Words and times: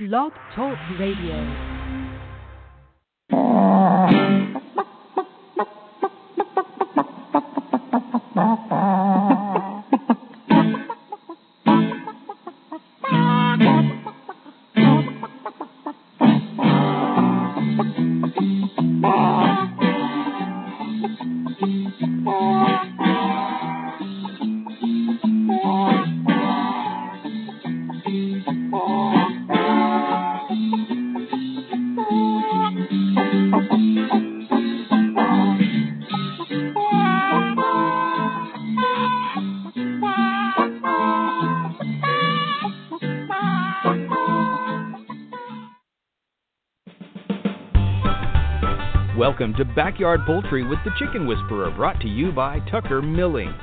Blog 0.00 0.32
Talk 0.56 0.76
Radio. 0.98 1.73
Welcome 49.44 49.66
to 49.66 49.74
Backyard 49.74 50.20
Poultry 50.24 50.66
with 50.66 50.78
the 50.86 50.90
Chicken 50.98 51.26
Whisperer, 51.26 51.70
brought 51.70 52.00
to 52.00 52.08
you 52.08 52.32
by 52.32 52.60
Tucker 52.70 53.02
Milling. 53.02 53.54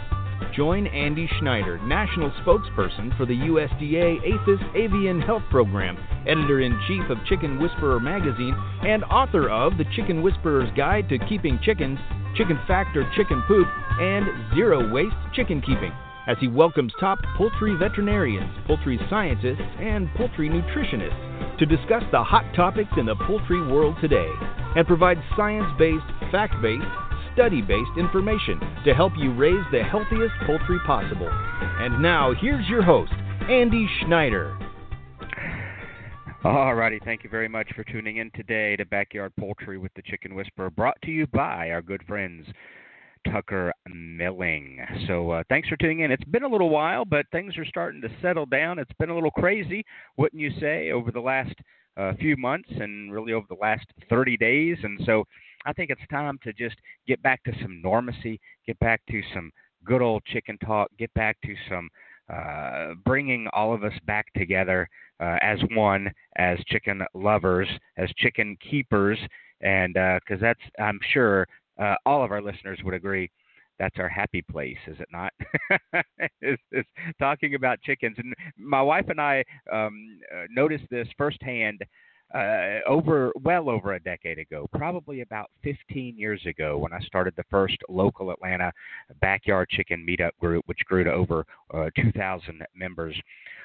Join 0.55 0.85
Andy 0.85 1.27
Schneider, 1.40 1.80
National 1.80 2.30
Spokesperson 2.45 3.17
for 3.17 3.26
the 3.26 3.34
USDA 3.34 4.20
APHIS 4.20 4.59
Avian 4.76 5.20
Health 5.20 5.41
Program, 5.49 5.98
Editor 6.27 6.62
in 6.62 6.80
Chief 6.88 7.02
of 7.09 7.17
Chicken 7.26 7.59
Whisperer 7.59 7.99
Magazine, 7.99 8.55
and 8.84 9.04
author 9.05 9.49
of 9.49 9.80
The 9.80 9.85
Chicken 9.96 10.21
Whisperer's 10.21 10.70
Guide 10.77 11.09
to 11.09 11.18
Keeping 11.18 11.59
Chickens, 11.63 11.98
Chicken 12.37 12.59
Fact 12.68 12.96
or 12.96 13.12
Chicken 13.15 13.41
Poop, 13.48 13.68
and 13.99 14.54
Zero 14.54 14.93
Waste 14.93 15.15
Chicken 15.34 15.62
Keeping, 15.62 15.93
as 16.27 16.37
he 16.40 16.48
welcomes 16.48 16.93
top 16.99 17.18
poultry 17.35 17.74
veterinarians, 17.74 18.54
poultry 18.68 18.99
scientists, 19.09 19.65
and 19.79 20.13
poultry 20.13 20.48
nutritionists 20.48 21.57
to 21.57 21.65
discuss 21.65 22.04
the 22.12 22.24
hot 22.24 22.46
topics 22.55 22.91
in 22.98 23.07
the 23.07 23.15
poultry 23.26 23.65
world 23.65 23.96
today 23.99 24.29
and 24.76 24.88
provide 24.88 25.18
science 25.36 25.68
based, 25.77 26.05
fact 26.32 26.54
based, 26.62 26.86
study 27.34 27.62
based 27.62 27.91
information 27.98 28.60
to 28.86 28.94
help 28.94 29.14
you 29.18 29.34
raise 29.34 29.64
the 29.72 29.84
healthiest 29.84 30.34
poultry 30.46 30.80
possible. 30.86 31.30
And 31.30 32.02
now, 32.02 32.34
here's 32.34 32.68
your 32.68 32.84
host, 32.84 33.14
Andy 33.49 33.88
Schneider. 34.02 34.58
Alrighty, 36.44 37.04
thank 37.04 37.24
you 37.24 37.30
very 37.30 37.48
much 37.48 37.68
for 37.76 37.84
tuning 37.84 38.18
in 38.18 38.32
today 38.32 38.76
to 38.76 38.86
Backyard 38.86 39.32
Poultry 39.40 39.77
with 39.77 39.94
the 39.96 40.02
Chicken 40.02 40.34
Whisperer, 40.34 40.72
brought 40.72 40.98
to 41.04 41.12
you 41.12 41.27
by 41.27 41.70
our 41.70 41.84
good 41.84 42.02
friends 42.08 42.48
Tucker 43.32 43.72
Milling. 43.88 44.80
So 45.08 45.30
uh, 45.30 45.44
thanks 45.49 45.70
for 45.70 45.77
tuning 45.77 45.99
in. 45.99 46.12
It's 46.12 46.24
been 46.24 46.44
a 46.44 46.48
little 46.48 46.70
while, 46.70 47.05
but 47.05 47.27
things 47.32 47.58
are 47.58 47.66
starting 47.66 48.02
to 48.02 48.10
settle 48.22 48.48
down. 48.48 48.80
It's 48.80 48.92
been 48.99 49.12
a 49.12 49.14
little 49.14 49.32
crazy, 49.32 49.86
wouldn't 50.18 50.42
you 50.42 50.52
say, 50.60 50.92
over 50.92 51.12
the 51.12 51.20
last 51.20 51.54
a 51.97 52.15
few 52.17 52.37
months 52.37 52.70
and 52.70 53.11
really 53.11 53.34
over 53.34 53.45
the 53.49 53.55
last 53.55 53.85
30 54.09 54.37
days. 54.37 54.77
And 54.84 54.99
so 55.05 55.23
I 55.65 55.73
think 55.73 55.89
it's 55.89 56.01
time 56.09 56.39
to 56.43 56.53
just 56.53 56.75
get 57.07 57.21
back 57.21 57.43
to 57.43 57.51
some 57.61 57.81
normacy, 57.84 58.39
get 58.65 58.79
back 58.79 59.01
to 59.09 59.21
some 59.34 59.51
good 59.85 60.01
old 60.01 60.23
chicken 60.25 60.57
talk, 60.59 60.89
get 60.97 61.13
back 61.13 61.37
to 61.45 61.55
some 61.69 61.89
uh, 62.31 62.93
bringing 63.05 63.47
all 63.53 63.73
of 63.73 63.84
us 63.84 63.93
back 64.06 64.25
together 64.38 64.88
uh, 65.19 65.38
as 65.41 65.59
one, 65.75 66.09
as 66.38 66.57
chicken 66.67 67.01
lovers, 67.13 67.67
as 67.97 68.09
chicken 68.17 68.56
keepers, 68.69 69.19
and 69.62 69.94
because 69.94 70.41
uh, 70.41 70.47
that's, 70.47 70.59
I'm 70.79 71.00
sure, 71.13 71.45
uh, 71.79 71.95
all 72.06 72.23
of 72.23 72.31
our 72.31 72.41
listeners 72.41 72.79
would 72.84 72.94
agree 72.94 73.29
that's 73.81 73.97
our 73.97 74.09
happy 74.09 74.44
place, 74.44 74.78
is 74.86 74.97
it 75.00 75.08
not? 75.12 75.34
is, 76.44 76.59
is 76.72 76.86
talking 77.18 77.56
about 77.56 77.81
chickens. 77.81 78.16
And 78.19 78.31
my 78.56 78.81
wife 78.81 79.06
and 79.09 79.19
I 79.19 79.44
um, 79.74 80.19
uh, 80.31 80.44
noticed 80.52 80.84
this 80.92 81.08
firsthand 81.18 81.81
uh, 82.31 82.88
over 82.88 83.31
well 83.42 83.72
over 83.72 83.94
a 83.94 84.00
decade 84.00 84.38
ago, 84.38 84.69
probably 84.72 85.22
about 85.22 85.50
15 85.64 86.16
years 86.16 86.40
ago, 86.46 86.78
when 86.78 86.94
I 86.94 87.00
started 87.00 87.34
the 87.36 87.44
first 87.50 87.78
local 87.90 88.30
Atlanta 88.30 88.72
backyard 89.19 89.68
chicken 89.69 90.06
meetup 90.08 90.38
group, 90.40 90.63
which 90.68 90.86
grew 90.86 91.03
to 91.03 91.12
over 91.12 91.44
uh, 91.74 91.90
2,000 91.96 92.62
members 92.75 93.19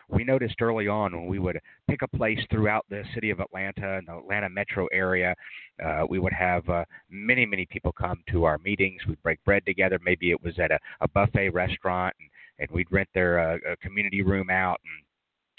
we 0.08 0.24
noticed 0.24 0.60
early 0.60 0.88
on 0.88 1.12
when 1.12 1.26
we 1.26 1.38
would 1.38 1.58
pick 1.88 2.02
a 2.02 2.08
place 2.16 2.38
throughout 2.50 2.84
the 2.90 3.02
city 3.14 3.30
of 3.30 3.40
Atlanta 3.40 3.98
and 3.98 4.06
the 4.06 4.16
Atlanta 4.16 4.48
metro 4.48 4.86
area, 4.92 5.34
uh, 5.84 6.04
we 6.08 6.18
would 6.18 6.32
have 6.32 6.68
uh, 6.68 6.84
many, 7.10 7.44
many 7.46 7.66
people 7.66 7.92
come 7.92 8.22
to 8.30 8.44
our 8.44 8.58
meetings. 8.58 9.00
We'd 9.06 9.22
break 9.22 9.42
bread 9.44 9.64
together. 9.66 9.98
Maybe 10.04 10.30
it 10.30 10.42
was 10.42 10.58
at 10.58 10.70
a, 10.70 10.78
a 11.00 11.08
buffet 11.08 11.50
restaurant, 11.50 12.14
and, 12.20 12.28
and 12.58 12.70
we'd 12.70 12.90
rent 12.90 13.08
their 13.14 13.38
uh, 13.38 13.58
community 13.82 14.22
room 14.22 14.50
out 14.50 14.80
and 14.84 15.05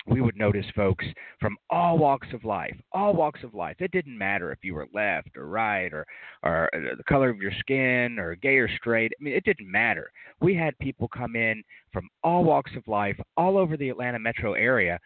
we 0.08 0.22
would 0.22 0.38
notice 0.38 0.66
folks 0.76 1.06
from 1.40 1.58
all 1.70 1.98
walks 1.98 2.28
of 2.34 2.46
life, 2.46 2.76
all 2.92 3.14
walks 3.14 3.44
of 3.44 3.54
life. 3.54 3.76
It 3.80 3.92
didn't 3.92 4.18
matter 4.18 4.52
if 4.52 4.60
you 4.64 4.74
were 4.74 4.88
left 4.94 5.36
or 5.36 5.48
right 5.48 5.92
or 5.94 6.06
or 6.44 6.70
uh, 6.74 6.96
the 6.96 7.04
color 7.04 7.30
of 7.30 7.38
your 7.38 7.52
skin 7.60 8.18
or 8.20 8.36
gay 8.36 8.58
or 8.58 8.70
straight. 8.78 9.12
I 9.20 9.24
mean, 9.24 9.34
it 9.34 9.44
didn't 9.44 9.70
matter. 9.70 10.12
We 10.40 10.56
had 10.56 10.78
people 10.80 11.08
come 11.08 11.36
in 11.36 11.64
from 11.92 12.10
all 12.24 12.44
walks 12.44 12.72
of 12.76 12.88
life, 12.88 13.18
all 13.36 13.58
over 13.58 13.76
the 13.76 13.90
Atlanta 13.90 14.20
metro 14.20 14.54
area. 14.54 15.00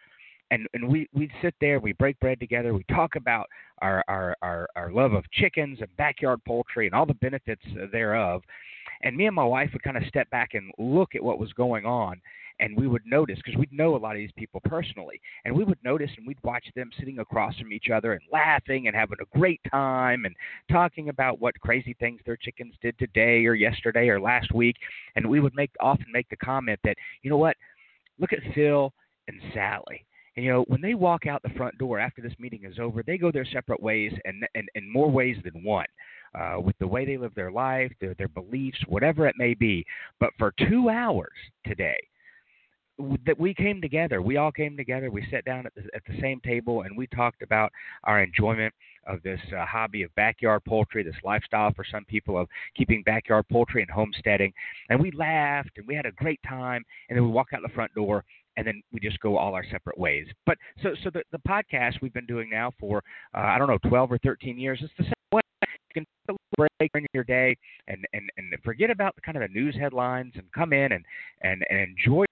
And, 0.50 0.66
and 0.74 0.86
we, 0.86 1.08
we'd 1.14 1.30
sit 1.40 1.54
there, 1.62 1.80
we 1.80 1.94
break 1.94 2.20
bread 2.20 2.38
together, 2.38 2.74
we 2.74 2.84
talk 2.90 3.16
about 3.16 3.46
our, 3.80 4.04
our, 4.06 4.36
our, 4.42 4.68
our 4.76 4.92
love 4.92 5.14
of 5.14 5.24
chickens 5.32 5.78
and 5.80 5.96
backyard 5.96 6.40
poultry 6.46 6.84
and 6.84 6.94
all 6.94 7.06
the 7.06 7.14
benefits 7.14 7.62
thereof. 7.90 8.42
And 9.02 9.16
me 9.16 9.24
and 9.24 9.34
my 9.34 9.44
wife 9.44 9.70
would 9.72 9.82
kind 9.82 9.96
of 9.96 10.02
step 10.08 10.28
back 10.28 10.50
and 10.52 10.70
look 10.78 11.14
at 11.14 11.24
what 11.24 11.38
was 11.38 11.52
going 11.54 11.86
on 11.86 12.20
and 12.62 12.76
we 12.76 12.86
would 12.86 13.04
notice 13.04 13.38
because 13.44 13.58
we'd 13.58 13.72
know 13.72 13.96
a 13.96 13.98
lot 13.98 14.12
of 14.12 14.18
these 14.18 14.30
people 14.36 14.60
personally, 14.64 15.20
and 15.44 15.54
we 15.54 15.64
would 15.64 15.78
notice 15.84 16.10
and 16.16 16.24
we'd 16.24 16.38
watch 16.44 16.64
them 16.76 16.90
sitting 16.96 17.18
across 17.18 17.58
from 17.58 17.72
each 17.72 17.90
other 17.90 18.12
and 18.12 18.22
laughing 18.32 18.86
and 18.86 18.94
having 18.94 19.18
a 19.20 19.36
great 19.38 19.60
time 19.68 20.24
and 20.24 20.36
talking 20.70 21.08
about 21.08 21.40
what 21.40 21.58
crazy 21.60 21.94
things 21.98 22.20
their 22.24 22.36
chickens 22.36 22.74
did 22.80 22.96
today 23.00 23.44
or 23.46 23.54
yesterday 23.54 24.08
or 24.08 24.20
last 24.20 24.54
week, 24.54 24.76
and 25.16 25.28
we 25.28 25.40
would 25.40 25.54
make 25.56 25.72
often 25.80 26.06
make 26.12 26.28
the 26.30 26.36
comment 26.36 26.78
that 26.84 26.96
you 27.22 27.30
know 27.30 27.36
what, 27.36 27.56
look 28.20 28.32
at 28.32 28.38
Phil 28.54 28.92
and 29.26 29.40
Sally. 29.52 30.06
And 30.36 30.46
you 30.46 30.52
know, 30.52 30.64
when 30.68 30.80
they 30.80 30.94
walk 30.94 31.26
out 31.26 31.42
the 31.42 31.50
front 31.50 31.76
door 31.78 31.98
after 31.98 32.22
this 32.22 32.32
meeting 32.38 32.64
is 32.64 32.78
over, 32.78 33.02
they 33.02 33.18
go 33.18 33.32
their 33.32 33.44
separate 33.44 33.82
ways 33.82 34.12
and 34.24 34.46
and 34.54 34.68
in 34.76 34.90
more 34.90 35.10
ways 35.10 35.36
than 35.42 35.64
one. 35.64 35.86
Uh, 36.34 36.58
with 36.58 36.78
the 36.78 36.86
way 36.86 37.04
they 37.04 37.18
live 37.18 37.34
their 37.34 37.52
life, 37.52 37.92
their, 38.00 38.14
their 38.14 38.28
beliefs, 38.28 38.78
whatever 38.88 39.26
it 39.26 39.34
may 39.36 39.52
be. 39.52 39.84
But 40.18 40.30
for 40.38 40.54
two 40.66 40.88
hours 40.88 41.28
today, 41.66 41.98
that 42.98 43.38
we 43.38 43.54
came 43.54 43.80
together. 43.80 44.20
We 44.22 44.36
all 44.36 44.52
came 44.52 44.76
together. 44.76 45.10
We 45.10 45.26
sat 45.30 45.44
down 45.44 45.66
at 45.66 45.74
the, 45.74 45.82
at 45.94 46.02
the 46.06 46.20
same 46.20 46.40
table 46.40 46.82
and 46.82 46.96
we 46.96 47.06
talked 47.08 47.42
about 47.42 47.72
our 48.04 48.22
enjoyment 48.22 48.72
of 49.06 49.22
this 49.22 49.40
uh, 49.56 49.64
hobby 49.66 50.02
of 50.02 50.14
backyard 50.14 50.62
poultry, 50.64 51.02
this 51.02 51.14
lifestyle 51.24 51.72
for 51.74 51.84
some 51.90 52.04
people 52.04 52.38
of 52.38 52.48
keeping 52.76 53.02
backyard 53.02 53.46
poultry 53.50 53.82
and 53.82 53.90
homesteading. 53.90 54.52
And 54.90 55.00
we 55.00 55.10
laughed 55.12 55.72
and 55.76 55.86
we 55.86 55.94
had 55.94 56.06
a 56.06 56.12
great 56.12 56.40
time. 56.46 56.84
And 57.08 57.16
then 57.16 57.24
we 57.24 57.30
walk 57.30 57.48
out 57.54 57.62
the 57.62 57.74
front 57.74 57.92
door 57.94 58.24
and 58.56 58.66
then 58.66 58.82
we 58.92 59.00
just 59.00 59.18
go 59.20 59.36
all 59.36 59.54
our 59.54 59.64
separate 59.70 59.98
ways. 59.98 60.26
But 60.46 60.58
so 60.82 60.94
so 61.02 61.10
the, 61.10 61.22
the 61.32 61.40
podcast 61.48 62.02
we've 62.02 62.12
been 62.12 62.26
doing 62.26 62.50
now 62.50 62.72
for 62.78 63.02
uh, 63.34 63.40
I 63.40 63.58
don't 63.58 63.68
know 63.68 63.78
12 63.88 64.12
or 64.12 64.18
13 64.18 64.58
years. 64.58 64.78
It's 64.82 64.92
the 64.98 65.04
same 65.04 65.12
can 65.92 66.06
take 66.26 66.36
a 66.36 66.56
break 66.56 66.90
in 66.94 67.06
your 67.14 67.24
day 67.24 67.56
and, 67.88 68.04
and, 68.12 68.30
and 68.36 68.54
forget 68.64 68.90
about 68.90 69.14
the 69.14 69.20
kind 69.20 69.36
of 69.36 69.42
the 69.42 69.48
news 69.48 69.76
headlines 69.78 70.32
and 70.36 70.44
come 70.52 70.72
in 70.72 70.92
and, 70.92 71.04
and, 71.42 71.64
and 71.70 71.80
enjoy 71.80 72.24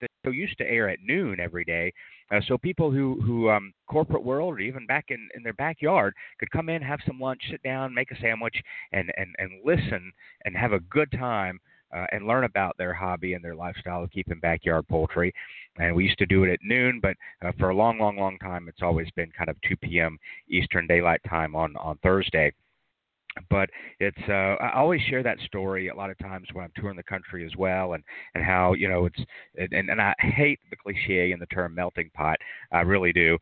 that 0.00 0.08
so 0.24 0.30
used 0.30 0.58
to 0.58 0.70
air 0.70 0.88
at 0.88 0.98
noon 1.02 1.40
every 1.40 1.64
day. 1.64 1.92
Uh, 2.30 2.40
so 2.46 2.58
people 2.58 2.90
who 2.90 3.20
who 3.22 3.48
um, 3.50 3.72
corporate 3.86 4.24
world 4.24 4.54
or 4.54 4.60
even 4.60 4.86
back 4.86 5.06
in, 5.08 5.28
in 5.34 5.42
their 5.42 5.54
backyard 5.54 6.14
could 6.38 6.50
come 6.50 6.68
in, 6.68 6.82
have 6.82 7.00
some 7.06 7.20
lunch, 7.20 7.40
sit 7.50 7.62
down, 7.62 7.94
make 7.94 8.10
a 8.10 8.20
sandwich, 8.20 8.56
and 8.92 9.10
and 9.16 9.34
and 9.38 9.50
listen 9.64 10.12
and 10.44 10.56
have 10.56 10.72
a 10.72 10.80
good 10.80 11.10
time. 11.12 11.58
Uh, 11.90 12.04
and 12.12 12.26
learn 12.26 12.44
about 12.44 12.76
their 12.76 12.92
hobby 12.92 13.32
and 13.32 13.42
their 13.42 13.54
lifestyle 13.54 14.04
of 14.04 14.10
keeping 14.10 14.38
backyard 14.40 14.86
poultry. 14.88 15.32
And 15.78 15.96
we 15.96 16.04
used 16.04 16.18
to 16.18 16.26
do 16.26 16.44
it 16.44 16.52
at 16.52 16.58
noon, 16.62 17.00
but 17.00 17.16
uh, 17.40 17.50
for 17.58 17.70
a 17.70 17.74
long, 17.74 17.98
long, 17.98 18.18
long 18.18 18.38
time, 18.40 18.68
it's 18.68 18.82
always 18.82 19.10
been 19.12 19.30
kind 19.30 19.48
of 19.48 19.56
2 19.66 19.74
p.m. 19.78 20.18
Eastern 20.50 20.86
Daylight 20.86 21.22
Time 21.26 21.56
on 21.56 21.74
on 21.78 21.96
Thursday 22.02 22.52
but 23.50 23.70
it's 24.00 24.18
uh, 24.28 24.56
I 24.62 24.72
always 24.74 25.00
share 25.02 25.22
that 25.22 25.38
story 25.46 25.88
a 25.88 25.94
lot 25.94 26.10
of 26.10 26.18
times 26.18 26.46
when 26.52 26.64
I'm 26.64 26.72
touring 26.76 26.96
the 26.96 27.02
country 27.02 27.44
as 27.44 27.52
well, 27.56 27.94
and 27.94 28.02
and 28.34 28.44
how 28.44 28.74
you 28.74 28.88
know 28.88 29.06
it's 29.06 29.20
and 29.56 29.90
and 29.90 30.00
I 30.00 30.14
hate 30.20 30.60
the 30.70 30.76
cliche 30.76 31.32
and 31.32 31.40
the 31.40 31.46
term 31.46 31.74
melting 31.74 32.10
pot, 32.14 32.38
I 32.72 32.80
really 32.80 33.12
do. 33.12 33.38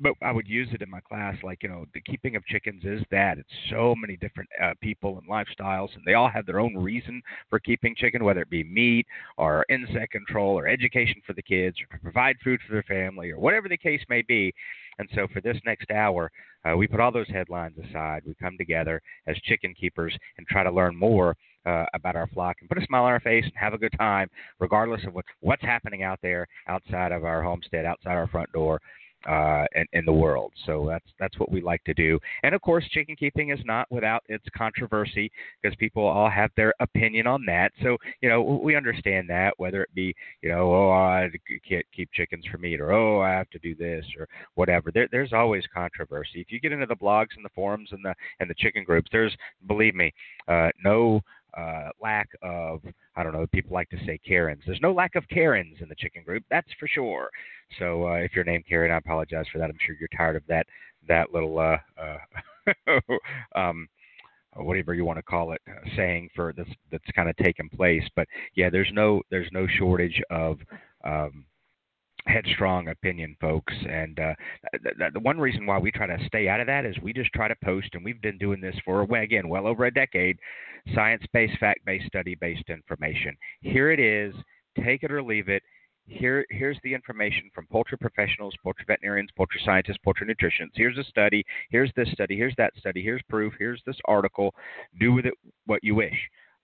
but 0.00 0.12
I 0.22 0.30
would 0.30 0.46
use 0.46 0.68
it 0.72 0.80
in 0.82 0.90
my 0.90 1.00
class. 1.00 1.34
Like 1.42 1.62
you 1.62 1.68
know, 1.68 1.84
the 1.92 2.00
keeping 2.00 2.36
of 2.36 2.44
chickens 2.46 2.84
is 2.84 3.02
that 3.10 3.38
it's 3.38 3.48
so 3.70 3.94
many 3.96 4.16
different 4.16 4.48
uh, 4.62 4.74
people 4.80 5.18
and 5.18 5.28
lifestyles, 5.28 5.92
and 5.94 6.04
they 6.06 6.14
all 6.14 6.28
have 6.28 6.46
their 6.46 6.60
own 6.60 6.76
reason 6.76 7.20
for 7.50 7.58
keeping 7.58 7.96
chicken, 7.96 8.22
whether 8.22 8.42
it 8.42 8.50
be 8.50 8.62
meat 8.62 9.06
or 9.38 9.64
insect 9.68 10.12
control 10.12 10.56
or 10.56 10.68
education 10.68 11.20
for 11.26 11.32
the 11.32 11.42
kids 11.42 11.76
or 11.80 11.96
to 11.96 12.02
provide 12.02 12.36
food 12.44 12.60
for 12.66 12.74
their 12.74 12.84
family 12.84 13.30
or 13.30 13.38
whatever 13.40 13.68
the 13.68 13.76
case 13.76 14.00
may 14.08 14.22
be. 14.22 14.54
And 14.98 15.08
so 15.14 15.26
for 15.32 15.40
this 15.40 15.56
next 15.64 15.90
hour, 15.90 16.30
uh, 16.64 16.76
we 16.76 16.86
put 16.86 17.00
all 17.00 17.12
those 17.12 17.28
headlines 17.28 17.76
aside. 17.78 18.22
We 18.26 18.34
come 18.34 18.56
together 18.58 19.00
as 19.26 19.36
chicken 19.44 19.74
keepers 19.78 20.16
and 20.36 20.46
try 20.46 20.64
to 20.64 20.70
learn 20.70 20.96
more 20.96 21.36
uh, 21.66 21.84
about 21.94 22.16
our 22.16 22.28
flock 22.28 22.56
and 22.60 22.68
put 22.68 22.82
a 22.82 22.86
smile 22.86 23.04
on 23.04 23.12
our 23.12 23.20
face 23.20 23.44
and 23.44 23.52
have 23.56 23.74
a 23.74 23.78
good 23.78 23.92
time, 23.98 24.28
regardless 24.58 25.04
of 25.06 25.14
what, 25.14 25.24
what's 25.40 25.62
happening 25.62 26.02
out 26.02 26.18
there 26.22 26.46
outside 26.66 27.12
of 27.12 27.24
our 27.24 27.42
homestead, 27.42 27.84
outside 27.84 28.16
our 28.16 28.28
front 28.28 28.50
door 28.52 28.80
uh, 29.26 29.64
in, 29.74 29.86
in 29.92 30.04
the 30.04 30.12
world. 30.12 30.52
So 30.66 30.86
that's 30.88 31.06
that's 31.18 31.38
what 31.38 31.50
we 31.50 31.60
like 31.60 31.82
to 31.84 31.94
do. 31.94 32.18
And 32.42 32.54
of 32.54 32.60
course, 32.60 32.88
chicken 32.90 33.16
keeping 33.16 33.50
is 33.50 33.58
not 33.64 33.90
without 33.90 34.22
its 34.28 34.44
controversy 34.56 35.30
because 35.60 35.76
people 35.76 36.04
all 36.04 36.30
have 36.30 36.50
their 36.56 36.72
opinion 36.80 37.26
on 37.26 37.44
that. 37.46 37.72
So 37.82 37.96
you 38.20 38.28
know 38.28 38.42
we 38.42 38.76
understand 38.76 39.28
that 39.30 39.54
whether 39.56 39.82
it 39.82 39.94
be 39.94 40.14
you 40.42 40.48
know 40.48 40.72
oh 40.72 40.90
I 40.90 41.30
can't 41.68 41.86
keep 41.94 42.10
chickens 42.12 42.44
for 42.50 42.58
meat 42.58 42.80
or 42.80 42.92
oh 42.92 43.20
I 43.20 43.30
have 43.30 43.50
to 43.50 43.58
do 43.58 43.74
this 43.74 44.04
or 44.18 44.28
whatever. 44.54 44.90
There, 44.92 45.08
there's 45.10 45.32
always 45.32 45.64
controversy. 45.72 46.40
If 46.40 46.52
you 46.52 46.60
get 46.60 46.72
into 46.72 46.86
the 46.86 46.96
blogs 46.96 47.36
and 47.36 47.44
the 47.44 47.50
forums 47.54 47.88
and 47.92 48.04
the 48.04 48.14
and 48.40 48.48
the 48.48 48.54
chicken 48.54 48.84
groups, 48.84 49.08
there's 49.10 49.36
believe 49.66 49.94
me, 49.94 50.12
uh, 50.46 50.68
no 50.84 51.20
uh, 51.56 51.88
lack 52.00 52.28
of, 52.42 52.80
I 53.16 53.22
don't 53.22 53.32
know, 53.32 53.46
people 53.52 53.72
like 53.72 53.88
to 53.90 54.04
say 54.06 54.18
Karens. 54.26 54.62
There's 54.66 54.80
no 54.82 54.92
lack 54.92 55.14
of 55.14 55.28
Karens 55.28 55.78
in 55.80 55.88
the 55.88 55.94
chicken 55.94 56.22
group, 56.22 56.44
that's 56.50 56.68
for 56.78 56.86
sure. 56.88 57.30
So 57.78 58.08
uh, 58.08 58.16
if 58.16 58.32
you're 58.34 58.44
named 58.44 58.64
Karen, 58.68 58.90
I 58.90 58.96
apologize 58.98 59.46
for 59.52 59.58
that. 59.58 59.70
I'm 59.70 59.78
sure 59.84 59.96
you're 59.98 60.08
tired 60.16 60.36
of 60.36 60.42
that 60.48 60.66
that 61.06 61.32
little 61.32 61.58
uh, 61.58 61.78
uh, 61.96 63.00
um, 63.58 63.88
whatever 64.56 64.94
you 64.94 65.04
want 65.04 65.18
to 65.18 65.22
call 65.22 65.52
it, 65.52 65.60
uh, 65.68 65.88
saying 65.96 66.28
for 66.34 66.52
that's 66.56 66.70
that's 66.90 67.04
kind 67.14 67.28
of 67.28 67.36
taken 67.36 67.68
place. 67.68 68.02
But 68.16 68.26
yeah, 68.54 68.70
there's 68.70 68.90
no 68.92 69.22
there's 69.30 69.50
no 69.52 69.66
shortage 69.78 70.20
of 70.30 70.58
um, 71.04 71.44
headstrong 72.28 72.88
opinion, 72.88 73.36
folks. 73.40 73.74
And 73.88 74.18
uh, 74.18 74.34
the, 75.12 75.20
one 75.20 75.38
reason 75.38 75.66
why 75.66 75.78
we 75.78 75.90
try 75.90 76.06
to 76.06 76.18
stay 76.26 76.48
out 76.48 76.60
of 76.60 76.66
that 76.66 76.84
is 76.84 76.94
we 77.02 77.12
just 77.12 77.32
try 77.32 77.48
to 77.48 77.56
post, 77.64 77.88
and 77.94 78.04
we've 78.04 78.20
been 78.20 78.38
doing 78.38 78.60
this 78.60 78.76
for 78.84 79.02
again 79.02 79.48
well 79.48 79.66
over 79.66 79.86
a 79.86 79.90
decade. 79.90 80.38
Science-based, 80.94 81.58
fact-based, 81.58 82.06
study-based 82.06 82.68
information. 82.68 83.36
Here 83.60 83.90
it 83.90 84.00
is. 84.00 84.34
Take 84.84 85.02
it 85.02 85.12
or 85.12 85.22
leave 85.22 85.48
it. 85.48 85.62
Here, 86.06 86.46
here's 86.48 86.78
the 86.82 86.94
information 86.94 87.50
from 87.54 87.66
poultry 87.66 87.98
professionals, 87.98 88.54
poultry 88.62 88.84
veterinarians, 88.86 89.30
poultry 89.36 89.60
scientists, 89.64 89.98
poultry 90.02 90.26
nutritionists. 90.26 90.70
Here's 90.74 90.96
a 90.96 91.04
study. 91.04 91.44
Here's 91.70 91.92
this 91.96 92.10
study. 92.12 92.36
Here's 92.36 92.54
that 92.56 92.72
study. 92.78 93.02
Here's 93.02 93.20
proof. 93.28 93.52
Here's 93.58 93.82
this 93.84 93.98
article. 94.06 94.54
Do 94.98 95.12
with 95.12 95.26
it 95.26 95.34
what 95.66 95.84
you 95.84 95.94
wish. 95.94 96.16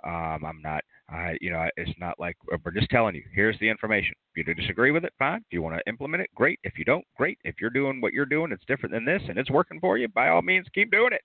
Um, 0.02 0.44
I'm 0.46 0.60
not 0.62 0.82
I, 1.08 1.36
you 1.40 1.50
know, 1.50 1.68
it's 1.76 1.90
not 1.98 2.18
like 2.18 2.36
we're 2.64 2.72
just 2.72 2.88
telling 2.88 3.14
you. 3.14 3.22
Here's 3.34 3.58
the 3.58 3.68
information. 3.68 4.14
If 4.34 4.46
you 4.46 4.54
disagree 4.54 4.90
with 4.90 5.04
it, 5.04 5.12
fine. 5.18 5.38
If 5.38 5.52
you 5.52 5.62
want 5.62 5.76
to 5.76 5.88
implement 5.88 6.22
it, 6.22 6.30
great. 6.34 6.58
If 6.64 6.78
you 6.78 6.84
don't, 6.84 7.04
great. 7.16 7.38
If 7.44 7.56
you're 7.60 7.70
doing 7.70 8.00
what 8.00 8.14
you're 8.14 8.24
doing, 8.24 8.52
it's 8.52 8.64
different 8.66 8.94
than 8.94 9.04
this, 9.04 9.22
and 9.28 9.38
it's 9.38 9.50
working 9.50 9.80
for 9.80 9.98
you. 9.98 10.08
By 10.08 10.28
all 10.28 10.42
means, 10.42 10.66
keep 10.74 10.90
doing 10.90 11.10
it. 11.12 11.22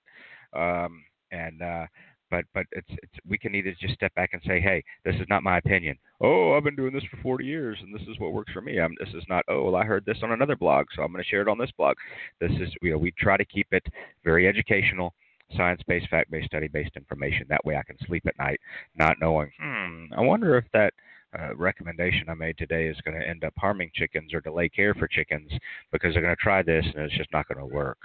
Um, 0.58 1.04
and 1.32 1.62
uh, 1.62 1.86
but 2.30 2.44
but 2.54 2.66
it's 2.72 2.90
it's 2.90 3.12
we 3.28 3.38
can 3.38 3.54
either 3.54 3.74
just 3.80 3.94
step 3.94 4.14
back 4.14 4.30
and 4.32 4.42
say, 4.46 4.60
hey, 4.60 4.84
this 5.04 5.16
is 5.16 5.26
not 5.28 5.42
my 5.42 5.58
opinion. 5.58 5.96
Oh, 6.20 6.54
I've 6.54 6.64
been 6.64 6.76
doing 6.76 6.92
this 6.92 7.04
for 7.10 7.16
40 7.22 7.44
years, 7.44 7.78
and 7.80 7.94
this 7.94 8.06
is 8.06 8.18
what 8.18 8.32
works 8.32 8.52
for 8.52 8.60
me. 8.60 8.78
I'm, 8.78 8.94
this 9.00 9.14
is 9.14 9.24
not. 9.28 9.44
Oh, 9.48 9.64
well, 9.64 9.76
I 9.76 9.84
heard 9.84 10.04
this 10.04 10.18
on 10.22 10.32
another 10.32 10.56
blog, 10.56 10.86
so 10.94 11.02
I'm 11.02 11.12
going 11.12 11.24
to 11.24 11.28
share 11.28 11.42
it 11.42 11.48
on 11.48 11.58
this 11.58 11.72
blog. 11.76 11.96
This 12.40 12.52
is 12.52 12.68
you 12.82 12.92
know 12.92 12.98
we 12.98 13.12
try 13.18 13.36
to 13.36 13.44
keep 13.44 13.66
it 13.72 13.84
very 14.24 14.46
educational 14.46 15.14
science 15.56 15.80
based, 15.86 16.08
fact 16.08 16.30
based, 16.30 16.46
study 16.46 16.68
based 16.68 16.96
information. 16.96 17.46
That 17.48 17.64
way 17.64 17.76
I 17.76 17.82
can 17.82 17.96
sleep 18.06 18.24
at 18.26 18.38
night 18.38 18.60
not 18.96 19.16
knowing, 19.20 19.50
hmm, 19.60 20.06
I 20.16 20.20
wonder 20.20 20.56
if 20.56 20.64
that 20.72 20.92
uh, 21.38 21.54
recommendation 21.54 22.28
I 22.28 22.34
made 22.34 22.58
today 22.58 22.88
is 22.88 22.96
going 23.04 23.18
to 23.18 23.26
end 23.26 23.44
up 23.44 23.54
harming 23.56 23.90
chickens 23.94 24.34
or 24.34 24.40
delay 24.40 24.68
care 24.68 24.94
for 24.94 25.06
chickens 25.06 25.50
because 25.92 26.12
they're 26.12 26.22
going 26.22 26.34
to 26.34 26.42
try 26.42 26.62
this 26.62 26.84
and 26.84 27.04
it's 27.04 27.16
just 27.16 27.32
not 27.32 27.46
going 27.46 27.58
to 27.58 27.74
work 27.74 27.98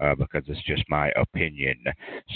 uh, 0.00 0.14
because 0.14 0.42
it's 0.46 0.64
just 0.64 0.84
my 0.88 1.10
opinion. 1.16 1.76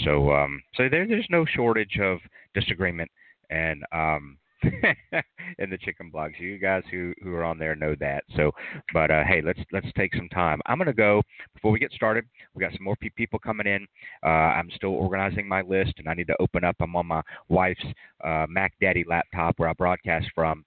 So, 0.03 0.31
um, 0.31 0.61
so 0.75 0.87
there, 0.89 1.07
there's 1.07 1.27
no 1.29 1.45
shortage 1.45 1.97
of 1.99 2.19
disagreement 2.53 3.09
and 3.49 3.83
um, 3.91 4.37
in 5.59 5.69
the 5.69 5.77
chicken 5.77 6.11
blogs. 6.13 6.39
You 6.39 6.57
guys 6.57 6.83
who 6.91 7.13
who 7.21 7.33
are 7.33 7.43
on 7.43 7.57
there 7.57 7.75
know 7.75 7.95
that. 7.99 8.23
So, 8.35 8.51
but 8.93 9.11
uh, 9.11 9.23
hey, 9.23 9.41
let's 9.43 9.59
let's 9.71 9.87
take 9.97 10.15
some 10.15 10.29
time. 10.29 10.61
I'm 10.65 10.77
gonna 10.77 10.93
go 10.93 11.21
before 11.53 11.71
we 11.71 11.79
get 11.79 11.91
started. 11.91 12.25
We 12.53 12.61
got 12.61 12.71
some 12.73 12.83
more 12.83 12.95
people 13.15 13.39
coming 13.39 13.67
in. 13.67 13.85
Uh, 14.23 14.29
I'm 14.29 14.69
still 14.75 14.91
organizing 14.91 15.47
my 15.47 15.61
list, 15.61 15.93
and 15.97 16.07
I 16.07 16.13
need 16.13 16.27
to 16.27 16.35
open 16.39 16.63
up. 16.63 16.75
I'm 16.79 16.95
on 16.95 17.07
my 17.07 17.21
wife's 17.49 17.85
uh, 18.23 18.45
Mac 18.49 18.73
Daddy 18.81 19.05
laptop 19.07 19.55
where 19.57 19.69
I 19.69 19.73
broadcast 19.73 20.27
from 20.33 20.65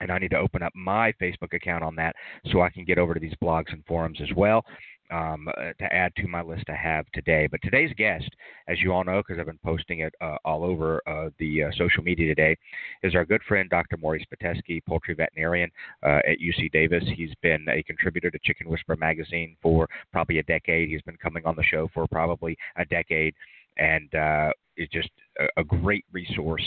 and 0.00 0.10
I 0.10 0.18
need 0.18 0.30
to 0.32 0.38
open 0.38 0.62
up 0.62 0.72
my 0.74 1.12
Facebook 1.20 1.54
account 1.54 1.84
on 1.84 1.94
that 1.96 2.14
so 2.50 2.62
I 2.62 2.68
can 2.68 2.84
get 2.84 2.98
over 2.98 3.14
to 3.14 3.20
these 3.20 3.34
blogs 3.42 3.72
and 3.72 3.84
forums 3.86 4.18
as 4.20 4.28
well 4.36 4.64
um, 5.10 5.48
uh, 5.48 5.72
to 5.78 5.92
add 5.92 6.14
to 6.16 6.26
my 6.26 6.42
list 6.42 6.64
I 6.68 6.74
have 6.74 7.06
today. 7.12 7.48
But 7.50 7.60
today's 7.62 7.92
guest, 7.96 8.28
as 8.68 8.80
you 8.80 8.92
all 8.92 9.04
know, 9.04 9.22
because 9.22 9.38
I've 9.38 9.46
been 9.46 9.58
posting 9.64 10.00
it 10.00 10.14
uh, 10.20 10.36
all 10.44 10.64
over 10.64 11.02
uh, 11.06 11.30
the 11.38 11.64
uh, 11.64 11.70
social 11.76 12.02
media 12.02 12.34
today, 12.34 12.56
is 13.02 13.14
our 13.14 13.24
good 13.24 13.42
friend 13.46 13.68
Dr. 13.70 13.96
Maurice 13.96 14.24
Pitesky, 14.32 14.84
poultry 14.86 15.14
veterinarian 15.14 15.70
uh, 16.02 16.20
at 16.28 16.38
UC 16.38 16.72
Davis. 16.72 17.04
He's 17.16 17.34
been 17.42 17.66
a 17.68 17.82
contributor 17.82 18.30
to 18.30 18.38
Chicken 18.44 18.68
Whisperer 18.68 18.96
magazine 18.96 19.56
for 19.62 19.88
probably 20.12 20.38
a 20.38 20.42
decade. 20.44 20.88
He's 20.88 21.02
been 21.02 21.16
coming 21.16 21.44
on 21.46 21.56
the 21.56 21.64
show 21.64 21.88
for 21.92 22.06
probably 22.06 22.56
a 22.76 22.84
decade 22.84 23.34
and 23.78 24.14
uh, 24.14 24.50
is 24.76 24.88
just 24.92 25.10
a, 25.40 25.60
a 25.60 25.64
great 25.64 26.04
resource 26.12 26.64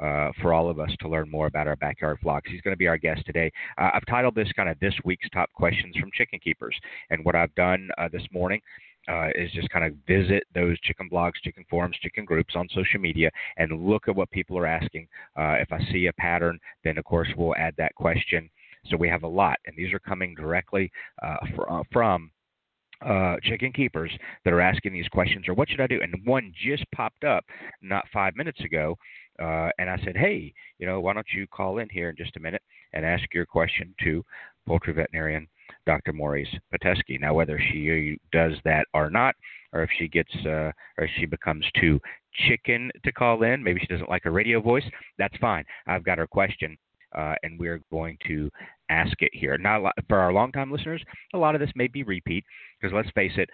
uh, 0.00 0.30
for 0.40 0.52
all 0.52 0.70
of 0.70 0.78
us 0.78 0.90
to 1.00 1.08
learn 1.08 1.30
more 1.30 1.46
about 1.46 1.66
our 1.66 1.76
backyard 1.76 2.18
flocks. 2.22 2.50
He's 2.50 2.60
going 2.60 2.72
to 2.72 2.78
be 2.78 2.86
our 2.86 2.98
guest 2.98 3.22
today. 3.26 3.50
Uh, 3.76 3.90
I've 3.94 4.06
titled 4.06 4.34
this 4.34 4.50
kind 4.54 4.68
of 4.68 4.78
this 4.80 4.94
week's 5.04 5.28
top 5.30 5.52
questions 5.52 5.96
from 5.96 6.10
chicken 6.14 6.38
keepers, 6.42 6.76
and 7.10 7.24
what 7.24 7.34
I've 7.34 7.54
done 7.54 7.88
uh, 7.98 8.08
this 8.12 8.26
morning. 8.32 8.60
Uh, 9.08 9.28
is 9.36 9.50
just 9.52 9.70
kind 9.70 9.86
of 9.86 9.94
visit 10.06 10.42
those 10.54 10.78
chicken 10.80 11.08
blogs, 11.10 11.32
chicken 11.42 11.64
forums, 11.70 11.96
chicken 12.02 12.26
groups 12.26 12.52
on 12.54 12.68
social 12.74 13.00
media 13.00 13.30
and 13.56 13.88
look 13.88 14.06
at 14.06 14.14
what 14.14 14.30
people 14.30 14.58
are 14.58 14.66
asking. 14.66 15.08
Uh, 15.34 15.54
if 15.58 15.72
I 15.72 15.78
see 15.90 16.08
a 16.08 16.12
pattern, 16.20 16.58
then 16.84 16.98
of 16.98 17.06
course 17.06 17.28
we'll 17.34 17.56
add 17.56 17.72
that 17.78 17.94
question. 17.94 18.50
So 18.90 18.98
we 18.98 19.08
have 19.08 19.22
a 19.22 19.26
lot, 19.26 19.56
and 19.64 19.74
these 19.74 19.94
are 19.94 19.98
coming 19.98 20.34
directly 20.34 20.92
fr- 21.56 21.80
from 21.90 22.30
uh, 23.04 23.36
chicken 23.42 23.72
keepers 23.72 24.10
that 24.44 24.52
are 24.52 24.60
asking 24.60 24.92
these 24.92 25.08
questions 25.08 25.48
or 25.48 25.54
what 25.54 25.68
should 25.68 25.80
I 25.80 25.86
do? 25.86 26.00
And 26.02 26.14
one 26.24 26.52
just 26.64 26.84
popped 26.94 27.24
up 27.24 27.44
not 27.82 28.04
five 28.12 28.36
minutes 28.36 28.60
ago. 28.60 28.96
Uh, 29.40 29.70
and 29.78 29.88
I 29.88 29.98
said, 30.04 30.16
hey, 30.16 30.52
you 30.78 30.86
know, 30.86 31.00
why 31.00 31.12
don't 31.12 31.26
you 31.32 31.46
call 31.46 31.78
in 31.78 31.88
here 31.90 32.10
in 32.10 32.16
just 32.16 32.36
a 32.36 32.40
minute 32.40 32.62
and 32.92 33.04
ask 33.04 33.22
your 33.32 33.46
question 33.46 33.94
to 34.02 34.24
poultry 34.66 34.92
veterinarian 34.92 35.46
Dr. 35.86 36.12
Maurice 36.12 36.52
Pitesky. 36.72 37.20
Now, 37.20 37.34
whether 37.34 37.60
she 37.70 38.18
does 38.32 38.52
that 38.64 38.86
or 38.94 39.10
not, 39.10 39.34
or 39.72 39.82
if 39.82 39.90
she 39.98 40.08
gets, 40.08 40.34
uh, 40.44 40.72
or 40.96 41.04
if 41.04 41.10
she 41.18 41.26
becomes 41.26 41.64
too 41.80 42.00
chicken 42.48 42.90
to 43.04 43.12
call 43.12 43.42
in, 43.42 43.62
maybe 43.62 43.80
she 43.80 43.86
doesn't 43.86 44.08
like 44.08 44.24
her 44.24 44.30
radio 44.30 44.60
voice, 44.60 44.84
that's 45.18 45.36
fine. 45.38 45.64
I've 45.86 46.04
got 46.04 46.18
her 46.18 46.26
question 46.26 46.76
uh, 47.16 47.34
and 47.42 47.58
we're 47.58 47.80
going 47.90 48.16
to 48.26 48.50
ask 48.90 49.20
it 49.20 49.30
here. 49.32 49.58
Now, 49.58 49.90
for 50.08 50.18
our 50.18 50.32
longtime 50.32 50.70
listeners, 50.70 51.02
a 51.34 51.38
lot 51.38 51.54
of 51.54 51.60
this 51.60 51.70
may 51.74 51.86
be 51.86 52.02
repeat 52.02 52.44
because 52.80 52.94
let's 52.94 53.10
face 53.10 53.32
it, 53.36 53.50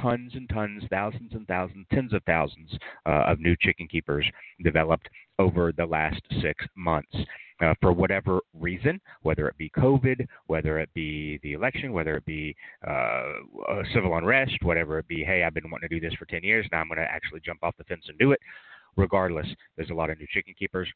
tons 0.00 0.32
and 0.34 0.48
tons, 0.48 0.82
thousands 0.90 1.32
and 1.32 1.46
thousands, 1.46 1.86
tens 1.92 2.12
of 2.12 2.22
thousands 2.24 2.70
uh, 3.06 3.24
of 3.26 3.40
new 3.40 3.54
chicken 3.60 3.86
keepers 3.88 4.26
developed 4.64 5.08
over 5.38 5.72
the 5.72 5.86
last 5.86 6.20
six 6.40 6.64
months. 6.76 7.14
Uh, 7.60 7.74
for 7.80 7.92
whatever 7.92 8.40
reason, 8.58 9.00
whether 9.20 9.46
it 9.46 9.56
be 9.56 9.70
COVID, 9.78 10.26
whether 10.46 10.80
it 10.80 10.92
be 10.94 11.38
the 11.44 11.52
election, 11.52 11.92
whether 11.92 12.16
it 12.16 12.24
be 12.24 12.56
uh, 12.88 13.22
civil 13.94 14.16
unrest, 14.16 14.54
whatever 14.62 14.98
it 14.98 15.06
be, 15.06 15.22
hey, 15.22 15.44
I've 15.44 15.54
been 15.54 15.70
wanting 15.70 15.88
to 15.88 16.00
do 16.00 16.04
this 16.04 16.16
for 16.18 16.24
10 16.24 16.42
years, 16.42 16.66
now 16.72 16.80
I'm 16.80 16.88
going 16.88 16.98
to 16.98 17.04
actually 17.04 17.40
jump 17.44 17.60
off 17.62 17.76
the 17.78 17.84
fence 17.84 18.02
and 18.08 18.18
do 18.18 18.32
it. 18.32 18.40
Regardless, 18.96 19.46
there's 19.76 19.90
a 19.90 19.94
lot 19.94 20.10
of 20.10 20.18
new 20.18 20.26
chicken 20.32 20.54
keepers 20.58 20.88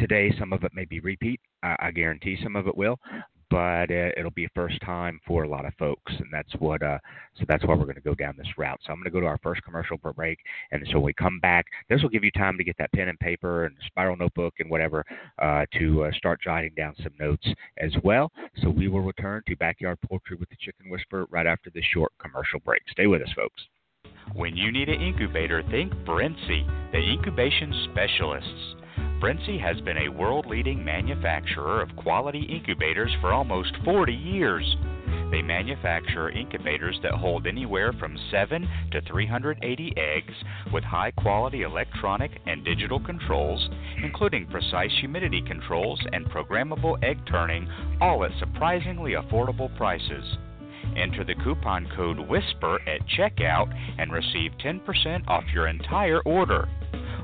today. 0.00 0.34
Some 0.38 0.52
of 0.52 0.64
it 0.64 0.72
may 0.74 0.84
be 0.84 1.00
repeat. 1.00 1.40
I, 1.62 1.76
I 1.78 1.90
guarantee 1.90 2.38
some 2.42 2.56
of 2.56 2.66
it 2.66 2.76
will, 2.76 2.98
but 3.50 3.90
uh, 3.90 4.10
it'll 4.16 4.30
be 4.34 4.44
a 4.44 4.50
first 4.54 4.80
time 4.80 5.20
for 5.26 5.42
a 5.42 5.48
lot 5.48 5.66
of 5.66 5.74
folks, 5.78 6.12
and 6.18 6.28
that's 6.32 6.52
what. 6.58 6.82
Uh, 6.82 6.98
so 7.38 7.44
that's 7.48 7.64
why 7.64 7.74
we're 7.74 7.84
going 7.84 7.94
to 7.96 8.00
go 8.00 8.14
down 8.14 8.34
this 8.36 8.46
route. 8.56 8.80
So 8.84 8.92
I'm 8.92 8.98
going 8.98 9.04
to 9.04 9.10
go 9.10 9.20
to 9.20 9.26
our 9.26 9.38
first 9.42 9.62
commercial 9.62 9.98
break, 9.98 10.38
and 10.72 10.82
so 10.86 10.94
when 10.94 11.04
we 11.04 11.12
come 11.14 11.40
back, 11.40 11.66
this 11.88 12.02
will 12.02 12.08
give 12.08 12.24
you 12.24 12.30
time 12.32 12.56
to 12.58 12.64
get 12.64 12.76
that 12.78 12.92
pen 12.92 13.08
and 13.08 13.18
paper 13.18 13.64
and 13.64 13.76
spiral 13.86 14.16
notebook 14.16 14.54
and 14.58 14.70
whatever 14.70 15.04
uh, 15.40 15.66
to 15.78 16.04
uh, 16.04 16.12
start 16.12 16.40
jotting 16.42 16.72
down 16.76 16.94
some 17.02 17.12
notes 17.18 17.46
as 17.78 17.92
well. 18.02 18.30
So 18.62 18.70
we 18.70 18.88
will 18.88 19.02
return 19.02 19.42
to 19.48 19.56
backyard 19.56 19.98
poultry 20.08 20.36
with 20.36 20.48
the 20.48 20.56
Chicken 20.60 20.90
Whisperer 20.90 21.26
right 21.30 21.46
after 21.46 21.70
this 21.70 21.84
short 21.92 22.12
commercial 22.20 22.60
break. 22.60 22.82
Stay 22.90 23.06
with 23.06 23.22
us, 23.22 23.32
folks. 23.34 23.62
When 24.34 24.56
you 24.56 24.70
need 24.70 24.88
an 24.88 25.00
incubator, 25.00 25.62
think 25.70 25.92
Brinsea, 26.06 26.92
the 26.92 26.98
incubation 26.98 27.88
specialists. 27.90 28.79
Brinsea 29.20 29.60
has 29.60 29.78
been 29.82 29.98
a 29.98 30.08
world 30.08 30.46
leading 30.46 30.82
manufacturer 30.82 31.82
of 31.82 31.94
quality 31.96 32.40
incubators 32.40 33.14
for 33.20 33.34
almost 33.34 33.76
40 33.84 34.14
years. 34.14 34.76
They 35.30 35.42
manufacture 35.42 36.30
incubators 36.30 36.98
that 37.02 37.12
hold 37.12 37.46
anywhere 37.46 37.92
from 37.92 38.16
7 38.30 38.66
to 38.92 39.00
380 39.02 39.92
eggs 39.98 40.32
with 40.72 40.84
high 40.84 41.10
quality 41.10 41.62
electronic 41.62 42.30
and 42.46 42.64
digital 42.64 42.98
controls, 42.98 43.68
including 44.02 44.46
precise 44.46 44.90
humidity 45.00 45.42
controls 45.46 46.00
and 46.14 46.24
programmable 46.30 46.96
egg 47.04 47.18
turning, 47.30 47.68
all 48.00 48.24
at 48.24 48.30
surprisingly 48.38 49.12
affordable 49.12 49.74
prices. 49.76 50.38
Enter 50.96 51.24
the 51.24 51.34
coupon 51.44 51.86
code 51.94 52.18
WHISPER 52.18 52.80
at 52.88 53.06
checkout 53.06 53.70
and 53.98 54.10
receive 54.10 54.52
10% 54.64 55.28
off 55.28 55.44
your 55.52 55.68
entire 55.68 56.20
order. 56.22 56.68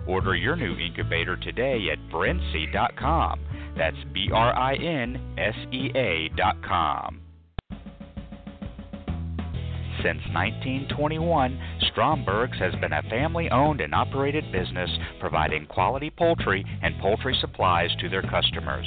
Order 0.07 0.37
your 0.37 0.57
new 0.57 0.77
incubator 0.77 1.37
today 1.37 1.89
at 1.91 1.99
brinsea.com. 2.13 3.41
That's 3.77 3.97
B 4.13 4.31
R 4.33 4.57
I 4.57 4.75
N 4.75 5.35
S 5.39 5.55
E 5.73 5.91
A.com. 5.95 7.21
Since 10.03 10.21
1921, 10.33 11.59
Stromberg's 11.91 12.59
has 12.59 12.75
been 12.81 12.93
a 12.93 13.03
family 13.11 13.51
owned 13.51 13.81
and 13.81 13.95
operated 13.95 14.45
business 14.53 14.91
providing 15.19 15.67
quality 15.67 16.11
poultry 16.11 16.65
and 16.83 16.95
poultry 17.01 17.37
supplies 17.41 17.91
to 18.01 18.09
their 18.09 18.23
customers. 18.23 18.87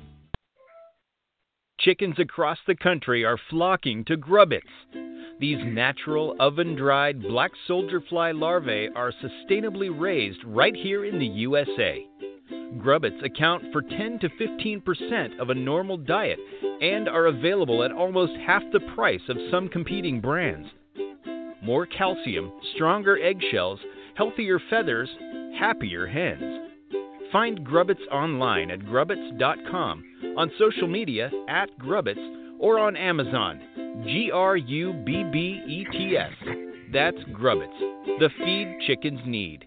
Chickens 1.83 2.19
across 2.19 2.59
the 2.67 2.75
country 2.75 3.25
are 3.25 3.39
flocking 3.49 4.05
to 4.05 4.15
Grubbets. 4.15 4.61
These 5.39 5.57
natural, 5.65 6.35
oven 6.39 6.75
dried 6.75 7.23
black 7.23 7.51
soldier 7.65 7.99
fly 8.07 8.31
larvae 8.31 8.89
are 8.95 9.11
sustainably 9.11 9.89
raised 9.91 10.43
right 10.45 10.75
here 10.75 11.05
in 11.05 11.17
the 11.17 11.25
USA. 11.25 12.05
Grubbets 12.77 13.25
account 13.25 13.63
for 13.71 13.81
10 13.81 14.19
to 14.19 14.29
15 14.37 14.81
percent 14.81 15.39
of 15.39 15.49
a 15.49 15.55
normal 15.55 15.97
diet 15.97 16.37
and 16.81 17.09
are 17.09 17.25
available 17.25 17.83
at 17.83 17.91
almost 17.91 18.33
half 18.45 18.61
the 18.71 18.79
price 18.93 19.27
of 19.27 19.37
some 19.49 19.67
competing 19.67 20.21
brands. 20.21 20.67
More 21.63 21.87
calcium, 21.87 22.51
stronger 22.75 23.19
eggshells, 23.19 23.79
healthier 24.15 24.59
feathers, 24.69 25.09
happier 25.57 26.05
hens. 26.05 26.70
Find 27.31 27.65
Grubbets 27.65 28.05
online 28.11 28.71
at 28.71 28.79
grubbets.com, 28.81 30.35
on 30.37 30.51
social 30.59 30.87
media 30.87 31.31
at 31.47 31.69
Grubbets, 31.79 32.59
or 32.59 32.77
on 32.77 32.97
Amazon. 32.97 34.03
G 34.05 34.31
R 34.33 34.57
U 34.57 34.93
B 35.05 35.23
B 35.31 35.61
E 35.65 35.85
T 35.91 36.17
S. 36.17 36.31
That's 36.91 37.17
Grubbets, 37.33 37.79
the 38.19 38.29
feed 38.37 38.77
chickens 38.85 39.21
need. 39.25 39.65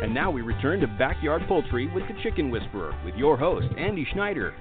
And 0.00 0.14
now 0.14 0.30
we 0.30 0.42
return 0.42 0.80
to 0.80 0.86
Backyard 0.86 1.42
Poultry 1.48 1.88
with 1.92 2.04
the 2.08 2.22
Chicken 2.22 2.50
Whisperer 2.50 2.94
with 3.04 3.14
your 3.14 3.36
host, 3.36 3.66
Andy 3.76 4.06
Schneider. 4.12 4.54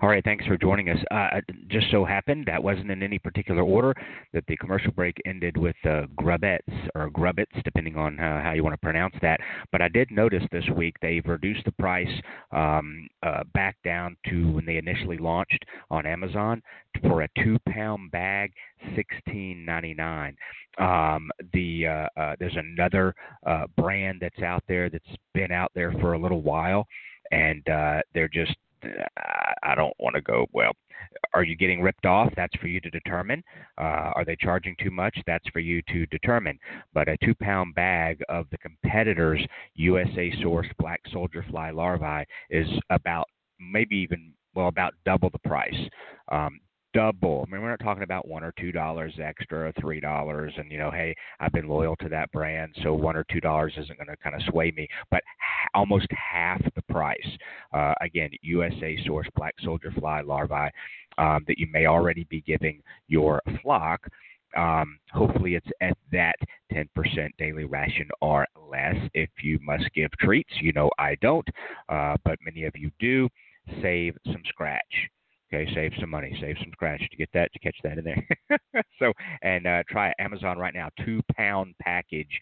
All 0.00 0.08
right, 0.08 0.22
thanks 0.24 0.44
for 0.46 0.56
joining 0.56 0.90
us. 0.90 0.98
Uh, 1.10 1.40
just 1.68 1.90
so 1.90 2.04
happened 2.04 2.46
that 2.46 2.62
wasn't 2.62 2.90
in 2.90 3.02
any 3.02 3.18
particular 3.18 3.62
order 3.62 3.94
that 4.32 4.44
the 4.46 4.56
commercial 4.56 4.92
break 4.92 5.16
ended 5.26 5.56
with 5.56 5.76
uh, 5.84 6.02
Grubbets 6.18 6.60
or 6.94 7.10
Grubbets, 7.10 7.62
depending 7.64 7.96
on 7.96 8.18
uh, 8.20 8.42
how 8.42 8.52
you 8.52 8.62
want 8.62 8.74
to 8.74 8.78
pronounce 8.78 9.14
that. 9.22 9.40
But 9.72 9.82
I 9.82 9.88
did 9.88 10.10
notice 10.10 10.42
this 10.52 10.68
week 10.76 10.94
they've 11.00 11.24
reduced 11.26 11.64
the 11.64 11.72
price 11.72 12.08
um, 12.52 13.08
uh, 13.22 13.44
back 13.54 13.76
down 13.84 14.16
to 14.28 14.52
when 14.52 14.66
they 14.66 14.76
initially 14.76 15.18
launched 15.18 15.64
on 15.90 16.06
Amazon 16.06 16.62
for 17.02 17.22
a 17.22 17.28
two-pound 17.42 18.10
bag, 18.10 18.52
sixteen 18.94 19.64
ninety-nine. 19.64 20.36
Um, 20.78 21.30
the 21.52 21.86
uh, 21.86 22.20
uh, 22.20 22.36
there's 22.38 22.56
another 22.56 23.14
brand 23.76 24.18
that's 24.20 24.42
out 24.42 24.62
there 24.68 24.90
that's 24.90 25.04
been 25.34 25.52
out 25.52 25.72
there 25.74 25.92
for 26.00 26.12
a 26.12 26.18
little 26.18 26.42
while, 26.42 26.86
and 27.30 27.66
uh, 27.68 28.00
they're 28.14 28.28
just 28.28 28.54
I 29.62 29.74
don't 29.74 29.94
want 29.98 30.14
to 30.16 30.22
go, 30.22 30.46
well, 30.52 30.72
are 31.34 31.44
you 31.44 31.56
getting 31.56 31.82
ripped 31.82 32.06
off? 32.06 32.32
That's 32.36 32.54
for 32.56 32.68
you 32.68 32.80
to 32.80 32.90
determine. 32.90 33.42
Uh, 33.78 34.12
are 34.14 34.24
they 34.24 34.36
charging 34.36 34.74
too 34.82 34.90
much? 34.90 35.16
That's 35.26 35.46
for 35.52 35.60
you 35.60 35.82
to 35.88 36.06
determine. 36.06 36.58
But 36.94 37.08
a 37.08 37.16
two 37.22 37.34
pound 37.34 37.74
bag 37.74 38.20
of 38.28 38.46
the 38.50 38.58
competitor's 38.58 39.44
USA 39.74 40.32
sourced 40.42 40.70
black 40.78 41.00
soldier 41.12 41.44
fly 41.50 41.70
larvae 41.70 42.26
is 42.50 42.68
about 42.90 43.26
maybe 43.60 43.96
even, 43.96 44.32
well, 44.54 44.68
about 44.68 44.94
double 45.04 45.30
the 45.30 45.38
price. 45.48 45.74
Um, 46.30 46.60
double. 46.94 47.44
I 47.46 47.52
mean, 47.52 47.62
we're 47.62 47.70
not 47.70 47.80
talking 47.80 48.02
about 48.02 48.26
one 48.28 48.42
or 48.42 48.52
two 48.58 48.72
dollars 48.72 49.14
extra, 49.22 49.72
three 49.80 50.00
dollars, 50.00 50.52
and 50.56 50.70
you 50.70 50.78
know, 50.78 50.90
hey, 50.90 51.14
I've 51.40 51.52
been 51.52 51.68
loyal 51.68 51.96
to 51.96 52.08
that 52.08 52.30
brand, 52.32 52.74
so 52.82 52.94
one 52.94 53.16
or 53.16 53.24
two 53.30 53.40
dollars 53.40 53.72
isn't 53.76 53.98
going 53.98 54.08
to 54.08 54.16
kind 54.22 54.34
of 54.34 54.42
sway 54.50 54.72
me. 54.76 54.88
But 55.10 55.22
almost 55.74 56.06
half 56.10 56.62
the 56.74 56.82
price. 56.92 57.18
Uh, 57.72 57.94
again, 58.00 58.30
USA 58.42 58.98
source 59.06 59.28
black 59.36 59.54
soldier 59.62 59.92
fly 59.98 60.20
larvae 60.20 60.70
um, 61.18 61.44
that 61.46 61.58
you 61.58 61.66
may 61.72 61.86
already 61.86 62.24
be 62.24 62.40
giving 62.42 62.82
your 63.08 63.42
flock. 63.62 64.00
Um, 64.56 64.98
hopefully, 65.12 65.54
it's 65.54 65.66
at 65.80 65.96
that 66.12 66.36
10% 66.72 66.86
daily 67.38 67.64
ration 67.64 68.08
or 68.22 68.46
less. 68.70 68.96
If 69.12 69.28
you 69.42 69.58
must 69.62 69.84
give 69.94 70.10
treats, 70.18 70.52
you 70.60 70.72
know 70.72 70.90
I 70.98 71.16
don't, 71.20 71.46
uh, 71.88 72.16
but 72.24 72.38
many 72.44 72.64
of 72.64 72.72
you 72.76 72.90
do. 72.98 73.28
Save 73.82 74.16
some 74.26 74.42
scratch. 74.48 74.82
Okay, 75.52 75.70
save 75.74 75.92
some 76.00 76.10
money, 76.10 76.36
save 76.40 76.56
some 76.58 76.72
scratch 76.72 77.00
to 77.10 77.16
get 77.16 77.28
that 77.32 77.52
to 77.52 77.58
catch 77.60 77.76
that 77.84 77.98
in 77.98 78.04
there. 78.04 78.28
so 78.98 79.12
and 79.42 79.66
uh, 79.66 79.82
try 79.88 80.12
Amazon 80.18 80.58
right 80.58 80.74
now, 80.74 80.88
two 81.04 81.20
pound 81.36 81.74
package, 81.80 82.40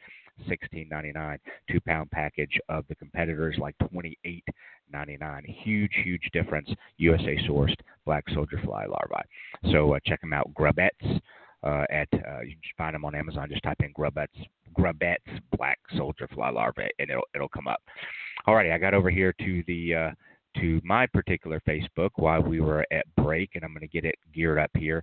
sixteen 0.49 0.89
ninety 0.89 1.13
nine. 1.13 1.39
Two 1.71 1.81
pound 1.87 2.11
package 2.11 2.59
of 2.69 2.85
the 2.89 2.95
competitors 2.95 3.57
like 3.59 3.75
twenty 3.91 4.17
eight 4.25 4.45
ninety 4.91 5.19
nine. 5.19 5.45
Huge, 5.45 5.93
huge 6.03 6.29
difference. 6.33 6.69
USA 6.97 7.37
sourced 7.49 7.77
black 8.07 8.25
soldier 8.33 8.61
fly 8.65 8.87
larvae. 8.87 9.29
So 9.71 9.95
uh, 9.95 9.99
check 10.07 10.21
them 10.21 10.33
out. 10.33 10.51
Grubbets. 10.55 11.21
Uh, 11.63 11.87
at 11.91 12.09
uh, 12.13 12.43
you 12.43 12.51
can 12.51 12.77
find 12.77 12.95
them 12.95 13.07
on 13.07 13.15
Amazon. 13.15 13.49
Just 13.51 13.63
type 13.63 13.79
in 13.81 13.91
Grubbets, 13.95 14.29
Grubbets 14.79 15.41
Black 15.57 15.79
Soldier 15.97 16.29
Fly 16.35 16.51
Larvae, 16.51 16.91
and 16.99 17.09
it'll 17.09 17.25
it'll 17.35 17.49
come 17.49 17.67
up. 17.67 17.81
Alrighty, 18.47 18.71
I 18.71 18.77
got 18.77 18.93
over 18.93 19.09
here 19.09 19.35
to 19.41 19.65
the 19.67 19.95
uh, 19.95 20.11
to 20.61 20.81
my 20.85 21.07
particular 21.07 21.61
Facebook 21.67 22.11
while 22.17 22.43
we 22.43 22.61
were 22.61 22.87
at 22.91 23.07
break, 23.17 23.51
and 23.55 23.65
I'm 23.65 23.71
going 23.71 23.81
to 23.81 23.87
get 23.89 24.05
it 24.05 24.17
geared 24.33 24.59
up 24.59 24.71
here. 24.77 25.03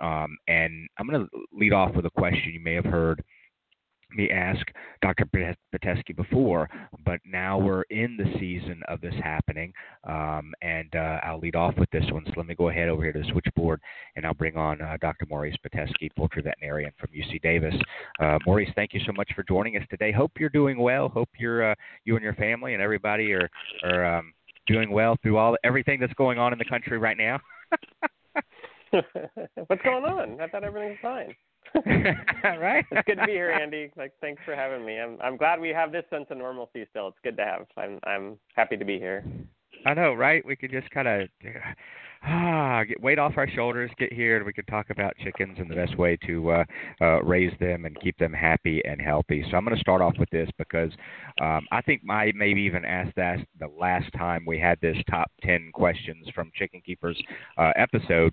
Um, 0.00 0.36
and 0.48 0.88
I'm 0.98 1.06
going 1.06 1.24
to 1.24 1.28
lead 1.52 1.72
off 1.72 1.94
with 1.94 2.06
a 2.06 2.10
question 2.10 2.52
you 2.52 2.60
may 2.60 2.74
have 2.74 2.84
heard 2.84 3.22
me 4.16 4.30
ask 4.30 4.64
Dr. 5.00 5.26
Pitesky 5.74 6.14
before, 6.14 6.68
but 7.04 7.20
now 7.24 7.58
we're 7.58 7.82
in 7.82 8.16
the 8.16 8.38
season 8.38 8.82
of 8.88 9.00
this 9.00 9.14
happening, 9.22 9.72
um, 10.04 10.52
and 10.62 10.94
uh, 10.94 11.18
I'll 11.22 11.38
lead 11.38 11.56
off 11.56 11.74
with 11.76 11.90
this 11.90 12.04
one. 12.10 12.24
So 12.26 12.32
let 12.36 12.46
me 12.46 12.54
go 12.54 12.68
ahead 12.68 12.88
over 12.88 13.02
here 13.02 13.12
to 13.12 13.20
the 13.20 13.32
switchboard, 13.32 13.80
and 14.16 14.26
I'll 14.26 14.34
bring 14.34 14.56
on 14.56 14.80
uh, 14.80 14.96
Dr. 15.00 15.26
Maurice 15.28 15.56
Pitesky, 15.66 16.10
poultry 16.16 16.42
veterinarian 16.42 16.92
from 16.98 17.10
UC 17.10 17.42
Davis. 17.42 17.74
Uh, 18.20 18.38
Maurice, 18.46 18.70
thank 18.76 18.92
you 18.92 19.00
so 19.06 19.12
much 19.12 19.30
for 19.34 19.42
joining 19.44 19.76
us 19.76 19.84
today. 19.90 20.12
Hope 20.12 20.32
you're 20.38 20.48
doing 20.48 20.78
well. 20.78 21.08
Hope 21.08 21.30
you're 21.38 21.72
uh, 21.72 21.74
you 22.04 22.14
and 22.16 22.22
your 22.22 22.34
family 22.34 22.74
and 22.74 22.82
everybody 22.82 23.32
are 23.32 23.48
are 23.84 24.18
um, 24.18 24.32
doing 24.66 24.90
well 24.90 25.16
through 25.22 25.36
all 25.36 25.56
everything 25.64 26.00
that's 26.00 26.12
going 26.14 26.38
on 26.38 26.52
in 26.52 26.58
the 26.58 26.64
country 26.64 26.98
right 26.98 27.16
now? 27.16 27.38
What's 29.66 29.82
going 29.82 30.04
on? 30.04 30.40
I 30.40 30.48
thought 30.48 30.64
everything 30.64 30.90
was 30.90 30.98
fine. 31.00 31.34
right. 32.60 32.84
It's 32.90 33.06
good 33.06 33.16
to 33.16 33.26
be 33.26 33.32
here, 33.32 33.50
Andy. 33.50 33.90
Like, 33.96 34.12
thanks 34.20 34.42
for 34.44 34.54
having 34.54 34.84
me. 34.84 34.98
I'm 34.98 35.16
I'm 35.22 35.36
glad 35.36 35.60
we 35.60 35.70
have 35.70 35.90
this 35.90 36.04
sense 36.10 36.26
of 36.30 36.36
normalcy 36.36 36.86
still. 36.90 37.08
It's 37.08 37.16
good 37.24 37.36
to 37.38 37.44
have. 37.44 37.66
I'm 37.76 37.98
I'm 38.04 38.38
happy 38.54 38.76
to 38.76 38.84
be 38.84 38.98
here. 38.98 39.24
I 39.86 39.94
know, 39.94 40.14
right? 40.14 40.44
We 40.44 40.56
could 40.56 40.70
just 40.70 40.90
kind 40.90 41.08
of 41.08 41.28
ah, 42.24 42.84
get 42.84 43.00
weight 43.00 43.18
off 43.18 43.34
our 43.36 43.48
shoulders, 43.48 43.90
get 43.98 44.12
here, 44.12 44.36
and 44.36 44.46
we 44.46 44.52
could 44.52 44.66
talk 44.68 44.90
about 44.90 45.16
chickens 45.22 45.58
and 45.58 45.70
the 45.70 45.74
best 45.74 45.96
way 45.98 46.16
to 46.26 46.50
uh, 46.50 46.64
uh, 47.00 47.22
raise 47.22 47.52
them 47.58 47.84
and 47.84 47.98
keep 48.00 48.16
them 48.18 48.32
happy 48.32 48.80
and 48.84 49.00
healthy. 49.00 49.44
So 49.50 49.56
I'm 49.56 49.64
going 49.64 49.76
to 49.76 49.80
start 49.80 50.00
off 50.00 50.14
with 50.18 50.30
this 50.30 50.48
because 50.58 50.90
um, 51.40 51.66
I 51.72 51.80
think 51.82 52.02
I 52.08 52.32
maybe 52.34 52.60
even 52.62 52.84
asked 52.84 53.16
that 53.16 53.38
the 53.58 53.68
last 53.78 54.12
time 54.16 54.44
we 54.46 54.58
had 54.58 54.78
this 54.80 54.96
top 55.10 55.30
10 55.42 55.70
questions 55.72 56.26
from 56.34 56.50
Chicken 56.54 56.80
Keepers 56.84 57.20
uh, 57.58 57.72
episode 57.76 58.32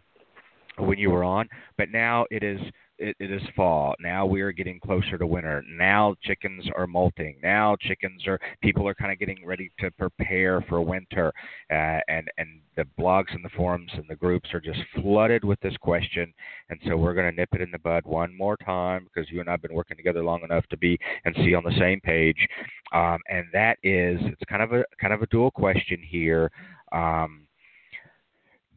when 0.77 0.97
you 0.97 1.09
were 1.09 1.23
on, 1.23 1.47
but 1.77 1.89
now 1.89 2.25
it 2.31 2.43
is 2.43 2.59
it, 2.99 3.15
it 3.19 3.31
is 3.31 3.41
fall. 3.55 3.95
Now 3.99 4.25
we 4.25 4.41
are 4.41 4.51
getting 4.51 4.79
closer 4.79 5.17
to 5.17 5.25
winter. 5.25 5.63
Now 5.67 6.15
chickens 6.23 6.65
are 6.75 6.87
molting. 6.87 7.37
Now 7.41 7.75
chickens 7.79 8.27
are 8.27 8.39
people 8.61 8.87
are 8.87 8.93
kind 8.93 9.11
of 9.11 9.19
getting 9.19 9.45
ready 9.45 9.71
to 9.79 9.89
prepare 9.91 10.61
for 10.67 10.81
winter, 10.81 11.31
uh, 11.71 11.99
and 12.07 12.29
and 12.37 12.59
the 12.75 12.85
blogs 12.99 13.33
and 13.33 13.43
the 13.43 13.49
forums 13.49 13.91
and 13.93 14.05
the 14.07 14.15
groups 14.15 14.49
are 14.53 14.61
just 14.61 14.79
flooded 15.01 15.43
with 15.43 15.59
this 15.61 15.75
question. 15.77 16.33
And 16.69 16.79
so 16.87 16.95
we're 16.95 17.13
going 17.13 17.29
to 17.29 17.35
nip 17.35 17.49
it 17.53 17.61
in 17.61 17.71
the 17.71 17.79
bud 17.79 18.05
one 18.05 18.35
more 18.35 18.57
time 18.57 19.05
because 19.05 19.29
you 19.31 19.39
and 19.39 19.49
I've 19.49 19.61
been 19.61 19.73
working 19.73 19.97
together 19.97 20.23
long 20.23 20.43
enough 20.43 20.65
to 20.67 20.77
be 20.77 20.97
and 21.25 21.35
see 21.37 21.55
on 21.55 21.63
the 21.63 21.77
same 21.77 21.99
page. 22.01 22.37
Um, 22.93 23.19
and 23.29 23.45
that 23.53 23.77
is 23.83 24.19
it's 24.21 24.41
kind 24.49 24.61
of 24.61 24.73
a 24.73 24.83
kind 24.99 25.13
of 25.13 25.21
a 25.21 25.27
dual 25.27 25.51
question 25.51 26.01
here. 26.01 26.51
Um, 26.91 27.47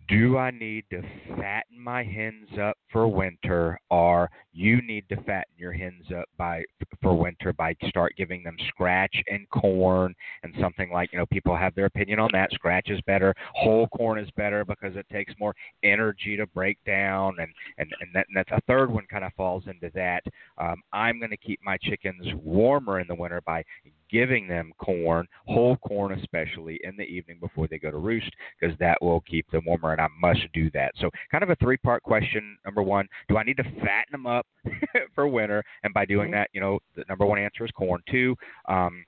do 0.09 0.37
I 0.39 0.51
need 0.51 0.85
to 0.91 1.03
fatten 1.37 1.79
my 1.81 2.03
hens 2.03 2.49
up 2.61 2.77
for 2.91 3.09
winter, 3.09 3.79
or 3.91 4.31
you 4.53 4.83
need 4.83 5.09
to 5.09 5.17
fatten 5.17 5.53
your 5.57 5.73
hens 5.73 6.05
up 6.17 6.29
by 6.37 6.63
for 7.01 7.15
winter 7.15 7.53
by 7.53 7.75
start 7.89 8.15
giving 8.17 8.43
them 8.43 8.57
scratch 8.69 9.15
and 9.29 9.49
corn 9.51 10.15
and 10.43 10.55
something 10.61 10.91
like 10.91 11.13
you 11.13 11.19
know 11.19 11.27
people 11.27 11.57
have 11.57 11.75
their 11.75 11.87
opinion 11.87 12.19
on 12.19 12.31
that. 12.33 12.51
Scratch 12.53 12.91
is 12.91 13.01
better, 13.07 13.35
whole 13.55 13.89
corn 13.89 14.19
is 14.19 14.29
better 14.37 14.65
because 14.65 14.97
it 14.97 15.07
takes 15.11 15.33
more 15.39 15.55
energy 15.83 16.37
to 16.37 16.47
break 16.47 16.79
down, 16.85 17.37
and 17.39 17.49
and 17.79 17.93
and, 18.01 18.11
that, 18.15 18.27
and 18.29 18.37
that's 18.37 18.51
a 18.51 18.61
third 18.67 18.91
one 18.91 19.07
kind 19.11 19.25
of 19.25 19.33
falls 19.35 19.65
into 19.67 19.91
that. 19.95 20.23
Um, 20.59 20.83
I'm 20.93 21.19
going 21.19 21.31
to 21.31 21.37
keep 21.37 21.61
my 21.65 21.77
chickens 21.79 22.27
warmer 22.43 23.01
in 23.01 23.07
the 23.09 23.15
winter 23.15 23.41
by 23.47 23.65
giving 24.13 24.47
them 24.47 24.73
corn, 24.79 25.27
whole 25.47 25.77
corn 25.79 26.13
especially, 26.19 26.79
in 26.85 26.97
the 26.97 27.05
evening 27.05 27.39
before 27.41 27.67
they 27.67 27.79
go 27.79 27.91
to 27.91 27.97
roost, 27.97 28.31
because 28.61 28.77
that 28.79 28.99
will 29.01 29.23
keep 29.23 29.51
them 29.51 29.65
warmer, 29.67 29.93
and 29.93 30.01
I 30.01 30.09
must 30.21 30.41
do 30.53 30.71
that. 30.73 30.93
So, 31.01 31.11
kind 31.31 31.43
of 31.43 31.51
a 31.51 31.57
three 31.57 31.79
part 31.79 32.03
question. 32.03 32.59
Number 32.65 32.83
one, 32.83 33.09
do 33.29 33.39
I 33.39 33.43
need 33.43 33.57
to 33.57 33.65
fatten 33.65 34.13
them 34.13 34.27
up 34.27 34.42
for 35.15 35.27
winter? 35.27 35.63
And 35.85 35.93
by 35.95 36.05
doing 36.05 36.27
mm-hmm. 36.27 36.35
that, 36.35 36.51
you 36.53 36.61
know, 36.61 36.79
the 36.97 37.05
number 37.09 37.27
one 37.27 37.39
answer 37.39 37.65
is 37.65 37.71
corn. 37.73 38.01
Two, 38.11 38.37
um, 38.69 39.05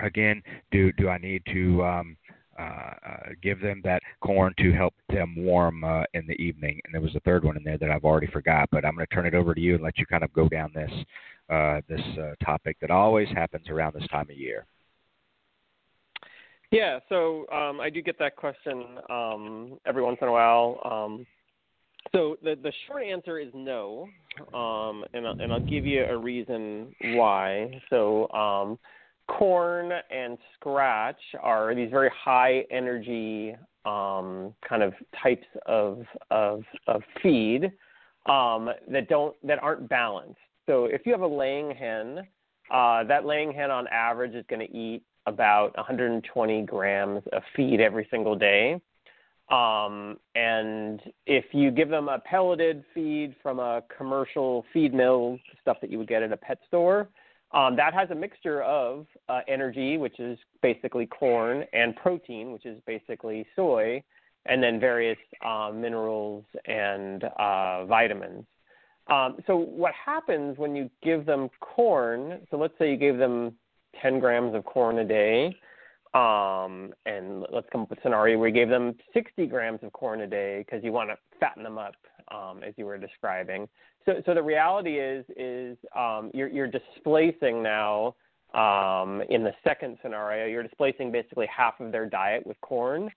again, 0.00 0.42
do 0.70 0.92
do 0.92 1.08
I 1.08 1.18
need 1.18 1.42
to 1.52 1.84
um, 1.84 2.16
uh, 2.58 2.62
uh, 2.62 3.18
give 3.40 3.60
them 3.60 3.80
that 3.84 4.02
corn 4.20 4.52
to 4.58 4.72
help 4.72 4.92
them 5.10 5.34
warm 5.36 5.84
uh, 5.84 6.02
in 6.14 6.26
the 6.26 6.34
evening. 6.42 6.80
And 6.84 6.92
there 6.92 7.00
was 7.00 7.14
a 7.14 7.20
third 7.20 7.44
one 7.44 7.56
in 7.56 7.62
there 7.62 7.78
that 7.78 7.90
I've 7.90 8.04
already 8.04 8.26
forgot, 8.26 8.68
but 8.72 8.84
I'm 8.84 8.96
going 8.96 9.06
to 9.06 9.14
turn 9.14 9.26
it 9.26 9.34
over 9.34 9.54
to 9.54 9.60
you 9.60 9.74
and 9.74 9.84
let 9.84 9.96
you 9.96 10.06
kind 10.06 10.24
of 10.24 10.32
go 10.32 10.48
down 10.48 10.72
this 10.74 10.90
uh, 11.48 11.80
this 11.88 12.00
uh, 12.20 12.34
topic 12.44 12.76
that 12.80 12.90
always 12.90 13.28
happens 13.28 13.68
around 13.68 13.94
this 13.94 14.06
time 14.08 14.28
of 14.28 14.36
year. 14.36 14.66
Yeah, 16.70 16.98
so 17.08 17.46
um, 17.50 17.80
I 17.80 17.88
do 17.88 18.02
get 18.02 18.18
that 18.18 18.36
question 18.36 18.84
um, 19.08 19.78
every 19.86 20.02
once 20.02 20.18
in 20.20 20.28
a 20.28 20.32
while. 20.32 20.80
Um, 20.84 21.26
so 22.14 22.36
the 22.42 22.56
the 22.62 22.72
short 22.86 23.02
answer 23.02 23.38
is 23.38 23.48
no, 23.54 24.08
um, 24.54 25.04
and 25.14 25.26
and 25.26 25.52
I'll 25.52 25.60
give 25.60 25.86
you 25.86 26.04
a 26.04 26.16
reason 26.16 26.94
why. 27.14 27.80
So 27.90 28.28
um, 28.30 28.78
corn 29.28 29.92
and 30.10 30.38
scratch 30.54 31.20
are 31.40 31.74
these 31.74 31.90
very 31.90 32.10
high 32.10 32.64
energy 32.70 33.54
um, 33.84 34.54
kind 34.68 34.82
of 34.82 34.94
types 35.22 35.46
of 35.66 36.04
of, 36.30 36.64
of 36.86 37.02
feed 37.22 37.70
um, 38.26 38.70
that 38.90 39.08
don't 39.08 39.34
that 39.46 39.62
aren't 39.62 39.88
balanced. 39.88 40.38
So 40.66 40.86
if 40.86 41.02
you 41.06 41.12
have 41.12 41.22
a 41.22 41.26
laying 41.26 41.70
hen, 41.70 42.26
uh, 42.70 43.04
that 43.04 43.24
laying 43.24 43.52
hen 43.52 43.70
on 43.70 43.86
average 43.88 44.34
is 44.34 44.44
going 44.48 44.66
to 44.66 44.76
eat 44.76 45.02
about 45.26 45.76
120 45.76 46.62
grams 46.62 47.22
of 47.32 47.42
feed 47.54 47.80
every 47.80 48.06
single 48.10 48.36
day. 48.36 48.80
Um, 49.50 50.18
and 50.34 51.00
if 51.26 51.46
you 51.52 51.70
give 51.70 51.88
them 51.88 52.08
a 52.08 52.18
pelleted 52.18 52.84
feed 52.92 53.34
from 53.42 53.58
a 53.58 53.82
commercial 53.96 54.64
feed 54.72 54.92
mill, 54.92 55.38
stuff 55.62 55.78
that 55.80 55.90
you 55.90 55.98
would 55.98 56.08
get 56.08 56.22
at 56.22 56.32
a 56.32 56.36
pet 56.36 56.58
store, 56.66 57.08
um, 57.52 57.76
that 57.76 57.94
has 57.94 58.10
a 58.10 58.14
mixture 58.14 58.62
of 58.62 59.06
uh, 59.28 59.40
energy, 59.48 59.96
which 59.96 60.20
is 60.20 60.38
basically 60.62 61.06
corn, 61.06 61.64
and 61.72 61.96
protein, 61.96 62.52
which 62.52 62.66
is 62.66 62.78
basically 62.86 63.46
soy, 63.56 64.02
and 64.46 64.62
then 64.62 64.78
various 64.78 65.18
uh, 65.44 65.70
minerals 65.74 66.44
and 66.66 67.24
uh, 67.38 67.86
vitamins. 67.86 68.44
Um, 69.06 69.38
so 69.46 69.56
what 69.56 69.94
happens 69.94 70.58
when 70.58 70.76
you 70.76 70.90
give 71.02 71.24
them 71.24 71.48
corn? 71.60 72.46
So 72.50 72.58
let's 72.58 72.74
say 72.78 72.90
you 72.90 72.98
gave 72.98 73.16
them 73.16 73.54
10 74.02 74.20
grams 74.20 74.54
of 74.54 74.64
corn 74.66 74.98
a 74.98 75.04
day, 75.04 75.56
um, 76.14 76.92
and 77.06 77.44
let's 77.50 77.66
come 77.70 77.82
up 77.82 77.90
with 77.90 77.98
a 77.98 78.02
scenario 78.02 78.38
where 78.38 78.48
you 78.48 78.54
gave 78.54 78.68
them 78.68 78.94
60 79.12 79.46
grams 79.46 79.80
of 79.82 79.92
corn 79.92 80.22
a 80.22 80.26
day 80.26 80.64
because 80.64 80.82
you 80.82 80.92
want 80.92 81.10
to 81.10 81.16
fatten 81.38 81.62
them 81.62 81.78
up, 81.78 81.94
um, 82.32 82.62
as 82.62 82.74
you 82.76 82.86
were 82.86 82.98
describing. 82.98 83.68
So, 84.06 84.22
so 84.24 84.34
the 84.34 84.42
reality 84.42 84.98
is, 84.98 85.24
is 85.36 85.76
um, 85.94 86.30
you're, 86.32 86.48
you're 86.48 86.70
displacing 86.70 87.62
now 87.62 88.14
um, 88.54 89.22
in 89.28 89.44
the 89.44 89.52
second 89.62 89.98
scenario, 90.02 90.46
you're 90.46 90.62
displacing 90.62 91.12
basically 91.12 91.46
half 91.54 91.78
of 91.80 91.92
their 91.92 92.06
diet 92.06 92.46
with 92.46 92.58
corn. 92.62 93.10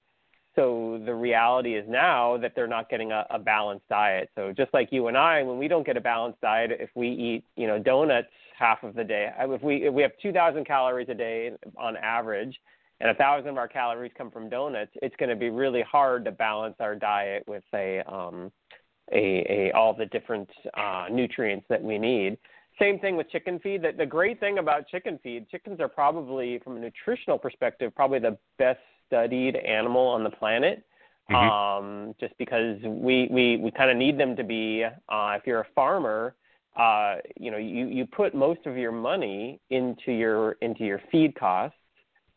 So 0.56 1.02
the 1.06 1.16
reality 1.16 1.76
is 1.76 1.86
now 1.88 2.38
that 2.38 2.54
they're 2.56 2.68
not 2.68 2.90
getting 2.90 3.14
a, 3.14 3.26
a 3.30 3.40
balanced 3.40 3.88
diet. 3.88 4.30
So 4.36 4.52
just 4.52 4.74
like 4.74 4.90
you 4.92 5.08
and 5.08 5.18
I, 5.18 5.44
when 5.44 5.58
we 5.58 5.70
don't 5.70 5.86
get 5.86 5.96
a 5.96 6.02
balanced 6.02 6.42
diet, 6.42 6.72
if 6.78 6.90
we 6.94 7.08
eat, 7.08 7.46
you 7.56 7.68
know, 7.68 7.80
donuts 7.80 8.28
half 8.60 8.84
of 8.84 8.94
the 8.94 9.04
day, 9.04 9.30
if 9.40 9.64
we 9.64 9.88
if 9.88 9.94
we 9.94 10.02
have 10.02 10.12
2,000 10.22 10.66
calories 10.66 11.08
a 11.08 11.14
day 11.14 11.52
on 11.78 11.96
average, 11.96 12.60
and 13.02 13.10
a 13.10 13.16
thousand 13.16 13.50
of 13.50 13.58
our 13.58 13.68
calories 13.68 14.12
come 14.18 14.30
from 14.30 14.48
donuts, 14.48 14.92
it's 15.02 15.16
going 15.18 15.30
to 15.30 15.36
be 15.36 15.50
really 15.50 15.82
hard 15.82 16.24
to 16.26 16.32
balance 16.32 16.76
our 16.80 16.96
diet 16.96 17.44
with 17.48 17.64
a 17.74 18.02
um, 18.02 18.52
a, 19.12 19.46
a 19.50 19.72
all 19.76 19.94
the 19.94 20.06
different 20.06 20.50
uh, 20.78 21.08
nutrients 21.12 21.66
that 21.70 21.82
we 21.82 21.98
need. 21.98 22.38
Same 22.80 23.00
thing 23.00 23.18
with 23.18 23.30
chicken 23.30 23.60
feed. 23.60 23.82
The, 23.82 23.92
the 23.98 24.06
great 24.06 24.40
thing 24.40 24.60
about 24.60 24.88
chicken 24.88 25.20
feed, 25.22 25.50
chickens 25.50 25.80
are 25.80 25.90
probably, 25.90 26.60
from 26.60 26.78
a 26.78 26.80
nutritional 26.80 27.38
perspective, 27.38 27.94
probably 27.94 28.20
the 28.20 28.38
best 28.58 28.80
studied 29.08 29.56
animal 29.58 30.08
on 30.08 30.24
the 30.24 30.30
planet. 30.30 30.84
Mm-hmm. 31.30 31.36
Um, 31.36 32.16
just 32.20 32.38
because 32.38 32.78
we 32.84 33.28
we, 33.32 33.58
we 33.58 33.72
kind 33.72 33.90
of 33.90 33.98
need 33.98 34.20
them 34.20 34.36
to 34.36 34.44
be. 34.44 34.84
Uh, 34.84 35.36
if 35.38 35.46
you're 35.46 35.62
a 35.62 35.68
farmer, 35.74 36.36
uh, 36.78 37.16
you 37.40 37.52
know 37.52 37.58
you, 37.58 37.88
you 37.88 38.06
put 38.06 38.34
most 38.36 38.66
of 38.66 38.78
your 38.78 38.92
money 38.92 39.60
into 39.70 40.12
your 40.12 40.54
into 40.62 40.84
your 40.84 41.02
feed 41.12 41.36
costs. 41.36 41.78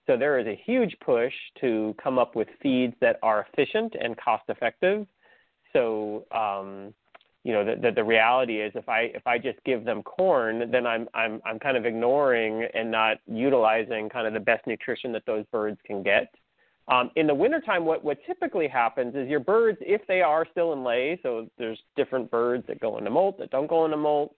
So 0.07 0.17
there 0.17 0.38
is 0.38 0.47
a 0.47 0.61
huge 0.64 0.97
push 1.05 1.33
to 1.61 1.95
come 2.03 2.19
up 2.19 2.37
with 2.37 2.49
feeds 2.62 2.95
that 3.01 3.19
are 3.23 3.47
efficient 3.49 3.95
and 4.01 4.17
cost 4.17 4.45
effective. 4.49 5.07
So 5.73 6.27
um, 6.31 6.95
you 7.43 7.53
know 7.53 7.64
the, 7.64 7.81
the, 7.81 7.93
the 7.93 8.05
reality 8.05 8.61
is 8.61 8.73
if 8.75 8.88
I 8.88 9.03
if 9.14 9.27
I 9.27 9.38
just 9.38 9.59
give 9.64 9.85
them 9.85 10.03
corn, 10.03 10.71
then 10.71 10.87
I'm 10.87 11.09
I'm 11.14 11.40
I'm 11.45 11.59
kind 11.59 11.77
of 11.77 11.87
ignoring 11.87 12.67
and 12.75 12.90
not 12.90 13.19
utilizing 13.27 14.09
kind 14.09 14.27
of 14.27 14.33
the 14.33 14.40
best 14.40 14.67
nutrition 14.67 15.12
that 15.12 15.27
those 15.27 15.45
birds 15.53 15.79
can 15.87 16.03
get. 16.03 16.29
Um, 16.87 17.11
in 17.17 17.27
the 17.27 17.35
wintertime, 17.35 17.87
what, 17.87 18.05
what 18.05 18.19
typically 18.27 18.69
happens 18.69 19.14
is 19.14 19.27
your 19.29 19.40
birds, 19.40 19.79
if 19.81 20.07
they 20.07 20.21
are 20.21 20.47
still 20.51 20.75
in 20.75 20.85
lay, 20.85 21.19
so 21.23 21.49
there's 21.57 21.79
different 21.97 22.31
birds 22.31 22.64
that 22.67 22.79
go 22.79 22.99
into 22.99 23.11
molt, 23.11 23.38
that 23.38 23.51
don't 23.51 23.67
go 23.67 23.87
into 23.87 23.97
molt, 23.97 24.35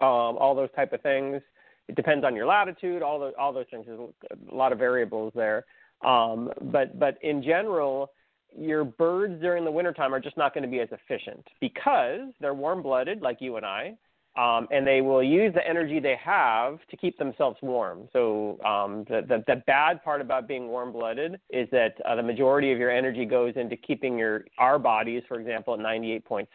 um, 0.00 0.38
all 0.38 0.54
those 0.54 0.70
type 0.74 0.94
of 0.94 1.02
things. 1.02 1.42
It 1.88 1.94
depends 1.94 2.24
on 2.24 2.36
your 2.36 2.46
latitude, 2.46 3.02
all 3.02 3.18
those, 3.18 3.34
all 3.38 3.52
those 3.52 3.66
things. 3.70 3.86
There's 3.86 4.00
a 4.00 4.54
lot 4.54 4.72
of 4.72 4.78
variables 4.78 5.32
there. 5.34 5.64
Um, 6.04 6.50
but, 6.60 6.98
but 6.98 7.18
in 7.22 7.42
general, 7.42 8.10
your 8.56 8.84
birds 8.84 9.40
during 9.40 9.64
the 9.64 9.70
wintertime 9.70 10.14
are 10.14 10.20
just 10.20 10.36
not 10.36 10.54
going 10.54 10.62
to 10.62 10.70
be 10.70 10.80
as 10.80 10.88
efficient 10.92 11.46
because 11.60 12.30
they're 12.40 12.54
warm 12.54 12.82
blooded, 12.82 13.20
like 13.22 13.38
you 13.40 13.56
and 13.56 13.66
I 13.66 13.96
um, 14.38 14.68
and 14.70 14.86
they 14.86 15.00
will 15.00 15.22
use 15.22 15.52
the 15.52 15.66
energy 15.66 15.98
they 15.98 16.16
have 16.24 16.78
to 16.90 16.96
keep 16.96 17.18
themselves 17.18 17.58
warm. 17.60 18.08
So 18.12 18.60
um, 18.64 19.04
the, 19.08 19.22
the, 19.26 19.42
the 19.48 19.62
bad 19.66 20.02
part 20.04 20.20
about 20.20 20.46
being 20.46 20.68
warm-blooded 20.68 21.40
is 21.50 21.68
that 21.72 21.94
uh, 22.04 22.14
the 22.14 22.22
majority 22.22 22.70
of 22.70 22.78
your 22.78 22.90
energy 22.90 23.24
goes 23.24 23.54
into 23.56 23.76
keeping 23.76 24.16
your 24.16 24.44
our 24.58 24.78
bodies, 24.78 25.24
for 25.26 25.40
example, 25.40 25.74
at 25.74 25.80
98.6, 25.80 26.46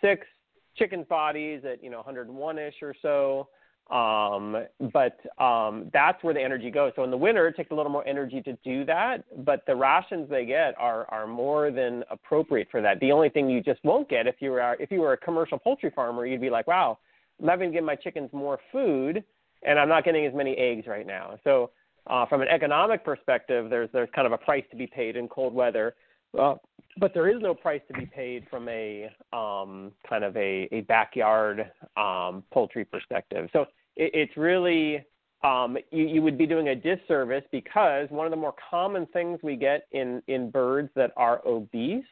chickens' 0.77 1.05
bodies 1.09 1.63
at 1.69 1.83
you 1.83 1.89
know 1.89 2.01
101ish 2.07 2.81
or 2.81 2.95
so. 3.01 3.49
Um, 3.91 4.65
but 4.93 5.19
um, 5.43 5.89
that's 5.91 6.23
where 6.23 6.33
the 6.33 6.41
energy 6.41 6.71
goes. 6.71 6.93
So 6.95 7.03
in 7.03 7.11
the 7.11 7.17
winter, 7.17 7.47
it 7.47 7.55
takes 7.55 7.71
a 7.71 7.75
little 7.75 7.91
more 7.91 8.07
energy 8.07 8.41
to 8.41 8.57
do 8.63 8.85
that, 8.85 9.25
but 9.45 9.65
the 9.67 9.75
rations 9.75 10.29
they 10.29 10.45
get 10.45 10.73
are 10.79 11.05
are 11.09 11.27
more 11.27 11.69
than 11.69 12.03
appropriate 12.09 12.69
for 12.71 12.81
that. 12.81 12.99
The 13.01 13.11
only 13.11 13.29
thing 13.29 13.49
you 13.49 13.61
just 13.61 13.83
won't 13.83 14.09
get 14.09 14.25
if 14.25 14.35
you 14.39 14.51
were 14.51 14.77
if 14.79 14.89
you 14.89 15.01
were 15.01 15.13
a 15.13 15.17
commercial 15.17 15.59
poultry 15.59 15.91
farmer, 15.93 16.25
you'd 16.25 16.41
be 16.41 16.49
like, 16.49 16.65
wow 16.65 16.97
I'm 17.41 17.47
having 17.47 17.71
to 17.71 17.77
give 17.77 17.83
my 17.83 17.95
chickens 17.95 18.29
more 18.31 18.59
food, 18.71 19.23
and 19.63 19.79
I'm 19.79 19.89
not 19.89 20.03
getting 20.03 20.25
as 20.25 20.33
many 20.33 20.55
eggs 20.55 20.87
right 20.87 21.05
now. 21.05 21.37
So, 21.43 21.71
uh, 22.07 22.25
from 22.25 22.41
an 22.41 22.49
economic 22.49 23.03
perspective, 23.05 23.69
there's 23.69 23.89
there's 23.93 24.09
kind 24.13 24.27
of 24.27 24.33
a 24.33 24.37
price 24.37 24.63
to 24.71 24.77
be 24.77 24.87
paid 24.87 25.15
in 25.15 25.27
cold 25.27 25.53
weather, 25.53 25.95
but 26.33 27.13
there 27.13 27.27
is 27.29 27.41
no 27.41 27.53
price 27.53 27.81
to 27.87 27.93
be 27.93 28.05
paid 28.05 28.45
from 28.49 28.67
a 28.69 29.09
um, 29.31 29.91
kind 30.07 30.23
of 30.23 30.35
a, 30.37 30.67
a 30.71 30.81
backyard 30.81 31.71
um, 31.97 32.43
poultry 32.51 32.85
perspective. 32.85 33.49
So 33.53 33.61
it, 33.95 34.11
it's 34.13 34.37
really 34.37 35.05
um, 35.43 35.77
you, 35.91 36.05
you 36.05 36.21
would 36.21 36.37
be 36.37 36.45
doing 36.45 36.69
a 36.69 36.75
disservice 36.75 37.43
because 37.51 38.09
one 38.09 38.25
of 38.25 38.31
the 38.31 38.37
more 38.37 38.53
common 38.69 39.05
things 39.07 39.39
we 39.43 39.55
get 39.55 39.87
in 39.91 40.21
in 40.27 40.49
birds 40.49 40.89
that 40.95 41.11
are 41.17 41.41
obese 41.45 42.03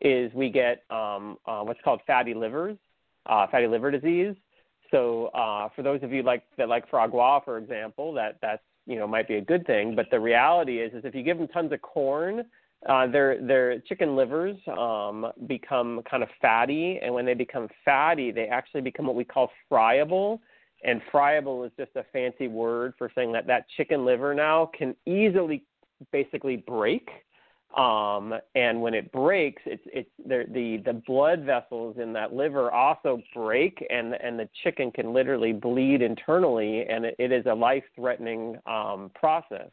is 0.00 0.32
we 0.34 0.50
get 0.50 0.82
um, 0.90 1.38
uh, 1.46 1.60
what's 1.62 1.80
called 1.84 2.00
fatty 2.06 2.34
livers 2.34 2.76
uh, 3.26 3.46
fatty 3.48 3.66
liver 3.66 3.90
disease. 3.90 4.34
So 4.90 5.26
uh, 5.26 5.68
for 5.74 5.82
those 5.82 6.02
of 6.02 6.12
you 6.12 6.22
like 6.22 6.42
that 6.58 6.68
like 6.68 6.90
gras, 6.90 7.40
for 7.44 7.58
example, 7.58 8.12
that 8.14 8.38
that's 8.42 8.62
you 8.86 8.96
know 8.96 9.06
might 9.06 9.28
be 9.28 9.36
a 9.36 9.40
good 9.40 9.66
thing. 9.66 9.94
But 9.94 10.06
the 10.10 10.20
reality 10.20 10.80
is, 10.80 10.92
is 10.92 11.04
if 11.04 11.14
you 11.14 11.22
give 11.22 11.38
them 11.38 11.48
tons 11.48 11.72
of 11.72 11.80
corn, 11.82 12.44
uh, 12.88 13.06
their 13.06 13.40
their 13.40 13.78
chicken 13.80 14.16
livers 14.16 14.56
um, 14.76 15.30
become 15.46 16.02
kind 16.10 16.22
of 16.22 16.28
fatty, 16.40 16.98
and 17.02 17.14
when 17.14 17.24
they 17.24 17.34
become 17.34 17.68
fatty, 17.84 18.32
they 18.32 18.46
actually 18.46 18.80
become 18.80 19.06
what 19.06 19.14
we 19.14 19.24
call 19.24 19.50
friable. 19.68 20.40
And 20.84 21.00
friable 21.12 21.62
is 21.62 21.70
just 21.78 21.92
a 21.94 22.04
fancy 22.12 22.48
word 22.48 22.94
for 22.98 23.08
saying 23.14 23.32
that 23.32 23.46
that 23.46 23.66
chicken 23.76 24.04
liver 24.04 24.34
now 24.34 24.70
can 24.76 24.96
easily 25.06 25.64
basically 26.10 26.56
break. 26.56 27.08
Um, 27.76 28.34
and 28.54 28.82
when 28.82 28.92
it 28.92 29.12
breaks, 29.12 29.62
it's 29.64 29.82
it's 29.86 30.10
the 30.26 30.44
the 30.52 30.82
the 30.84 31.00
blood 31.06 31.44
vessels 31.44 31.96
in 32.02 32.12
that 32.14 32.34
liver 32.34 32.70
also 32.70 33.22
break, 33.34 33.82
and 33.88 34.14
and 34.14 34.38
the 34.38 34.48
chicken 34.62 34.90
can 34.90 35.12
literally 35.12 35.52
bleed 35.52 36.02
internally, 36.02 36.84
and 36.86 37.04
it, 37.06 37.16
it 37.18 37.32
is 37.32 37.46
a 37.46 37.54
life 37.54 37.84
threatening 37.94 38.58
um, 38.66 39.10
process. 39.14 39.70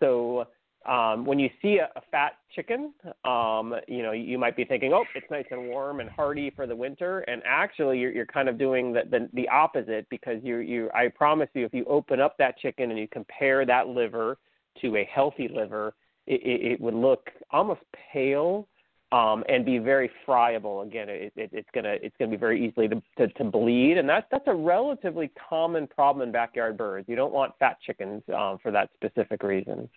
So 0.00 0.46
um, 0.86 1.24
when 1.24 1.38
you 1.38 1.50
see 1.60 1.78
a, 1.78 1.88
a 1.96 2.02
fat 2.10 2.32
chicken, 2.54 2.92
um, 3.24 3.74
you 3.88 4.02
know 4.02 4.12
you 4.12 4.38
might 4.38 4.56
be 4.56 4.64
thinking, 4.64 4.92
"Oh, 4.92 5.04
it's 5.14 5.30
nice 5.30 5.46
and 5.50 5.68
warm 5.68 6.00
and 6.00 6.08
hearty 6.08 6.50
for 6.50 6.66
the 6.66 6.76
winter," 6.76 7.20
and 7.20 7.42
actually 7.46 7.98
you're, 7.98 8.12
you're 8.12 8.26
kind 8.26 8.48
of 8.48 8.58
doing 8.58 8.92
the, 8.92 9.02
the 9.10 9.28
the 9.34 9.48
opposite 9.48 10.06
because 10.10 10.38
you 10.42 10.58
you 10.58 10.90
I 10.94 11.08
promise 11.08 11.48
you, 11.54 11.64
if 11.64 11.74
you 11.74 11.84
open 11.86 12.20
up 12.20 12.36
that 12.38 12.58
chicken 12.58 12.90
and 12.90 12.98
you 12.98 13.08
compare 13.08 13.66
that 13.66 13.88
liver 13.88 14.38
to 14.82 14.96
a 14.96 15.08
healthy 15.12 15.48
liver, 15.48 15.94
it, 16.26 16.40
it, 16.42 16.72
it 16.72 16.80
would 16.80 16.94
look 16.94 17.30
almost 17.50 17.80
pale 18.12 18.68
um, 19.12 19.44
and 19.48 19.64
be 19.64 19.78
very 19.78 20.10
friable. 20.24 20.82
Again, 20.82 21.08
it, 21.08 21.32
it, 21.36 21.50
it's 21.52 21.68
gonna 21.74 21.96
it's 22.02 22.14
gonna 22.18 22.30
be 22.30 22.36
very 22.36 22.66
easily 22.66 22.88
to, 22.88 23.02
to, 23.18 23.28
to 23.28 23.44
bleed, 23.44 23.98
and 23.98 24.08
that's 24.08 24.26
that's 24.30 24.46
a 24.46 24.54
relatively 24.54 25.30
common 25.48 25.86
problem 25.86 26.26
in 26.26 26.32
backyard 26.32 26.76
birds. 26.76 27.08
You 27.08 27.16
don't 27.16 27.32
want 27.32 27.52
fat 27.58 27.78
chickens 27.84 28.22
um, 28.36 28.58
for 28.62 28.70
that 28.72 28.90
specific 28.94 29.42
reason. 29.42 29.88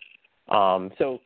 Um, 0.48 0.90
so 0.98 1.20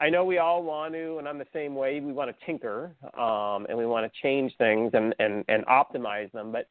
I 0.00 0.10
know 0.10 0.24
we 0.24 0.38
all 0.38 0.62
want 0.62 0.94
to, 0.94 1.18
and 1.18 1.26
I'm 1.26 1.38
the 1.38 1.46
same 1.52 1.74
way. 1.74 2.00
We 2.00 2.12
want 2.12 2.30
to 2.30 2.46
tinker, 2.46 2.94
um, 3.18 3.66
and 3.68 3.76
we 3.76 3.86
want 3.86 4.10
to 4.10 4.20
change 4.22 4.52
things 4.56 4.92
and, 4.94 5.14
and, 5.18 5.44
and 5.48 5.66
optimize 5.66 6.30
them. 6.32 6.52
But 6.52 6.68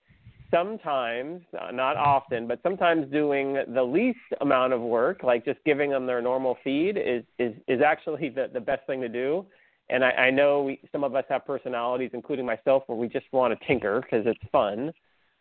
sometimes, 0.50 1.42
uh, 1.60 1.72
not 1.72 1.98
often, 1.98 2.48
but 2.48 2.60
sometimes 2.64 3.12
doing 3.12 3.58
the 3.74 3.84
least 3.84 4.20
amount 4.40 4.72
of 4.72 4.82
work, 4.82 5.24
like 5.24 5.44
just 5.44 5.60
giving 5.66 5.90
them 5.90 6.06
their 6.06 6.22
normal 6.22 6.58
feed, 6.64 6.98
is 6.98 7.24
is, 7.38 7.54
is 7.68 7.82
actually 7.82 8.30
the, 8.30 8.50
the 8.54 8.62
best 8.62 8.88
thing 8.88 9.02
to 9.02 9.10
do. 9.10 9.46
And 9.90 10.04
I, 10.04 10.12
I 10.12 10.32
know 10.32 10.64
we, 10.64 10.80
some 10.92 11.04
of 11.04 11.16
us 11.16 11.26
have 11.30 11.46
personalities, 11.46 12.12
including 12.14 12.46
myself, 12.46 12.84
where 12.88 12.98
we 12.98 13.10
just 13.10 13.26
want 13.34 13.58
to 13.58 13.68
tinker 13.68 14.02
because 14.02 14.26
it's 14.26 14.40
fun 14.52 14.94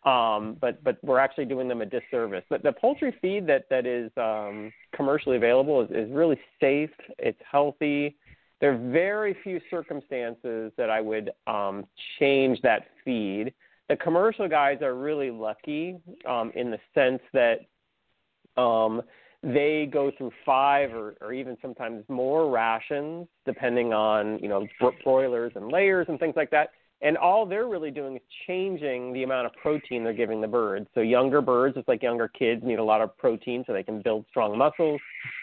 um, 0.03 0.57
but 0.61 0.83
but 0.83 0.97
we're 1.03 1.19
actually 1.19 1.45
doing 1.45 1.67
them 1.67 1.81
a 1.81 1.85
disservice. 1.85 2.43
But 2.49 2.63
the 2.63 2.71
poultry 2.71 3.15
feed 3.21 3.47
that 3.47 3.65
that 3.69 3.85
is 3.85 4.11
um, 4.17 4.71
commercially 4.95 5.37
available 5.37 5.81
is, 5.81 5.89
is 5.91 6.11
really 6.11 6.39
safe. 6.59 6.91
It's 7.19 7.39
healthy. 7.49 8.15
There 8.59 8.73
are 8.73 8.91
very 8.91 9.35
few 9.43 9.59
circumstances 9.69 10.71
that 10.77 10.89
I 10.89 11.01
would 11.01 11.31
um, 11.45 11.85
change 12.19 12.59
that 12.61 12.87
feed. 13.05 13.53
The 13.89 13.95
commercial 13.95 14.47
guys 14.47 14.81
are 14.81 14.95
really 14.95 15.29
lucky 15.29 15.97
um, 16.27 16.51
in 16.55 16.71
the 16.71 16.79
sense 16.93 17.21
that 17.33 17.59
um, 18.59 19.03
they 19.43 19.87
go 19.91 20.11
through 20.17 20.31
five 20.45 20.93
or, 20.93 21.15
or 21.21 21.33
even 21.33 21.57
sometimes 21.61 22.03
more 22.09 22.49
rations, 22.49 23.27
depending 23.45 23.93
on 23.93 24.39
you 24.39 24.49
know 24.49 24.67
broilers 25.03 25.51
and 25.55 25.71
layers 25.71 26.07
and 26.09 26.19
things 26.19 26.35
like 26.35 26.51
that 26.51 26.69
and 27.01 27.17
all 27.17 27.45
they're 27.45 27.67
really 27.67 27.91
doing 27.91 28.15
is 28.15 28.21
changing 28.47 29.13
the 29.13 29.23
amount 29.23 29.45
of 29.45 29.53
protein 29.53 30.03
they're 30.03 30.13
giving 30.13 30.41
the 30.41 30.47
birds. 30.47 30.87
So 30.95 31.01
younger 31.01 31.41
birds, 31.41 31.75
just 31.75 31.87
like 31.87 32.01
younger 32.01 32.27
kids, 32.27 32.63
need 32.63 32.79
a 32.79 32.83
lot 32.83 33.01
of 33.01 33.15
protein 33.17 33.63
so 33.67 33.73
they 33.73 33.83
can 33.83 34.01
build 34.01 34.25
strong 34.29 34.57
muscles. 34.57 34.99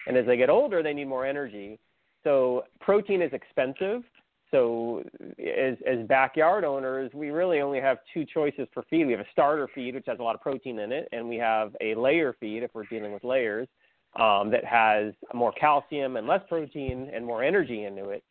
And 0.07 0.17
as 0.17 0.27
they 0.27 0.37
get 0.37 0.51
older, 0.51 0.83
they 0.83 0.93
need 0.93 1.07
more 1.07 1.25
energy. 1.25 1.79
So 2.25 2.65
protein 2.81 3.23
is 3.23 3.33
expensive. 3.33 4.03
So 4.51 5.03
as 5.39 5.77
as 5.87 6.07
backyard 6.07 6.65
owners, 6.65 7.11
we 7.13 7.31
really 7.31 7.61
only 7.61 7.81
have 7.81 7.99
two 8.13 8.25
choices 8.25 8.69
for 8.73 8.85
feed. 8.89 9.07
We 9.07 9.13
have 9.13 9.21
a 9.21 9.31
starter 9.33 9.69
feed, 9.75 9.95
which 9.95 10.05
has 10.07 10.19
a 10.19 10.23
lot 10.23 10.35
of 10.35 10.41
protein 10.41 10.79
in 10.79 10.93
it, 10.93 11.09
and 11.13 11.29
we 11.29 11.37
have 11.39 11.75
a 11.81 11.95
layer 11.95 12.35
feed 12.39 12.63
if 12.63 12.71
we're 12.73 12.85
dealing 12.85 13.13
with 13.13 13.25
layers 13.25 13.69
um, 14.17 14.51
that 14.51 14.65
has 14.65 15.13
more 15.33 15.53
calcium 15.53 16.17
and 16.17 16.27
less 16.27 16.43
protein 16.49 17.11
and 17.13 17.25
more 17.25 17.43
energy 17.43 17.85
into 17.85 18.11
it. 18.11 18.23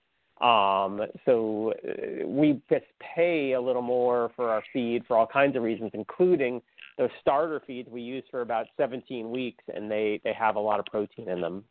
Um, 0.44 1.02
so 1.26 1.74
uh, 1.88 2.28
we 2.28 2.62
just 2.70 2.86
pay 3.16 3.54
a 3.54 3.62
little 3.62 3.82
more 3.82 4.30
for 4.36 4.50
our 4.50 4.62
feed 4.74 5.04
for 5.08 5.18
all 5.18 5.26
kinds 5.26 5.56
of 5.56 5.64
reasons, 5.64 5.92
including 5.94 6.62
those 6.98 7.10
starter 7.22 7.62
feeds 7.66 7.90
we 7.90 8.02
use 8.02 8.26
for 8.30 8.42
about 8.42 8.66
17 8.76 9.32
weeks, 9.32 9.64
and 9.74 9.90
they, 9.90 10.20
they 10.26 10.34
have 10.34 10.58
a 10.58 10.60
lot 10.60 10.80
of 10.80 10.86
protein 10.86 11.30
in 11.30 11.40
them. 11.40 11.64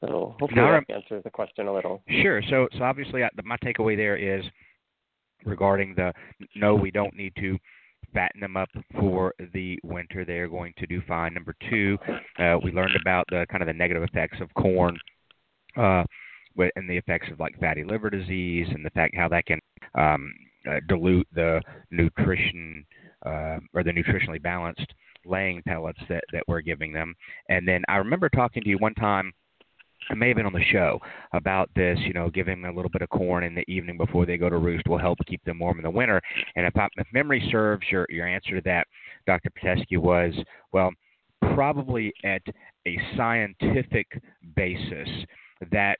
So 0.00 0.34
hopefully 0.40 0.62
now, 0.62 0.80
that 0.80 0.94
answers 0.94 1.22
the 1.22 1.30
question 1.30 1.66
a 1.66 1.74
little. 1.74 2.02
Sure. 2.22 2.40
So 2.48 2.68
so 2.78 2.84
obviously, 2.84 3.22
my 3.44 3.56
takeaway 3.58 3.96
there 3.98 4.16
is 4.16 4.42
regarding 5.44 5.94
the 5.94 6.14
no, 6.56 6.74
we 6.74 6.90
don't 6.90 7.14
need 7.14 7.34
to 7.36 7.58
fatten 8.14 8.40
them 8.40 8.56
up 8.56 8.70
for 8.98 9.34
the 9.52 9.78
winter. 9.84 10.24
They 10.24 10.38
are 10.38 10.48
going 10.48 10.72
to 10.78 10.86
do 10.86 11.02
fine. 11.06 11.34
Number 11.34 11.54
two, 11.68 11.98
uh, 12.38 12.56
we 12.64 12.72
learned 12.72 12.96
about 12.98 13.26
the 13.28 13.46
kind 13.50 13.62
of 13.62 13.66
the 13.66 13.74
negative 13.74 14.02
effects 14.02 14.38
of 14.40 14.52
corn. 14.54 14.98
Uh, 15.76 16.04
and 16.56 16.88
the 16.88 16.96
effects 16.96 17.28
of 17.30 17.40
like 17.40 17.58
fatty 17.60 17.84
liver 17.84 18.10
disease 18.10 18.66
and 18.70 18.84
the 18.84 18.90
fact 18.90 19.16
how 19.16 19.28
that 19.28 19.46
can 19.46 19.58
um, 19.94 20.32
uh, 20.68 20.80
dilute 20.88 21.26
the 21.34 21.60
nutrition 21.90 22.84
uh, 23.24 23.58
or 23.74 23.82
the 23.84 23.90
nutritionally 23.90 24.42
balanced 24.42 24.92
laying 25.24 25.62
pellets 25.66 26.00
that, 26.08 26.24
that 26.32 26.42
we're 26.48 26.60
giving 26.60 26.92
them. 26.92 27.14
And 27.48 27.66
then 27.66 27.82
I 27.88 27.96
remember 27.96 28.28
talking 28.28 28.62
to 28.62 28.68
you 28.68 28.78
one 28.78 28.94
time. 28.94 29.32
I 30.08 30.14
may 30.14 30.28
have 30.28 30.38
been 30.38 30.46
on 30.46 30.54
the 30.54 30.64
show 30.72 30.98
about 31.34 31.68
this, 31.76 31.98
you 32.00 32.14
know, 32.14 32.30
giving 32.30 32.62
them 32.62 32.72
a 32.72 32.74
little 32.74 32.90
bit 32.90 33.02
of 33.02 33.10
corn 33.10 33.44
in 33.44 33.54
the 33.54 33.70
evening 33.70 33.98
before 33.98 34.24
they 34.24 34.38
go 34.38 34.48
to 34.48 34.56
roost 34.56 34.88
will 34.88 34.98
help 34.98 35.18
keep 35.26 35.44
them 35.44 35.58
warm 35.58 35.78
in 35.78 35.84
the 35.84 35.90
winter. 35.90 36.20
And 36.56 36.66
if, 36.66 36.74
I, 36.76 36.88
if 36.96 37.06
memory 37.12 37.46
serves, 37.52 37.84
your 37.90 38.06
your 38.08 38.26
answer 38.26 38.56
to 38.56 38.62
that, 38.62 38.86
Dr. 39.26 39.50
Pitesky, 39.50 39.98
was 39.98 40.32
well, 40.72 40.90
probably 41.54 42.12
at 42.24 42.42
a 42.88 42.98
scientific 43.14 44.06
basis 44.56 45.08
that 45.70 45.98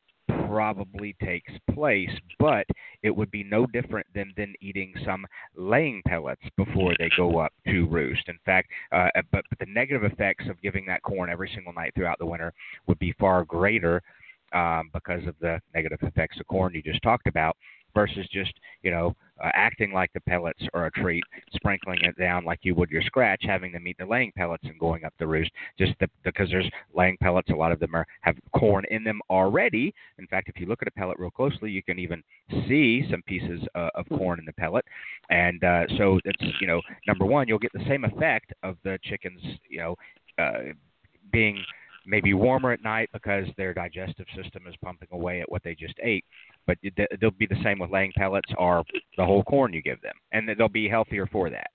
probably 0.50 1.14
takes 1.22 1.52
place, 1.72 2.10
but 2.40 2.66
it 3.04 3.10
would 3.14 3.30
be 3.30 3.44
no 3.44 3.66
different 3.66 4.06
than 4.14 4.32
than 4.36 4.52
eating 4.60 4.92
some 5.04 5.24
laying 5.54 6.02
pellets 6.08 6.42
before 6.56 6.92
they 6.98 7.08
go 7.16 7.38
up 7.38 7.52
to 7.68 7.86
roost. 7.86 8.28
In 8.28 8.38
fact, 8.44 8.68
uh, 8.90 9.08
but, 9.30 9.44
but 9.48 9.58
the 9.60 9.72
negative 9.72 10.02
effects 10.02 10.46
of 10.48 10.60
giving 10.60 10.84
that 10.86 11.02
corn 11.02 11.30
every 11.30 11.50
single 11.54 11.72
night 11.72 11.92
throughout 11.94 12.18
the 12.18 12.26
winter 12.26 12.52
would 12.88 12.98
be 12.98 13.14
far 13.20 13.44
greater 13.44 14.02
um, 14.52 14.90
because 14.92 15.24
of 15.28 15.36
the 15.40 15.60
negative 15.72 16.00
effects 16.02 16.40
of 16.40 16.46
corn 16.48 16.74
you 16.74 16.82
just 16.82 17.02
talked 17.02 17.28
about 17.28 17.56
versus 17.94 18.26
just 18.32 18.52
you 18.82 18.90
know 18.90 19.14
uh, 19.42 19.50
acting 19.54 19.92
like 19.92 20.12
the 20.12 20.20
pellets 20.20 20.60
are 20.74 20.86
a 20.86 20.90
treat, 20.92 21.24
sprinkling 21.54 21.98
it 22.02 22.16
down 22.18 22.44
like 22.44 22.60
you 22.62 22.74
would 22.74 22.90
your 22.90 23.02
scratch, 23.02 23.42
having 23.42 23.72
them 23.72 23.86
eat 23.86 23.96
the 23.98 24.04
laying 24.04 24.32
pellets 24.36 24.64
and 24.64 24.78
going 24.78 25.04
up 25.04 25.14
the 25.18 25.26
roost. 25.26 25.50
Just 25.78 25.92
the, 26.00 26.08
because 26.24 26.48
there's 26.50 26.70
laying 26.94 27.16
pellets, 27.18 27.48
a 27.50 27.54
lot 27.54 27.72
of 27.72 27.80
them 27.80 27.94
are 27.94 28.06
have 28.20 28.36
corn 28.54 28.84
in 28.90 29.02
them 29.02 29.20
already. 29.30 29.94
In 30.18 30.26
fact, 30.26 30.48
if 30.48 30.60
you 30.60 30.66
look 30.66 30.82
at 30.82 30.88
a 30.88 30.92
pellet 30.92 31.18
real 31.18 31.30
closely, 31.30 31.70
you 31.70 31.82
can 31.82 31.98
even 31.98 32.22
see 32.68 33.06
some 33.10 33.22
pieces 33.22 33.60
uh, 33.74 33.88
of 33.94 34.06
corn 34.10 34.38
in 34.38 34.44
the 34.44 34.52
pellet. 34.52 34.84
And 35.30 35.62
uh, 35.64 35.84
so 35.96 36.20
it's 36.24 36.42
you 36.60 36.66
know 36.66 36.80
number 37.06 37.24
one, 37.24 37.48
you'll 37.48 37.58
get 37.58 37.72
the 37.72 37.84
same 37.88 38.04
effect 38.04 38.52
of 38.62 38.76
the 38.84 38.98
chickens 39.04 39.40
you 39.68 39.78
know 39.78 39.96
uh, 40.38 40.72
being 41.32 41.62
maybe 42.06 42.34
warmer 42.34 42.72
at 42.72 42.82
night 42.82 43.10
because 43.12 43.46
their 43.56 43.74
digestive 43.74 44.26
system 44.34 44.66
is 44.68 44.74
pumping 44.82 45.08
away 45.12 45.40
at 45.40 45.50
what 45.50 45.62
they 45.62 45.74
just 45.74 45.94
ate. 46.02 46.24
But 46.66 46.78
they'll 47.20 47.30
be 47.32 47.46
the 47.46 47.62
same 47.62 47.78
with 47.78 47.90
laying 47.90 48.12
pellets 48.16 48.50
or 48.58 48.84
the 49.16 49.24
whole 49.24 49.42
corn 49.44 49.72
you 49.72 49.82
give 49.82 50.00
them, 50.02 50.14
and 50.32 50.48
they'll 50.56 50.68
be 50.68 50.88
healthier 50.88 51.26
for 51.26 51.50
that. 51.50 51.70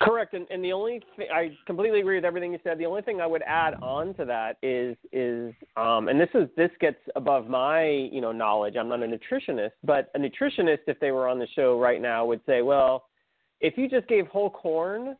Correct, 0.00 0.32
and, 0.32 0.46
and 0.50 0.64
the 0.64 0.72
only 0.72 1.02
thing 1.16 1.26
I 1.32 1.50
completely 1.66 2.00
agree 2.00 2.16
with 2.16 2.24
everything 2.24 2.52
you 2.52 2.58
said. 2.64 2.78
The 2.78 2.86
only 2.86 3.02
thing 3.02 3.20
I 3.20 3.26
would 3.26 3.42
add 3.46 3.74
on 3.82 4.14
to 4.14 4.24
that 4.24 4.56
is 4.62 4.96
is 5.12 5.52
um, 5.76 6.08
and 6.08 6.18
this 6.18 6.30
is 6.32 6.48
this 6.56 6.70
gets 6.80 6.96
above 7.16 7.48
my 7.48 7.84
you 7.84 8.22
know 8.22 8.32
knowledge. 8.32 8.76
I'm 8.80 8.88
not 8.88 9.02
a 9.02 9.06
nutritionist, 9.06 9.72
but 9.84 10.10
a 10.14 10.18
nutritionist, 10.18 10.78
if 10.86 10.98
they 11.00 11.10
were 11.10 11.28
on 11.28 11.38
the 11.38 11.46
show 11.54 11.78
right 11.78 12.00
now, 12.00 12.24
would 12.24 12.40
say, 12.46 12.62
well, 12.62 13.04
if 13.60 13.76
you 13.76 13.90
just 13.90 14.08
gave 14.08 14.26
whole 14.28 14.48
corn, 14.48 15.16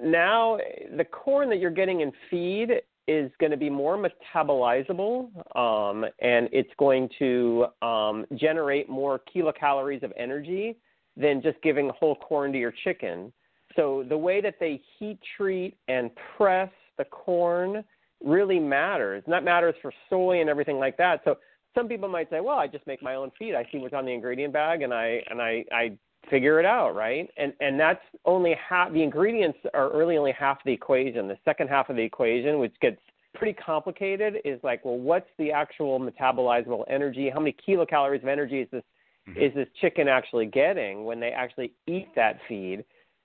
now 0.00 0.58
the 0.96 1.04
corn 1.04 1.48
that 1.50 1.58
you're 1.58 1.70
getting 1.70 2.00
in 2.00 2.12
feed 2.30 2.70
is 3.08 3.30
going 3.40 3.50
to 3.50 3.56
be 3.56 3.68
more 3.68 3.98
metabolizable 3.98 5.28
um, 5.56 6.04
and 6.20 6.48
it's 6.52 6.70
going 6.78 7.08
to 7.18 7.66
um, 7.82 8.24
generate 8.34 8.88
more 8.88 9.20
kilocalories 9.34 10.02
of 10.02 10.12
energy 10.16 10.76
than 11.16 11.42
just 11.42 11.60
giving 11.62 11.90
whole 11.90 12.16
corn 12.16 12.52
to 12.52 12.58
your 12.58 12.72
chicken. 12.84 13.32
So 13.76 14.04
the 14.08 14.16
way 14.16 14.40
that 14.40 14.54
they 14.60 14.80
heat 14.98 15.18
treat 15.36 15.76
and 15.88 16.10
press 16.36 16.70
the 16.96 17.04
corn 17.04 17.84
really 18.24 18.60
matters. 18.60 19.22
And 19.26 19.32
that 19.32 19.44
matters 19.44 19.74
for 19.82 19.92
soy 20.08 20.40
and 20.40 20.48
everything 20.48 20.78
like 20.78 20.96
that. 20.98 21.20
So 21.24 21.38
some 21.74 21.88
people 21.88 22.08
might 22.08 22.30
say, 22.30 22.40
well, 22.40 22.58
I 22.58 22.66
just 22.66 22.86
make 22.86 23.02
my 23.02 23.14
own 23.14 23.30
feed. 23.38 23.54
I 23.54 23.66
see 23.72 23.78
what's 23.78 23.94
on 23.94 24.04
the 24.04 24.12
ingredient 24.12 24.52
bag 24.52 24.82
and 24.82 24.92
I 24.92 25.22
and 25.28 25.40
I 25.40 25.64
I 25.72 25.92
figure 26.30 26.60
it 26.60 26.66
out, 26.66 26.94
right? 26.94 27.28
And 27.36 27.52
and 27.60 27.78
that's 27.78 28.02
only 28.24 28.54
half 28.68 28.92
the 28.92 29.02
ingredients 29.02 29.58
are 29.74 29.96
really 29.96 30.16
only 30.16 30.32
half 30.32 30.58
the 30.64 30.72
equation. 30.72 31.28
The 31.28 31.38
second 31.44 31.68
half 31.68 31.88
of 31.90 31.96
the 31.96 32.02
equation, 32.02 32.58
which 32.58 32.74
gets 32.80 33.00
pretty 33.34 33.54
complicated, 33.54 34.36
is 34.44 34.60
like, 34.62 34.84
well, 34.84 34.98
what's 34.98 35.28
the 35.38 35.50
actual 35.52 36.00
metabolizable 36.00 36.84
energy? 36.88 37.30
How 37.30 37.40
many 37.40 37.56
kilocalories 37.66 38.22
of 38.22 38.28
energy 38.28 38.60
is 38.60 38.68
this 38.70 38.84
mm-hmm. 39.28 39.40
is 39.40 39.54
this 39.54 39.68
chicken 39.80 40.08
actually 40.08 40.46
getting 40.46 41.04
when 41.04 41.20
they 41.20 41.30
actually 41.30 41.72
eat 41.86 42.08
that 42.16 42.38
feed? 42.48 42.84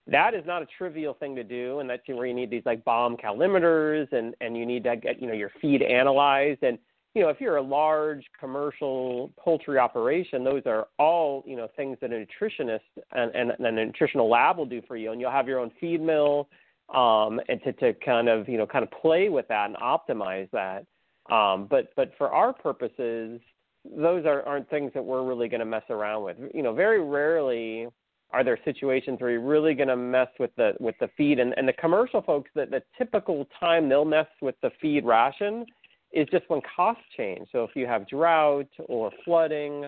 That 0.09 0.33
is 0.33 0.45
not 0.45 0.61
a 0.61 0.67
trivial 0.77 1.13
thing 1.15 1.35
to 1.35 1.43
do, 1.43 1.79
and 1.79 1.89
that's 1.89 2.07
where 2.07 2.25
you 2.25 2.33
need 2.33 2.49
these 2.49 2.63
like 2.65 2.83
bomb 2.85 3.17
calorimeters, 3.17 4.11
and 4.11 4.35
and 4.41 4.57
you 4.57 4.65
need 4.65 4.83
to 4.85 4.95
get 4.95 5.21
you 5.21 5.27
know 5.27 5.33
your 5.33 5.51
feed 5.61 5.81
analyzed 5.81 6.63
and 6.63 6.77
you 7.17 7.23
know, 7.23 7.29
if 7.29 7.41
you're 7.41 7.55
a 7.55 7.61
large 7.61 8.23
commercial 8.39 9.33
poultry 9.39 9.79
operation, 9.79 10.43
those 10.43 10.61
are 10.67 10.87
all, 10.99 11.43
you 11.47 11.55
know, 11.55 11.67
things 11.75 11.97
that 11.99 12.11
a 12.11 12.13
nutritionist 12.13 12.81
and, 13.11 13.33
and, 13.33 13.49
and 13.57 13.65
a 13.65 13.85
nutritional 13.85 14.29
lab 14.29 14.59
will 14.59 14.67
do 14.67 14.83
for 14.87 14.95
you. 14.95 15.11
And 15.11 15.19
you'll 15.19 15.31
have 15.31 15.47
your 15.47 15.59
own 15.59 15.71
feed 15.79 15.99
mill 15.99 16.47
um, 16.93 17.41
and 17.49 17.59
to, 17.63 17.73
to 17.73 17.93
kind 18.05 18.29
of, 18.29 18.47
you 18.47 18.59
know, 18.59 18.67
kind 18.67 18.83
of 18.83 18.91
play 18.91 19.29
with 19.29 19.47
that 19.47 19.65
and 19.65 19.75
optimize 19.77 20.47
that. 20.51 20.85
Um, 21.33 21.65
but, 21.67 21.87
but 21.95 22.11
for 22.19 22.29
our 22.29 22.53
purposes, 22.53 23.41
those 23.83 24.27
are, 24.27 24.43
aren't 24.43 24.69
things 24.69 24.91
that 24.93 25.03
we're 25.03 25.23
really 25.23 25.47
going 25.47 25.61
to 25.61 25.65
mess 25.65 25.85
around 25.89 26.23
with. 26.23 26.37
You 26.53 26.61
know, 26.61 26.73
very 26.75 27.03
rarely 27.03 27.87
are 28.29 28.43
there 28.43 28.59
situations 28.63 29.19
where 29.19 29.31
you're 29.31 29.41
really 29.41 29.73
going 29.73 29.87
to 29.87 29.95
mess 29.95 30.27
with 30.39 30.53
the 30.57 30.73
with 30.79 30.95
the 30.99 31.09
feed 31.15 31.39
and, 31.39 31.53
and 31.57 31.67
the 31.67 31.73
commercial 31.73 32.21
folks 32.21 32.51
that 32.55 32.69
the 32.69 32.83
typical 32.97 33.47
time 33.59 33.87
they'll 33.87 34.05
mess 34.05 34.27
with 34.41 34.55
the 34.61 34.69
feed 34.81 35.05
ration 35.05 35.65
is 36.11 36.27
just 36.31 36.49
when 36.49 36.61
costs 36.75 37.03
change. 37.15 37.47
So 37.51 37.63
if 37.63 37.71
you 37.75 37.85
have 37.85 38.07
drought 38.07 38.69
or 38.87 39.11
flooding, 39.25 39.85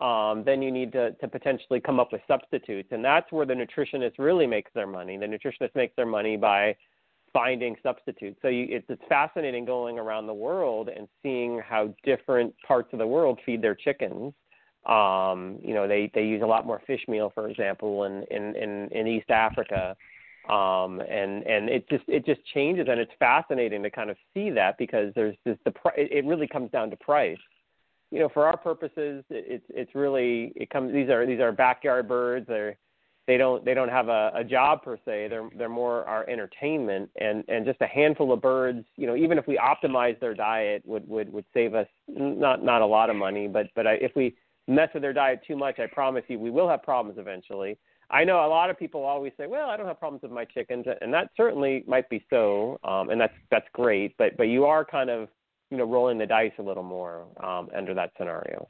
um, 0.00 0.44
then 0.44 0.62
you 0.62 0.70
need 0.70 0.92
to, 0.92 1.12
to 1.12 1.28
potentially 1.28 1.80
come 1.80 1.98
up 1.98 2.12
with 2.12 2.20
substitutes. 2.28 2.88
And 2.92 3.04
that's 3.04 3.30
where 3.32 3.44
the 3.44 3.54
nutritionist 3.54 4.12
really 4.18 4.46
makes 4.46 4.70
their 4.74 4.86
money. 4.86 5.16
The 5.16 5.26
nutritionist 5.26 5.74
makes 5.74 5.94
their 5.96 6.06
money 6.06 6.36
by 6.36 6.76
finding 7.32 7.76
substitutes. 7.82 8.38
So 8.40 8.48
you, 8.48 8.66
it's, 8.70 8.86
it's 8.88 9.02
fascinating 9.08 9.64
going 9.64 9.98
around 9.98 10.26
the 10.26 10.34
world 10.34 10.88
and 10.88 11.08
seeing 11.22 11.60
how 11.66 11.94
different 12.04 12.54
parts 12.66 12.88
of 12.92 12.98
the 12.98 13.06
world 13.06 13.38
feed 13.44 13.60
their 13.60 13.74
chickens. 13.74 14.32
Um, 14.86 15.58
you 15.62 15.74
know, 15.74 15.86
they, 15.86 16.10
they 16.14 16.22
use 16.22 16.42
a 16.42 16.46
lot 16.46 16.66
more 16.66 16.80
fish 16.86 17.02
meal, 17.08 17.30
for 17.34 17.48
example, 17.48 18.04
in, 18.04 18.22
in, 18.30 18.56
in, 18.56 18.88
in 18.92 19.06
East 19.06 19.30
Africa 19.30 19.96
um, 20.48 21.00
and 21.00 21.44
and 21.46 21.68
it 21.68 21.88
just 21.88 22.04
it 22.08 22.24
just 22.24 22.40
changes, 22.54 22.86
and 22.90 22.98
it's 23.00 23.12
fascinating 23.18 23.82
to 23.82 23.90
kind 23.90 24.10
of 24.10 24.16
see 24.34 24.50
that 24.50 24.78
because 24.78 25.12
there's 25.14 25.36
this 25.44 25.58
the 25.64 25.72
it 25.96 26.24
really 26.24 26.46
comes 26.46 26.70
down 26.70 26.90
to 26.90 26.96
price. 26.96 27.38
You 28.10 28.20
know, 28.20 28.28
for 28.28 28.46
our 28.46 28.56
purposes, 28.56 29.24
it's 29.30 29.64
it's 29.68 29.94
really 29.94 30.52
it 30.56 30.70
comes. 30.70 30.92
These 30.92 31.10
are 31.10 31.26
these 31.26 31.40
are 31.40 31.52
backyard 31.52 32.08
birds. 32.08 32.46
They're 32.48 32.76
they 33.28 33.36
don't 33.36 33.62
they 33.62 33.74
don't 33.74 33.90
have 33.90 34.08
a, 34.08 34.32
a 34.34 34.42
job 34.42 34.82
per 34.82 34.96
se. 35.04 35.28
They're 35.28 35.48
they're 35.56 35.68
more 35.68 36.04
our 36.06 36.28
entertainment, 36.28 37.10
and 37.20 37.44
and 37.48 37.66
just 37.66 37.80
a 37.82 37.86
handful 37.86 38.32
of 38.32 38.40
birds. 38.40 38.86
You 38.96 39.06
know, 39.06 39.16
even 39.16 39.36
if 39.36 39.46
we 39.46 39.58
optimize 39.58 40.18
their 40.18 40.34
diet, 40.34 40.82
would 40.86 41.06
would 41.06 41.30
would 41.30 41.44
save 41.52 41.74
us 41.74 41.86
not 42.08 42.64
not 42.64 42.80
a 42.80 42.86
lot 42.86 43.10
of 43.10 43.16
money, 43.16 43.46
but 43.46 43.66
but 43.76 43.86
I, 43.86 43.94
if 43.94 44.12
we 44.16 44.34
mess 44.66 44.88
with 44.94 45.02
their 45.02 45.12
diet 45.12 45.40
too 45.46 45.56
much, 45.56 45.78
I 45.78 45.86
promise 45.86 46.24
you 46.28 46.38
we 46.38 46.50
will 46.50 46.68
have 46.70 46.82
problems 46.82 47.18
eventually. 47.18 47.76
I 48.10 48.24
know 48.24 48.44
a 48.44 48.48
lot 48.48 48.70
of 48.70 48.78
people 48.78 49.04
always 49.04 49.32
say, 49.36 49.46
"Well, 49.46 49.68
I 49.68 49.76
don't 49.76 49.86
have 49.86 49.98
problems 49.98 50.22
with 50.22 50.32
my 50.32 50.44
chickens," 50.44 50.86
and 51.00 51.12
that 51.12 51.30
certainly 51.36 51.84
might 51.86 52.08
be 52.08 52.24
so, 52.30 52.78
um, 52.82 53.10
and 53.10 53.20
that's 53.20 53.34
that's 53.50 53.66
great. 53.72 54.16
But 54.16 54.36
but 54.36 54.44
you 54.44 54.64
are 54.64 54.84
kind 54.84 55.10
of 55.10 55.28
you 55.70 55.76
know 55.76 55.84
rolling 55.84 56.18
the 56.18 56.26
dice 56.26 56.52
a 56.58 56.62
little 56.62 56.82
more 56.82 57.26
um, 57.42 57.68
under 57.76 57.94
that 57.94 58.12
scenario. 58.16 58.68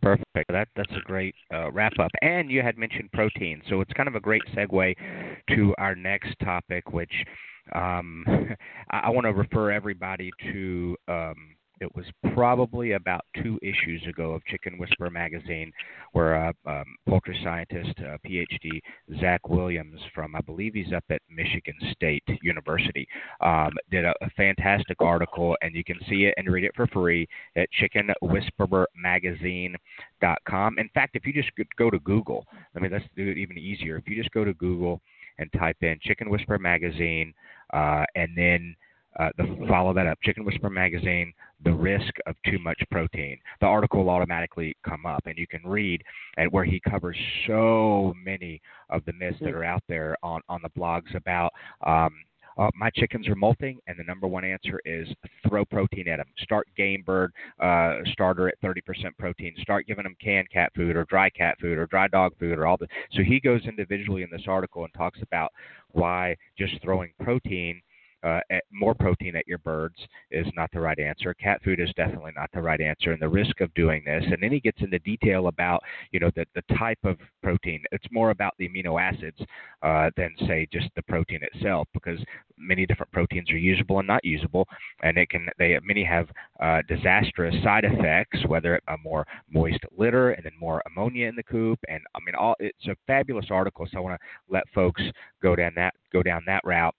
Perfect. 0.00 0.50
That 0.50 0.68
that's 0.76 0.92
a 0.92 1.00
great 1.04 1.34
uh, 1.52 1.70
wrap 1.72 1.92
up. 1.98 2.10
And 2.22 2.50
you 2.50 2.62
had 2.62 2.78
mentioned 2.78 3.10
protein, 3.12 3.62
so 3.68 3.80
it's 3.80 3.92
kind 3.92 4.08
of 4.08 4.14
a 4.14 4.20
great 4.20 4.42
segue 4.54 4.94
to 5.54 5.74
our 5.78 5.94
next 5.94 6.34
topic, 6.42 6.92
which 6.92 7.12
um, 7.74 8.24
I, 8.90 8.98
I 9.04 9.10
want 9.10 9.24
to 9.26 9.32
refer 9.32 9.70
everybody 9.70 10.30
to. 10.52 10.96
Um, 11.08 11.56
it 11.80 11.94
was 11.94 12.04
probably 12.34 12.92
about 12.92 13.24
two 13.42 13.58
issues 13.62 14.02
ago 14.08 14.32
of 14.32 14.44
Chicken 14.44 14.78
Whisperer 14.78 15.10
magazine, 15.10 15.72
where 16.12 16.48
uh, 16.48 16.52
um, 16.66 16.84
poultry 17.08 17.38
scientist, 17.42 17.94
uh, 17.98 18.16
PhD 18.26 18.80
Zach 19.20 19.48
Williams 19.48 20.00
from 20.14 20.36
I 20.36 20.40
believe 20.40 20.74
he's 20.74 20.92
up 20.92 21.04
at 21.10 21.20
Michigan 21.28 21.74
State 21.92 22.22
University 22.42 23.06
um, 23.40 23.72
did 23.90 24.04
a, 24.04 24.12
a 24.20 24.28
fantastic 24.36 25.00
article, 25.00 25.56
and 25.62 25.74
you 25.74 25.82
can 25.84 25.98
see 26.08 26.26
it 26.26 26.34
and 26.36 26.48
read 26.50 26.64
it 26.64 26.72
for 26.76 26.86
free 26.88 27.26
at 27.56 27.68
chickenwhisperermagazine.com. 27.80 30.78
In 30.78 30.90
fact, 30.94 31.16
if 31.16 31.26
you 31.26 31.32
just 31.32 31.50
go 31.76 31.90
to 31.90 31.98
Google, 32.00 32.44
I 32.76 32.80
mean 32.80 32.92
let's 32.92 33.06
do 33.16 33.26
it 33.28 33.38
even 33.38 33.56
easier. 33.58 33.96
If 33.96 34.06
you 34.08 34.16
just 34.16 34.30
go 34.32 34.44
to 34.44 34.52
Google 34.54 35.00
and 35.38 35.52
type 35.58 35.78
in 35.82 35.98
Chicken 36.02 36.30
Whisperer 36.30 36.58
magazine, 36.58 37.32
uh, 37.72 38.04
and 38.14 38.36
then 38.36 38.76
uh, 39.18 39.30
the, 39.36 39.66
follow 39.68 39.92
that 39.94 40.06
up. 40.06 40.18
Chicken 40.22 40.44
Whisperer 40.44 40.70
magazine, 40.70 41.32
the 41.64 41.72
risk 41.72 42.14
of 42.26 42.34
too 42.46 42.58
much 42.58 42.80
protein. 42.90 43.38
The 43.60 43.66
article 43.66 44.04
will 44.04 44.10
automatically 44.10 44.76
come 44.86 45.06
up, 45.06 45.22
and 45.26 45.38
you 45.38 45.46
can 45.46 45.62
read 45.64 46.02
and 46.36 46.50
where 46.52 46.64
he 46.64 46.80
covers 46.80 47.16
so 47.46 48.12
many 48.22 48.60
of 48.90 49.04
the 49.04 49.12
myths 49.12 49.38
that 49.40 49.54
are 49.54 49.64
out 49.64 49.82
there 49.88 50.16
on 50.22 50.40
on 50.48 50.60
the 50.62 50.70
blogs 50.70 51.14
about. 51.14 51.52
Um, 51.86 52.12
uh, 52.56 52.70
my 52.74 52.88
chickens 52.94 53.26
are 53.28 53.34
molting, 53.34 53.78
and 53.86 53.98
the 53.98 54.04
number 54.04 54.26
one 54.26 54.44
answer 54.44 54.80
is 54.84 55.08
throw 55.48 55.64
protein 55.64 56.08
at 56.08 56.18
them. 56.18 56.26
Start 56.38 56.68
game 56.76 57.02
bird 57.04 57.32
uh, 57.60 57.96
starter 58.12 58.48
at 58.48 58.60
30% 58.62 58.80
protein. 59.18 59.54
Start 59.60 59.86
giving 59.86 60.04
them 60.04 60.16
canned 60.22 60.48
cat 60.50 60.70
food 60.76 60.96
or 60.96 61.04
dry 61.06 61.30
cat 61.30 61.56
food 61.60 61.78
or 61.78 61.86
dry 61.86 62.06
dog 62.08 62.32
food 62.38 62.58
or 62.58 62.66
all 62.66 62.76
the. 62.76 62.86
So 63.12 63.22
he 63.22 63.40
goes 63.40 63.64
individually 63.66 64.22
in 64.22 64.28
this 64.30 64.46
article 64.46 64.84
and 64.84 64.94
talks 64.94 65.20
about 65.22 65.50
why 65.90 66.36
just 66.56 66.80
throwing 66.82 67.12
protein 67.20 67.80
uh, 68.24 68.40
more 68.72 68.94
protein 68.94 69.36
at 69.36 69.46
your 69.46 69.58
birds 69.58 69.96
is 70.30 70.46
not 70.56 70.70
the 70.72 70.80
right 70.80 70.98
answer. 70.98 71.34
Cat 71.34 71.60
food 71.62 71.80
is 71.80 71.90
definitely 71.96 72.32
not 72.34 72.50
the 72.52 72.62
right 72.62 72.80
answer, 72.80 73.12
and 73.12 73.20
the 73.20 73.28
risk 73.28 73.60
of 73.60 73.72
doing 73.74 74.02
this. 74.04 74.24
And 74.24 74.42
then 74.42 74.50
he 74.50 74.60
gets 74.60 74.80
into 74.80 74.98
detail 75.00 75.48
about 75.48 75.82
you 76.10 76.20
know 76.20 76.30
the 76.34 76.46
the 76.54 76.76
type 76.76 76.98
of 77.04 77.18
protein. 77.42 77.82
It's 77.92 78.06
more 78.10 78.30
about 78.30 78.54
the 78.58 78.68
amino 78.68 79.00
acids 79.00 79.38
uh, 79.82 80.10
than 80.16 80.34
say 80.46 80.66
just 80.72 80.88
the 80.96 81.02
protein 81.02 81.40
itself, 81.42 81.88
because 81.92 82.18
many 82.56 82.86
different 82.86 83.12
proteins 83.12 83.50
are 83.50 83.58
usable 83.58 83.98
and 83.98 84.08
not 84.08 84.24
usable, 84.24 84.66
and 85.02 85.18
it 85.18 85.28
can 85.28 85.46
they 85.58 85.78
many 85.82 86.04
have 86.04 86.28
uh, 86.60 86.80
disastrous 86.88 87.54
side 87.62 87.84
effects, 87.84 88.38
whether 88.46 88.80
a 88.88 88.96
more 89.02 89.26
moist 89.52 89.80
litter 89.96 90.30
and 90.30 90.44
then 90.44 90.52
more 90.58 90.82
ammonia 90.86 91.28
in 91.28 91.36
the 91.36 91.42
coop. 91.42 91.78
And 91.88 92.00
I 92.14 92.18
mean, 92.24 92.34
all 92.34 92.54
it's 92.58 92.86
a 92.86 92.96
fabulous 93.06 93.46
article. 93.50 93.86
So 93.90 93.98
I 93.98 94.00
want 94.00 94.20
to 94.20 94.26
let 94.48 94.64
folks 94.74 95.02
go 95.42 95.54
down 95.54 95.72
that 95.76 95.94
go 96.12 96.22
down 96.22 96.42
that 96.46 96.62
route 96.64 96.94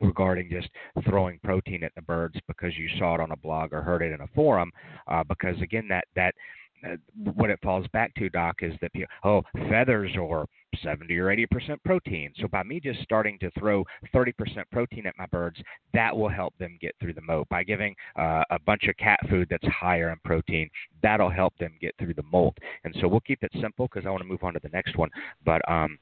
regarding 0.00 0.50
just 0.50 0.68
throwing 1.08 1.38
protein 1.42 1.82
at 1.84 1.94
the 1.94 2.02
birds 2.02 2.36
because 2.46 2.76
you 2.76 2.88
saw 2.98 3.14
it 3.14 3.20
on 3.20 3.32
a 3.32 3.36
blog 3.36 3.72
or 3.72 3.82
heard 3.82 4.02
it 4.02 4.12
in 4.12 4.20
a 4.20 4.28
forum. 4.34 4.70
Uh, 5.06 5.24
because 5.24 5.60
again, 5.62 5.86
that 5.88 6.04
that 6.14 6.34
uh, 6.86 6.96
what 7.34 7.50
it 7.50 7.58
falls 7.62 7.86
back 7.92 8.14
to, 8.14 8.28
Doc, 8.28 8.56
is 8.62 8.72
that 8.80 8.92
oh 9.24 9.42
feathers 9.68 10.12
are 10.16 10.46
70 10.82 11.16
or 11.18 11.30
80 11.30 11.46
percent 11.46 11.84
protein. 11.84 12.32
So 12.40 12.46
by 12.48 12.62
me 12.62 12.78
just 12.80 13.00
starting 13.02 13.38
to 13.40 13.50
throw 13.58 13.84
30 14.12 14.32
percent 14.32 14.70
protein 14.70 15.06
at 15.06 15.18
my 15.18 15.26
birds, 15.26 15.56
that 15.94 16.16
will 16.16 16.28
help 16.28 16.56
them 16.58 16.78
get 16.80 16.94
through 17.00 17.14
the 17.14 17.22
molt. 17.22 17.48
By 17.48 17.64
giving 17.64 17.94
uh, 18.16 18.44
a 18.50 18.58
bunch 18.64 18.84
of 18.88 18.96
cat 18.96 19.18
food 19.28 19.48
that's 19.50 19.66
higher 19.66 20.10
in 20.10 20.18
protein, 20.24 20.70
that'll 21.02 21.30
help 21.30 21.56
them 21.58 21.74
get 21.80 21.94
through 21.98 22.14
the 22.14 22.24
molt. 22.30 22.56
And 22.84 22.94
so 23.00 23.08
we'll 23.08 23.20
keep 23.20 23.42
it 23.42 23.50
simple 23.60 23.88
because 23.92 24.06
I 24.06 24.10
want 24.10 24.22
to 24.22 24.28
move 24.28 24.44
on 24.44 24.54
to 24.54 24.60
the 24.62 24.70
next 24.70 24.96
one. 24.96 25.10
But 25.44 25.68
um, 25.68 25.98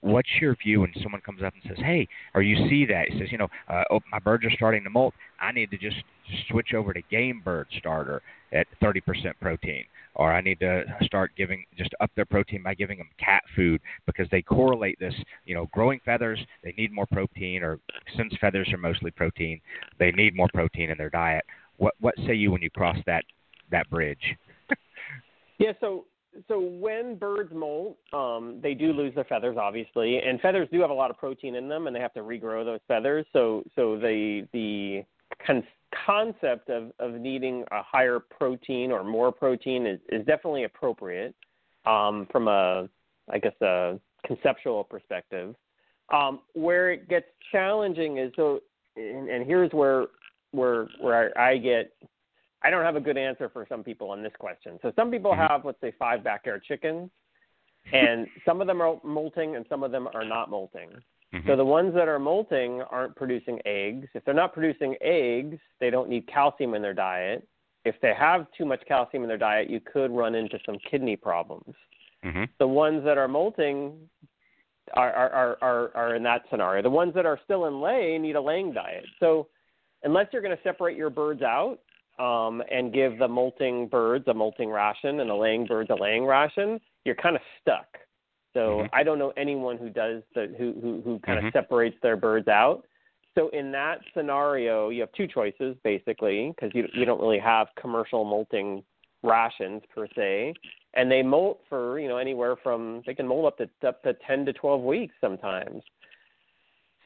what's 0.00 0.28
your 0.40 0.56
view 0.56 0.80
when 0.80 0.92
someone 1.02 1.20
comes 1.20 1.42
up 1.42 1.54
and 1.54 1.62
says, 1.68 1.84
"Hey," 1.84 2.08
or 2.34 2.42
you 2.42 2.68
see 2.68 2.84
that 2.86 3.08
he 3.10 3.18
says, 3.18 3.30
"You 3.30 3.38
know, 3.38 3.48
uh, 3.68 3.84
oh, 3.90 4.00
my 4.10 4.18
birds 4.18 4.44
are 4.44 4.50
starting 4.50 4.84
to 4.84 4.90
molt. 4.90 5.14
I 5.40 5.52
need 5.52 5.70
to 5.70 5.78
just 5.78 6.02
switch 6.48 6.74
over 6.74 6.92
to 6.92 7.02
game 7.02 7.40
bird 7.40 7.68
starter 7.78 8.22
at 8.52 8.66
30% 8.80 9.38
protein, 9.40 9.84
or 10.14 10.32
I 10.32 10.40
need 10.40 10.60
to 10.60 10.84
start 11.02 11.32
giving 11.36 11.64
just 11.76 11.94
up 12.00 12.10
their 12.14 12.24
protein 12.24 12.62
by 12.62 12.74
giving 12.74 12.98
them 12.98 13.08
cat 13.18 13.42
food 13.54 13.80
because 14.06 14.28
they 14.30 14.42
correlate 14.42 14.98
this. 14.98 15.14
You 15.44 15.54
know, 15.54 15.66
growing 15.72 16.00
feathers, 16.04 16.44
they 16.62 16.72
need 16.76 16.92
more 16.92 17.06
protein, 17.06 17.62
or 17.62 17.78
since 18.16 18.34
feathers 18.40 18.72
are 18.72 18.78
mostly 18.78 19.10
protein, 19.10 19.60
they 19.98 20.10
need 20.12 20.34
more 20.34 20.48
protein 20.52 20.90
in 20.90 20.98
their 20.98 21.10
diet. 21.10 21.44
What 21.76 21.94
what 22.00 22.14
say 22.26 22.34
you 22.34 22.50
when 22.50 22.62
you 22.62 22.70
cross 22.70 22.98
that 23.06 23.24
that 23.70 23.88
bridge?" 23.90 24.36
yeah, 25.58 25.72
so 25.80 26.06
so 26.48 26.60
when 26.60 27.16
birds 27.16 27.52
molt, 27.54 27.96
um, 28.12 28.58
they 28.62 28.74
do 28.74 28.92
lose 28.92 29.14
their 29.14 29.24
feathers, 29.24 29.56
obviously, 29.60 30.18
and 30.18 30.40
feathers 30.40 30.68
do 30.72 30.80
have 30.80 30.90
a 30.90 30.94
lot 30.94 31.10
of 31.10 31.18
protein 31.18 31.54
in 31.54 31.68
them, 31.68 31.86
and 31.86 31.94
they 31.94 32.00
have 32.00 32.14
to 32.14 32.20
regrow 32.20 32.64
those 32.64 32.80
feathers. 32.88 33.26
So, 33.32 33.62
so 33.74 33.96
the 33.98 34.46
the 34.52 35.04
con- 35.46 35.64
concept 36.06 36.70
of 36.70 36.92
of 36.98 37.14
needing 37.14 37.64
a 37.70 37.82
higher 37.82 38.20
protein 38.20 38.90
or 38.92 39.04
more 39.04 39.32
protein 39.32 39.86
is 39.86 40.00
is 40.08 40.24
definitely 40.26 40.64
appropriate 40.64 41.34
um, 41.86 42.26
from 42.30 42.48
a, 42.48 42.88
I 43.30 43.38
guess, 43.38 43.54
a 43.62 43.98
conceptual 44.26 44.84
perspective. 44.84 45.54
Um, 46.12 46.40
where 46.54 46.92
it 46.92 47.08
gets 47.08 47.26
challenging 47.50 48.18
is 48.18 48.32
so, 48.36 48.60
and, 48.96 49.28
and 49.28 49.46
here's 49.46 49.72
where 49.72 50.06
where 50.52 50.88
where 51.00 51.36
I, 51.38 51.50
I 51.52 51.58
get 51.58 51.92
I 52.66 52.70
don't 52.70 52.84
have 52.84 52.96
a 52.96 53.00
good 53.00 53.16
answer 53.16 53.48
for 53.48 53.64
some 53.68 53.84
people 53.84 54.10
on 54.10 54.24
this 54.24 54.32
question. 54.40 54.80
So 54.82 54.92
some 54.96 55.08
people 55.08 55.32
Mhm. 55.32 55.48
have, 55.48 55.64
let's 55.64 55.80
say, 55.80 55.92
five 55.92 56.24
backyard 56.24 56.64
chickens, 56.64 57.12
and 57.92 58.28
some 58.44 58.60
of 58.60 58.66
them 58.66 58.80
are 58.82 58.98
molting 59.04 59.54
and 59.54 59.64
some 59.68 59.84
of 59.84 59.92
them 59.92 60.08
are 60.12 60.24
not 60.24 60.50
molting. 60.50 60.90
So 61.46 61.54
the 61.54 61.64
ones 61.64 61.92
that 61.94 62.08
are 62.08 62.18
molting 62.18 62.80
aren't 62.82 63.14
producing 63.14 63.60
eggs. 63.66 64.08
If 64.14 64.24
they're 64.24 64.32
not 64.32 64.54
producing 64.54 64.96
eggs, 65.02 65.58
they 65.80 65.90
don't 65.90 66.08
need 66.08 66.26
calcium 66.26 66.72
in 66.72 66.80
their 66.80 66.94
diet. 66.94 67.46
If 67.84 68.00
they 68.00 68.14
have 68.14 68.50
too 68.52 68.64
much 68.64 68.82
calcium 68.86 69.22
in 69.22 69.28
their 69.28 69.36
diet, 69.36 69.68
you 69.68 69.78
could 69.80 70.10
run 70.10 70.34
into 70.34 70.58
some 70.64 70.78
kidney 70.78 71.14
problems. 71.14 71.76
Mhm. 72.24 72.48
The 72.56 72.66
ones 72.66 73.04
that 73.04 73.18
are 73.18 73.28
molting 73.28 74.08
are 74.94 75.12
are, 75.12 75.30
are, 75.30 75.58
are, 75.60 75.90
are 75.94 76.14
in 76.14 76.22
that 76.22 76.48
scenario. 76.48 76.80
The 76.80 76.90
ones 76.90 77.12
that 77.12 77.26
are 77.26 77.38
still 77.44 77.66
in 77.66 77.82
lay 77.82 78.16
need 78.16 78.36
a 78.36 78.40
laying 78.40 78.72
diet. 78.72 79.04
So 79.20 79.48
unless 80.04 80.32
you're 80.32 80.42
going 80.42 80.56
to 80.56 80.62
separate 80.62 80.96
your 80.96 81.10
birds 81.10 81.42
out 81.42 81.80
um, 82.18 82.62
and 82.70 82.92
give 82.92 83.18
the 83.18 83.28
molting 83.28 83.88
birds 83.88 84.26
a 84.28 84.34
molting 84.34 84.70
ration 84.70 85.20
and 85.20 85.30
the 85.30 85.34
laying 85.34 85.66
birds 85.66 85.90
a 85.90 85.94
laying 85.94 86.24
ration, 86.24 86.80
you're 87.04 87.14
kind 87.14 87.36
of 87.36 87.42
stuck. 87.60 87.98
So 88.54 88.82
Mhm. 88.84 88.88
I 88.92 89.02
don't 89.02 89.18
know 89.18 89.32
anyone 89.36 89.76
who 89.76 89.90
does 89.90 90.22
the 90.34 90.46
who 90.58 90.72
who, 90.80 91.02
who 91.02 91.18
kind 91.20 91.38
Mhm. 91.38 91.48
of 91.48 91.52
separates 91.52 92.00
their 92.00 92.16
birds 92.16 92.48
out. 92.48 92.86
So 93.34 93.48
in 93.50 93.70
that 93.72 94.00
scenario, 94.14 94.88
you 94.88 95.02
have 95.02 95.12
two 95.12 95.26
choices 95.26 95.76
basically 95.84 96.50
because 96.50 96.74
you 96.74 96.88
you 96.94 97.04
don't 97.04 97.20
really 97.20 97.38
have 97.38 97.68
commercial 97.74 98.24
molting 98.24 98.82
rations 99.22 99.82
per 99.94 100.06
se, 100.14 100.54
and 100.94 101.10
they 101.10 101.22
molt 101.22 101.60
for 101.68 101.98
you 101.98 102.08
know 102.08 102.16
anywhere 102.16 102.56
from 102.56 103.02
they 103.04 103.14
can 103.14 103.26
molt 103.26 103.44
up 103.44 103.58
to 103.58 103.68
up 103.86 104.02
to 104.04 104.14
ten 104.26 104.46
to 104.46 104.54
twelve 104.54 104.82
weeks 104.82 105.14
sometimes. 105.20 105.82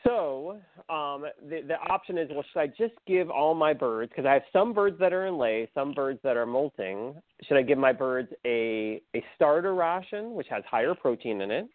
So 0.05 0.59
um, 0.89 1.27
the 1.49 1.61
the 1.67 1.77
option 1.91 2.17
is, 2.17 2.29
well, 2.31 2.45
should 2.53 2.61
I 2.61 2.67
just 2.69 2.95
give 3.07 3.29
all 3.29 3.55
my 3.55 3.75
birds 3.75 4.11
because 4.11 4.27
I 4.27 4.33
have 4.33 4.43
some 4.53 4.73
birds 4.73 4.99
that 4.99 5.13
are 5.13 5.27
in 5.27 5.37
lay, 5.37 5.69
some 5.75 5.93
birds 5.93 6.21
that 6.23 6.37
are 6.37 6.47
molting. 6.47 7.15
Should 7.47 7.59
I 7.59 7.63
give 7.63 7.77
my 7.77 7.93
birds 7.93 8.33
a 8.47 9.03
a 9.15 9.25
starter 9.37 9.75
ration 9.75 10.35
which 10.35 10.47
has 10.49 10.63
higher 10.71 10.95
protein 10.95 11.43
in 11.43 11.51
it, 11.51 11.69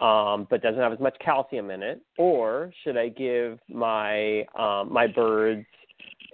um, 0.00 0.46
but 0.48 0.62
doesn't 0.62 0.80
have 0.80 0.92
as 0.92 1.00
much 1.00 1.16
calcium 1.24 1.70
in 1.70 1.82
it, 1.82 2.00
or 2.16 2.70
should 2.84 2.96
I 2.96 3.08
give 3.08 3.58
my 3.68 4.42
um, 4.56 4.92
my 4.92 5.08
birds 5.08 5.66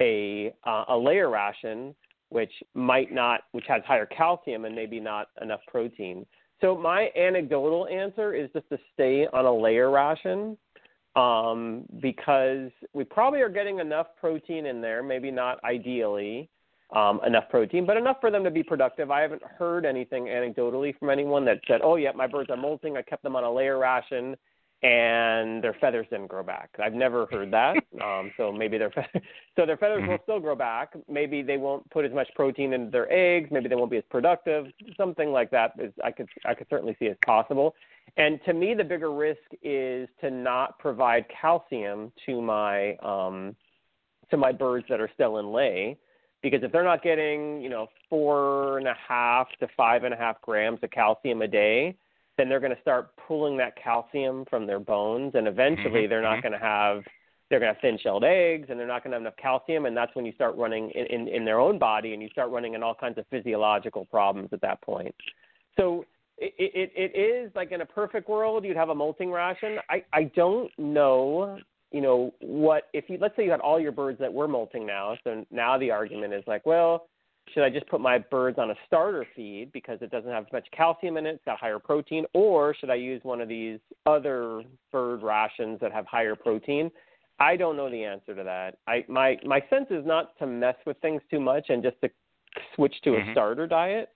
a 0.01 0.53
uh, 0.67 0.85
a 0.89 0.97
layer 0.97 1.31
ration 1.31 1.95
which 2.29 2.53
might 2.75 3.13
not 3.13 3.43
which 3.53 3.65
has 3.69 3.83
higher 3.87 4.07
calcium 4.07 4.67
and 4.67 4.75
maybe 4.75 5.01
not 5.01 5.29
enough 5.41 5.61
protein? 5.69 6.27
So 6.61 6.77
my 6.77 7.11
anecdotal 7.17 7.87
answer 7.89 8.35
is 8.35 8.51
just 8.53 8.69
to 8.69 8.79
stay 8.93 9.27
on 9.33 9.47
a 9.47 9.55
layer 9.55 9.91
ration 9.91 10.57
um, 11.17 11.85
because 12.01 12.71
we 12.93 13.05
probably 13.05 13.41
are 13.41 13.49
getting 13.49 13.79
enough 13.79 14.09
protein 14.19 14.67
in 14.67 14.81
there, 14.81 15.03
maybe 15.03 15.31
not 15.31 15.63
ideally 15.65 16.49
um, 16.95 17.21
enough 17.27 17.49
protein, 17.51 17.87
but 17.87 17.97
enough 17.97 18.19
for 18.21 18.31
them 18.31 18.45
to 18.45 18.51
be 18.51 18.63
productive. 18.63 19.11
I 19.11 19.21
haven't 19.21 19.43
heard 19.43 19.85
anything 19.85 20.25
anecdotally 20.25 20.97
from 20.99 21.11
anyone 21.11 21.45
that 21.47 21.61
said, 21.67 21.81
"Oh, 21.83 21.97
yeah, 21.97 22.13
my 22.13 22.27
birds 22.27 22.51
are 22.51 22.57
molting. 22.57 22.97
I 22.97 23.03
kept 23.03 23.23
them 23.23 23.37
on 23.37 23.45
a 23.45 23.53
layer 23.53 23.79
ration, 23.79 24.37
and 24.83 25.63
their 25.63 25.75
feathers 25.81 26.07
didn't 26.11 26.27
grow 26.27 26.43
back." 26.43 26.71
I've 26.83 26.93
never 26.93 27.27
heard 27.27 27.51
that. 27.53 27.77
um, 28.03 28.33
so 28.37 28.53
maybe 28.53 28.77
their 28.77 28.91
fe- 28.91 29.07
so 29.57 29.67
their 29.67 29.77
feathers 29.77 30.07
will 30.07 30.19
still 30.25 30.41
grow 30.41 30.55
back. 30.55 30.95
Maybe 31.09 31.43
they 31.43 31.57
won't 31.57 31.89
put 31.91 32.05
as 32.05 32.13
much 32.13 32.29
protein 32.35 32.73
into 32.73 32.91
their 32.91 33.11
eggs. 33.11 33.51
Maybe 33.51 33.69
they 33.69 33.77
won't 33.77 33.91
be 33.91 33.99
as 33.99 34.05
productive. 34.11 34.67
Something 34.97 35.31
like 35.31 35.51
that 35.51 35.73
is 35.79 35.93
I 36.05 36.11
could 36.11 36.29
I 36.45 36.55
could 36.55 36.67
certainly 36.69 36.97
see 36.99 37.07
as 37.07 37.17
possible. 37.25 37.75
And 38.17 38.41
to 38.45 38.53
me, 38.53 38.75
the 38.75 38.85
bigger 38.85 39.13
risk 39.13 39.41
is 39.63 40.09
to 40.21 40.31
not 40.31 40.79
provide 40.79 41.27
calcium 41.41 42.13
to 42.27 42.41
my 42.41 42.95
um, 42.97 43.57
to 44.31 44.37
my 44.37 44.53
birds 44.53 44.87
that 44.89 45.01
are 45.01 45.11
still 45.15 45.39
in 45.39 45.53
lay, 45.53 45.99
because 46.43 46.63
if 46.63 46.73
they're 46.73 46.85
not 46.85 47.03
getting 47.03 47.61
you 47.61 47.69
know 47.69 47.89
four 48.09 48.79
and 48.79 48.87
a 48.87 48.95
half 49.09 49.49
to 49.61 49.69
five 49.77 50.05
and 50.05 50.15
a 50.15 50.17
half 50.17 50.41
grams 50.43 50.79
of 50.83 50.91
calcium 50.91 51.43
a 51.43 51.49
day, 51.49 51.97
then 52.39 52.49
they're 52.49 52.61
going 52.61 52.75
to 52.75 52.81
start 52.83 53.11
pulling 53.17 53.57
that 53.57 53.75
calcium 53.83 54.45
from 54.49 54.67
their 54.67 54.81
bones, 54.81 55.33
and 55.35 55.49
eventually 55.49 56.03
Mhm, 56.03 56.09
they're 56.09 56.23
not 56.23 56.39
mhm. 56.39 56.43
going 56.43 56.53
to 56.53 56.59
have 56.59 57.05
they're 57.51 57.61
going 57.61 57.69
to 57.71 57.75
have 57.75 57.83
thin-shelled 57.83 58.25
eggs, 58.25 58.71
and 58.71 58.81
they're 58.81 58.87
not 58.87 59.05
going 59.05 59.11
to 59.11 59.17
have 59.17 59.23
enough 59.23 59.37
calcium, 59.37 59.87
and 59.87 59.97
that's 59.97 60.15
when 60.15 60.25
you 60.25 60.33
start 60.33 60.57
running 60.57 60.91
in, 60.93 61.07
in, 61.07 61.29
in 61.29 61.45
their 61.45 61.61
own 61.61 61.79
body, 61.79 62.15
and 62.15 62.23
you 62.23 62.29
start 62.31 62.51
running 62.51 62.75
in 62.75 62.83
all 62.83 62.95
kinds 62.95 63.19
of 63.19 63.27
physiological 63.31 64.07
problems 64.07 64.49
at 64.53 64.63
that 64.63 64.81
point. 64.81 65.15
So 65.77 66.07
it, 66.39 66.53
it, 66.59 66.93
it 67.15 67.19
is 67.19 67.53
like 67.55 67.73
in 67.73 67.81
a 67.81 67.87
perfect 67.87 68.29
world, 68.29 68.65
you'd 68.65 68.77
have 68.77 68.89
a 68.89 68.95
molting 68.95 69.31
ration. 69.31 69.79
I, 69.89 70.05
I 70.13 70.25
don't 70.35 70.71
know, 70.79 71.59
you 71.93 72.01
know, 72.01 72.35
what 72.41 72.85
if 72.93 73.05
you 73.09 73.19
let's 73.21 73.37
say 73.37 73.45
you 73.45 73.51
had 73.51 73.61
all 73.61 73.79
your 73.79 73.93
birds 73.93 74.19
that 74.19 74.33
were 74.33 74.49
molting 74.49 74.87
now. 74.87 75.17
So 75.25 75.45
now 75.51 75.79
the 75.79 75.91
argument 75.91 76.35
is 76.35 76.43
like, 76.47 76.67
well, 76.67 77.07
should 77.53 77.63
I 77.63 77.71
just 77.71 77.87
put 77.89 78.01
my 78.01 78.19
birds 78.19 78.59
on 78.59 78.71
a 78.71 78.75
starter 78.87 79.27
feed 79.37 79.71
because 79.73 79.99
it 80.01 80.11
doesn't 80.11 80.31
have 80.31 80.47
as 80.47 80.53
much 80.53 80.67
calcium 80.73 81.17
in 81.19 81.27
it, 81.27 81.35
it's 81.37 81.45
got 81.45 81.59
higher 81.59 81.79
protein, 81.79 82.25
or 82.33 82.75
should 82.75 82.91
I 82.91 82.95
use 82.95 83.21
one 83.23 83.41
of 83.41 83.49
these 83.49 83.79
other 84.07 84.63
bird 84.91 85.23
rations 85.23 85.79
that 85.81 85.93
have 85.93 86.07
higher 86.07 86.35
protein? 86.35 86.91
I 87.39 87.57
don't 87.57 87.77
know 87.77 87.91
the 87.91 88.05
answer 88.05 88.35
to 88.35 88.45
that. 88.45 88.79
I 88.87 89.05
my 89.09 89.37
my 89.45 89.61
sense 89.71 89.87
is 89.91 90.07
not 90.07 90.37
to 90.39 90.47
mess 90.47 90.77
with 90.87 90.97
things 90.99 91.21
too 91.31 91.41
much 91.41 91.67
and 91.69 91.83
just 91.83 92.01
to 92.03 92.11
switch 92.75 92.95
to 93.03 93.17
a 93.17 93.33
starter 93.33 93.67
diet 93.67 94.11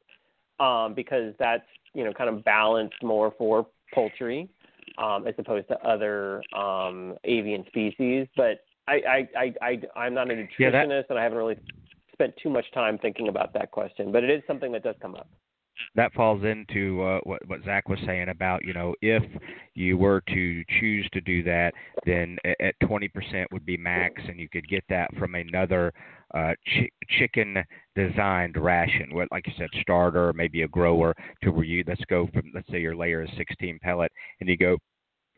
um, 0.61 0.95
because 0.95 1.35
that's 1.39 1.67
you 1.95 2.05
know 2.05 2.13
kind 2.13 2.31
of 2.31 2.45
balanced 2.45 3.03
more 3.03 3.33
for 3.39 3.67
poultry 3.95 4.49
um, 4.99 5.27
as 5.27 5.35
opposed 5.39 5.69
to 5.69 5.79
other 5.87 6.43
um, 6.57 7.17
avian 7.25 7.65
species. 7.69 8.27
But 8.37 8.61
I, 8.87 8.93
I, 8.93 9.29
I, 9.37 9.55
I 9.63 10.01
I'm 10.01 10.15
not 10.15 10.31
a 10.31 10.35
nutritionist 10.35 10.49
Yeah, 10.59 10.71
that- 10.71 11.07
and 11.11 11.19
I 11.19 11.23
haven't 11.23 11.39
really 11.39 11.59
spent 12.13 12.35
too 12.43 12.51
much 12.51 12.65
time 12.73 12.99
thinking 12.99 13.29
about 13.29 13.53
that 13.55 13.71
question. 13.71 14.11
But 14.13 14.25
it 14.25 14.31
is 14.31 14.43
something 14.47 14.73
that 14.73 14.83
does 14.83 14.97
come 15.01 15.15
up. 15.15 15.29
that 15.95 16.13
falls 16.15 16.43
into 16.45 17.03
uh, 17.03 17.21
what 17.25 17.47
what 17.49 17.63
Zach 17.65 17.89
was 17.89 17.99
saying 18.07 18.29
about 18.31 18.65
you 18.65 18.73
know 18.75 18.95
if 19.01 19.23
you 19.75 19.97
were 19.97 20.21
to 20.35 20.65
choose 20.81 21.09
to 21.13 21.21
do 21.21 21.43
that, 21.45 21.73
then 22.07 22.37
at 22.61 22.75
twenty 22.87 23.09
percent 23.09 23.51
would 23.53 23.65
be 23.65 23.77
max, 23.77 24.21
and 24.29 24.39
you 24.41 24.49
could 24.49 24.69
get 24.69 24.83
that 24.89 25.09
from 25.19 25.35
another 25.37 25.93
uh, 26.35 26.53
chi- 26.67 26.91
chicken 27.19 27.57
designed 27.95 28.57
ration, 28.57 29.15
what 29.15 29.29
like 29.31 29.47
you 29.47 29.53
said, 29.59 29.69
starter, 29.81 30.33
maybe 30.33 30.63
a 30.63 30.69
grower, 30.69 31.15
to 31.43 31.51
where 31.51 31.65
you 31.65 31.85
let's 31.87 32.05
go 32.09 32.29
from 32.33 32.51
let's 32.55 32.69
say 32.71 32.81
your 32.81 32.97
layer 32.97 33.23
is 33.23 33.31
sixteen 33.37 33.79
pellet, 33.81 34.13
and 34.41 34.49
you 34.49 34.57
go 34.57 34.77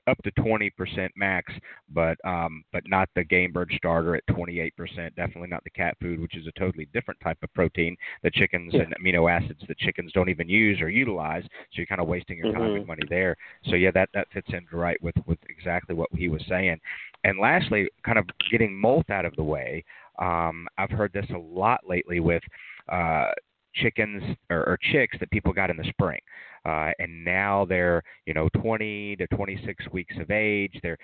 up 0.06 0.16
to 0.24 0.30
20% 0.32 0.70
max, 1.14 1.52
but 1.90 2.16
um, 2.24 2.64
but 2.72 2.82
not 2.86 3.08
the 3.14 3.22
game 3.22 3.52
bird 3.52 3.70
starter 3.76 4.16
at 4.16 4.26
28%. 4.28 4.72
Definitely 5.14 5.48
not 5.48 5.62
the 5.62 5.70
cat 5.70 5.96
food, 6.00 6.18
which 6.20 6.36
is 6.36 6.46
a 6.46 6.58
totally 6.58 6.88
different 6.92 7.20
type 7.20 7.38
of 7.42 7.52
protein. 7.54 7.96
The 8.22 8.30
chickens 8.30 8.72
Yeah. 8.74 8.82
and 8.82 8.94
amino 8.96 9.30
acids 9.30 9.62
that 9.68 9.78
chickens 9.78 10.10
don't 10.12 10.28
even 10.30 10.48
use 10.48 10.80
or 10.80 10.88
utilize. 10.88 11.44
So 11.44 11.48
you're 11.74 11.86
kind 11.86 12.00
of 12.00 12.08
wasting 12.08 12.38
your 12.38 12.52
time 12.52 12.74
and 12.74 12.84
Mhm. 12.84 12.88
money 12.88 13.06
there. 13.08 13.36
So 13.64 13.76
yeah, 13.76 13.90
that 13.92 14.08
that 14.14 14.30
fits 14.32 14.48
in 14.52 14.66
right 14.72 15.00
with 15.02 15.14
with 15.26 15.38
exactly 15.48 15.94
what 15.94 16.08
he 16.14 16.28
was 16.28 16.44
saying. 16.46 16.80
And 17.24 17.38
lastly, 17.38 17.88
kind 18.02 18.18
of 18.18 18.26
getting 18.50 18.74
molt 18.74 19.10
out 19.10 19.26
of 19.26 19.36
the 19.36 19.44
way. 19.44 19.84
Um, 20.20 20.68
I've 20.78 20.90
heard 20.90 21.12
this 21.12 21.26
a 21.34 21.38
lot 21.38 21.80
lately 21.88 22.20
with 22.20 22.42
uh, 22.90 23.30
chickens 23.74 24.22
or, 24.50 24.58
or 24.58 24.78
chicks 24.92 25.16
that 25.20 25.30
people 25.30 25.52
got 25.52 25.70
in 25.70 25.76
the 25.76 25.84
spring 25.88 26.20
uh, 26.64 26.90
and 26.98 27.24
now 27.24 27.64
they're 27.64 28.02
you 28.26 28.34
know 28.34 28.48
20 28.60 29.16
to 29.16 29.26
26 29.28 29.84
weeks 29.92 30.14
of 30.20 30.30
age. 30.30 30.78
They're 30.82 30.98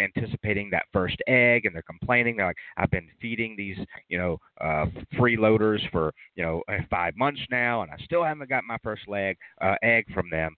anticipating 0.00 0.70
that 0.70 0.84
first 0.92 1.16
egg, 1.26 1.66
and 1.66 1.74
they're 1.74 1.82
complaining. 1.82 2.36
They're 2.36 2.46
like, 2.46 2.56
"I've 2.76 2.90
been 2.90 3.08
feeding 3.20 3.54
these 3.56 3.76
you 4.08 4.18
know 4.18 4.38
uh, 4.60 4.86
freeloaders 5.14 5.80
for 5.90 6.12
you 6.34 6.42
know 6.44 6.62
uh, 6.68 6.78
five 6.90 7.16
months 7.16 7.40
now, 7.50 7.82
and 7.82 7.90
I 7.90 7.96
still 8.04 8.24
haven't 8.24 8.48
got 8.48 8.64
my 8.64 8.78
first 8.82 9.06
leg 9.08 9.36
uh, 9.60 9.74
egg 9.82 10.06
from 10.14 10.30
them." 10.30 10.56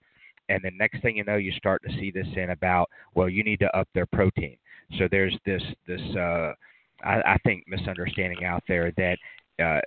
And 0.50 0.62
then 0.62 0.76
next 0.76 1.00
thing 1.00 1.16
you 1.16 1.24
know, 1.24 1.36
you 1.36 1.52
start 1.52 1.82
to 1.88 1.92
see 1.94 2.10
this 2.10 2.26
in 2.36 2.50
about 2.50 2.88
well, 3.14 3.28
you 3.28 3.42
need 3.42 3.60
to 3.60 3.76
up 3.76 3.88
their 3.94 4.06
protein. 4.06 4.56
So 4.98 5.08
there's 5.10 5.36
this 5.44 5.62
this 5.86 6.02
uh, 6.16 6.52
I, 7.04 7.20
I 7.34 7.36
think 7.44 7.64
misunderstanding 7.66 8.44
out 8.44 8.62
there 8.66 8.92
that 8.96 9.18
uh, 9.62 9.80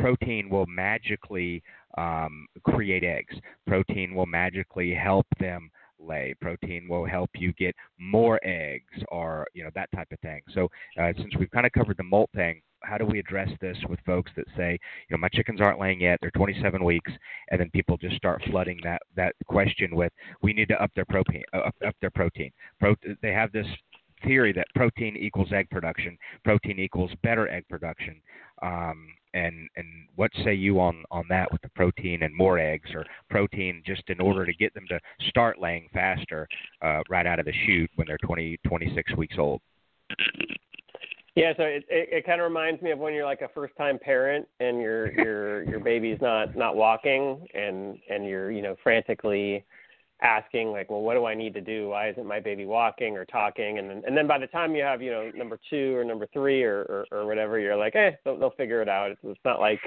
protein 0.00 0.50
will 0.50 0.66
magically 0.66 1.62
um, 1.96 2.46
create 2.62 3.04
eggs. 3.04 3.34
Protein 3.66 4.14
will 4.14 4.26
magically 4.26 4.92
help 4.92 5.26
them 5.40 5.70
lay. 5.98 6.34
Protein 6.40 6.86
will 6.88 7.06
help 7.06 7.30
you 7.34 7.52
get 7.54 7.74
more 7.98 8.38
eggs, 8.42 9.02
or 9.08 9.46
you 9.54 9.64
know 9.64 9.70
that 9.74 9.90
type 9.94 10.08
of 10.12 10.20
thing. 10.20 10.42
So 10.52 10.68
uh, 11.00 11.12
since 11.16 11.34
we've 11.38 11.50
kind 11.50 11.66
of 11.66 11.72
covered 11.72 11.96
the 11.96 12.02
molt 12.02 12.30
thing, 12.34 12.60
how 12.82 12.98
do 12.98 13.04
we 13.06 13.18
address 13.18 13.48
this 13.60 13.76
with 13.88 13.98
folks 14.04 14.30
that 14.36 14.46
say, 14.56 14.72
you 15.08 15.16
know, 15.16 15.18
my 15.18 15.28
chickens 15.28 15.60
aren't 15.60 15.80
laying 15.80 16.00
yet, 16.00 16.18
they're 16.20 16.30
27 16.32 16.84
weeks, 16.84 17.10
and 17.50 17.60
then 17.60 17.70
people 17.70 17.96
just 17.96 18.16
start 18.16 18.42
flooding 18.50 18.78
that 18.84 19.02
that 19.16 19.34
question 19.46 19.94
with, 19.94 20.12
we 20.42 20.52
need 20.52 20.68
to 20.68 20.82
up 20.82 20.90
their 20.94 21.06
protein, 21.06 21.42
uh, 21.52 21.58
up, 21.58 21.74
up 21.86 21.94
their 22.00 22.10
protein. 22.10 22.50
Pro- 22.78 22.94
they 23.22 23.32
have 23.32 23.52
this 23.52 23.66
theory 24.22 24.52
that 24.52 24.66
protein 24.74 25.16
equals 25.16 25.52
egg 25.52 25.68
production, 25.70 26.16
protein 26.44 26.78
equals 26.78 27.10
better 27.22 27.48
egg 27.48 27.64
production. 27.68 28.20
Um, 28.62 29.08
and 29.34 29.68
and 29.76 29.86
what 30.14 30.30
say 30.44 30.54
you 30.54 30.80
on 30.80 31.02
on 31.10 31.24
that 31.28 31.50
with 31.50 31.60
the 31.62 31.68
protein 31.70 32.22
and 32.22 32.34
more 32.34 32.58
eggs 32.58 32.90
or 32.94 33.04
protein 33.28 33.82
just 33.84 34.02
in 34.08 34.20
order 34.20 34.46
to 34.46 34.54
get 34.54 34.72
them 34.74 34.86
to 34.88 35.00
start 35.28 35.60
laying 35.60 35.88
faster 35.92 36.48
uh, 36.82 37.00
right 37.10 37.26
out 37.26 37.40
of 37.40 37.44
the 37.44 37.52
chute 37.66 37.90
when 37.96 38.06
they're 38.06 38.18
20 38.18 38.58
26 38.64 39.16
weeks 39.16 39.36
old? 39.38 39.60
Yeah, 41.36 41.52
so 41.56 41.64
it, 41.64 41.84
it, 41.88 42.08
it 42.12 42.26
kind 42.26 42.40
of 42.40 42.44
reminds 42.44 42.80
me 42.80 42.92
of 42.92 43.00
when 43.00 43.12
you're 43.12 43.24
like 43.24 43.40
a 43.40 43.48
first 43.48 43.76
time 43.76 43.98
parent 43.98 44.46
and 44.60 44.80
your 44.80 45.12
your 45.12 45.62
your 45.64 45.80
baby's 45.80 46.18
not 46.20 46.56
not 46.56 46.76
walking 46.76 47.44
and 47.54 47.98
and 48.08 48.24
you're 48.24 48.52
you 48.52 48.62
know 48.62 48.76
frantically 48.84 49.64
asking 50.22 50.70
like, 50.72 50.90
well, 50.90 51.02
what 51.02 51.14
do 51.14 51.26
I 51.26 51.34
need 51.34 51.54
to 51.54 51.60
do? 51.60 51.90
Why 51.90 52.10
isn't 52.10 52.26
my 52.26 52.40
baby 52.40 52.66
walking 52.66 53.16
or 53.16 53.24
talking? 53.24 53.78
And 53.78 53.90
then 53.90 54.02
and 54.06 54.16
then 54.16 54.26
by 54.26 54.38
the 54.38 54.46
time 54.46 54.74
you 54.74 54.82
have 54.82 55.02
you 55.02 55.10
know 55.10 55.30
number 55.34 55.58
two 55.70 55.96
or 55.96 56.04
number 56.04 56.26
three 56.32 56.62
or 56.62 56.82
or, 56.82 57.06
or 57.10 57.26
whatever, 57.26 57.58
you're 57.58 57.76
like, 57.76 57.96
eh, 57.96 58.12
they'll, 58.24 58.38
they'll 58.38 58.50
figure 58.50 58.82
it 58.82 58.88
out. 58.88 59.10
It's, 59.10 59.20
it's 59.24 59.40
not 59.44 59.60
like 59.60 59.80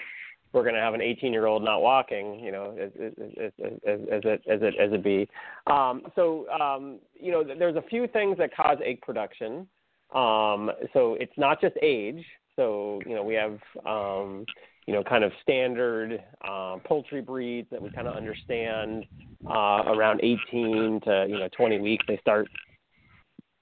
we're 0.54 0.64
going 0.64 0.76
to 0.76 0.82
have 0.82 0.94
an 0.94 1.02
18 1.02 1.34
year 1.34 1.46
old 1.46 1.64
not 1.64 1.82
walking, 1.82 2.40
you 2.40 2.52
know, 2.52 2.76
as, 2.80 2.92
as, 3.02 3.14
as, 3.40 3.52
as, 3.86 4.00
as 4.12 4.22
it 4.24 4.42
as 4.50 4.60
it 4.62 4.76
as 4.80 4.94
it 4.94 5.04
be. 5.04 5.28
Um, 5.68 6.04
so 6.16 6.48
um, 6.50 7.00
you 7.20 7.32
know, 7.32 7.44
there's 7.44 7.76
a 7.76 7.82
few 7.84 8.08
things 8.08 8.38
that 8.38 8.56
cause 8.56 8.78
egg 8.84 9.02
production. 9.02 9.68
Um, 10.16 10.72
so 10.94 11.16
it's 11.20 11.38
not 11.38 11.60
just 11.60 11.76
age. 11.82 12.24
So 12.56 13.02
you 13.06 13.16
know 13.16 13.24
we 13.24 13.36
have 13.36 13.60
um, 13.86 14.46
you 14.88 14.94
know 14.94 15.04
kind 15.04 15.24
of 15.24 15.32
standard 15.44 16.24
uh, 16.48 16.78
poultry 16.86 17.22
breeds 17.22 17.70
that 17.70 17.82
we 17.82 17.92
kind 17.92 18.08
of 18.08 18.16
understand. 18.16 19.06
Uh, 19.48 19.84
around 19.88 20.20
18 20.24 21.00
to 21.06 21.26
you 21.30 21.38
know 21.38 21.48
20 21.56 21.80
weeks, 21.80 22.04
they 22.08 22.18
start 22.18 22.48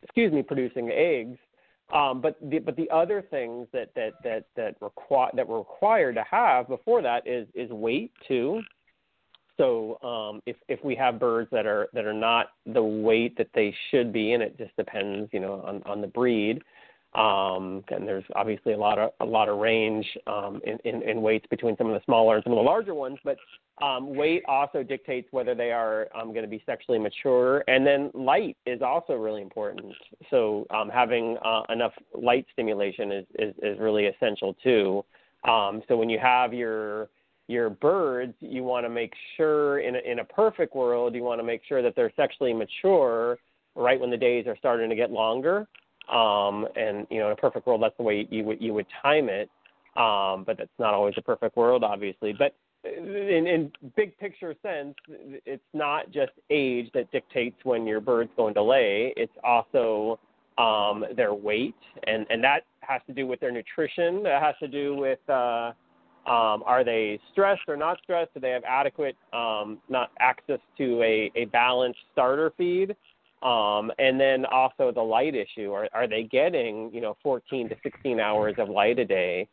excuse 0.04 0.32
me 0.32 0.42
producing 0.42 0.90
eggs. 0.90 1.38
Um, 1.94 2.22
but 2.22 2.38
the 2.42 2.60
but 2.60 2.76
the 2.76 2.90
other 2.90 3.22
things 3.22 3.68
that 3.74 3.94
that 3.96 4.14
that 4.24 4.46
that 4.56 4.76
require 4.82 5.30
that 5.36 5.48
we're 5.48 5.60
required 5.60 6.16
to 6.16 6.24
have 6.30 6.68
before 6.68 7.02
that 7.02 7.28
is 7.28 7.48
is 7.54 7.70
weight 7.70 8.12
too. 8.28 8.62
So 9.58 10.00
um, 10.02 10.42
if 10.46 10.56
if 10.68 10.84
we 10.84 10.96
have 10.96 11.20
birds 11.20 11.50
that 11.52 11.66
are 11.66 11.88
that 11.94 12.06
are 12.06 12.14
not 12.14 12.48
the 12.66 12.82
weight 12.82 13.38
that 13.38 13.50
they 13.54 13.74
should 13.92 14.12
be, 14.12 14.34
and 14.34 14.42
it 14.42 14.58
just 14.58 14.76
depends, 14.78 15.30
you 15.32 15.40
know, 15.40 15.62
on 15.66 15.84
on 15.86 16.02
the 16.02 16.08
breed. 16.08 16.62
Um, 17.16 17.84
and 17.90 18.06
there's 18.06 18.26
obviously 18.36 18.74
a 18.74 18.78
lot 18.78 19.00
of 19.00 19.12
a 19.22 19.26
lot 19.26 19.48
of 19.48 19.58
range 19.58 20.06
um, 20.28 20.60
in, 20.66 20.78
in, 20.84 21.02
in 21.02 21.22
weights 21.22 21.46
between 21.50 21.78
some 21.78 21.88
of 21.88 21.94
the 21.94 22.04
smaller 22.04 22.36
and 22.36 22.44
some 22.44 22.52
of 22.52 22.58
the 22.58 22.64
larger 22.64 22.94
ones, 22.94 23.18
but 23.24 23.38
um, 23.82 24.16
weight 24.16 24.44
also 24.48 24.84
dictates 24.84 25.28
whether 25.32 25.56
they 25.56 25.72
are 25.72 26.10
um, 26.14 26.34
going 26.34 26.44
to 26.44 26.50
be 26.50 26.62
sexually 26.66 27.00
mature. 27.00 27.64
And 27.68 27.88
then 27.88 28.12
light 28.14 28.58
is 28.66 28.82
also 28.82 29.14
really 29.14 29.42
important. 29.42 29.94
So 30.30 30.66
um, 30.72 30.90
having 30.90 31.38
uh, 31.44 31.62
enough 31.70 31.94
light 32.14 32.46
stimulation 32.52 33.12
is, 33.12 33.26
is, 33.40 33.56
is 33.64 33.80
really 33.80 34.08
essential 34.08 34.54
too. 34.62 35.06
Um, 35.48 35.84
so 35.88 35.96
when 35.96 36.10
you 36.10 36.20
have 36.20 36.54
your 36.54 37.10
your 37.48 37.70
birds, 37.70 38.34
you 38.40 38.64
want 38.64 38.88
to 38.88 38.90
make 38.90 39.14
sure 39.38 39.80
in 39.80 39.96
a, 39.96 40.00
in 40.00 40.20
a 40.20 40.26
perfect 40.26 40.76
world, 40.76 41.14
you 41.14 41.24
want 41.24 41.40
to 41.40 41.44
make 41.44 41.62
sure 41.68 41.84
that 41.84 41.96
they're 41.96 42.12
sexually 42.16 42.54
mature 42.54 43.38
right 43.76 44.00
when 44.00 44.10
the 44.10 44.18
days 44.18 44.48
are 44.48 44.58
starting 44.58 44.90
to 44.90 44.96
get 44.96 45.12
longer. 45.12 45.68
Um, 46.12 46.68
and 46.76 47.08
you 47.10 47.20
know, 47.20 47.28
in 47.28 47.34
a 47.34 47.36
perfect 47.36 47.66
world, 47.68 47.82
that's 47.82 47.98
the 47.98 48.04
way 48.04 48.28
you 48.30 48.44
would 48.44 48.62
you 48.62 48.74
would 48.74 48.88
time 49.02 49.30
it. 49.30 49.50
Um, 49.96 50.44
but 50.46 50.58
that's 50.58 50.70
not 50.78 50.94
always 50.94 51.14
a 51.18 51.22
perfect 51.22 51.56
world, 51.56 51.84
obviously. 51.84 52.34
But 52.38 52.54
in, 52.84 53.48
in 53.48 53.72
big 53.96 54.18
picture 54.18 54.54
sense, 54.62 54.96
it's 55.46 55.64
not 55.74 56.12
just 56.12 56.34
age 56.50 56.90
that 56.94 57.12
dictates 57.12 57.56
when 57.64 57.88
your 57.88 58.02
bird's 58.02 58.32
going 58.36 58.54
to 58.56 58.64
lay. 58.64 59.14
It's 59.16 59.34
also 59.44 60.20
um, 60.58 61.06
their 61.16 61.34
weight, 61.34 61.76
and 62.08 62.26
and 62.30 62.44
that 62.44 62.62
has 62.82 63.02
to 63.08 63.14
do 63.14 63.26
with 63.26 63.40
their 63.40 63.52
nutrition. 63.52 64.24
That 64.24 64.42
has 64.42 64.56
to 64.60 64.68
do 64.68 64.96
with 64.96 65.20
uh, 65.30 65.72
um, 66.28 66.64
are 66.66 66.84
they 66.84 67.20
stressed 67.32 67.62
or 67.68 67.78
not 67.78 68.00
stressed? 68.02 68.34
Do 68.34 68.40
they 68.40 68.50
have 68.50 68.64
adequate 68.64 69.16
um, 69.34 69.80
not 69.90 70.12
access 70.20 70.60
to 70.78 71.02
a, 71.04 71.32
a 71.36 71.46
balanced 71.46 72.00
starter 72.14 72.52
feed? 72.58 72.96
Um, 73.46 73.92
and 74.00 74.20
then 74.20 74.44
also 74.46 74.92
the 74.92 75.04
light 75.04 75.36
issue. 75.36 75.72
Are, 75.72 75.88
are 75.94 76.08
they 76.08 76.24
getting, 76.24 76.90
you 76.92 77.00
know, 77.00 77.16
14 77.22 77.70
to 77.70 77.76
16 77.84 78.20
hours 78.20 78.56
of 78.58 78.70
light 78.70 78.98
a 78.98 79.06
day 79.06 79.48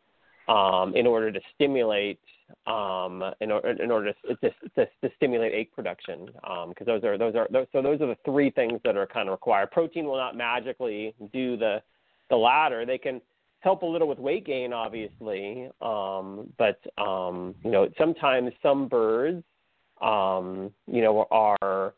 um, 0.48 0.96
in 0.96 1.06
order 1.06 1.30
to 1.30 1.40
stimulate, 1.54 2.18
um, 2.66 3.22
in, 3.42 3.52
or, 3.52 3.60
in 3.68 3.90
order 3.90 4.14
to, 4.14 4.34
to, 4.36 4.50
to, 4.76 4.86
to 4.86 5.10
stimulate 5.16 5.52
egg 5.52 5.72
production? 5.74 6.24
Because 6.26 6.72
um, 6.78 6.86
those 6.86 7.04
are 7.04 7.18
those 7.18 7.34
are 7.34 7.46
those, 7.52 7.66
so 7.70 7.82
those 7.82 8.00
are 8.00 8.06
the 8.06 8.16
three 8.24 8.48
things 8.48 8.80
that 8.82 8.96
are 8.96 9.06
kind 9.06 9.28
of 9.28 9.32
required. 9.32 9.70
Protein 9.70 10.06
will 10.06 10.16
not 10.16 10.38
magically 10.38 11.14
do 11.30 11.58
the 11.58 11.82
the 12.30 12.36
latter. 12.36 12.86
They 12.86 12.96
can 12.96 13.20
help 13.60 13.82
a 13.82 13.86
little 13.86 14.08
with 14.08 14.18
weight 14.18 14.46
gain, 14.46 14.72
obviously, 14.72 15.68
um, 15.82 16.50
but 16.56 16.80
um, 16.96 17.54
you 17.62 17.70
know 17.70 17.90
sometimes 17.98 18.52
some 18.62 18.88
birds, 18.88 19.44
you 20.00 21.02
know, 21.02 21.26
are 21.30 21.92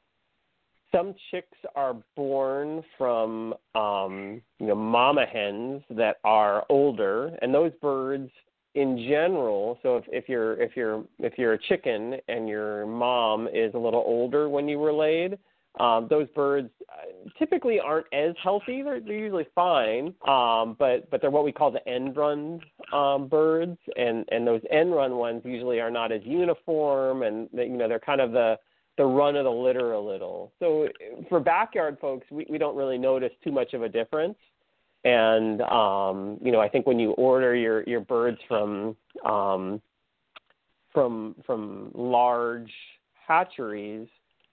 some 0.95 1.15
chicks 1.31 1.59
are 1.75 1.97
born 2.17 2.83
from 2.97 3.55
um, 3.75 4.41
you 4.59 4.67
know 4.67 4.75
mama 4.75 5.27
hens 5.27 5.83
that 5.91 6.17
are 6.25 6.65
older, 6.69 7.37
and 7.43 7.53
those 7.53 7.73
birds 7.83 8.31
in 8.75 8.99
general. 9.09 9.79
So 9.83 9.97
if, 9.97 10.05
if 10.09 10.29
you're 10.29 10.61
if 10.61 10.77
you're 10.77 11.05
if 11.19 11.35
you're 11.37 11.55
a 11.55 11.59
chicken 11.59 12.17
and 12.29 12.49
your 12.49 12.87
mom 12.87 13.49
is 13.49 13.75
a 13.75 13.79
little 13.79 14.03
older 14.07 14.49
when 14.49 14.69
you 14.69 14.79
were 14.79 14.93
laid, 14.93 15.39
um, 15.81 16.07
those 16.09 16.29
birds 16.35 16.71
uh, 16.89 17.29
typically 17.39 17.81
aren't 17.81 18.07
as 18.13 18.35
healthy. 18.43 18.83
They're, 18.83 19.01
they're 19.01 19.13
usually 19.13 19.47
fine, 19.55 20.15
um, 20.29 20.77
but 20.79 21.11
but 21.11 21.21
they're 21.21 21.31
what 21.31 21.45
we 21.45 21.53
call 21.53 21.71
the 21.71 21.87
end 21.89 22.17
run 22.17 22.61
um, 22.93 23.29
birds, 23.29 23.79
and 23.97 24.25
and 24.31 24.47
those 24.47 24.63
end 24.71 24.95
run 24.95 25.17
ones 25.17 25.43
usually 25.45 25.81
are 25.81 25.91
not 25.91 26.13
as 26.13 26.21
uniform, 26.25 27.23
and 27.23 27.49
they, 27.53 27.65
you 27.65 27.77
know 27.77 27.89
they're 27.89 27.99
kind 27.99 28.21
of 28.21 28.33
the 28.33 28.57
the 28.97 29.05
run 29.05 29.37
of 29.37 29.45
the 29.45 29.51
litter 29.51 29.93
a 29.93 30.01
little. 30.01 30.53
So 30.59 30.89
for 31.29 31.41
backyard 31.41 31.99
folks, 32.01 32.27
we, 32.31 32.47
we 32.49 32.59
don't 32.59 32.77
really 32.77 32.99
notice 32.99 33.33
too 33.43 33.53
much 33.53 33.75
of 33.75 33.83
a 33.83 33.89
difference. 33.89 34.37
And 35.05 35.61
um, 35.63 36.39
you 36.43 36.51
know, 36.53 36.61
I 36.61 36.69
think 36.69 36.87
when 36.87 36.99
you 36.99 37.11
order 37.13 37.55
your 37.55 37.83
your 37.85 38.01
birds 38.01 38.39
from 38.49 38.97
um, 39.25 39.83
from 40.93 41.35
from 41.45 41.91
large 41.95 42.73
hatcheries, 43.27 44.09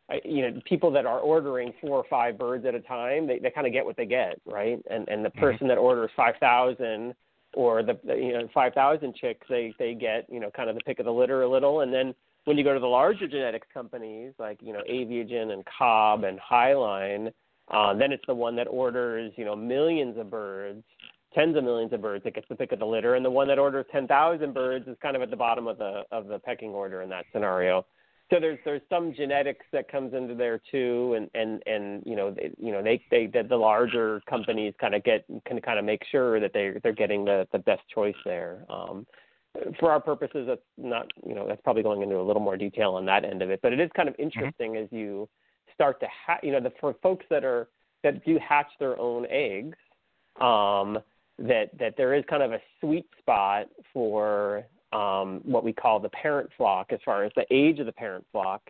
I, 0.10 0.20
you 0.26 0.42
know, 0.42 0.60
people 0.66 0.92
that 0.92 1.06
are 1.06 1.20
ordering 1.20 1.74
four 1.80 1.98
or 1.98 2.06
five 2.10 2.38
birds 2.38 2.66
at 2.66 2.76
a 2.76 2.82
time, 2.82 3.28
they, 3.28 3.39
they 3.39 3.50
kind 3.50 3.66
of 3.66 3.72
get 3.72 3.86
what 3.86 3.96
they 3.96 4.06
get, 4.06 4.42
right? 4.46 4.80
And 4.89 5.08
and 5.08 5.24
the 5.24 5.30
mm-hmm. 5.30 5.39
person 5.39 5.68
that 5.70 5.78
orders 5.78 6.12
five 6.18 6.36
thousand 6.39 7.14
or 7.54 7.84
the, 7.84 7.98
the 8.06 8.16
you 8.16 8.34
know 8.34 8.50
five 8.54 8.74
thousand 8.74 9.16
chicks, 9.16 9.48
they 9.50 9.74
they 9.80 9.94
get 9.94 10.26
you 10.30 10.42
know 10.42 10.52
kind 10.52 10.70
of 10.70 10.76
the 10.76 10.82
pick 10.82 11.00
of 11.00 11.06
the 11.06 11.14
litter 11.14 11.44
a 11.44 11.50
little, 11.50 11.82
and 11.82 11.94
then 11.94 12.14
when 12.46 12.58
you 12.58 12.64
go 12.64 12.74
to 12.74 12.80
the 12.80 12.88
larger 12.88 13.28
genetics 13.28 13.68
companies 13.74 14.34
like 14.39 14.60
you 14.62 14.74
know 14.74 14.82
Aviagen 14.89 15.52
and 15.52 15.64
Cobb 15.66 16.24
and 16.24 16.39
Hy-Line, 16.39 17.32
uh, 17.70 17.94
then 17.94 18.12
it's 18.12 18.24
the 18.28 18.36
one 18.36 18.56
that 18.56 18.68
orders 18.68 19.32
you 19.36 19.46
know 19.46 19.56
millions 19.56 20.18
of 20.18 20.30
birds, 20.30 20.84
tens 21.34 21.56
of 21.56 21.64
millions 21.64 21.94
of 21.94 22.02
birds 22.02 22.24
that 22.24 22.36
gets 22.36 22.48
the 22.50 22.56
pick 22.56 22.72
of 22.72 22.80
the 22.80 22.86
litter, 22.86 23.16
and 23.16 23.24
the 23.24 23.30
one 23.30 23.48
that 23.48 23.60
orders 23.60 23.86
ten 23.92 24.08
thousand 24.08 24.54
birds 24.54 24.88
is 24.88 24.98
kind 25.02 25.16
of 25.16 25.22
at 25.22 25.30
the 25.30 25.36
bottom 25.36 25.68
of 25.68 25.78
the 25.78 26.04
of 26.12 26.28
the 26.28 26.39
pecking 26.39 26.72
order 26.72 27.02
in 27.02 27.10
that 27.10 27.26
scenario. 27.32 27.86
So 28.32 28.39
there's 28.39 28.60
there's 28.64 28.82
some 28.89 29.14
genetics 29.14 29.66
that 29.74 29.92
comes 29.92 30.14
into 30.14 30.36
there 30.36 30.62
too, 30.72 31.16
and 31.18 31.30
and 31.36 31.62
and 31.66 32.02
you 32.06 32.16
know 32.16 32.32
they, 32.32 32.52
you 32.58 32.72
know 32.72 32.82
they 32.82 33.04
they 33.12 33.28
the, 33.28 33.44
the 33.48 33.58
larger 33.58 34.22
companies 34.28 34.74
kind 34.80 34.96
of 34.96 35.04
get 35.04 35.26
can 35.46 35.60
kind 35.60 35.78
of 35.78 35.84
make 35.84 36.02
sure 36.10 36.39
that 36.39 36.54
they 36.54 36.72
they're 36.82 36.94
getting 36.94 37.26
the 37.26 37.46
the 37.52 37.60
best 37.60 37.82
choice 37.94 38.16
there. 38.24 38.66
Um, 38.70 39.06
for 39.80 39.91
our 39.91 39.99
purposes, 39.99 40.45
that's 40.47 40.62
not, 40.78 41.12
you 41.26 41.36
know, 41.36 41.47
that's 41.47 41.62
probably 41.62 41.84
going 41.84 42.02
into 42.02 42.18
a 42.18 42.24
little 42.24 42.41
more 42.41 42.58
detail 42.58 42.91
on 42.91 43.06
that 43.06 43.26
end 43.26 43.41
of 43.41 43.49
it. 43.49 43.60
But 43.62 43.74
it 43.74 43.80
is 43.80 43.89
kind 43.95 44.08
of 44.08 44.14
mm-hmm. 44.16 44.24
interesting 44.24 44.74
mm-hmm. 44.74 44.84
as 44.84 44.91
you 44.91 45.28
start 45.74 45.99
to, 45.99 46.08
ha- 46.26 46.39
you 46.43 46.52
know, 46.52 46.60
the, 46.60 46.72
for 46.80 46.95
folks 47.02 47.26
that 47.30 47.43
are 47.43 47.70
that 48.04 48.26
do 48.26 48.39
hatch 48.39 48.68
their 48.80 48.99
own 48.99 49.26
eggs, 49.30 49.78
um, 50.39 50.99
that 51.38 51.70
that 51.80 51.95
there 51.97 52.14
is 52.14 52.24
kind 52.30 52.43
of 52.43 52.52
a 52.52 52.60
sweet 52.80 53.08
spot 53.20 53.68
for 53.93 54.64
um, 54.93 55.41
what 55.43 55.64
we 55.64 55.74
call 55.74 55.99
the 55.99 56.10
parent 56.10 56.49
flock 56.58 56.91
as 56.91 56.99
far 57.06 57.24
as 57.24 57.32
the 57.36 57.45
age 57.52 57.80
of 57.80 57.86
the 57.86 57.91
parent 57.91 58.26
flock. 58.32 58.62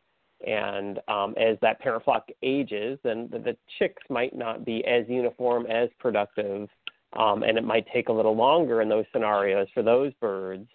And 0.46 1.00
um, 1.08 1.36
as 1.38 1.58
that 1.62 1.80
parent 1.80 2.04
flock 2.04 2.28
ages, 2.42 2.98
then 3.04 3.30
the, 3.32 3.38
the 3.38 3.58
chicks 3.78 4.02
might 4.10 4.36
not 4.36 4.66
be 4.66 4.84
as 4.86 5.06
uniform, 5.08 5.68
as 5.68 5.90
productive 6.00 6.68
um, 7.14 7.44
and 7.44 7.58
it 7.58 7.64
might 7.64 7.86
take 7.94 8.10
a 8.10 8.14
little 8.14 8.36
longer 8.36 8.82
in 8.82 8.90
those 8.90 9.06
scenarios 9.12 9.68
for 9.74 9.84
those 9.84 10.14
birds 10.20 10.68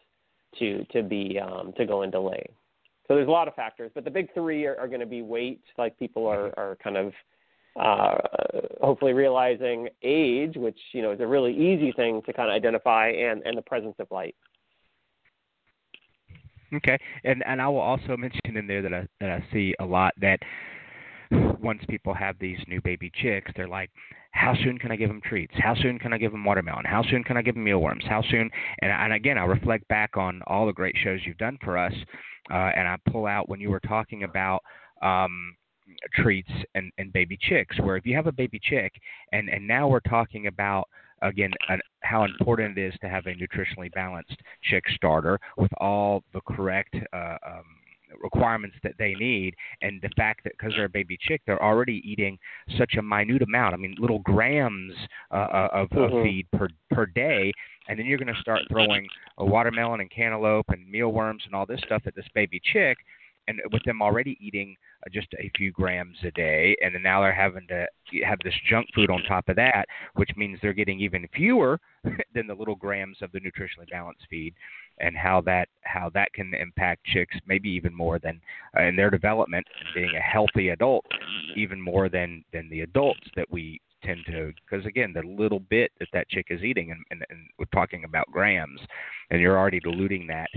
to 0.58 0.84
to 0.92 1.02
be 1.02 1.38
um, 1.38 1.72
to 1.76 1.84
go 1.84 2.02
into 2.02 2.20
lay. 2.20 2.46
So 3.08 3.14
there's 3.14 3.28
a 3.28 3.30
lot 3.30 3.46
of 3.46 3.54
factors, 3.54 3.92
but 3.94 4.04
the 4.04 4.10
big 4.10 4.32
three 4.34 4.66
are, 4.66 4.76
are 4.76 4.88
going 4.88 5.00
to 5.00 5.06
be 5.06 5.22
weight, 5.22 5.62
like 5.78 5.98
people 5.98 6.26
are 6.26 6.52
are 6.58 6.76
kind 6.82 6.96
of 6.96 7.12
uh, 7.78 8.16
hopefully 8.80 9.12
realizing 9.12 9.88
age, 10.02 10.56
which 10.56 10.78
you 10.92 11.02
know 11.02 11.12
is 11.12 11.20
a 11.20 11.26
really 11.26 11.52
easy 11.52 11.92
thing 11.92 12.22
to 12.26 12.32
kind 12.32 12.50
of 12.50 12.54
identify, 12.54 13.08
and 13.08 13.42
and 13.44 13.56
the 13.56 13.62
presence 13.62 13.94
of 13.98 14.08
light. 14.10 14.34
Okay, 16.74 16.98
and 17.24 17.44
and 17.46 17.62
I 17.62 17.68
will 17.68 17.80
also 17.80 18.16
mention 18.16 18.56
in 18.56 18.66
there 18.66 18.82
that 18.82 18.92
I 18.92 19.06
that 19.20 19.30
I 19.30 19.44
see 19.52 19.74
a 19.78 19.84
lot 19.84 20.14
that 20.20 20.40
once 21.60 21.82
people 21.88 22.14
have 22.14 22.38
these 22.38 22.58
new 22.68 22.80
baby 22.80 23.10
chicks, 23.22 23.50
they're 23.56 23.68
like, 23.68 23.90
how 24.32 24.54
soon 24.62 24.78
can 24.78 24.90
I 24.90 24.96
give 24.96 25.08
them 25.08 25.22
treats? 25.24 25.54
How 25.58 25.74
soon 25.74 25.98
can 25.98 26.12
I 26.12 26.18
give 26.18 26.32
them 26.32 26.44
watermelon? 26.44 26.84
How 26.84 27.02
soon 27.02 27.24
can 27.24 27.36
I 27.36 27.42
give 27.42 27.54
them 27.54 27.64
mealworms? 27.64 28.04
How 28.08 28.22
soon? 28.22 28.50
And, 28.82 28.90
and 28.92 29.12
again, 29.12 29.38
I 29.38 29.44
reflect 29.44 29.88
back 29.88 30.16
on 30.16 30.42
all 30.46 30.66
the 30.66 30.72
great 30.72 30.94
shows 31.02 31.20
you've 31.24 31.38
done 31.38 31.58
for 31.62 31.78
us, 31.78 31.94
uh, 32.50 32.70
and 32.76 32.86
I 32.86 32.96
pull 33.10 33.26
out 33.26 33.48
when 33.48 33.60
you 33.60 33.70
were 33.70 33.80
talking 33.80 34.24
about 34.24 34.62
um, 35.02 35.56
treats 36.14 36.50
and, 36.74 36.92
and 36.98 37.12
baby 37.12 37.38
chicks, 37.40 37.78
where 37.80 37.96
if 37.96 38.04
you 38.06 38.14
have 38.14 38.26
a 38.26 38.32
baby 38.32 38.60
chick, 38.62 38.92
and, 39.32 39.48
and 39.48 39.66
now 39.66 39.88
we're 39.88 40.00
talking 40.00 40.46
about 40.46 40.88
again 41.22 41.50
an, 41.70 41.80
how 42.00 42.24
important 42.24 42.76
it 42.76 42.88
is 42.88 42.94
to 43.00 43.08
have 43.08 43.26
a 43.26 43.34
nutritionally 43.34 43.90
balanced 43.94 44.36
chick 44.64 44.84
starter 44.94 45.38
with 45.56 45.70
all 45.78 46.22
the 46.34 46.40
correct 46.42 46.94
uh, 47.12 47.36
um, 47.46 47.64
requirements 48.22 48.76
that 48.82 48.94
they 48.98 49.14
need, 49.14 49.54
and 49.82 50.00
the 50.02 50.10
fact 50.16 50.44
that 50.44 50.52
because 50.58 50.72
they're 50.76 50.86
a 50.86 50.88
baby 50.88 51.18
chick, 51.20 51.42
they're 51.46 51.62
already 51.62 52.02
eating 52.04 52.38
such 52.78 52.94
a 52.98 53.02
minute 53.02 53.42
amount. 53.42 53.74
I 53.74 53.76
mean, 53.76 53.96
little 53.98 54.20
grams 54.20 54.94
uh, 55.30 55.34
uh 55.34 55.68
of, 55.72 55.88
mm-hmm. 55.90 56.16
of 56.16 56.22
feed 56.24 56.46
per 56.52 56.68
per 56.90 57.06
day, 57.06 57.52
and 57.88 57.98
then 57.98 58.06
you're 58.06 58.18
going 58.18 58.34
to 58.34 58.40
start 58.40 58.62
throwing 58.68 59.06
a 59.38 59.44
watermelon 59.44 60.00
and 60.00 60.10
cantaloupe 60.10 60.66
and 60.68 60.90
mealworms 60.90 61.42
and 61.46 61.54
all 61.54 61.66
this 61.66 61.80
stuff 61.84 62.02
at 62.06 62.14
this 62.14 62.26
baby 62.34 62.60
chick 62.72 62.98
and 63.48 63.60
with 63.72 63.82
them 63.84 64.02
already 64.02 64.36
eating 64.40 64.76
just 65.12 65.28
a 65.38 65.50
few 65.56 65.72
grams 65.72 66.16
a 66.24 66.30
day, 66.32 66.76
and 66.82 66.94
then 66.94 67.02
now 67.02 67.20
they're 67.20 67.34
having 67.34 67.66
to 67.68 67.86
have 68.24 68.38
this 68.44 68.54
junk 68.68 68.86
food 68.94 69.10
on 69.10 69.22
top 69.22 69.48
of 69.48 69.56
that, 69.56 69.86
which 70.14 70.30
means 70.36 70.58
they're 70.60 70.72
getting 70.72 71.00
even 71.00 71.28
fewer 71.34 71.78
than 72.34 72.46
the 72.46 72.54
little 72.54 72.76
grams 72.76 73.18
of 73.22 73.32
the 73.32 73.40
nutritionally 73.40 73.90
balanced 73.90 74.26
feed, 74.30 74.54
and 74.98 75.16
how 75.16 75.40
that 75.42 75.68
how 75.82 76.10
that 76.14 76.32
can 76.32 76.54
impact 76.54 77.04
chicks 77.04 77.36
maybe 77.46 77.68
even 77.68 77.94
more 77.94 78.18
than 78.18 78.40
uh, 78.76 78.82
in 78.82 78.96
their 78.96 79.10
development, 79.10 79.66
and 79.80 79.94
being 79.94 80.16
a 80.16 80.20
healthy 80.20 80.70
adult, 80.70 81.04
even 81.56 81.80
more 81.80 82.08
than 82.08 82.44
than 82.52 82.68
the 82.70 82.80
adults 82.80 83.28
that 83.36 83.50
we 83.50 83.80
tend 84.06 84.24
to 84.26 84.52
because 84.64 84.86
again 84.86 85.12
the 85.12 85.22
little 85.22 85.60
bit 85.60 85.90
that 85.98 86.08
that 86.12 86.28
chick 86.28 86.46
is 86.50 86.62
eating 86.62 86.90
and, 86.92 87.02
and, 87.10 87.24
and 87.30 87.48
we're 87.58 87.64
talking 87.74 88.04
about 88.04 88.30
grams 88.30 88.80
and 89.30 89.40
you're 89.40 89.58
already 89.58 89.80
diluting 89.80 90.26
that 90.26 90.48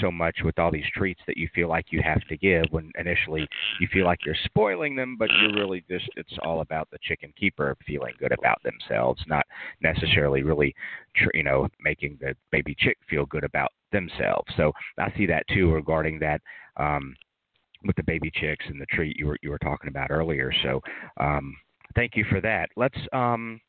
so 0.00 0.10
much 0.10 0.36
with 0.44 0.58
all 0.58 0.70
these 0.70 0.84
treats 0.94 1.20
that 1.26 1.36
you 1.36 1.48
feel 1.54 1.68
like 1.68 1.86
you 1.90 2.02
have 2.02 2.20
to 2.28 2.36
give 2.36 2.64
when 2.70 2.92
initially 2.98 3.46
you 3.80 3.88
feel 3.92 4.04
like 4.04 4.18
you're 4.24 4.34
spoiling 4.44 4.94
them 4.94 5.16
but 5.18 5.28
you're 5.40 5.54
really 5.54 5.82
just 5.88 6.08
it's 6.16 6.38
all 6.42 6.60
about 6.60 6.88
the 6.90 6.98
chicken 7.02 7.32
keeper 7.38 7.76
feeling 7.86 8.14
good 8.18 8.32
about 8.32 8.62
themselves 8.62 9.20
not 9.26 9.46
necessarily 9.80 10.42
really 10.42 10.74
you 11.34 11.42
know 11.42 11.66
making 11.80 12.18
the 12.20 12.34
baby 12.52 12.76
chick 12.78 12.96
feel 13.08 13.26
good 13.26 13.44
about 13.44 13.72
themselves. 13.92 14.52
So 14.56 14.72
i 14.98 15.12
see 15.16 15.26
that 15.26 15.44
too 15.48 15.72
regarding 15.72 16.18
that 16.18 16.40
um 16.76 17.14
with 17.84 17.96
the 17.96 18.02
baby 18.02 18.30
chicks 18.34 18.64
and 18.68 18.80
the 18.80 18.86
treat 18.86 19.16
you 19.16 19.26
were 19.26 19.38
you 19.42 19.50
were 19.50 19.58
talking 19.58 19.88
about 19.88 20.10
earlier. 20.10 20.52
So 20.62 20.80
um 21.18 21.54
Thank 21.98 22.14
you 22.14 22.24
for 22.30 22.40
that. 22.42 22.68
Let's 22.76 22.96
um, 23.12 23.60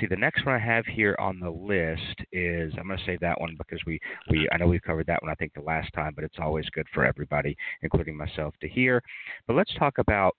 see. 0.00 0.06
The 0.06 0.16
next 0.16 0.44
one 0.44 0.56
I 0.56 0.58
have 0.58 0.84
here 0.86 1.14
on 1.20 1.38
the 1.38 1.48
list 1.48 2.20
is 2.32 2.72
I'm 2.76 2.88
going 2.88 2.98
to 2.98 3.04
save 3.06 3.20
that 3.20 3.40
one 3.40 3.54
because 3.56 3.78
we 3.86 4.00
we 4.28 4.48
I 4.50 4.56
know 4.56 4.66
we've 4.66 4.82
covered 4.82 5.06
that 5.06 5.22
one 5.22 5.30
I 5.30 5.36
think 5.36 5.54
the 5.54 5.60
last 5.60 5.88
time, 5.92 6.14
but 6.16 6.24
it's 6.24 6.40
always 6.40 6.68
good 6.70 6.88
for 6.92 7.06
everybody, 7.06 7.56
including 7.82 8.16
myself, 8.16 8.54
to 8.60 8.68
hear. 8.68 9.00
But 9.46 9.54
let's 9.54 9.72
talk 9.78 9.98
about 9.98 10.34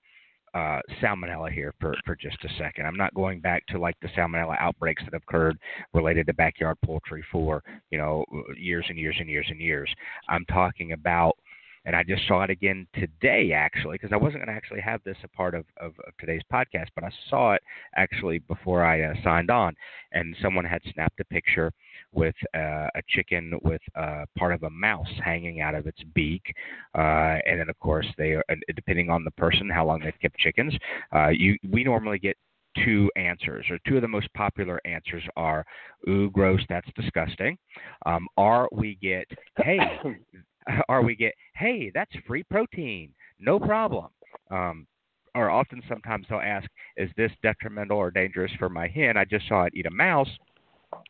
uh, 0.55 0.81
salmonella 1.01 1.53
here 1.53 1.73
for, 1.79 1.95
for 2.05 2.17
just 2.17 2.37
a 2.43 2.49
second. 2.57 2.85
I'm 2.85 2.97
not 2.97 3.13
going 3.13 3.39
back 3.39 3.65
to 3.67 3.79
like 3.79 3.95
the 4.01 4.09
salmonella 4.09 4.57
outbreaks 4.59 5.01
that 5.05 5.13
have 5.13 5.23
occurred 5.23 5.57
related 5.93 6.27
to 6.27 6.33
backyard 6.33 6.75
poultry 6.83 7.23
for 7.31 7.63
you 7.91 7.97
know 7.97 8.25
years 8.57 8.85
and 8.89 8.97
years 8.97 9.15
and 9.21 9.29
years 9.29 9.47
and 9.49 9.61
years. 9.61 9.89
I'm 10.27 10.43
talking 10.47 10.91
about 10.91 11.37
and 11.85 11.95
I 11.95 12.03
just 12.03 12.27
saw 12.27 12.43
it 12.43 12.49
again 12.49 12.87
today 12.95 13.51
actually 13.53 13.95
because 13.95 14.11
I 14.11 14.17
wasn't 14.17 14.43
going 14.43 14.47
to 14.47 14.53
actually 14.53 14.81
have 14.81 15.01
this 15.03 15.17
a 15.23 15.27
part 15.29 15.53
of, 15.53 15.65
of, 15.77 15.93
of, 16.07 16.13
today's 16.19 16.41
podcast, 16.51 16.87
but 16.95 17.03
I 17.03 17.11
saw 17.29 17.53
it 17.53 17.61
actually 17.95 18.39
before 18.39 18.83
I 18.83 19.03
uh, 19.03 19.13
signed 19.23 19.51
on, 19.51 19.75
and 20.11 20.35
someone 20.41 20.65
had 20.65 20.81
snapped 20.93 21.19
a 21.19 21.25
picture 21.25 21.71
with 22.11 22.35
uh, 22.55 22.87
a 22.95 23.01
chicken 23.09 23.53
with 23.63 23.81
uh, 23.95 24.25
part 24.37 24.53
of 24.53 24.63
a 24.63 24.69
mouse 24.69 25.07
hanging 25.23 25.61
out 25.61 25.75
of 25.75 25.87
its 25.87 26.01
beak, 26.13 26.53
uh, 26.97 27.37
and 27.45 27.59
then 27.59 27.69
of 27.69 27.79
course 27.79 28.07
they 28.17 28.31
are 28.31 28.43
depending 28.75 29.09
on 29.09 29.23
the 29.23 29.31
person 29.31 29.69
how 29.69 29.85
long 29.85 29.99
they've 29.99 30.19
kept 30.21 30.37
chickens. 30.37 30.73
Uh, 31.13 31.29
you 31.29 31.57
we 31.71 31.83
normally 31.83 32.19
get 32.19 32.37
two 32.83 33.09
answers, 33.15 33.65
or 33.69 33.77
two 33.87 33.95
of 33.95 34.01
the 34.01 34.07
most 34.07 34.27
popular 34.33 34.81
answers 34.85 35.23
are, 35.35 35.65
"Ooh, 36.09 36.29
gross, 36.31 36.61
that's 36.67 36.87
disgusting," 36.95 37.57
um, 38.05 38.27
or 38.37 38.67
we 38.71 38.95
get, 38.95 39.27
"Hey, 39.57 39.79
or 40.89 41.01
we 41.01 41.15
get, 41.15 41.33
hey, 41.55 41.91
that's 41.93 42.11
free 42.27 42.43
protein, 42.43 43.13
no 43.39 43.59
problem. 43.59 44.07
Um, 44.51 44.87
or 45.33 45.49
often 45.49 45.81
sometimes 45.89 46.25
they'll 46.29 46.39
ask, 46.39 46.67
is 46.95 47.09
this 47.17 47.31
detrimental 47.43 47.97
or 47.97 48.09
dangerous 48.09 48.51
for 48.57 48.69
my 48.69 48.87
hen? 48.87 49.17
I 49.17 49.25
just 49.25 49.47
saw 49.47 49.63
it 49.63 49.73
eat 49.75 49.85
a 49.85 49.91
mouse. 49.91 50.29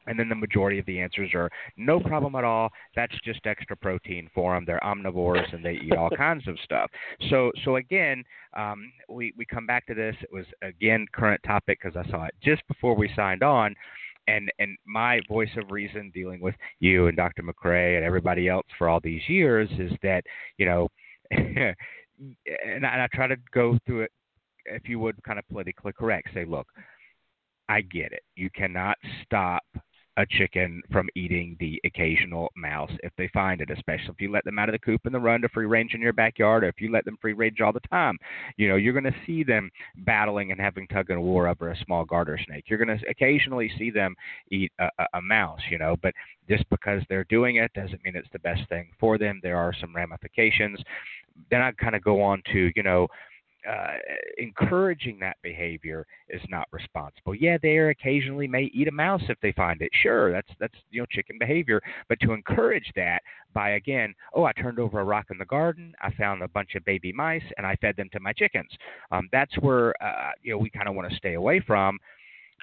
And 0.07 0.19
then 0.19 0.29
the 0.29 0.35
majority 0.35 0.79
of 0.79 0.85
the 0.87 0.99
answers 0.99 1.31
are 1.35 1.49
no 1.77 1.99
problem 1.99 2.35
at 2.35 2.43
all. 2.43 2.69
That's 2.95 3.13
just 3.23 3.45
extra 3.45 3.75
protein 3.75 4.29
for 4.33 4.53
them. 4.53 4.63
They're 4.65 4.79
omnivores 4.83 5.53
and 5.53 5.63
they 5.63 5.73
eat 5.73 5.95
all 5.95 6.09
kinds 6.17 6.47
of 6.47 6.57
stuff. 6.63 6.89
So, 7.29 7.51
so 7.63 7.75
again, 7.75 8.23
um, 8.55 8.91
we 9.09 9.33
we 9.37 9.45
come 9.45 9.67
back 9.67 9.85
to 9.87 9.93
this. 9.93 10.15
It 10.21 10.29
was 10.31 10.45
again 10.63 11.05
current 11.13 11.41
topic 11.45 11.79
because 11.81 11.95
I 11.95 12.09
saw 12.09 12.25
it 12.25 12.33
just 12.43 12.67
before 12.67 12.95
we 12.95 13.11
signed 13.15 13.43
on 13.43 13.75
and 14.27 14.51
and 14.59 14.77
my 14.85 15.21
voice 15.27 15.49
of 15.57 15.71
reason 15.71 16.11
dealing 16.13 16.41
with 16.41 16.55
you 16.79 17.07
and 17.07 17.17
Dr. 17.17 17.43
McCrea 17.43 17.97
and 17.97 18.05
everybody 18.05 18.47
else 18.47 18.67
for 18.77 18.89
all 18.89 18.99
these 18.99 19.21
years 19.27 19.69
is 19.79 19.91
that 20.03 20.23
you 20.57 20.65
know, 20.65 20.87
and, 21.31 21.75
I, 22.47 22.73
and 22.73 22.85
I 22.85 23.07
try 23.13 23.27
to 23.27 23.37
go 23.53 23.77
through 23.85 24.01
it, 24.01 24.11
if 24.65 24.87
you 24.87 24.99
would, 24.99 25.21
kind 25.23 25.39
of 25.39 25.47
politically 25.49 25.93
correct. 25.93 26.29
Say, 26.33 26.45
look, 26.45 26.67
I 27.69 27.81
get 27.81 28.11
it. 28.11 28.23
You 28.35 28.49
cannot 28.51 28.97
stop 29.23 29.63
a 30.17 30.25
chicken 30.25 30.81
from 30.91 31.09
eating 31.15 31.57
the 31.59 31.79
occasional 31.85 32.51
mouse 32.55 32.91
if 33.03 33.11
they 33.17 33.27
find 33.33 33.61
it, 33.61 33.69
especially 33.69 34.09
if 34.09 34.21
you 34.21 34.31
let 34.31 34.45
them 34.45 34.57
out 34.57 34.69
of 34.69 34.73
the 34.73 34.79
coop 34.79 35.01
and 35.05 35.13
the 35.13 35.19
run 35.19 35.41
to 35.41 35.49
free 35.49 35.65
range 35.65 35.93
in 35.93 36.01
your 36.01 36.13
backyard, 36.13 36.63
or 36.63 36.69
if 36.69 36.79
you 36.79 36.91
let 36.91 37.05
them 37.05 37.17
free 37.21 37.33
range 37.33 37.59
all 37.61 37.73
the 37.73 37.79
time. 37.91 38.17
You 38.57 38.69
know, 38.69 38.75
you're 38.75 38.93
going 38.93 39.03
to 39.03 39.15
see 39.25 39.43
them 39.43 39.69
battling 39.97 40.51
and 40.51 40.59
having 40.59 40.87
tug 40.87 41.09
and 41.09 41.21
war 41.21 41.47
over 41.47 41.69
a 41.69 41.77
small 41.85 42.05
garter 42.05 42.39
snake. 42.45 42.65
You're 42.67 42.83
going 42.83 42.97
to 42.97 43.09
occasionally 43.09 43.71
see 43.77 43.91
them 43.91 44.15
eat 44.51 44.71
a, 44.79 44.89
a, 44.99 45.05
a 45.15 45.21
mouse, 45.21 45.61
you 45.69 45.77
know, 45.77 45.95
but 46.01 46.13
just 46.49 46.63
because 46.69 47.01
they're 47.09 47.25
doing 47.25 47.57
it 47.57 47.71
doesn't 47.73 48.03
mean 48.03 48.15
it's 48.15 48.29
the 48.31 48.39
best 48.39 48.67
thing 48.69 48.89
for 48.99 49.17
them. 49.17 49.39
There 49.43 49.57
are 49.57 49.73
some 49.79 49.95
ramifications. 49.95 50.79
Then 51.51 51.61
I 51.61 51.71
kind 51.73 51.95
of 51.95 52.03
go 52.03 52.21
on 52.21 52.41
to, 52.53 52.71
you 52.75 52.83
know, 52.83 53.07
uh, 53.67 53.97
encouraging 54.37 55.19
that 55.19 55.37
behavior 55.41 56.05
is 56.29 56.41
not 56.49 56.67
responsible. 56.71 57.35
Yeah, 57.35 57.57
they 57.61 57.77
occasionally 57.77 58.47
may 58.47 58.63
eat 58.73 58.87
a 58.87 58.91
mouse 58.91 59.23
if 59.29 59.39
they 59.41 59.51
find 59.53 59.81
it. 59.81 59.91
Sure, 60.01 60.31
that's 60.31 60.49
that's 60.59 60.75
you 60.91 61.01
know 61.01 61.05
chicken 61.11 61.37
behavior. 61.39 61.81
But 62.09 62.19
to 62.21 62.33
encourage 62.33 62.91
that 62.95 63.21
by 63.53 63.71
again, 63.71 64.13
oh, 64.33 64.43
I 64.43 64.51
turned 64.53 64.79
over 64.79 64.99
a 64.99 65.03
rock 65.03 65.27
in 65.31 65.37
the 65.37 65.45
garden, 65.45 65.93
I 66.01 66.11
found 66.13 66.41
a 66.41 66.47
bunch 66.49 66.75
of 66.75 66.85
baby 66.85 67.13
mice, 67.13 67.43
and 67.57 67.65
I 67.65 67.75
fed 67.77 67.95
them 67.97 68.09
to 68.13 68.19
my 68.19 68.33
chickens. 68.33 68.69
Um, 69.11 69.29
that's 69.31 69.55
where 69.59 69.93
uh, 70.03 70.31
you 70.41 70.51
know 70.51 70.57
we 70.57 70.69
kind 70.69 70.87
of 70.87 70.95
want 70.95 71.09
to 71.09 71.17
stay 71.17 71.33
away 71.33 71.63
from 71.65 71.97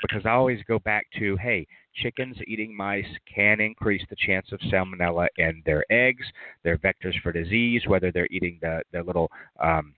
because 0.00 0.22
I 0.24 0.30
always 0.30 0.60
go 0.66 0.78
back 0.78 1.06
to 1.18 1.36
hey, 1.36 1.66
chickens 1.96 2.36
eating 2.46 2.76
mice 2.76 3.06
can 3.32 3.60
increase 3.60 4.02
the 4.08 4.16
chance 4.16 4.46
of 4.52 4.60
salmonella 4.72 5.28
in 5.36 5.62
their 5.66 5.84
eggs, 5.90 6.24
their 6.64 6.78
vectors 6.78 7.20
for 7.22 7.32
disease, 7.32 7.82
whether 7.86 8.10
they're 8.10 8.28
eating 8.30 8.58
the 8.60 8.82
the 8.92 9.02
little 9.02 9.30
um, 9.60 9.94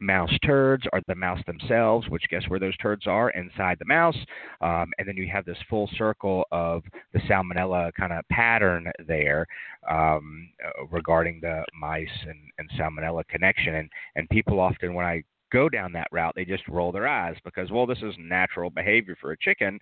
mouse 0.00 0.32
turds 0.44 0.84
or 0.92 1.00
the 1.06 1.14
mouse 1.14 1.40
themselves, 1.46 2.08
which 2.08 2.28
guess 2.30 2.42
where 2.48 2.58
those 2.58 2.76
turds 2.78 3.06
are 3.06 3.30
inside 3.30 3.78
the 3.78 3.84
mouse. 3.84 4.16
Um, 4.60 4.90
and 4.98 5.06
then 5.06 5.16
you 5.16 5.28
have 5.32 5.44
this 5.44 5.58
full 5.68 5.88
circle 5.96 6.44
of 6.50 6.82
the 7.12 7.20
salmonella 7.20 7.92
kind 7.94 8.12
of 8.12 8.26
pattern 8.30 8.90
there 9.06 9.46
um, 9.90 10.48
regarding 10.90 11.40
the 11.40 11.64
mice 11.78 12.08
and, 12.26 12.38
and 12.58 12.70
salmonella 12.78 13.26
connection. 13.28 13.74
And, 13.76 13.90
and 14.16 14.28
people 14.30 14.58
often, 14.58 14.94
when 14.94 15.06
I 15.06 15.22
go 15.52 15.68
down 15.68 15.92
that 15.92 16.08
route, 16.12 16.34
they 16.34 16.44
just 16.44 16.66
roll 16.68 16.92
their 16.92 17.08
eyes 17.08 17.36
because, 17.44 17.70
well, 17.70 17.86
this 17.86 18.02
is 18.02 18.14
natural 18.18 18.70
behavior 18.70 19.16
for 19.20 19.32
a 19.32 19.38
chicken, 19.38 19.78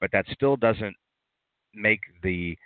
but 0.00 0.10
that 0.12 0.26
still 0.32 0.56
doesn't 0.56 0.94
make 1.74 2.00
the 2.22 2.56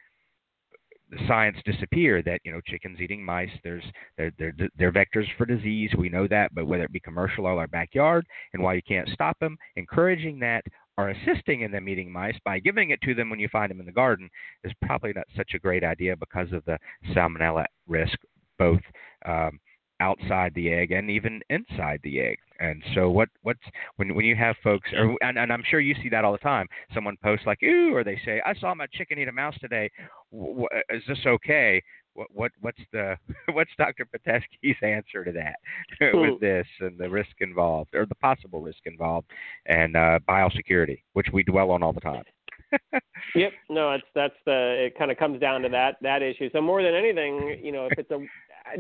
the 1.11 1.19
science 1.27 1.57
disappear 1.65 2.23
that 2.23 2.41
you 2.45 2.53
know 2.53 2.61
chickens 2.67 3.01
eating 3.01 3.25
mice 3.25 3.51
there's 3.65 3.85
they're, 4.17 4.33
they're 4.39 4.55
they're 4.79 4.93
vectors 4.93 5.27
for 5.37 5.45
disease 5.45 5.91
we 5.99 6.09
know 6.09 6.27
that 6.27 6.55
but 6.55 6.67
whether 6.67 6.85
it 6.85 6.93
be 6.93 7.01
commercial 7.01 7.47
or 7.47 7.59
our 7.59 7.67
backyard 7.67 8.25
and 8.53 8.63
why 8.63 8.75
you 8.75 8.83
can't 8.83 9.09
stop 9.11 9.39
them 9.41 9.57
encouraging 9.77 10.39
that 10.39 10.63
or 10.97 11.11
assisting 11.11 11.63
in 11.63 11.73
them 11.73 11.89
eating 11.89 12.13
mice 12.13 12.37
by 12.45 12.59
giving 12.59 12.91
it 12.91 13.01
to 13.03 13.15
them 13.15 13.31
when 13.31 13.41
you 13.41 13.49
find 13.49 13.71
them 13.71 13.81
in 13.81 13.87
the 13.87 13.93
garden 13.93 14.29
is 14.65 14.73
probably 14.83 15.13
not 15.15 15.27
such 15.37 15.53
a 15.55 15.59
great 15.59 15.85
idea 15.85 16.17
because 16.17 16.53
of 16.53 16.65
the 16.65 16.79
salmonella 17.15 17.65
risk 17.89 18.19
both 18.59 18.81
um, 19.27 19.59
outside 20.01 20.53
the 20.55 20.73
egg 20.73 20.93
and 20.93 21.11
even 21.11 21.41
inside 21.51 22.01
the 22.03 22.21
egg. 22.21 22.39
And 22.59 22.83
so 22.95 23.09
what 23.09 23.29
what's 23.43 23.61
when 23.97 24.15
when 24.15 24.25
you 24.25 24.37
have 24.37 24.57
folks 24.63 24.91
or 24.93 25.17
and, 25.23 25.39
and 25.39 25.53
I'm 25.53 25.63
sure 25.71 25.81
you 25.81 25.95
see 26.03 26.09
that 26.11 26.25
all 26.25 26.33
the 26.33 26.39
time. 26.39 26.67
Someone 26.95 27.17
posts 27.23 27.47
like 27.47 27.63
ooh 27.63 27.95
or 27.95 28.05
they 28.05 28.21
say 28.25 28.43
I 28.45 28.55
saw 28.55 28.75
my 28.75 28.87
chicken 28.93 29.19
eat 29.19 29.29
a 29.29 29.33
mouse 29.33 29.57
today. 29.61 29.91
W- 30.33 30.67
is 30.91 31.03
this 31.09 31.19
okay? 31.27 31.83
What 32.13 32.29
what 32.33 32.53
what's 32.61 32.81
the 32.93 33.17
what's 33.53 33.71
Dr. 33.79 34.05
Pitesky's 34.05 34.77
answer 34.83 35.25
to 35.25 35.33
that 35.33 35.57
with 36.15 36.41
this 36.41 36.67
and 36.81 36.99
the 36.99 37.09
risk 37.09 37.33
involved 37.41 37.95
or 37.95 38.05
the 38.05 38.15
possible 38.17 38.61
risk 38.61 38.81
involved 38.85 39.29
and 39.67 39.97
uh, 39.97 40.19
biosecurity, 40.29 41.03
which 41.15 41.29
we 41.33 41.43
dwell 41.43 41.71
on 41.71 41.83
all 41.83 41.93
the 41.93 42.01
time. 42.01 42.25
yep, 43.35 43.53
no, 43.69 43.93
it's 43.93 44.05
that's 44.15 44.35
the 44.47 44.87
it 44.87 44.99
kind 44.99 45.11
of 45.11 45.17
comes 45.17 45.41
down 45.41 45.63
to 45.63 45.69
that 45.69 45.97
that 46.03 46.23
issue. 46.23 46.49
So 46.53 46.61
more 46.61 46.83
than 46.83 46.95
anything, 46.95 47.59
you 47.63 47.73
know, 47.73 47.87
if 47.87 47.99
it's 47.99 48.11
a 48.11 48.19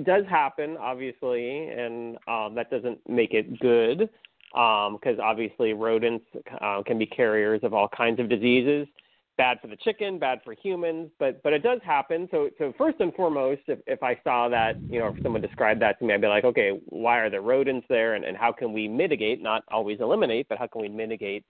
does 0.04 0.24
happen, 0.28 0.76
obviously, 0.78 1.68
and 1.68 2.16
um, 2.28 2.54
that 2.54 2.70
doesn't 2.70 2.98
make 3.08 3.34
it 3.34 3.58
good 3.60 4.08
because 4.52 5.18
um, 5.18 5.20
obviously 5.22 5.72
rodents 5.74 6.24
uh, 6.60 6.82
can 6.84 6.98
be 6.98 7.06
carriers 7.06 7.60
of 7.62 7.72
all 7.72 7.88
kinds 7.88 8.18
of 8.18 8.28
diseases. 8.28 8.86
bad 9.40 9.58
for 9.62 9.68
the 9.68 9.76
chicken, 9.76 10.18
bad 10.18 10.38
for 10.44 10.52
humans, 10.52 11.10
but 11.18 11.42
but 11.42 11.54
it 11.54 11.62
does 11.62 11.80
happen. 11.82 12.28
So 12.30 12.50
so 12.58 12.74
first 12.76 13.00
and 13.00 13.14
foremost, 13.14 13.62
if 13.68 13.78
if 13.86 14.02
I 14.02 14.18
saw 14.22 14.50
that, 14.50 14.76
you 14.90 14.98
know, 14.98 15.08
if 15.08 15.22
someone 15.22 15.40
described 15.40 15.80
that 15.80 15.98
to 15.98 16.04
me, 16.04 16.12
I'd 16.12 16.20
be 16.20 16.26
like, 16.26 16.44
okay, 16.44 16.78
why 16.86 17.18
are 17.20 17.30
there 17.30 17.40
rodents 17.40 17.86
there, 17.88 18.16
and 18.16 18.24
and 18.24 18.36
how 18.36 18.52
can 18.52 18.70
we 18.74 18.86
mitigate, 18.86 19.40
not 19.42 19.64
always 19.68 19.98
eliminate, 20.00 20.46
but 20.50 20.58
how 20.58 20.66
can 20.66 20.82
we 20.82 20.90
mitigate 20.90 21.44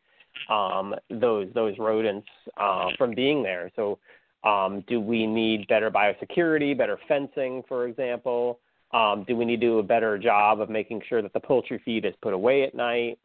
um, 0.48 0.94
those 1.10 1.48
those 1.52 1.76
rodents 1.80 2.28
uh, 2.56 2.90
from 2.96 3.12
being 3.12 3.42
there? 3.42 3.72
So 3.74 3.98
um, 4.44 4.84
do 4.86 5.00
we 5.00 5.26
need 5.26 5.68
better 5.68 5.90
biosecurity, 5.90 6.76
better 6.76 6.98
fencing, 7.08 7.62
for 7.68 7.86
example? 7.86 8.60
Um, 8.92 9.24
do 9.28 9.36
we 9.36 9.44
need 9.44 9.60
to 9.60 9.66
do 9.66 9.78
a 9.78 9.82
better 9.82 10.18
job 10.18 10.60
of 10.60 10.68
making 10.68 11.02
sure 11.08 11.22
that 11.22 11.32
the 11.32 11.40
poultry 11.40 11.80
feed 11.84 12.04
is 12.04 12.14
put 12.22 12.34
away 12.34 12.64
at 12.64 12.74
night? 12.74 13.18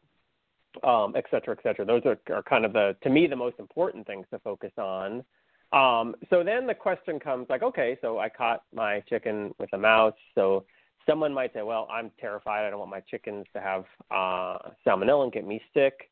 um, 0.84 1.14
et 1.16 1.24
cetera, 1.30 1.56
et 1.56 1.62
cetera. 1.62 1.84
Those 1.84 2.02
are, 2.04 2.18
are 2.34 2.42
kind 2.42 2.64
of 2.64 2.72
the, 2.72 2.96
to 3.02 3.10
me, 3.10 3.26
the 3.26 3.36
most 3.36 3.58
important 3.58 4.06
things 4.06 4.26
to 4.30 4.38
focus 4.40 4.72
on. 4.78 5.24
Um, 5.72 6.14
so 6.30 6.44
then 6.44 6.66
the 6.66 6.74
question 6.74 7.18
comes 7.18 7.46
like, 7.48 7.62
okay, 7.62 7.98
so 8.00 8.18
I 8.18 8.28
caught 8.28 8.62
my 8.74 9.00
chicken 9.08 9.54
with 9.58 9.72
a 9.72 9.78
mouse. 9.78 10.14
So 10.34 10.64
someone 11.08 11.32
might 11.32 11.52
say, 11.52 11.62
well, 11.62 11.88
I'm 11.90 12.10
terrified. 12.20 12.66
I 12.66 12.70
don't 12.70 12.78
want 12.78 12.90
my 12.90 13.00
chickens 13.00 13.46
to 13.54 13.60
have 13.60 13.84
uh, 14.10 14.70
salmonella 14.86 15.24
and 15.24 15.32
get 15.32 15.46
me 15.46 15.60
sick. 15.74 16.10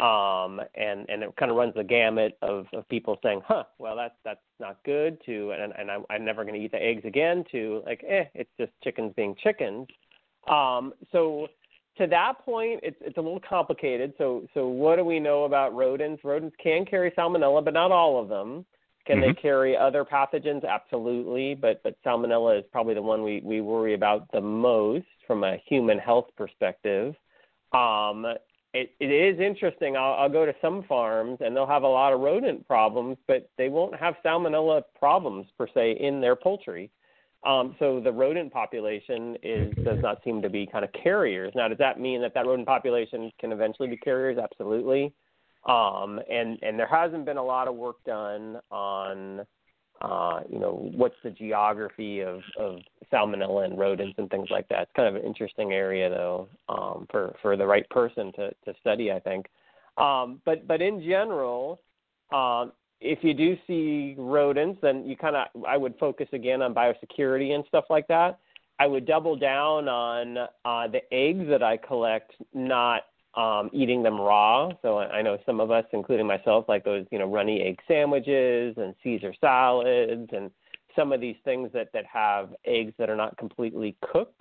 Um, 0.00 0.60
and 0.74 1.08
and 1.08 1.22
it 1.22 1.36
kind 1.36 1.52
of 1.52 1.56
runs 1.56 1.74
the 1.74 1.84
gamut 1.84 2.36
of, 2.42 2.66
of 2.72 2.88
people 2.88 3.16
saying, 3.22 3.42
huh, 3.46 3.64
well, 3.78 3.94
that's 3.94 4.14
that's 4.24 4.40
not 4.58 4.78
good. 4.84 5.18
To 5.26 5.52
and 5.52 5.72
and 5.78 5.90
I'm, 5.90 6.04
I'm 6.10 6.24
never 6.24 6.42
going 6.44 6.54
to 6.54 6.60
eat 6.60 6.72
the 6.72 6.82
eggs 6.82 7.04
again. 7.04 7.44
To 7.52 7.82
like, 7.86 8.04
eh, 8.08 8.24
it's 8.34 8.50
just 8.58 8.72
chickens 8.82 9.12
being 9.16 9.36
chickens. 9.40 9.86
Um, 10.48 10.94
so 11.12 11.46
to 11.98 12.08
that 12.08 12.44
point, 12.44 12.80
it's 12.82 12.96
it's 13.00 13.18
a 13.18 13.20
little 13.20 13.40
complicated. 13.48 14.14
So 14.18 14.48
so 14.52 14.66
what 14.66 14.96
do 14.96 15.04
we 15.04 15.20
know 15.20 15.44
about 15.44 15.74
rodents? 15.74 16.24
Rodents 16.24 16.56
can 16.60 16.84
carry 16.84 17.12
salmonella, 17.12 17.64
but 17.64 17.74
not 17.74 17.92
all 17.92 18.20
of 18.20 18.28
them. 18.28 18.66
Can 19.06 19.18
mm-hmm. 19.18 19.28
they 19.28 19.34
carry 19.34 19.76
other 19.76 20.04
pathogens? 20.04 20.66
Absolutely, 20.68 21.54
but 21.54 21.82
but 21.84 21.96
salmonella 22.04 22.58
is 22.58 22.64
probably 22.72 22.94
the 22.94 23.02
one 23.02 23.22
we 23.22 23.40
we 23.44 23.60
worry 23.60 23.94
about 23.94 24.26
the 24.32 24.40
most 24.40 25.06
from 25.26 25.44
a 25.44 25.56
human 25.68 25.98
health 25.98 26.26
perspective. 26.36 27.14
Um, 27.72 28.26
it, 28.74 28.90
it 28.98 29.06
is 29.06 29.40
interesting. 29.40 29.96
I'll, 29.96 30.14
I'll 30.14 30.28
go 30.28 30.44
to 30.44 30.54
some 30.60 30.82
farms 30.88 31.38
and 31.40 31.56
they'll 31.56 31.66
have 31.66 31.84
a 31.84 31.88
lot 31.88 32.12
of 32.12 32.20
rodent 32.20 32.66
problems, 32.66 33.16
but 33.28 33.48
they 33.56 33.68
won't 33.68 33.96
have 33.96 34.14
salmonella 34.24 34.82
problems 34.98 35.46
per 35.56 35.68
se 35.72 35.98
in 36.00 36.20
their 36.20 36.36
poultry. 36.36 36.90
Um, 37.46 37.76
so 37.78 38.00
the 38.00 38.10
rodent 38.10 38.52
population 38.52 39.36
is 39.42 39.74
does 39.84 39.98
not 40.00 40.22
seem 40.24 40.40
to 40.42 40.48
be 40.48 40.66
kind 40.66 40.84
of 40.84 40.90
carriers. 40.92 41.52
Now, 41.54 41.68
does 41.68 41.78
that 41.78 42.00
mean 42.00 42.20
that 42.22 42.34
that 42.34 42.46
rodent 42.46 42.66
population 42.66 43.30
can 43.38 43.52
eventually 43.52 43.88
be 43.88 43.98
carriers? 43.98 44.38
Absolutely. 44.38 45.12
Um, 45.66 46.20
and 46.30 46.58
and 46.62 46.78
there 46.78 46.86
hasn't 46.86 47.24
been 47.26 47.36
a 47.36 47.44
lot 47.44 47.68
of 47.68 47.74
work 47.74 47.96
done 48.04 48.60
on, 48.70 49.46
uh, 50.00 50.40
you 50.50 50.58
know, 50.58 50.90
what's 50.94 51.14
the 51.22 51.30
geography 51.30 52.20
of, 52.20 52.40
of 52.58 52.78
salmonella 53.12 53.64
and 53.64 53.78
rodents 53.78 54.14
and 54.18 54.28
things 54.30 54.48
like 54.50 54.68
that. 54.68 54.82
It's 54.82 54.92
kind 54.96 55.08
of 55.08 55.14
an 55.14 55.26
interesting 55.26 55.72
area 55.72 56.10
though 56.10 56.48
um, 56.68 57.06
for 57.10 57.34
for 57.40 57.56
the 57.56 57.66
right 57.66 57.88
person 57.90 58.32
to 58.32 58.50
to 58.50 58.74
study, 58.80 59.12
I 59.12 59.20
think. 59.20 59.46
Um, 59.96 60.40
but 60.44 60.66
but 60.66 60.82
in 60.82 61.00
general, 61.00 61.80
um, 62.32 62.72
if 63.00 63.20
you 63.22 63.34
do 63.34 63.56
see 63.66 64.14
rodents, 64.18 64.80
then 64.82 65.06
you 65.06 65.16
kind 65.16 65.36
of 65.36 65.46
I 65.66 65.76
would 65.76 65.94
focus 65.98 66.28
again 66.32 66.62
on 66.62 66.74
biosecurity 66.74 67.54
and 67.54 67.64
stuff 67.68 67.84
like 67.90 68.08
that. 68.08 68.38
I 68.80 68.86
would 68.86 69.06
double 69.06 69.36
down 69.36 69.88
on 69.88 70.38
uh, 70.38 70.88
the 70.88 71.00
eggs 71.12 71.46
that 71.48 71.62
I 71.62 71.76
collect, 71.76 72.32
not 72.52 73.02
um, 73.36 73.70
eating 73.72 74.02
them 74.02 74.20
raw. 74.20 74.70
So 74.82 74.98
I 74.98 75.22
know 75.22 75.38
some 75.44 75.60
of 75.60 75.70
us, 75.70 75.84
including 75.92 76.26
myself, 76.26 76.66
like 76.68 76.84
those 76.84 77.06
you 77.10 77.18
know 77.18 77.30
runny 77.30 77.62
egg 77.62 77.80
sandwiches 77.88 78.74
and 78.76 78.94
Caesar 79.02 79.34
salads 79.40 80.28
and 80.32 80.50
some 80.96 81.12
of 81.12 81.20
these 81.20 81.36
things 81.44 81.70
that 81.72 81.88
that 81.92 82.04
have 82.06 82.54
eggs 82.64 82.92
that 82.98 83.10
are 83.10 83.16
not 83.16 83.36
completely 83.36 83.96
cooked. 84.12 84.40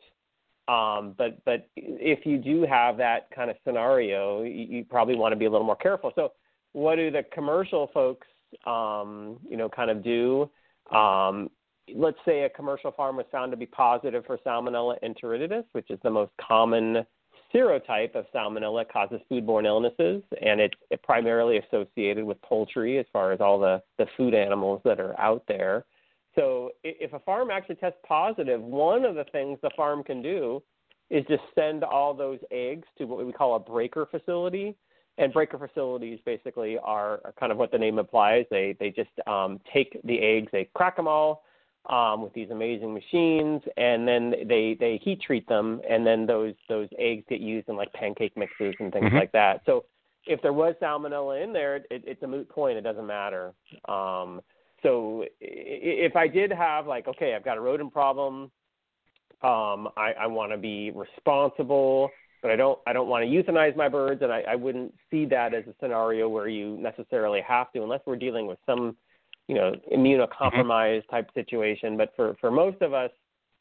Um, 0.68 1.14
but 1.18 1.44
but 1.46 1.68
if 1.76 2.26
you 2.26 2.38
do 2.38 2.66
have 2.66 2.98
that 2.98 3.28
kind 3.36 3.50
of 3.50 3.58
scenario, 3.66 4.44
you, 4.44 4.66
you 4.70 4.86
probably 4.86 5.16
want 5.16 5.34
to 5.34 5.36
be 5.36 5.46
a 5.46 5.50
little 5.50 5.68
more 5.68 5.76
careful. 5.76 6.12
So 6.16 6.34
what 6.72 6.96
do 6.96 7.12
the 7.12 7.24
commercial 7.34 7.90
folks 7.94 8.28
um, 8.66 9.40
you 9.50 9.58
know, 9.58 9.70
kind 9.70 9.90
of 9.90 10.04
do. 10.04 10.50
Um, 10.96 11.50
let's 11.94 12.18
say 12.26 12.44
a 12.44 12.50
commercial 12.50 12.92
farm 12.92 13.18
was 13.18 13.26
found 13.32 13.52
to 13.52 13.58
be 13.58 13.66
positive 13.66 14.26
for 14.26 14.38
Salmonella 14.46 14.98
enteritidis, 15.04 15.66
which 15.72 15.90
is 15.90 16.00
the 16.04 16.10
most 16.10 16.32
common 16.40 17.06
serotype 17.54 18.16
of 18.16 18.26
Salmonella, 18.34 18.86
causes 18.92 19.22
foodborne 19.32 19.66
illnesses, 19.66 20.24
and 20.42 20.60
it's 20.60 20.76
primarily 21.04 21.60
associated 21.60 22.24
with 22.24 22.42
poultry 22.42 22.98
as 22.98 23.06
far 23.14 23.32
as 23.32 23.42
all 23.42 23.60
the, 23.60 23.82
the 23.98 24.08
food 24.18 24.34
animals 24.34 24.82
that 24.86 25.00
are 25.00 25.20
out 25.20 25.44
there. 25.48 25.86
So 26.36 26.72
if 26.84 27.14
a 27.14 27.20
farm 27.20 27.52
actually 27.52 27.76
tests 27.76 28.00
positive, 28.08 28.62
one 28.62 29.06
of 29.06 29.16
the 29.16 29.26
things 29.32 29.60
the 29.62 29.70
farm 29.76 30.04
can 30.04 30.22
do 30.22 30.64
is 31.10 31.24
just 31.28 31.44
send 31.54 31.84
all 31.84 32.14
those 32.14 32.40
eggs 32.52 32.88
to 32.98 33.06
what 33.06 33.24
we 33.26 33.32
call 33.32 33.56
a 33.56 33.60
breaker 33.60 34.08
facility 34.10 34.76
and 35.18 35.32
breaker 35.32 35.58
facilities 35.58 36.20
basically 36.26 36.78
are, 36.80 37.22
are, 37.24 37.34
kind 37.40 37.52
of 37.52 37.58
what 37.58 37.72
the 37.72 37.78
name 37.78 38.00
implies. 38.00 38.46
They 38.50 38.76
they 38.80 38.90
just 38.90 39.12
um, 39.28 39.60
take 39.72 40.00
the 40.04 40.20
eggs, 40.20 40.50
they 40.52 40.70
crack 40.74 40.96
them 40.96 41.08
all 41.08 41.44
um, 41.90 42.22
with 42.22 42.34
these 42.34 42.50
amazing 42.50 42.94
machines, 42.94 43.62
and 43.78 44.08
then 44.08 44.34
they 44.48 44.78
they 44.80 45.00
heat 45.04 45.22
treat 45.22 45.48
them, 45.48 45.82
and 45.90 46.06
then 46.06 46.26
those 46.26 46.54
those 46.70 46.88
eggs 46.98 47.24
get 47.30 47.40
used 47.40 47.70
in 47.70 47.76
like 47.76 47.92
pancake 47.94 48.38
mixes 48.38 48.74
and 48.80 48.92
things 48.92 49.06
mm-hmm. 49.06 49.18
like 49.18 49.32
that. 49.34 49.62
So 49.66 49.86
if 50.26 50.42
there 50.42 50.54
was 50.54 50.76
salmonella 50.82 51.44
in 51.44 51.52
there, 51.52 51.76
it, 51.76 51.86
it's 51.90 52.24
a 52.24 52.28
moot 52.28 52.48
point. 52.50 52.78
It 52.78 52.82
doesn't 52.82 53.06
matter. 53.08 53.54
Um, 53.88 54.42
so 54.82 55.26
if 55.40 56.16
I 56.16 56.28
did 56.28 56.52
have 56.52 56.88
like, 56.88 57.08
okay, 57.08 57.36
I've 57.36 57.46
got 57.46 57.58
a 57.58 57.62
rodent 57.62 57.94
problem, 57.94 58.52
um, 59.42 59.90
I, 59.96 60.14
I 60.20 60.28
want 60.28 60.52
to 60.52 60.58
be 60.58 60.92
responsible 60.92 62.10
but 62.44 62.52
I 62.52 62.56
don't 62.58 62.78
I 62.86 62.94
don't 62.94 63.08
want 63.08 63.24
to 63.24 63.30
euthanize 63.32 63.76
my 63.76 63.90
birds, 63.90 64.22
and 64.22 64.32
I, 64.32 64.42
I 64.42 64.56
wouldn't 64.56 64.94
see 65.10 65.26
that 65.28 65.56
as 65.56 65.64
a 65.66 65.74
scenario 65.80 66.28
where 66.28 66.50
you 66.50 66.78
necessarily 66.78 67.42
have 67.42 67.72
to, 67.72 67.82
unless 67.82 68.02
we're 68.06 68.18
dealing 68.18 68.46
with 68.46 68.60
some, 68.68 68.98
you 69.48 69.56
know, 69.56 69.74
immunocompromised 69.94 71.10
type 71.10 71.30
situation. 71.34 71.98
But 71.98 72.14
for 72.16 72.36
for 72.40 72.52
most 72.52 72.82
of 72.82 72.94
us, 72.94 73.12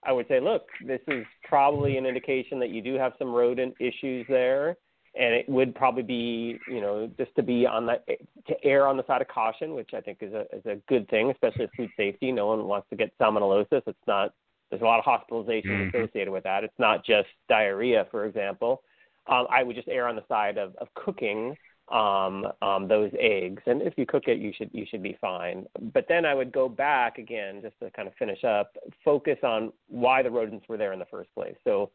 I 0.04 0.12
would 0.12 0.26
say, 0.28 0.40
look, 0.40 0.66
this 0.84 1.00
is 1.08 1.24
probably 1.44 1.96
an 1.96 2.06
indication 2.06 2.58
that 2.60 2.70
you 2.70 2.82
do 2.82 2.94
have 2.94 3.12
some 3.18 3.32
rodent 3.32 3.74
issues 3.78 4.26
there, 4.28 4.76
and 5.14 5.34
it 5.34 5.48
would 5.48 5.74
probably 5.74 6.02
be, 6.02 6.58
you 6.68 6.80
know, 6.80 7.10
just 7.18 7.34
to 7.36 7.42
be 7.42 7.66
on 7.66 7.86
the 7.86 8.00
to 8.48 8.64
err 8.64 8.86
on 8.86 8.96
the 8.96 9.06
side 9.06 9.22
of 9.22 9.28
caution, 9.28 9.74
which 9.74 9.90
I 9.94 10.00
think 10.00 10.18
is 10.20 10.32
a 10.32 10.42
is 10.54 10.64
a 10.66 10.76
good 10.88 11.08
thing, 11.08 11.30
especially 11.30 11.66
with 11.66 11.74
food 11.76 11.90
safety. 11.96 12.32
No 12.32 12.46
one 12.46 12.66
wants 12.66 12.88
to 12.90 12.96
get 12.96 13.16
salmonellosis. 13.18 13.82
It's 13.86 13.98
not 14.06 14.34
there's 14.70 14.82
a 14.82 14.86
lot 14.86 14.98
of 14.98 15.04
hospitalization 15.04 15.70
mm-hmm. 15.70 15.96
associated 15.96 16.32
with 16.32 16.44
that. 16.44 16.64
It's 16.64 16.78
not 16.78 17.04
just 17.04 17.28
diarrhea, 17.48 18.06
for 18.10 18.24
example. 18.24 18.82
Um, 19.26 19.46
I 19.50 19.62
would 19.62 19.76
just 19.76 19.88
err 19.88 20.08
on 20.08 20.16
the 20.16 20.24
side 20.28 20.56
of, 20.56 20.74
of 20.76 20.88
cooking 20.94 21.54
um, 21.88 22.46
um, 22.62 22.88
those 22.88 23.10
eggs, 23.18 23.62
and 23.66 23.82
if 23.82 23.94
you 23.96 24.06
cook 24.06 24.24
it, 24.26 24.38
you 24.38 24.52
should 24.56 24.70
you 24.72 24.86
should 24.88 25.02
be 25.02 25.16
fine. 25.20 25.66
But 25.92 26.06
then 26.08 26.24
I 26.24 26.34
would 26.34 26.52
go 26.52 26.68
back 26.68 27.18
again, 27.18 27.60
just 27.60 27.78
to 27.80 27.90
kind 27.90 28.08
of 28.08 28.14
finish 28.14 28.44
up, 28.44 28.76
focus 29.04 29.38
on 29.42 29.72
why 29.88 30.22
the 30.22 30.30
rodents 30.30 30.68
were 30.68 30.76
there 30.76 30.92
in 30.92 30.98
the 30.98 31.06
first 31.06 31.34
place. 31.34 31.56
So 31.64 31.90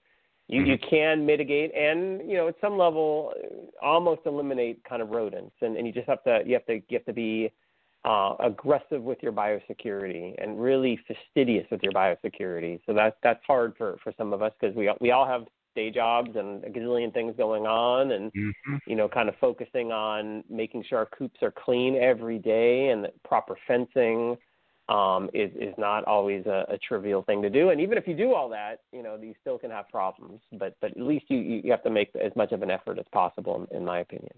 you 0.47 0.63
you 0.63 0.77
mm-hmm. 0.77 0.89
can 0.89 1.25
mitigate 1.25 1.73
and 1.75 2.29
you 2.29 2.37
know 2.37 2.47
at 2.47 2.55
some 2.61 2.77
level 2.77 3.33
almost 3.81 4.21
eliminate 4.25 4.83
kind 4.83 5.01
of 5.01 5.09
rodents, 5.09 5.55
and, 5.61 5.77
and 5.77 5.87
you 5.87 5.93
just 5.93 6.07
have 6.07 6.23
to 6.23 6.41
you 6.45 6.53
have 6.53 6.65
to 6.65 6.75
you 6.75 6.83
have 6.91 7.05
to 7.05 7.13
be 7.13 7.51
uh, 8.05 8.35
aggressive 8.39 9.01
with 9.01 9.17
your 9.21 9.33
biosecurity 9.33 10.35
and 10.41 10.61
really 10.61 10.99
fastidious 11.07 11.65
with 11.69 11.81
your 11.83 11.91
biosecurity. 11.91 12.79
So 12.85 12.93
that's 12.93 13.15
that's 13.23 13.43
hard 13.45 13.73
for 13.77 13.97
for 14.03 14.13
some 14.17 14.31
of 14.33 14.41
us 14.41 14.53
because 14.59 14.75
we 14.75 14.91
we 15.01 15.11
all 15.11 15.27
have 15.27 15.45
day 15.77 15.91
jobs 15.91 16.31
and 16.35 16.63
a 16.65 16.69
gazillion 16.69 17.13
things 17.13 17.33
going 17.37 17.65
on, 17.65 18.11
and 18.11 18.33
mm-hmm. 18.33 18.75
you 18.87 18.95
know, 18.95 19.07
kind 19.07 19.29
of 19.29 19.35
focusing 19.39 19.91
on 19.91 20.43
making 20.49 20.83
sure 20.89 20.97
our 20.97 21.05
coops 21.05 21.41
are 21.43 21.53
clean 21.65 21.95
every 21.95 22.39
day 22.39 22.89
and 22.89 23.07
proper 23.23 23.55
fencing. 23.67 24.35
Um, 24.89 25.29
is 25.33 25.51
is 25.55 25.73
not 25.77 26.05
always 26.05 26.45
a, 26.45 26.65
a 26.69 26.77
trivial 26.77 27.21
thing 27.21 27.41
to 27.41 27.49
do, 27.49 27.71
and 27.71 27.81
even 27.81 27.97
if 27.97 28.07
you 28.07 28.15
do 28.15 28.33
all 28.33 28.47
that, 28.49 28.79
you 28.93 29.03
know 29.03 29.17
you 29.21 29.33
still 29.41 29.59
can 29.59 29.69
have 29.69 29.89
problems. 29.89 30.39
But 30.53 30.77
but 30.79 30.91
at 30.91 31.01
least 31.01 31.25
you 31.29 31.39
you 31.39 31.71
have 31.71 31.83
to 31.83 31.89
make 31.89 32.09
as 32.15 32.33
much 32.37 32.53
of 32.53 32.61
an 32.63 32.71
effort 32.71 32.97
as 32.97 33.05
possible, 33.11 33.67
in, 33.69 33.77
in 33.77 33.85
my 33.85 33.99
opinion. 33.99 34.33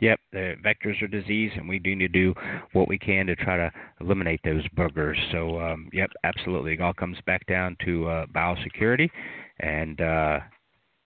Yep, 0.00 0.20
the 0.32 0.54
vectors 0.64 1.00
are 1.02 1.06
disease, 1.06 1.52
and 1.56 1.68
we 1.68 1.78
do 1.78 1.94
need 1.94 2.12
to 2.12 2.32
do 2.32 2.34
what 2.72 2.88
we 2.88 2.98
can 2.98 3.26
to 3.26 3.36
try 3.36 3.56
to 3.56 3.70
eliminate 4.00 4.40
those 4.44 4.66
boogers. 4.76 5.16
So, 5.30 5.60
um, 5.60 5.88
yep, 5.92 6.10
absolutely. 6.24 6.74
It 6.74 6.80
all 6.80 6.92
comes 6.92 7.16
back 7.26 7.46
down 7.46 7.76
to 7.84 8.08
uh, 8.08 8.26
biosecurity 8.26 9.08
and 9.60 10.00
uh, 10.00 10.40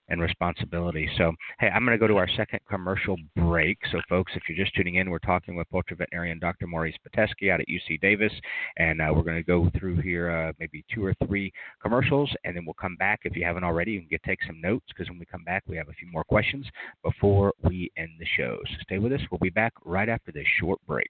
and 0.08 0.20
responsibility. 0.20 1.08
So, 1.16 1.32
hey, 1.60 1.68
I'm 1.68 1.84
going 1.84 1.96
to 1.96 2.00
go 2.00 2.06
to 2.06 2.16
our 2.16 2.28
second 2.36 2.60
commercial 2.68 3.16
break. 3.36 3.78
So, 3.92 4.00
folks, 4.08 4.32
if 4.34 4.42
you're 4.48 4.62
just 4.62 4.74
tuning 4.74 4.96
in, 4.96 5.10
we're 5.10 5.18
talking 5.18 5.56
with 5.56 5.68
poultry 5.70 5.96
veterinarian 5.96 6.38
Dr. 6.38 6.66
Maurice 6.66 6.96
Pitesky 7.06 7.52
out 7.52 7.60
at 7.60 7.66
UC 7.68 8.00
Davis, 8.00 8.32
and 8.76 9.00
uh, 9.00 9.12
we're 9.14 9.22
going 9.22 9.36
to 9.36 9.42
go 9.42 9.70
through 9.78 10.00
here 10.00 10.30
uh, 10.30 10.52
maybe 10.58 10.84
two 10.92 11.04
or 11.04 11.14
three 11.26 11.52
commercials, 11.82 12.30
and 12.44 12.56
then 12.56 12.64
we'll 12.64 12.74
come 12.74 12.96
back. 12.96 13.20
If 13.24 13.36
you 13.36 13.44
haven't 13.44 13.64
already, 13.64 13.92
you 13.92 14.00
can 14.00 14.08
get 14.08 14.22
take 14.22 14.38
some 14.46 14.60
notes 14.60 14.86
because 14.88 15.08
when 15.08 15.18
we 15.18 15.26
come 15.26 15.44
back, 15.44 15.62
we 15.66 15.76
have 15.76 15.88
a 15.88 15.92
few 15.92 16.10
more 16.10 16.24
questions 16.24 16.66
before 17.02 17.52
we 17.62 17.90
end 17.96 18.10
the 18.18 18.26
show. 18.36 18.58
So, 18.66 18.74
stay 18.82 18.98
with 18.98 19.12
us. 19.12 19.20
We'll 19.30 19.38
be 19.38 19.50
back 19.50 19.72
right 19.84 20.08
after 20.08 20.32
this 20.32 20.46
short 20.60 20.78
break. 20.86 21.08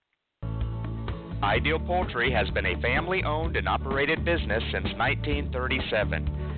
Ideal 1.43 1.79
Poultry 1.79 2.33
has 2.33 2.51
been 2.51 2.67
a 2.67 2.81
family 2.83 3.23
owned 3.23 3.57
and 3.57 3.69
operated 3.69 4.25
business 4.25 4.63
since 4.73 4.87
1937. 4.97 6.58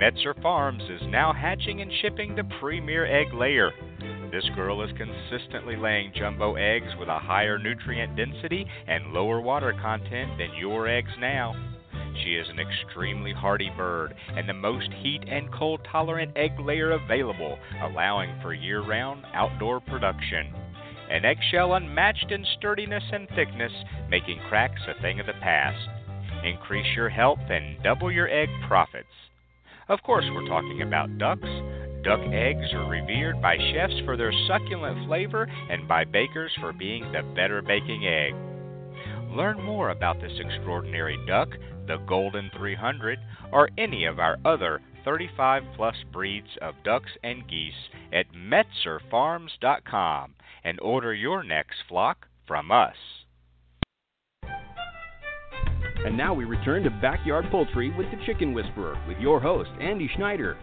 Metzer 0.00 0.32
Farms 0.40 0.82
is 0.84 1.02
now 1.08 1.30
hatching 1.30 1.82
and 1.82 1.92
shipping 2.00 2.34
the 2.34 2.44
premier 2.58 3.04
egg 3.04 3.34
layer. 3.34 3.70
This 4.32 4.48
girl 4.56 4.82
is 4.82 4.90
consistently 4.96 5.76
laying 5.76 6.14
jumbo 6.16 6.54
eggs 6.54 6.88
with 6.98 7.10
a 7.10 7.18
higher 7.18 7.58
nutrient 7.58 8.16
density 8.16 8.64
and 8.88 9.12
lower 9.12 9.42
water 9.42 9.74
content 9.82 10.38
than 10.38 10.56
your 10.58 10.88
eggs 10.88 11.10
now. 11.20 11.54
She 12.24 12.30
is 12.30 12.48
an 12.48 12.58
extremely 12.58 13.34
hardy 13.34 13.70
bird 13.76 14.14
and 14.34 14.48
the 14.48 14.54
most 14.54 14.88
heat 15.02 15.22
and 15.28 15.52
cold 15.52 15.86
tolerant 15.92 16.32
egg 16.34 16.58
layer 16.58 16.92
available, 16.92 17.58
allowing 17.82 18.40
for 18.40 18.54
year 18.54 18.80
round 18.80 19.26
outdoor 19.34 19.80
production. 19.80 20.54
An 21.10 21.26
eggshell 21.26 21.74
unmatched 21.74 22.30
in 22.30 22.46
sturdiness 22.56 23.04
and 23.12 23.28
thickness, 23.36 23.72
making 24.08 24.40
cracks 24.48 24.80
a 24.88 24.98
thing 25.02 25.20
of 25.20 25.26
the 25.26 25.34
past. 25.42 25.90
Increase 26.42 26.96
your 26.96 27.10
health 27.10 27.50
and 27.50 27.82
double 27.82 28.10
your 28.10 28.30
egg 28.30 28.48
profits. 28.66 29.29
Of 29.90 30.02
course, 30.04 30.24
we're 30.32 30.46
talking 30.46 30.82
about 30.82 31.18
ducks. 31.18 31.48
Duck 32.04 32.20
eggs 32.32 32.72
are 32.74 32.88
revered 32.88 33.42
by 33.42 33.56
chefs 33.72 33.98
for 34.04 34.16
their 34.16 34.32
succulent 34.46 35.08
flavor 35.08 35.48
and 35.68 35.88
by 35.88 36.04
bakers 36.04 36.52
for 36.60 36.72
being 36.72 37.10
the 37.10 37.24
better 37.34 37.60
baking 37.60 38.06
egg. 38.06 38.32
Learn 39.36 39.60
more 39.60 39.90
about 39.90 40.20
this 40.20 40.38
extraordinary 40.38 41.18
duck, 41.26 41.48
the 41.88 41.96
Golden 42.06 42.52
300, 42.56 43.18
or 43.52 43.68
any 43.78 44.04
of 44.04 44.20
our 44.20 44.36
other 44.44 44.80
35 45.04 45.64
plus 45.74 45.96
breeds 46.12 46.56
of 46.62 46.76
ducks 46.84 47.10
and 47.24 47.48
geese 47.48 47.74
at 48.12 48.26
metzerfarms.com 48.32 50.34
and 50.62 50.78
order 50.80 51.12
your 51.12 51.42
next 51.42 51.78
flock 51.88 52.28
from 52.46 52.70
us. 52.70 52.94
And 56.02 56.16
now 56.16 56.32
we 56.32 56.46
return 56.46 56.82
to 56.84 56.90
Backyard 56.90 57.44
Poultry 57.50 57.94
with 57.94 58.06
the 58.10 58.16
Chicken 58.24 58.54
Whisperer 58.54 58.98
with 59.06 59.18
your 59.18 59.38
host, 59.38 59.68
Andy 59.80 60.08
Schneider. 60.16 60.56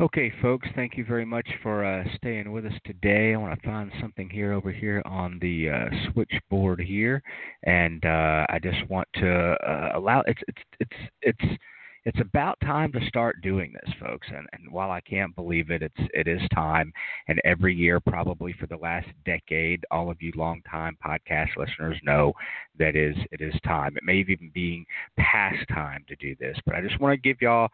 Okay, 0.00 0.32
folks, 0.40 0.66
thank 0.74 0.96
you 0.96 1.04
very 1.04 1.26
much 1.26 1.46
for 1.62 1.84
uh, 1.84 2.02
staying 2.16 2.50
with 2.50 2.64
us 2.64 2.72
today. 2.86 3.34
I 3.34 3.36
want 3.36 3.60
to 3.60 3.66
find 3.66 3.92
something 4.00 4.28
here 4.28 4.52
over 4.52 4.72
here 4.72 5.02
on 5.04 5.38
the 5.40 5.68
uh, 5.68 6.12
switchboard 6.12 6.80
here, 6.80 7.22
and 7.62 8.04
uh, 8.04 8.46
I 8.48 8.58
just 8.62 8.88
want 8.88 9.06
to 9.16 9.30
uh, 9.30 9.92
allow 9.94 10.22
it's 10.26 10.40
it's 10.48 10.62
it's 10.80 10.96
it's 11.20 11.58
it's 12.04 12.20
about 12.20 12.58
time 12.60 12.90
to 12.92 13.06
start 13.06 13.40
doing 13.42 13.72
this, 13.72 13.94
folks. 14.00 14.26
And, 14.34 14.46
and 14.52 14.72
while 14.72 14.90
I 14.90 15.00
can't 15.00 15.34
believe 15.36 15.70
it, 15.70 15.82
it's 15.82 16.10
it 16.14 16.26
is 16.26 16.40
time. 16.54 16.92
And 17.28 17.40
every 17.44 17.74
year, 17.74 18.00
probably 18.00 18.54
for 18.58 18.66
the 18.66 18.76
last 18.76 19.08
decade, 19.24 19.84
all 19.90 20.10
of 20.10 20.20
you 20.20 20.32
longtime 20.34 20.98
podcast 21.04 21.56
listeners 21.56 21.96
know 22.02 22.32
that 22.78 22.96
is 22.96 23.16
it 23.30 23.40
is 23.40 23.54
time. 23.64 23.96
It 23.96 24.04
may 24.04 24.16
even 24.16 24.50
be 24.52 24.84
past 25.16 25.64
time 25.68 26.04
to 26.08 26.16
do 26.16 26.34
this, 26.40 26.56
but 26.66 26.74
I 26.74 26.80
just 26.80 27.00
want 27.00 27.14
to 27.14 27.28
give 27.28 27.40
y'all. 27.40 27.68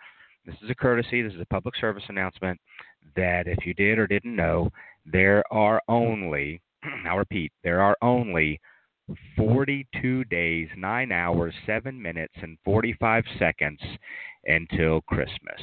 This 0.47 0.57
is 0.63 0.71
a 0.71 0.75
courtesy. 0.75 1.21
This 1.21 1.35
is 1.35 1.41
a 1.43 1.47
public 1.47 1.77
service 1.77 2.05
announcement 2.09 2.59
that 3.17 3.47
if 3.47 3.67
you 3.67 3.75
did 3.75 3.99
or 3.99 4.07
didn't 4.07 4.35
know, 4.35 4.71
there 5.05 5.43
are 5.51 5.83
only, 5.89 6.63
I'll 7.07 7.19
repeat, 7.19 7.53
there 7.63 7.83
are 7.83 7.97
only 8.01 8.59
42 9.37 10.25
days, 10.25 10.69
9 10.77 11.13
hours, 11.13 11.55
7 11.67 12.01
minutes, 12.01 12.35
and 12.43 12.59
45 12.65 13.25
seconds 13.39 13.81
until 14.45 15.01
Christmas. 15.03 15.61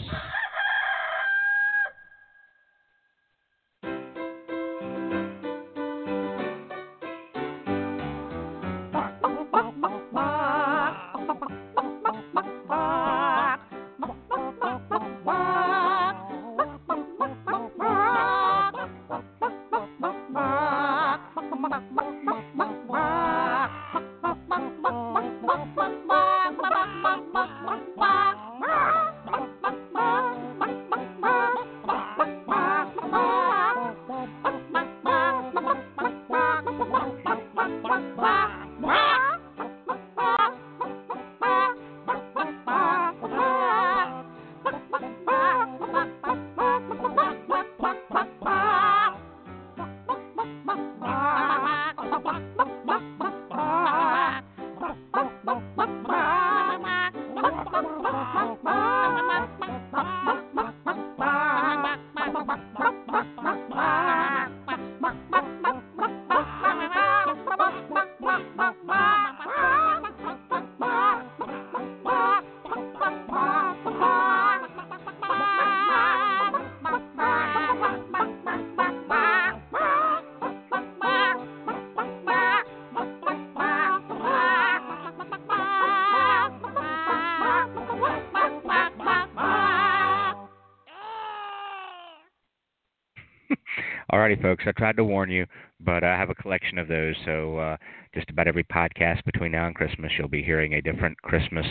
Folks. 94.42 94.64
I 94.68 94.72
tried 94.72 94.98
to 94.98 95.04
warn 95.04 95.30
you, 95.30 95.46
but 95.80 96.04
I 96.04 96.18
have 96.18 96.30
a 96.30 96.36
collection 96.36 96.78
of 96.78 96.88
those. 96.88 97.16
So 97.26 97.58
uh, 97.58 97.78
just 98.14 98.30
about 98.30 98.48
every 98.48 98.64
podcast 98.64 99.24
between 99.24 99.52
now 99.52 99.68
and 99.68 99.76
Christmas, 99.76 100.12
you'll 100.18 100.28
be 100.28 100.44
hearing 100.44 100.74
a 100.74 100.82
different 100.82 101.18
Christmas 101.22 101.66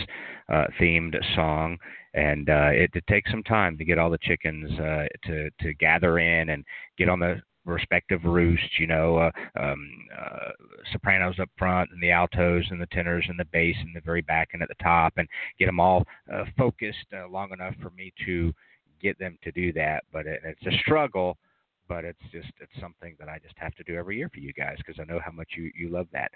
uh, 0.49 0.65
themed 0.79 1.15
song, 1.35 1.77
and 2.13 2.49
uh, 2.49 2.69
it, 2.71 2.91
it 2.93 3.05
takes 3.07 3.31
some 3.31 3.43
time 3.43 3.77
to 3.77 3.85
get 3.85 3.97
all 3.97 4.09
the 4.09 4.17
chickens 4.21 4.71
uh, 4.79 5.05
to 5.25 5.49
to 5.61 5.73
gather 5.75 6.19
in 6.19 6.49
and 6.49 6.63
get 6.97 7.09
on 7.09 7.19
the 7.19 7.41
respective 7.65 8.23
roosts. 8.23 8.79
You 8.79 8.87
know, 8.87 9.17
uh, 9.17 9.31
um, 9.59 9.89
uh, 10.17 10.51
sopranos 10.91 11.39
up 11.39 11.49
front, 11.57 11.89
and 11.91 12.01
the 12.01 12.11
altos, 12.11 12.65
and 12.69 12.81
the 12.81 12.87
tenors, 12.87 13.25
and 13.27 13.39
the 13.39 13.45
bass, 13.45 13.75
and 13.79 13.95
the 13.95 14.01
very 14.01 14.21
back 14.21 14.49
and 14.53 14.61
at 14.61 14.69
the 14.69 14.83
top, 14.83 15.13
and 15.17 15.27
get 15.59 15.65
them 15.65 15.79
all 15.79 16.03
uh, 16.33 16.45
focused 16.57 17.07
uh, 17.13 17.27
long 17.27 17.51
enough 17.51 17.75
for 17.81 17.89
me 17.91 18.13
to 18.25 18.53
get 19.01 19.17
them 19.19 19.37
to 19.43 19.51
do 19.51 19.73
that. 19.73 20.03
But 20.13 20.25
it, 20.25 20.41
it's 20.43 20.65
a 20.65 20.79
struggle 20.79 21.37
but 21.87 22.03
it's 22.05 22.21
just 22.31 22.51
it's 22.59 22.71
something 22.79 23.15
that 23.19 23.29
I 23.29 23.39
just 23.39 23.55
have 23.57 23.75
to 23.75 23.83
do 23.83 23.95
every 23.95 24.17
year 24.17 24.29
for 24.29 24.39
you 24.39 24.53
guys 24.53 24.77
because 24.77 24.99
I 24.99 25.11
know 25.11 25.19
how 25.23 25.31
much 25.31 25.49
you 25.55 25.71
you 25.75 25.89
love 25.89 26.07
that. 26.13 26.31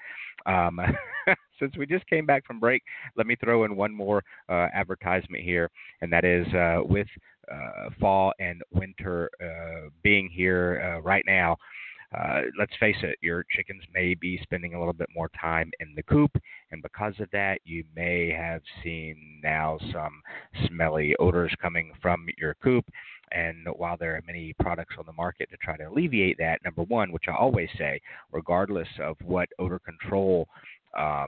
Um, 0.45 0.79
since 1.59 1.75
we 1.77 1.85
just 1.85 2.07
came 2.07 2.25
back 2.25 2.45
from 2.45 2.59
break, 2.59 2.83
let 3.15 3.27
me 3.27 3.35
throw 3.35 3.63
in 3.63 3.75
one 3.75 3.93
more 3.93 4.23
uh, 4.47 4.67
advertisement 4.73 5.43
here, 5.43 5.69
and 6.01 6.11
that 6.11 6.25
is 6.25 6.47
uh, 6.53 6.79
with 6.83 7.07
uh, 7.51 7.89
fall 7.99 8.33
and 8.39 8.61
winter 8.71 9.29
uh, 9.41 9.89
being 10.03 10.29
here 10.29 10.81
uh, 10.83 11.01
right 11.01 11.23
now. 11.25 11.57
Uh, 12.17 12.41
let's 12.57 12.75
face 12.79 12.95
it, 13.03 13.19
your 13.21 13.45
chickens 13.55 13.83
may 13.93 14.15
be 14.15 14.39
spending 14.41 14.73
a 14.73 14.79
little 14.79 14.93
bit 14.93 15.09
more 15.15 15.29
time 15.39 15.69
in 15.79 15.93
the 15.95 16.01
coop, 16.03 16.31
and 16.71 16.81
because 16.81 17.13
of 17.19 17.29
that, 17.31 17.59
you 17.65 17.83
may 17.95 18.31
have 18.31 18.61
seen 18.83 19.39
now 19.43 19.77
some 19.93 20.21
smelly 20.67 21.15
odors 21.19 21.53
coming 21.61 21.91
from 22.01 22.25
your 22.37 22.55
coop. 22.63 22.83
And 23.31 23.67
while 23.75 23.97
there 23.97 24.15
are 24.15 24.23
many 24.25 24.53
products 24.59 24.95
on 24.97 25.05
the 25.05 25.13
market 25.13 25.49
to 25.51 25.57
try 25.57 25.77
to 25.77 25.89
alleviate 25.89 26.37
that, 26.39 26.63
number 26.63 26.83
one, 26.83 27.11
which 27.11 27.25
I 27.27 27.33
always 27.33 27.69
say, 27.77 28.01
regardless 28.31 28.87
of 29.01 29.17
what 29.23 29.49
odor 29.59 29.79
control 29.79 30.47
um, 30.97 31.27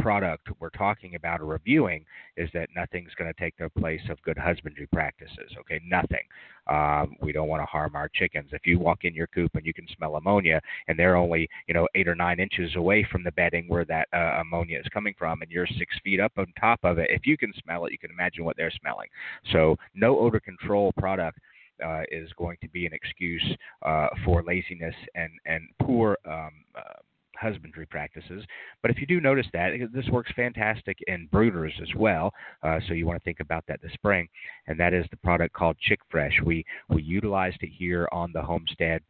product 0.00 0.48
we're 0.58 0.70
talking 0.70 1.14
about 1.14 1.40
or 1.40 1.46
reviewing, 1.46 2.04
is 2.36 2.48
that 2.54 2.68
nothing's 2.74 3.14
going 3.14 3.32
to 3.32 3.40
take 3.40 3.56
the 3.56 3.70
place 3.80 4.00
of 4.10 4.20
good 4.22 4.38
husbandry 4.38 4.86
practices. 4.92 5.52
Okay, 5.58 5.80
nothing. 5.86 6.22
Um, 6.66 7.16
we 7.20 7.32
don't 7.32 7.48
want 7.48 7.62
to 7.62 7.66
harm 7.66 7.96
our 7.96 8.08
chickens. 8.08 8.50
If 8.52 8.66
you 8.66 8.78
walk 8.78 9.04
in 9.04 9.14
your 9.14 9.26
coop 9.28 9.50
and 9.54 9.66
you 9.66 9.72
can 9.72 9.86
smell 9.96 10.16
ammonia, 10.16 10.60
and 10.88 10.98
they're 10.98 11.16
only 11.16 11.48
you 11.66 11.74
know 11.74 11.88
eight 11.94 12.08
or 12.08 12.14
nine 12.14 12.40
inches 12.40 12.76
away 12.76 13.06
from 13.10 13.24
the 13.24 13.32
bedding 13.32 13.68
where 13.68 13.84
that 13.86 14.08
uh, 14.12 14.40
ammonia 14.40 14.78
is 14.78 14.86
coming 14.92 15.14
from, 15.18 15.42
and 15.42 15.50
you're 15.50 15.66
six 15.78 15.96
feet 16.04 16.20
up 16.20 16.32
on 16.36 16.46
top 16.58 16.80
of 16.84 16.98
it, 16.98 17.10
if 17.10 17.26
you 17.26 17.36
can 17.36 17.52
smell 17.62 17.84
it, 17.86 17.92
you 17.92 17.98
can 17.98 18.10
imagine 18.10 18.44
what 18.44 18.56
they're 18.56 18.72
smelling. 18.80 19.08
So 19.52 19.76
no 19.94 20.18
odor 20.18 20.40
control 20.40 20.92
product 20.98 21.38
uh, 21.84 22.02
is 22.10 22.30
going 22.36 22.56
to 22.60 22.68
be 22.68 22.86
an 22.86 22.92
excuse 22.92 23.56
uh, 23.82 24.08
for 24.24 24.42
laziness 24.42 24.94
and 25.14 25.32
and 25.46 25.68
poor 25.82 26.16
um, 26.26 26.50
uh, 26.76 27.00
husbandry 27.40 27.86
practices. 27.86 28.44
But 28.82 28.90
if 28.90 28.98
you 28.98 29.06
do 29.06 29.20
notice 29.20 29.46
that, 29.52 29.72
this 29.92 30.08
works 30.08 30.30
fantastic 30.36 30.98
in 31.06 31.28
brooders 31.32 31.72
as 31.80 31.88
well. 31.96 32.32
Uh, 32.62 32.78
so 32.86 32.94
you 32.94 33.06
want 33.06 33.18
to 33.18 33.24
think 33.24 33.40
about 33.40 33.64
that 33.68 33.80
this 33.82 33.92
spring, 33.94 34.28
and 34.66 34.78
that 34.78 34.94
is 34.94 35.06
the 35.10 35.16
product 35.18 35.54
called 35.54 35.76
Chick 35.80 36.00
Fresh. 36.10 36.40
We 36.44 36.64
we 36.88 37.02
utilized 37.02 37.58
it 37.62 37.70
here 37.76 38.08
on 38.12 38.30
the 38.32 38.42
homestead 38.42 39.02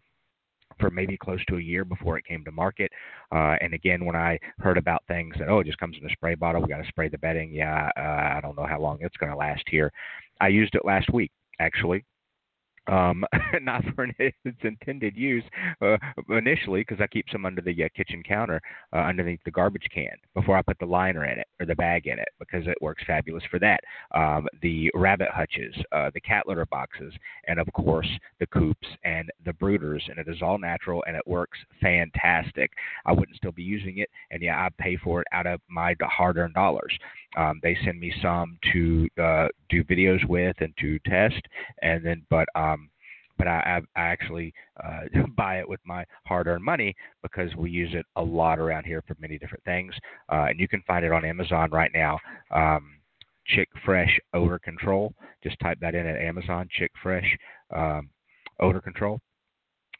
for 0.79 0.91
maybe 0.91 1.17
close 1.17 1.45
to 1.47 1.57
a 1.57 1.61
year 1.61 1.85
before 1.85 2.17
it 2.17 2.25
came 2.25 2.45
to 2.45 2.53
market. 2.53 2.91
Uh, 3.33 3.57
and 3.61 3.75
again, 3.75 4.05
when 4.05 4.17
I 4.17 4.39
heard 4.61 4.79
about 4.79 5.03
things 5.09 5.35
that 5.39 5.49
oh, 5.49 5.61
it 5.61 5.67
just 5.67 5.79
comes 5.79 5.97
in 6.01 6.09
a 6.09 6.13
spray 6.13 6.35
bottle, 6.35 6.63
we 6.63 6.69
got 6.69 6.79
to 6.79 6.89
spray 6.89 7.09
the 7.09 7.19
bedding. 7.19 7.53
Yeah, 7.53 7.91
uh, 7.97 8.37
I 8.37 8.41
don't 8.41 8.57
know 8.57 8.67
how 8.67 8.81
long 8.81 8.99
it's 9.01 9.17
going 9.17 9.33
to 9.33 9.37
last 9.37 9.65
here. 9.69 9.93
I 10.41 10.49
used 10.49 10.75
it 10.75 10.85
last 10.85 11.13
week 11.13 11.33
actually 11.59 12.05
um, 12.91 13.25
not 13.63 13.83
for 13.95 14.09
its 14.19 14.59
intended 14.63 15.17
use 15.17 15.45
uh, 15.81 15.97
initially, 16.29 16.81
because 16.81 17.01
I 17.01 17.07
keep 17.07 17.27
some 17.31 17.47
under 17.47 17.61
the 17.61 17.85
uh, 17.85 17.89
kitchen 17.97 18.23
counter, 18.23 18.61
uh, 18.93 18.99
underneath 18.99 19.41
the 19.45 19.51
garbage 19.51 19.87
can, 19.93 20.17
before 20.35 20.57
I 20.57 20.63
put 20.63 20.79
the 20.79 20.87
liner 20.87 21.25
in 21.25 21.39
it 21.39 21.47
or 21.61 21.67
the 21.67 21.75
bag 21.75 22.07
in 22.07 22.19
it, 22.19 22.29
because 22.39 22.67
it 22.67 22.77
works 22.81 23.03
fabulous 23.07 23.45
for 23.51 23.59
that. 23.61 23.81
Um, 24.15 24.47
the 24.63 24.91
rabbit 24.95 25.29
hutches, 25.31 25.75
uh, 25.93 26.11
the 26.13 26.21
cat 26.21 26.47
litter 26.47 26.67
boxes, 26.67 27.13
and 27.47 27.59
of 27.59 27.73
course 27.73 28.09
the 28.39 28.47
coops 28.47 28.89
and 29.05 29.31
the 29.45 29.53
brooders, 29.53 30.01
and 30.09 30.19
it 30.19 30.29
is 30.29 30.43
all 30.43 30.59
natural 30.59 31.03
and 31.07 31.17
it 31.17 31.27
works 31.27 31.59
fantastic. 31.81 32.73
I 33.07 33.13
wouldn't 33.13 33.37
still 33.37 33.53
be 33.53 33.63
using 33.63 33.99
it, 33.99 34.11
and 34.31 34.43
yeah, 34.43 34.59
I 34.59 34.69
pay 34.79 34.97
for 34.97 35.21
it 35.21 35.27
out 35.33 35.47
of 35.47 35.61
my 35.69 35.95
hard-earned 36.01 36.55
dollars. 36.55 36.93
Um, 37.37 37.61
they 37.63 37.77
send 37.85 38.01
me 38.01 38.13
some 38.21 38.59
to 38.73 39.09
uh, 39.23 39.49
do 39.69 39.85
videos 39.85 40.27
with 40.29 40.57
and 40.61 40.75
to 40.81 40.99
test, 41.01 41.41
and 41.83 42.05
then 42.05 42.23
but 42.29 42.49
um, 42.55 42.80
but 43.41 43.49
I, 43.49 43.81
I 43.97 44.01
actually 44.03 44.53
uh, 44.85 45.01
buy 45.37 45.61
it 45.61 45.69
with 45.69 45.81
my 45.85 46.05
hard-earned 46.27 46.63
money 46.63 46.95
because 47.23 47.49
we 47.57 47.71
use 47.71 47.89
it 47.95 48.05
a 48.17 48.23
lot 48.23 48.59
around 48.59 48.85
here 48.85 49.03
for 49.07 49.17
many 49.19 49.39
different 49.39 49.65
things, 49.65 49.95
uh, 50.31 50.49
and 50.51 50.61
you 50.61 50.69
can 50.69 50.83
find 50.87 51.07
it 51.07 51.11
on 51.11 51.25
Amazon 51.25 51.71
right 51.71 51.91
now. 51.95 52.19
Um, 52.51 52.99
Chick 53.47 53.71
Fresh 53.83 54.21
odor 54.35 54.59
control. 54.59 55.15
Just 55.43 55.59
type 55.61 55.79
that 55.81 55.95
in 55.95 56.07
at 56.07 56.21
Amazon. 56.21 56.69
Chick 56.71 56.93
Fresh 57.03 57.35
um, 57.75 58.11
odor 58.61 58.83
control, 58.83 59.19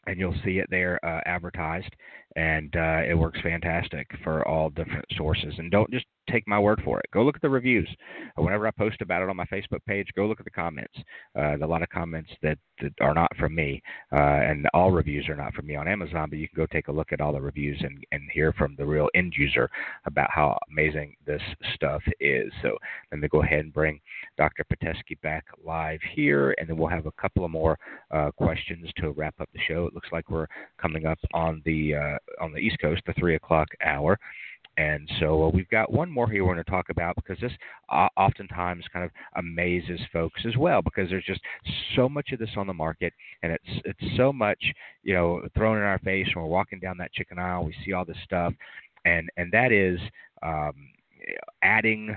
and 0.05 0.19
you'll 0.19 0.35
see 0.45 0.59
it 0.59 0.67
there 0.69 1.03
uh, 1.03 1.21
advertised 1.25 1.93
and 2.35 2.75
uh, 2.75 3.01
it 3.07 3.17
works 3.17 3.39
fantastic 3.41 4.07
for 4.23 4.47
all 4.47 4.69
different 4.69 5.05
sources. 5.17 5.53
And 5.57 5.71
don't 5.71 5.91
just 5.91 6.05
take 6.29 6.47
my 6.47 6.59
word 6.59 6.81
for 6.83 6.99
it. 6.99 7.05
Go 7.13 7.23
look 7.23 7.35
at 7.35 7.41
the 7.41 7.49
reviews. 7.49 7.89
Whenever 8.37 8.67
I 8.67 8.71
post 8.71 9.01
about 9.01 9.21
it 9.21 9.29
on 9.29 9.35
my 9.35 9.45
Facebook 9.45 9.83
page, 9.85 10.07
go 10.15 10.25
look 10.25 10.39
at 10.39 10.45
the 10.45 10.51
comments. 10.51 10.93
Uh, 11.37 11.57
a 11.57 11.67
lot 11.67 11.83
of 11.83 11.89
comments 11.89 12.29
that, 12.41 12.57
that 12.81 12.93
are 13.01 13.13
not 13.13 13.35
from 13.37 13.53
me, 13.53 13.81
uh, 14.13 14.17
and 14.17 14.67
all 14.73 14.91
reviews 14.91 15.27
are 15.27 15.35
not 15.35 15.53
from 15.53 15.67
me 15.67 15.75
on 15.75 15.87
Amazon. 15.87 16.29
But 16.29 16.39
you 16.39 16.47
can 16.47 16.57
go 16.57 16.65
take 16.67 16.87
a 16.87 16.91
look 16.91 17.11
at 17.11 17.21
all 17.21 17.33
the 17.33 17.41
reviews 17.41 17.77
and, 17.81 18.03
and 18.11 18.23
hear 18.31 18.53
from 18.53 18.75
the 18.77 18.85
real 18.85 19.09
end 19.15 19.33
user 19.37 19.69
about 20.05 20.29
how 20.31 20.57
amazing 20.71 21.15
this 21.25 21.41
stuff 21.75 22.01
is. 22.19 22.51
So 22.61 22.77
let 23.11 23.19
me 23.19 23.27
go 23.27 23.41
ahead 23.41 23.59
and 23.59 23.73
bring 23.73 23.99
Dr. 24.37 24.65
Pitesky 24.71 25.19
back 25.21 25.45
live 25.63 25.99
here, 26.13 26.55
and 26.57 26.69
then 26.69 26.77
we'll 26.77 26.87
have 26.87 27.05
a 27.05 27.11
couple 27.13 27.45
of 27.45 27.51
more 27.51 27.77
uh, 28.11 28.31
questions 28.31 28.89
to 28.97 29.11
wrap 29.11 29.35
up 29.39 29.49
the 29.53 29.59
show. 29.67 29.85
It 29.85 29.93
looks 29.93 30.09
like 30.11 30.29
we're 30.29 30.47
coming 30.81 31.05
up 31.05 31.19
on 31.33 31.61
the 31.65 31.95
uh, 31.95 32.17
on 32.39 32.51
the 32.51 32.59
East 32.59 32.77
Coast, 32.81 33.01
the 33.05 33.13
three 33.13 33.35
o'clock 33.35 33.67
hour. 33.85 34.17
And 34.77 35.09
so 35.19 35.43
uh, 35.43 35.49
we've 35.49 35.69
got 35.69 35.91
one 35.91 36.09
more 36.09 36.29
here 36.29 36.45
we're 36.45 36.53
going 36.53 36.63
to 36.63 36.71
talk 36.71 36.89
about 36.89 37.15
because 37.15 37.37
this 37.41 37.51
uh, 37.89 38.07
oftentimes 38.15 38.85
kind 38.93 39.03
of 39.03 39.11
amazes 39.35 39.99
folks 40.13 40.41
as 40.47 40.55
well 40.55 40.81
because 40.81 41.09
there's 41.09 41.25
just 41.25 41.41
so 41.95 42.07
much 42.07 42.31
of 42.31 42.39
this 42.39 42.49
on 42.55 42.67
the 42.67 42.73
market 42.73 43.11
and 43.43 43.51
it's 43.51 43.81
it's 43.83 44.17
so 44.17 44.31
much 44.31 44.63
you 45.03 45.13
know 45.13 45.41
thrown 45.55 45.77
in 45.77 45.83
our 45.83 45.99
face 45.99 46.25
when 46.33 46.45
we're 46.45 46.49
walking 46.49 46.79
down 46.79 46.97
that 46.97 47.11
chicken 47.11 47.37
aisle 47.37 47.65
we 47.65 47.75
see 47.83 47.91
all 47.91 48.05
this 48.05 48.17
stuff 48.23 48.53
and 49.03 49.29
and 49.35 49.51
that 49.51 49.73
is 49.73 49.99
um, 50.41 50.73
adding 51.61 52.15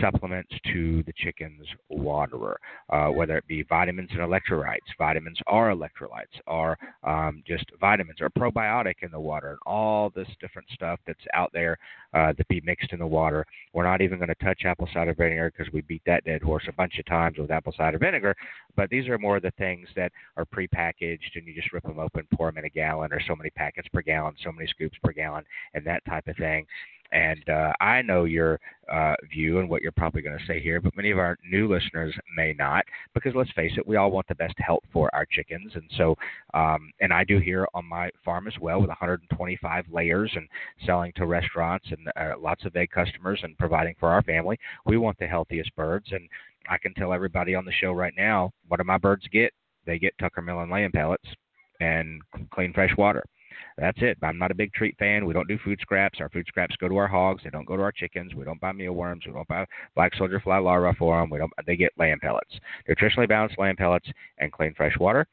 supplements 0.00 0.52
to 0.72 1.02
the 1.04 1.12
chicken's 1.16 1.66
waterer, 1.88 2.58
uh, 2.90 3.08
whether 3.08 3.36
it 3.36 3.46
be 3.46 3.62
vitamins 3.62 4.10
and 4.12 4.20
electrolytes. 4.20 4.78
Vitamins 4.98 5.38
are 5.46 5.70
electrolytes, 5.70 6.40
or 6.46 6.76
um, 7.04 7.42
just 7.46 7.64
vitamins, 7.80 8.20
or 8.20 8.30
probiotic 8.30 8.96
in 9.02 9.10
the 9.10 9.20
water, 9.20 9.50
and 9.50 9.58
all 9.64 10.10
this 10.10 10.28
different 10.40 10.68
stuff 10.72 10.98
that's 11.06 11.18
out 11.34 11.50
there 11.52 11.78
uh, 12.14 12.32
that 12.36 12.48
be 12.48 12.60
mixed 12.64 12.92
in 12.92 12.98
the 12.98 13.06
water. 13.06 13.44
We're 13.72 13.84
not 13.84 14.00
even 14.00 14.18
going 14.18 14.28
to 14.28 14.44
touch 14.44 14.62
apple 14.64 14.88
cider 14.92 15.14
vinegar 15.14 15.52
because 15.56 15.72
we 15.72 15.82
beat 15.82 16.02
that 16.06 16.24
dead 16.24 16.42
horse 16.42 16.64
a 16.68 16.72
bunch 16.72 16.98
of 16.98 17.06
times 17.06 17.38
with 17.38 17.50
apple 17.50 17.74
cider 17.76 17.98
vinegar. 17.98 18.34
But 18.76 18.90
these 18.90 19.08
are 19.08 19.18
more 19.18 19.36
of 19.36 19.42
the 19.42 19.52
things 19.52 19.88
that 19.96 20.12
are 20.36 20.44
prepackaged, 20.44 21.36
and 21.36 21.46
you 21.46 21.54
just 21.54 21.72
rip 21.72 21.84
them 21.84 21.98
open, 21.98 22.26
pour 22.34 22.48
them 22.48 22.58
in 22.58 22.64
a 22.64 22.70
gallon, 22.70 23.12
or 23.12 23.20
so 23.26 23.36
many 23.36 23.50
packets 23.50 23.88
per 23.92 24.02
gallon, 24.02 24.34
so 24.42 24.52
many 24.52 24.66
scoops 24.66 24.98
per 25.02 25.12
gallon, 25.12 25.44
and 25.74 25.84
that 25.86 26.04
type 26.06 26.26
of 26.26 26.36
thing. 26.36 26.66
And 27.12 27.48
uh, 27.48 27.72
I 27.80 28.02
know 28.02 28.24
your 28.24 28.58
uh, 28.92 29.14
view 29.30 29.58
and 29.58 29.68
what 29.68 29.82
you're 29.82 29.92
probably 29.92 30.22
going 30.22 30.38
to 30.38 30.46
say 30.46 30.60
here, 30.60 30.80
but 30.80 30.96
many 30.96 31.10
of 31.10 31.18
our 31.18 31.36
new 31.48 31.68
listeners 31.68 32.14
may 32.36 32.52
not, 32.52 32.84
because 33.14 33.32
let's 33.34 33.50
face 33.52 33.72
it, 33.76 33.86
we 33.86 33.96
all 33.96 34.10
want 34.10 34.26
the 34.28 34.34
best 34.34 34.54
health 34.58 34.82
for 34.92 35.12
our 35.14 35.26
chickens. 35.26 35.72
And 35.74 35.90
so, 35.96 36.14
um, 36.54 36.92
and 37.00 37.12
I 37.12 37.24
do 37.24 37.38
here 37.38 37.66
on 37.74 37.84
my 37.86 38.10
farm 38.24 38.46
as 38.46 38.54
well 38.60 38.80
with 38.80 38.88
125 38.88 39.84
layers 39.90 40.32
and 40.34 40.48
selling 40.84 41.12
to 41.16 41.26
restaurants 41.26 41.86
and 41.90 42.08
uh, 42.16 42.38
lots 42.40 42.64
of 42.64 42.76
egg 42.76 42.90
customers 42.90 43.40
and 43.42 43.58
providing 43.58 43.94
for 43.98 44.08
our 44.10 44.22
family. 44.22 44.58
We 44.84 44.98
want 44.98 45.18
the 45.18 45.26
healthiest 45.26 45.74
birds. 45.76 46.06
And 46.10 46.28
I 46.68 46.78
can 46.78 46.94
tell 46.94 47.12
everybody 47.12 47.54
on 47.54 47.64
the 47.64 47.72
show 47.72 47.92
right 47.92 48.14
now 48.16 48.52
what 48.68 48.78
do 48.78 48.84
my 48.84 48.98
birds 48.98 49.26
get? 49.32 49.52
They 49.84 49.98
get 49.98 50.18
Tucker 50.18 50.42
Milling 50.42 50.70
laying 50.70 50.90
pellets 50.90 51.28
and 51.80 52.20
clean 52.52 52.72
fresh 52.72 52.90
water. 52.96 53.24
That's 53.76 53.98
it. 54.00 54.18
I'm 54.22 54.38
not 54.38 54.50
a 54.50 54.54
big 54.54 54.72
treat 54.72 54.96
fan. 54.98 55.26
We 55.26 55.34
don't 55.34 55.48
do 55.48 55.58
food 55.64 55.78
scraps. 55.80 56.20
Our 56.20 56.28
food 56.28 56.46
scraps 56.48 56.76
go 56.76 56.88
to 56.88 56.96
our 56.96 57.08
hogs. 57.08 57.42
They 57.44 57.50
don't 57.50 57.66
go 57.66 57.76
to 57.76 57.82
our 57.82 57.92
chickens. 57.92 58.34
We 58.34 58.44
don't 58.44 58.60
buy 58.60 58.72
mealworms. 58.72 59.24
We 59.26 59.32
don't 59.32 59.48
buy 59.48 59.66
black 59.94 60.14
soldier 60.16 60.40
fly 60.40 60.58
larvae 60.58 60.96
for 60.98 61.20
them. 61.20 61.30
We 61.30 61.38
don't. 61.38 61.52
They 61.66 61.76
get 61.76 61.92
lamb 61.98 62.18
pellets, 62.20 62.58
nutritionally 62.88 63.28
balanced 63.28 63.58
lamb 63.58 63.76
pellets, 63.76 64.08
and 64.38 64.52
clean 64.52 64.74
fresh 64.74 64.96
water. 64.98 65.26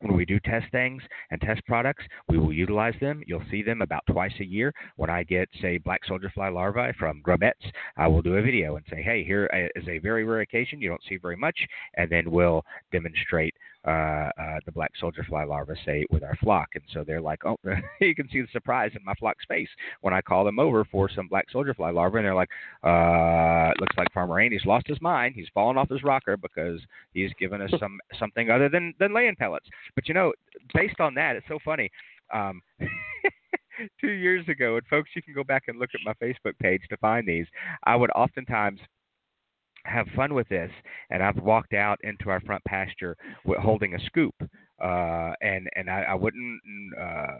When 0.00 0.16
we 0.16 0.26
do 0.26 0.38
test 0.40 0.66
things 0.70 1.02
and 1.30 1.40
test 1.40 1.64
products, 1.66 2.04
we 2.28 2.36
will 2.36 2.52
utilize 2.52 2.94
them. 3.00 3.22
You'll 3.26 3.44
see 3.50 3.62
them 3.62 3.80
about 3.80 4.04
twice 4.06 4.34
a 4.38 4.44
year. 4.44 4.72
When 4.96 5.08
I 5.08 5.22
get, 5.22 5.48
say, 5.62 5.78
black 5.78 6.04
soldier 6.04 6.30
fly 6.34 6.48
larvae 6.48 6.92
from 6.98 7.22
Grubbets, 7.22 7.52
I 7.96 8.06
will 8.06 8.20
do 8.20 8.36
a 8.36 8.42
video 8.42 8.76
and 8.76 8.84
say, 8.90 9.00
hey, 9.00 9.24
here 9.24 9.48
uh, 9.54 9.80
is 9.80 9.88
a 9.88 9.98
very 9.98 10.24
rare 10.24 10.40
occasion. 10.40 10.80
You 10.82 10.90
don't 10.90 11.04
see 11.08 11.16
very 11.16 11.36
much. 11.36 11.56
And 11.96 12.10
then 12.10 12.30
we'll 12.30 12.64
demonstrate 12.92 13.54
uh, 13.86 14.30
uh, 14.38 14.58
the 14.64 14.72
black 14.72 14.92
soldier 14.98 15.24
fly 15.28 15.44
larvae 15.44 15.74
say 15.84 16.04
with 16.10 16.22
our 16.22 16.36
flock. 16.36 16.68
And 16.74 16.84
so 16.92 17.04
they're 17.04 17.20
like, 17.20 17.44
oh, 17.44 17.56
you 18.00 18.14
can 18.14 18.28
see 18.30 18.40
the 18.40 18.48
surprise 18.52 18.92
in 18.94 19.04
my 19.04 19.14
flock's 19.14 19.44
face 19.46 19.68
when 20.00 20.14
I 20.14 20.20
call 20.20 20.44
them 20.44 20.58
over 20.58 20.84
for 20.84 21.10
some 21.10 21.28
black 21.28 21.50
soldier 21.50 21.74
fly 21.74 21.90
larvae. 21.90 22.18
And 22.18 22.26
they're 22.26 22.34
like, 22.34 22.50
uh, 22.82 23.72
it 23.72 23.80
looks 23.80 23.96
like 23.96 24.12
Farmer 24.12 24.40
Andy's 24.40 24.64
lost 24.64 24.86
his 24.86 25.00
mind. 25.00 25.34
He's 25.34 25.48
fallen 25.52 25.76
off 25.76 25.90
his 25.90 26.02
rocker 26.02 26.36
because 26.36 26.80
he's 27.12 27.30
given 27.38 27.60
us 27.60 27.72
some 27.78 27.98
something 28.18 28.50
other 28.50 28.68
than, 28.68 28.94
than 28.98 29.14
laying 29.14 29.36
pellets. 29.36 29.66
But 29.94 30.08
you 30.08 30.14
know, 30.14 30.32
based 30.72 31.00
on 31.00 31.14
that, 31.14 31.36
it's 31.36 31.48
so 31.48 31.58
funny. 31.64 31.90
Um, 32.32 32.62
two 34.00 34.10
years 34.10 34.48
ago, 34.48 34.76
and 34.76 34.86
folks, 34.86 35.10
you 35.14 35.22
can 35.22 35.34
go 35.34 35.44
back 35.44 35.64
and 35.68 35.78
look 35.78 35.90
at 35.94 36.00
my 36.04 36.14
Facebook 36.26 36.58
page 36.58 36.82
to 36.88 36.96
find 36.98 37.26
these. 37.26 37.46
I 37.84 37.96
would 37.96 38.10
oftentimes 38.10 38.80
have 39.84 40.06
fun 40.16 40.34
with 40.34 40.48
this. 40.48 40.70
And 41.10 41.22
I've 41.22 41.36
walked 41.36 41.74
out 41.74 41.98
into 42.02 42.30
our 42.30 42.40
front 42.40 42.64
pasture 42.64 43.16
with, 43.44 43.58
holding 43.58 43.94
a 43.94 44.04
scoop 44.06 44.34
uh, 44.82 45.32
and 45.40 45.68
and 45.76 45.88
I, 45.88 46.02
I 46.02 46.14
wouldn't 46.14 46.60
uh, 47.00 47.38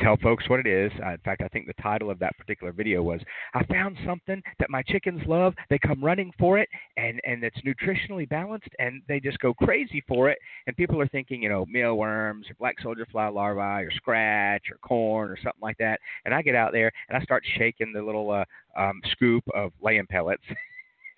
tell 0.00 0.16
folks 0.18 0.48
what 0.48 0.60
it 0.60 0.66
is. 0.66 0.90
Uh, 1.04 1.12
in 1.12 1.18
fact, 1.18 1.42
I 1.42 1.48
think 1.48 1.66
the 1.66 1.82
title 1.82 2.10
of 2.10 2.18
that 2.18 2.36
particular 2.38 2.72
video 2.72 3.02
was 3.02 3.20
"I 3.54 3.64
found 3.64 3.96
something 4.04 4.42
that 4.58 4.68
my 4.68 4.82
chickens 4.82 5.22
love. 5.26 5.54
They 5.70 5.78
come 5.78 6.02
running 6.04 6.32
for 6.38 6.58
it, 6.58 6.68
and 6.96 7.20
and 7.24 7.44
it's 7.44 7.56
nutritionally 7.60 8.28
balanced, 8.28 8.68
and 8.78 9.00
they 9.08 9.20
just 9.20 9.38
go 9.38 9.54
crazy 9.54 10.02
for 10.08 10.28
it." 10.28 10.38
And 10.66 10.76
people 10.76 11.00
are 11.00 11.08
thinking, 11.08 11.42
you 11.42 11.48
know, 11.48 11.64
mealworms 11.66 12.46
or 12.50 12.54
black 12.58 12.80
soldier 12.82 13.06
fly 13.10 13.28
larvae 13.28 13.86
or 13.86 13.90
scratch 13.92 14.64
or 14.70 14.78
corn 14.78 15.30
or 15.30 15.36
something 15.36 15.62
like 15.62 15.78
that. 15.78 16.00
And 16.24 16.34
I 16.34 16.42
get 16.42 16.56
out 16.56 16.72
there 16.72 16.90
and 17.08 17.16
I 17.16 17.22
start 17.22 17.44
shaking 17.56 17.92
the 17.92 18.02
little 18.02 18.30
uh, 18.30 18.44
um, 18.76 19.00
scoop 19.12 19.44
of 19.54 19.72
laying 19.80 20.06
pellets. 20.06 20.42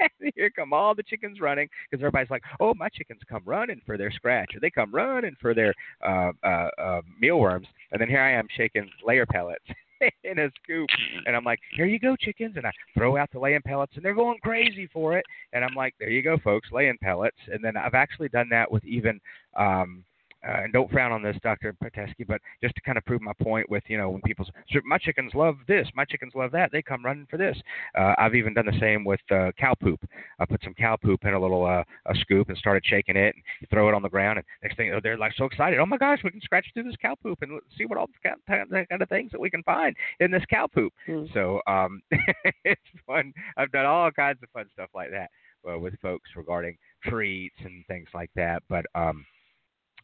here 0.35 0.51
come 0.51 0.73
all 0.73 0.95
the 0.95 1.03
chickens 1.03 1.41
running 1.41 1.69
because 1.91 2.03
everybody's 2.03 2.31
like, 2.31 2.43
"Oh, 2.61 2.75
my 2.75 2.89
chickens 2.89 3.21
come 3.29 3.43
running 3.45 3.81
for 3.87 3.97
their 3.97 4.11
scratch, 4.11 4.55
or 4.55 4.61
they 4.61 4.71
come 4.71 4.95
running 4.95 5.37
for 5.41 5.55
their 5.55 5.75
uh, 6.07 6.33
uh, 6.43 6.69
uh, 6.79 7.01
mealworms." 7.21 7.67
And 7.93 8.01
then 8.01 8.09
here 8.09 8.21
I 8.21 8.33
am 8.33 8.47
shaking 8.57 8.89
layer 9.07 9.27
pellets 9.27 9.65
in 10.25 10.39
a 10.39 10.51
scoop, 10.63 10.89
and 11.27 11.35
I'm 11.35 11.45
like, 11.45 11.61
"Here 11.75 11.87
you 11.87 11.99
go, 11.99 12.17
chickens!" 12.17 12.57
And 12.57 12.67
I 12.67 12.73
throw 12.97 13.17
out 13.17 13.31
the 13.33 13.41
laying 13.41 13.63
pellets, 13.63 13.93
and 13.97 14.05
they're 14.05 14.15
going 14.15 14.39
crazy 14.43 14.89
for 14.93 15.17
it. 15.17 15.25
And 15.53 15.65
I'm 15.65 15.75
like, 15.75 15.95
"There 15.99 16.11
you 16.11 16.23
go, 16.23 16.39
folks, 16.39 16.71
laying 16.73 16.99
pellets." 17.03 17.39
And 17.51 17.65
then 17.65 17.77
I've 17.77 17.95
actually 17.95 18.29
done 18.29 18.49
that 18.51 18.71
with 18.71 18.85
even 18.85 19.21
um, 19.57 20.05
uh, 20.47 20.63
and 20.63 20.73
don't 20.73 20.91
frown 20.91 21.13
on 21.13 21.23
this, 21.23 21.37
Dr. 21.43 21.75
Pitesky, 21.83 22.27
but 22.27 22.41
just 22.63 22.75
to 22.77 22.81
kind 22.83 22.97
of 22.97 23.05
prove 23.05 23.21
my 23.21 23.33
point 23.43 23.69
with, 23.69 23.83
you 23.89 23.99
know, 23.99 24.11
when 24.11 24.21
people 24.23 24.45
say, 24.45 24.81
my 24.85 24.99
chickens 24.99 25.33
love 25.35 25.57
this, 25.67 25.89
my 25.95 26.05
chickens 26.05 26.33
love 26.35 26.53
that, 26.53 26.71
they 26.71 26.83
come 26.83 27.05
running 27.05 27.27
for 27.31 27.37
this. 27.37 27.57
Uh, 27.97 28.15
I've 28.19 28.35
even 28.35 28.55
done 28.55 28.67
the 28.67 28.79
same 28.81 29.05
with 29.05 29.21
uh, 29.31 29.51
cow 29.59 29.75
poop. 29.75 30.01
I 30.39 30.47
put 30.47 30.63
some 30.63 30.75
cow 30.75 30.97
poop 30.97 31.25
in 31.25 31.35
a 31.35 31.41
little 31.41 31.65
uh, 31.65 31.83
a 32.07 32.15
scoop 32.21 32.49
and 32.49 32.59
started 32.59 32.85
shaking 32.87 33.17
it 33.17 33.35
and 33.35 33.71
throw 33.71 33.89
it 33.89 33.95
on 33.95 34.03
the 34.03 34.09
ground. 34.09 34.39
And 34.39 34.47
next 34.63 34.77
thing, 34.77 34.97
they're 35.03 35.19
like 35.19 35.33
so 35.37 35.45
excited. 35.45 35.79
Oh 35.79 35.87
my 35.87 35.99
gosh, 35.99 36.21
we 36.23 36.31
can 36.31 36.41
scratch 36.41 36.67
through 36.73 36.85
this 36.85 36.97
cow 37.01 37.17
poop 37.21 37.39
and 37.43 37.61
see 37.77 37.87
what 37.87 37.99
all 37.99 38.09
the 38.23 38.87
kind 38.89 39.03
of 39.03 39.09
things 39.09 39.33
that 39.33 39.41
we 39.41 39.51
can 39.51 39.63
find 39.65 39.97
in 40.21 40.31
this 40.31 40.45
cow 40.49 40.67
poop. 40.67 40.93
Mm. 41.09 41.33
So 41.35 41.61
um, 41.67 42.01
it's 42.65 42.81
fun. 43.07 43.33
I've 43.57 43.73
done 43.73 43.87
all 43.87 44.11
kinds 44.11 44.39
of 44.43 44.51
fun 44.51 44.67
stuff 44.73 44.91
like 44.95 45.11
that 45.11 45.31
uh, 45.69 45.79
with 45.79 45.99
folks 46.01 46.31
regarding 46.37 46.77
treats 47.05 47.57
and 47.65 47.85
things 47.87 48.09
like 48.15 48.31
that. 48.37 48.63
But 48.69 48.87
um, 48.95 49.25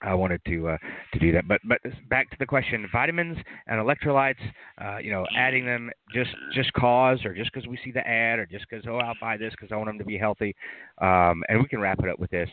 I 0.02 0.14
wanted 0.14 0.40
to 0.46 0.68
uh, 0.68 0.78
to 1.12 1.18
do 1.18 1.32
that. 1.32 1.48
But 1.48 1.60
but 1.64 1.78
back 2.08 2.30
to 2.30 2.36
the 2.38 2.46
question: 2.46 2.86
vitamins 2.92 3.38
and 3.66 3.80
electrolytes. 3.80 4.34
Uh, 4.80 4.98
you 4.98 5.10
know, 5.10 5.26
adding 5.36 5.64
them 5.64 5.90
just 6.14 6.30
just 6.54 6.72
cause, 6.74 7.24
or 7.24 7.34
just 7.34 7.52
because 7.52 7.68
we 7.68 7.78
see 7.84 7.90
the 7.92 8.06
ad, 8.06 8.38
or 8.38 8.46
just 8.46 8.66
because 8.68 8.84
oh 8.88 8.96
I'll 8.96 9.14
buy 9.20 9.36
this 9.36 9.52
because 9.52 9.72
I 9.72 9.76
want 9.76 9.88
them 9.88 9.98
to 9.98 10.04
be 10.04 10.18
healthy. 10.18 10.54
Um, 11.00 11.42
and 11.48 11.60
we 11.60 11.68
can 11.68 11.80
wrap 11.80 12.00
it 12.00 12.08
up 12.08 12.18
with 12.18 12.30
this. 12.30 12.48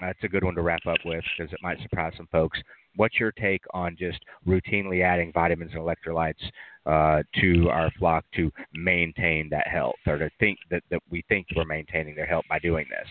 That's 0.00 0.18
a 0.22 0.28
good 0.28 0.44
one 0.44 0.54
to 0.54 0.62
wrap 0.62 0.86
up 0.86 0.98
with 1.04 1.24
because 1.36 1.52
it 1.52 1.58
might 1.62 1.80
surprise 1.82 2.12
some 2.16 2.28
folks. 2.30 2.58
What's 2.96 3.18
your 3.20 3.32
take 3.32 3.62
on 3.74 3.96
just 3.98 4.18
routinely 4.46 5.04
adding 5.04 5.32
vitamins 5.32 5.72
and 5.74 5.82
electrolytes 5.82 6.34
uh, 6.86 7.22
to 7.40 7.68
our 7.68 7.90
flock 7.98 8.24
to 8.34 8.50
maintain 8.74 9.48
that 9.50 9.68
health, 9.68 9.96
or 10.06 10.18
to 10.18 10.30
think 10.40 10.58
that, 10.70 10.82
that 10.90 11.00
we 11.10 11.22
think 11.28 11.46
we're 11.54 11.64
maintaining 11.64 12.14
their 12.14 12.26
health 12.26 12.44
by 12.48 12.58
doing 12.58 12.86
this? 12.90 13.06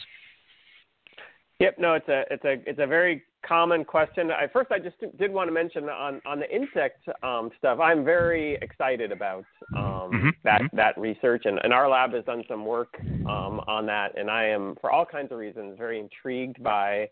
Yep, 1.59 1.75
no, 1.79 1.93
it's 1.93 2.07
a 2.07 2.23
it's 2.29 2.45
a 2.45 2.69
it's 2.69 2.79
a 2.79 2.87
very 2.87 3.23
common 3.45 3.83
question. 3.85 4.31
I, 4.31 4.47
first, 4.47 4.71
I 4.71 4.79
just 4.79 4.95
did 5.17 5.31
want 5.31 5.47
to 5.47 5.53
mention 5.53 5.89
on 5.89 6.21
on 6.25 6.39
the 6.39 6.53
insect 6.53 7.07
um, 7.23 7.49
stuff. 7.57 7.79
I'm 7.79 8.03
very 8.03 8.55
excited 8.61 9.11
about 9.11 9.45
um, 9.75 9.83
mm-hmm. 9.83 10.29
that 10.43 10.61
mm-hmm. 10.61 10.75
that 10.77 10.97
research, 10.97 11.43
and, 11.45 11.59
and 11.63 11.73
our 11.73 11.89
lab 11.89 12.13
has 12.13 12.23
done 12.25 12.43
some 12.47 12.65
work 12.65 12.95
um, 13.25 13.61
on 13.67 13.85
that. 13.87 14.17
And 14.17 14.29
I 14.29 14.45
am, 14.45 14.75
for 14.81 14.91
all 14.91 15.05
kinds 15.05 15.31
of 15.31 15.37
reasons, 15.37 15.77
very 15.77 15.99
intrigued 15.99 16.61
by 16.63 17.09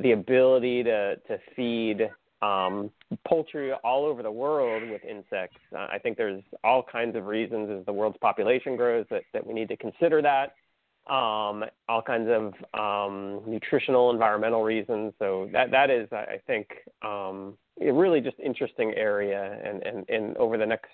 the 0.00 0.12
ability 0.12 0.84
to 0.84 1.16
to 1.16 1.38
feed 1.54 2.08
um, 2.40 2.90
poultry 3.26 3.72
all 3.72 4.04
over 4.04 4.22
the 4.22 4.30
world 4.30 4.88
with 4.90 5.04
insects. 5.04 5.58
Uh, 5.74 5.88
I 5.90 5.98
think 5.98 6.16
there's 6.16 6.42
all 6.62 6.82
kinds 6.82 7.16
of 7.16 7.26
reasons 7.26 7.68
as 7.70 7.84
the 7.86 7.92
world's 7.92 8.18
population 8.18 8.76
grows 8.76 9.06
that 9.10 9.22
that 9.32 9.46
we 9.46 9.54
need 9.54 9.68
to 9.68 9.76
consider 9.76 10.22
that 10.22 10.54
um, 11.08 11.64
all 11.88 12.02
kinds 12.02 12.28
of 12.28 12.52
um, 12.78 13.42
nutritional, 13.46 14.10
environmental 14.10 14.62
reasons. 14.62 15.14
So 15.18 15.48
that 15.52 15.70
that 15.70 15.90
is, 15.90 16.08
I 16.12 16.40
think, 16.46 16.68
um, 17.02 17.56
a 17.80 17.90
really 17.92 18.20
just 18.20 18.36
interesting 18.38 18.92
area, 18.94 19.58
and 19.64 19.82
and, 19.82 20.08
and 20.08 20.36
over 20.36 20.58
the 20.58 20.66
next 20.66 20.90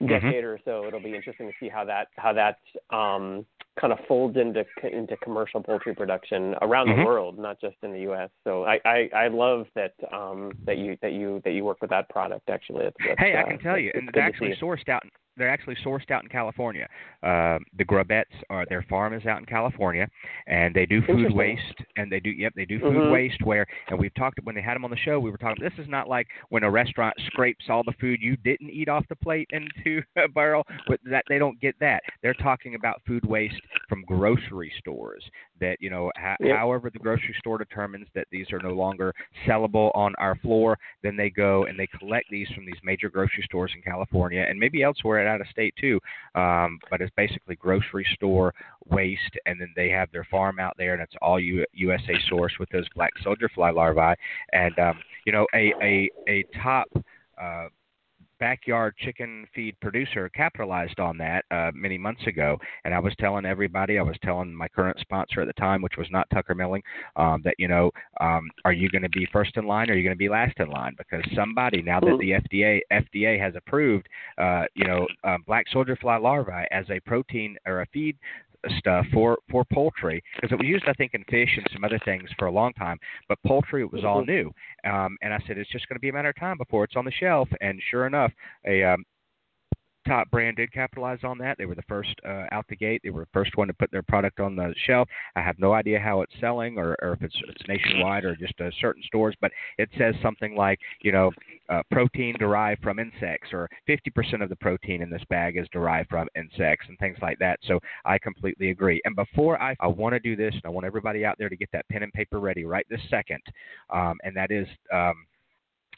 mm-hmm. 0.00 0.08
decade 0.08 0.44
mm-hmm. 0.44 0.46
or 0.46 0.60
so, 0.64 0.86
it'll 0.86 1.02
be 1.02 1.14
interesting 1.14 1.46
to 1.46 1.54
see 1.58 1.68
how 1.68 1.84
that 1.84 2.08
how 2.16 2.32
that 2.32 2.58
um, 2.94 3.46
kind 3.80 3.92
of 3.92 3.98
folds 4.06 4.36
into 4.36 4.64
into 4.84 5.16
commercial 5.18 5.62
poultry 5.62 5.94
production 5.94 6.54
around 6.62 6.88
mm-hmm. 6.88 7.00
the 7.00 7.06
world, 7.06 7.38
not 7.38 7.60
just 7.60 7.76
in 7.82 7.92
the 7.92 8.00
U.S. 8.00 8.30
So 8.44 8.64
I, 8.64 8.80
I, 8.84 9.10
I 9.14 9.28
love 9.28 9.66
that 9.74 9.94
um, 10.12 10.52
that 10.66 10.78
you 10.78 10.96
that 11.02 11.12
you 11.12 11.40
that 11.44 11.52
you 11.52 11.64
work 11.64 11.78
with 11.80 11.90
that 11.90 12.08
product. 12.08 12.48
Actually, 12.50 12.86
it's, 12.86 12.96
it's, 13.00 13.20
hey, 13.20 13.34
uh, 13.36 13.40
I 13.40 13.48
can 13.48 13.58
tell 13.58 13.78
you, 13.78 13.90
and 13.94 14.08
it's 14.08 14.18
actually 14.18 14.54
sourced 14.60 14.88
out 14.88 15.02
they're 15.40 15.50
actually 15.50 15.76
sourced 15.84 16.10
out 16.10 16.22
in 16.22 16.28
California. 16.28 16.86
Uh, 17.22 17.58
the 17.78 17.84
Grubbets 17.84 18.24
are 18.50 18.66
their 18.68 18.82
farm 18.88 19.14
is 19.14 19.24
out 19.26 19.38
in 19.38 19.46
California, 19.46 20.06
and 20.46 20.74
they 20.74 20.86
do 20.86 21.00
food 21.06 21.32
waste. 21.34 21.62
And 21.96 22.12
they 22.12 22.20
do 22.20 22.30
yep, 22.30 22.52
they 22.54 22.64
do 22.64 22.78
food 22.78 22.94
mm-hmm. 22.94 23.12
waste 23.12 23.42
where. 23.44 23.66
And 23.88 23.98
we've 23.98 24.14
talked 24.14 24.38
when 24.44 24.54
they 24.54 24.62
had 24.62 24.74
them 24.74 24.84
on 24.84 24.90
the 24.90 24.96
show. 24.96 25.18
We 25.18 25.30
were 25.30 25.38
talking. 25.38 25.62
This 25.62 25.72
is 25.78 25.88
not 25.88 26.08
like 26.08 26.28
when 26.50 26.62
a 26.62 26.70
restaurant 26.70 27.14
scrapes 27.26 27.64
all 27.68 27.82
the 27.82 27.94
food 28.00 28.20
you 28.20 28.36
didn't 28.36 28.70
eat 28.70 28.88
off 28.88 29.04
the 29.08 29.16
plate 29.16 29.48
into 29.50 30.02
a 30.16 30.28
barrel. 30.28 30.64
But 30.86 31.00
that 31.10 31.24
they 31.28 31.38
don't 31.38 31.58
get 31.60 31.74
that. 31.80 32.02
They're 32.22 32.34
talking 32.34 32.74
about 32.74 33.00
food 33.06 33.24
waste 33.24 33.60
from 33.88 34.04
grocery 34.04 34.72
stores. 34.78 35.22
That 35.60 35.76
you 35.80 35.90
know, 35.90 36.10
ha- 36.16 36.36
yep. 36.40 36.56
however 36.56 36.90
the 36.90 36.98
grocery 36.98 37.34
store 37.38 37.58
determines 37.58 38.06
that 38.14 38.26
these 38.30 38.52
are 38.52 38.60
no 38.60 38.72
longer 38.72 39.14
sellable 39.46 39.90
on 39.94 40.14
our 40.18 40.36
floor, 40.36 40.78
then 41.02 41.16
they 41.16 41.30
go 41.30 41.64
and 41.64 41.78
they 41.78 41.86
collect 41.86 42.26
these 42.30 42.48
from 42.54 42.66
these 42.66 42.76
major 42.82 43.08
grocery 43.08 43.42
stores 43.44 43.72
in 43.74 43.82
California 43.82 44.44
and 44.48 44.58
maybe 44.58 44.82
elsewhere 44.82 45.26
out 45.26 45.40
of 45.40 45.46
state 45.48 45.74
too. 45.80 45.98
Um, 46.34 46.78
but 46.90 47.00
it's 47.00 47.12
basically 47.16 47.56
grocery 47.56 48.06
store 48.14 48.54
waste, 48.88 49.36
and 49.46 49.60
then 49.60 49.72
they 49.76 49.88
have 49.90 50.10
their 50.12 50.26
farm 50.30 50.58
out 50.58 50.74
there, 50.76 50.94
and 50.94 51.02
it's 51.02 51.14
all 51.22 51.38
U- 51.38 51.66
USA 51.72 52.14
source 52.28 52.52
with 52.58 52.68
those 52.70 52.86
black 52.94 53.12
soldier 53.22 53.48
fly 53.54 53.70
larvae. 53.70 54.14
And 54.52 54.78
um, 54.78 54.98
you 55.24 55.32
know, 55.32 55.46
a 55.54 55.72
a 55.82 56.10
a 56.28 56.44
top 56.62 56.88
uh, 57.40 57.68
backyard 58.40 58.94
chicken 58.98 59.46
feed 59.54 59.78
producer 59.80 60.28
capitalized 60.30 60.98
on 60.98 61.16
that 61.18 61.44
uh, 61.50 61.70
many 61.74 61.98
months 61.98 62.26
ago. 62.26 62.58
And 62.84 62.94
I 62.94 62.98
was 62.98 63.14
telling 63.20 63.44
everybody, 63.44 63.98
I 63.98 64.02
was 64.02 64.16
telling 64.24 64.52
my 64.52 64.66
current 64.66 64.98
sponsor 65.00 65.42
at 65.42 65.46
the 65.46 65.52
time, 65.52 65.82
which 65.82 65.96
was 65.96 66.08
not 66.10 66.28
Tucker 66.30 66.54
Milling, 66.54 66.82
um, 67.16 67.42
that 67.44 67.54
you 67.58 67.68
know, 67.68 67.90
um, 68.20 68.50
are 68.64 68.72
you 68.72 68.88
going 68.88 69.02
to 69.02 69.08
be 69.10 69.28
first 69.32 69.56
in 69.56 69.66
line 69.66 69.90
or 69.90 69.92
are 69.92 69.96
you 69.96 70.02
going 70.02 70.16
to 70.16 70.18
be 70.18 70.28
last 70.28 70.58
in 70.58 70.70
line? 70.70 70.94
Because 70.96 71.22
somebody 71.34 71.82
now 71.82 72.00
that 72.00 72.18
the 72.18 72.30
FDA 72.30 72.80
FDA 72.90 73.38
has 73.38 73.54
approved, 73.54 74.08
uh, 74.38 74.64
you 74.74 74.86
know, 74.86 75.06
uh, 75.22 75.36
black 75.46 75.66
soldier 75.70 75.96
fly 75.96 76.16
larvae 76.16 76.66
as 76.70 76.86
a 76.90 76.98
protein 77.00 77.56
or 77.66 77.82
a 77.82 77.86
feed 77.92 78.16
stuff 78.78 79.06
for 79.12 79.38
for 79.50 79.64
poultry 79.72 80.22
because 80.36 80.52
it 80.52 80.58
was 80.58 80.66
used 80.66 80.84
I 80.86 80.92
think 80.94 81.14
in 81.14 81.24
fish 81.24 81.50
and 81.56 81.66
some 81.72 81.84
other 81.84 82.00
things 82.04 82.28
for 82.38 82.46
a 82.46 82.52
long 82.52 82.72
time, 82.74 82.98
but 83.28 83.38
poultry 83.46 83.82
it 83.82 83.92
was 83.92 84.04
all 84.04 84.22
mm-hmm. 84.22 84.30
new. 84.30 84.90
Um, 84.90 85.16
and 85.22 85.32
I 85.32 85.38
said 85.46 85.58
it's 85.58 85.70
just 85.70 85.88
going 85.88 85.96
to 85.96 86.00
be 86.00 86.08
a 86.08 86.12
matter 86.12 86.30
of 86.30 86.36
time 86.36 86.58
before 86.58 86.84
it's 86.84 86.96
on 86.96 87.04
the 87.04 87.12
shelf. 87.12 87.48
And 87.60 87.80
sure 87.90 88.06
enough, 88.06 88.32
a 88.66 88.82
um, 88.84 89.04
top 90.06 90.30
brand 90.30 90.56
did 90.56 90.72
capitalize 90.72 91.18
on 91.24 91.38
that. 91.38 91.58
They 91.58 91.66
were 91.66 91.74
the 91.74 91.82
first 91.88 92.14
uh, 92.26 92.46
out 92.52 92.66
the 92.68 92.76
gate. 92.76 93.00
They 93.04 93.10
were 93.10 93.22
the 93.22 93.30
first 93.32 93.56
one 93.56 93.68
to 93.68 93.74
put 93.74 93.90
their 93.90 94.02
product 94.02 94.40
on 94.40 94.56
the 94.56 94.74
shelf. 94.86 95.08
I 95.36 95.42
have 95.42 95.58
no 95.58 95.72
idea 95.72 95.98
how 95.98 96.22
it's 96.22 96.32
selling 96.40 96.78
or, 96.78 96.96
or 97.02 97.12
if 97.12 97.22
it's, 97.22 97.36
it's 97.48 97.68
nationwide 97.68 98.24
or 98.24 98.36
just 98.36 98.58
uh, 98.60 98.70
certain 98.80 99.02
stores, 99.04 99.34
but 99.40 99.52
it 99.78 99.88
says 99.98 100.14
something 100.22 100.56
like, 100.56 100.78
you 101.02 101.12
know, 101.12 101.30
uh, 101.68 101.82
protein 101.90 102.34
derived 102.38 102.82
from 102.82 102.98
insects 102.98 103.50
or 103.52 103.68
50% 103.88 104.42
of 104.42 104.48
the 104.48 104.56
protein 104.56 105.02
in 105.02 105.10
this 105.10 105.22
bag 105.28 105.56
is 105.56 105.66
derived 105.72 106.08
from 106.08 106.28
insects 106.36 106.86
and 106.88 106.98
things 106.98 107.18
like 107.22 107.38
that. 107.38 107.58
So 107.66 107.78
I 108.04 108.18
completely 108.18 108.70
agree. 108.70 109.00
And 109.04 109.14
before 109.14 109.60
I, 109.60 109.76
I 109.80 109.86
want 109.86 110.14
to 110.14 110.20
do 110.20 110.36
this, 110.36 110.54
and 110.54 110.62
I 110.64 110.68
want 110.68 110.86
everybody 110.86 111.24
out 111.24 111.36
there 111.38 111.48
to 111.48 111.56
get 111.56 111.70
that 111.72 111.88
pen 111.88 112.02
and 112.02 112.12
paper 112.12 112.40
ready 112.40 112.64
right 112.64 112.86
this 112.90 113.00
second, 113.10 113.42
um, 113.90 114.18
and 114.24 114.36
that 114.36 114.50
is 114.50 114.66
um,– 114.92 115.26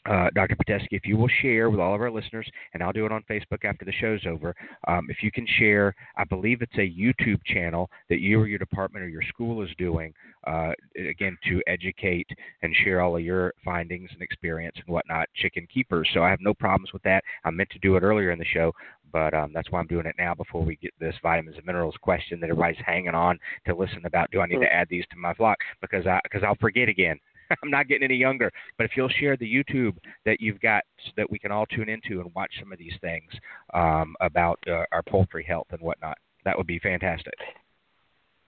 uh, 0.05 0.29
Dr. 0.35 0.55
Pitesky, 0.55 0.87
if 0.91 1.05
you 1.05 1.17
will 1.17 1.29
share 1.41 1.69
with 1.69 1.79
all 1.79 1.95
of 1.95 2.01
our 2.01 2.11
listeners, 2.11 2.47
and 2.73 2.83
I'll 2.83 2.91
do 2.91 3.05
it 3.05 3.11
on 3.11 3.23
Facebook 3.29 3.63
after 3.63 3.85
the 3.85 3.93
show's 3.93 4.21
over, 4.27 4.55
um, 4.87 5.07
if 5.09 5.17
you 5.21 5.31
can 5.31 5.47
share, 5.57 5.95
I 6.17 6.23
believe 6.25 6.61
it's 6.61 6.75
a 6.75 6.79
YouTube 6.79 7.39
channel 7.45 7.89
that 8.09 8.19
you 8.19 8.39
or 8.39 8.47
your 8.47 8.59
department 8.59 9.05
or 9.05 9.07
your 9.07 9.21
school 9.23 9.63
is 9.63 9.69
doing, 9.77 10.13
uh, 10.45 10.71
again, 10.97 11.37
to 11.47 11.61
educate 11.67 12.27
and 12.61 12.75
share 12.83 13.01
all 13.01 13.15
of 13.15 13.23
your 13.23 13.53
findings 13.63 14.09
and 14.13 14.21
experience 14.21 14.75
and 14.85 14.93
whatnot, 14.93 15.29
chicken 15.35 15.67
keepers. 15.73 16.09
So 16.13 16.23
I 16.23 16.29
have 16.29 16.41
no 16.41 16.53
problems 16.53 16.91
with 16.91 17.03
that. 17.03 17.23
I 17.45 17.51
meant 17.51 17.69
to 17.71 17.79
do 17.79 17.95
it 17.95 18.03
earlier 18.03 18.31
in 18.31 18.39
the 18.39 18.45
show, 18.45 18.73
but 19.13 19.33
um, 19.33 19.51
that's 19.53 19.71
why 19.71 19.79
I'm 19.79 19.87
doing 19.87 20.07
it 20.07 20.15
now 20.17 20.33
before 20.33 20.63
we 20.63 20.75
get 20.77 20.91
this 20.99 21.15
vitamins 21.21 21.55
and 21.55 21.65
minerals 21.65 21.95
question 22.01 22.39
that 22.41 22.49
everybody's 22.49 22.83
hanging 22.85 23.15
on 23.15 23.39
to 23.67 23.75
listen 23.75 24.01
about. 24.05 24.31
Do 24.31 24.41
I 24.41 24.47
need 24.47 24.59
to 24.59 24.73
add 24.73 24.87
these 24.89 25.05
to 25.11 25.17
my 25.17 25.33
flock? 25.35 25.59
Because 25.81 26.05
I 26.07 26.19
because 26.23 26.41
I'll 26.43 26.55
forget 26.55 26.89
again. 26.89 27.19
I'm 27.63 27.69
not 27.69 27.87
getting 27.87 28.03
any 28.03 28.15
younger. 28.15 28.51
But 28.77 28.85
if 28.85 28.91
you'll 28.95 29.09
share 29.09 29.37
the 29.37 29.51
YouTube 29.51 29.95
that 30.25 30.39
you've 30.39 30.61
got 30.61 30.83
so 31.05 31.11
that 31.17 31.29
we 31.29 31.39
can 31.39 31.51
all 31.51 31.65
tune 31.65 31.89
into 31.89 32.21
and 32.21 32.33
watch 32.35 32.51
some 32.59 32.71
of 32.71 32.79
these 32.79 32.93
things 33.01 33.31
um, 33.73 34.15
about 34.21 34.59
uh, 34.67 34.85
our 34.91 35.03
poultry 35.07 35.43
health 35.43 35.67
and 35.71 35.81
whatnot, 35.81 36.17
that 36.45 36.57
would 36.57 36.67
be 36.67 36.79
fantastic. 36.79 37.35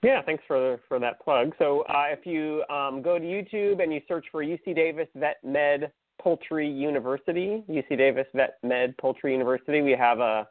Yeah, 0.03 0.21
thanks 0.21 0.43
for 0.47 0.79
for 0.87 0.99
that 0.99 1.19
plug. 1.19 1.53
So 1.57 1.81
uh, 1.89 2.05
if 2.09 2.25
you 2.25 2.63
um, 2.69 3.01
go 3.01 3.17
to 3.17 3.25
YouTube 3.25 3.81
and 3.81 3.91
you 3.91 4.01
search 4.07 4.25
for 4.31 4.43
UC 4.43 4.75
Davis 4.75 5.07
Vet 5.15 5.37
Med 5.43 5.91
Poultry 6.21 6.69
University, 6.69 7.63
UC 7.67 7.97
Davis 7.97 8.27
Vet 8.35 8.57
Med 8.61 8.95
Poultry 8.97 9.31
University, 9.31 9.81
we 9.81 9.93
have 9.93 10.19
a 10.19 10.47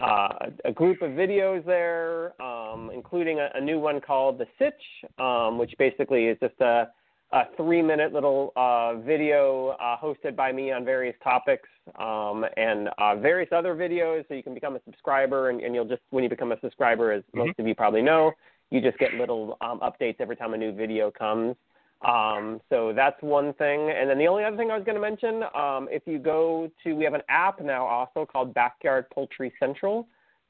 uh, 0.00 0.50
a 0.64 0.72
group 0.72 1.02
of 1.02 1.10
videos 1.10 1.64
there, 1.64 2.40
um, 2.40 2.90
including 2.94 3.40
a, 3.40 3.48
a, 3.54 3.60
new 3.60 3.80
one 3.80 4.00
called 4.00 4.38
the 4.38 4.46
Sitch, 4.56 5.10
um, 5.18 5.58
which 5.58 5.74
basically 5.76 6.26
is 6.26 6.38
just 6.40 6.54
a, 6.60 6.88
a 7.32 7.42
three-minute 7.56 8.12
little 8.12 8.52
uh, 8.56 8.94
video 8.96 9.76
uh, 9.80 9.96
hosted 10.02 10.34
by 10.34 10.50
me 10.50 10.72
on 10.72 10.84
various 10.84 11.14
topics 11.22 11.68
um, 11.98 12.44
and 12.56 12.88
uh, 12.98 13.16
various 13.16 13.50
other 13.52 13.74
videos. 13.74 14.26
So 14.28 14.34
you 14.34 14.42
can 14.42 14.54
become 14.54 14.76
a 14.76 14.80
subscriber, 14.84 15.50
and, 15.50 15.60
and, 15.60 15.74
you'll 15.74 15.84
just 15.84 16.02
when 16.10 16.24
you 16.24 16.30
become 16.30 16.52
a 16.52 16.60
subscriber, 16.60 17.12
as 17.12 17.22
mm-hmm. 17.22 17.40
most 17.40 17.58
of 17.58 17.66
you 17.66 17.74
probably 17.74 18.02
know, 18.02 18.32
you 18.70 18.80
just 18.80 18.98
get 18.98 19.14
little 19.14 19.58
um, 19.60 19.80
updates 19.80 20.16
every 20.20 20.36
time 20.36 20.54
a 20.54 20.56
new 20.56 20.72
video 20.72 21.10
comes. 21.10 21.54
Um, 22.06 22.60
so 22.70 22.92
that's 22.94 23.20
one 23.22 23.52
thing. 23.54 23.90
And 23.90 24.08
then 24.08 24.18
the 24.18 24.28
only 24.28 24.44
other 24.44 24.56
thing 24.56 24.70
I 24.70 24.76
was 24.76 24.84
going 24.84 24.94
to 24.94 25.00
mention, 25.00 25.42
um, 25.54 25.88
if 25.90 26.02
you 26.06 26.18
go 26.18 26.70
to, 26.84 26.92
we 26.94 27.04
have 27.04 27.14
an 27.14 27.22
app 27.28 27.60
now 27.60 27.84
also 27.86 28.24
called 28.24 28.54
Backyard 28.54 29.06
Poultry 29.10 29.52
Central. 29.58 30.06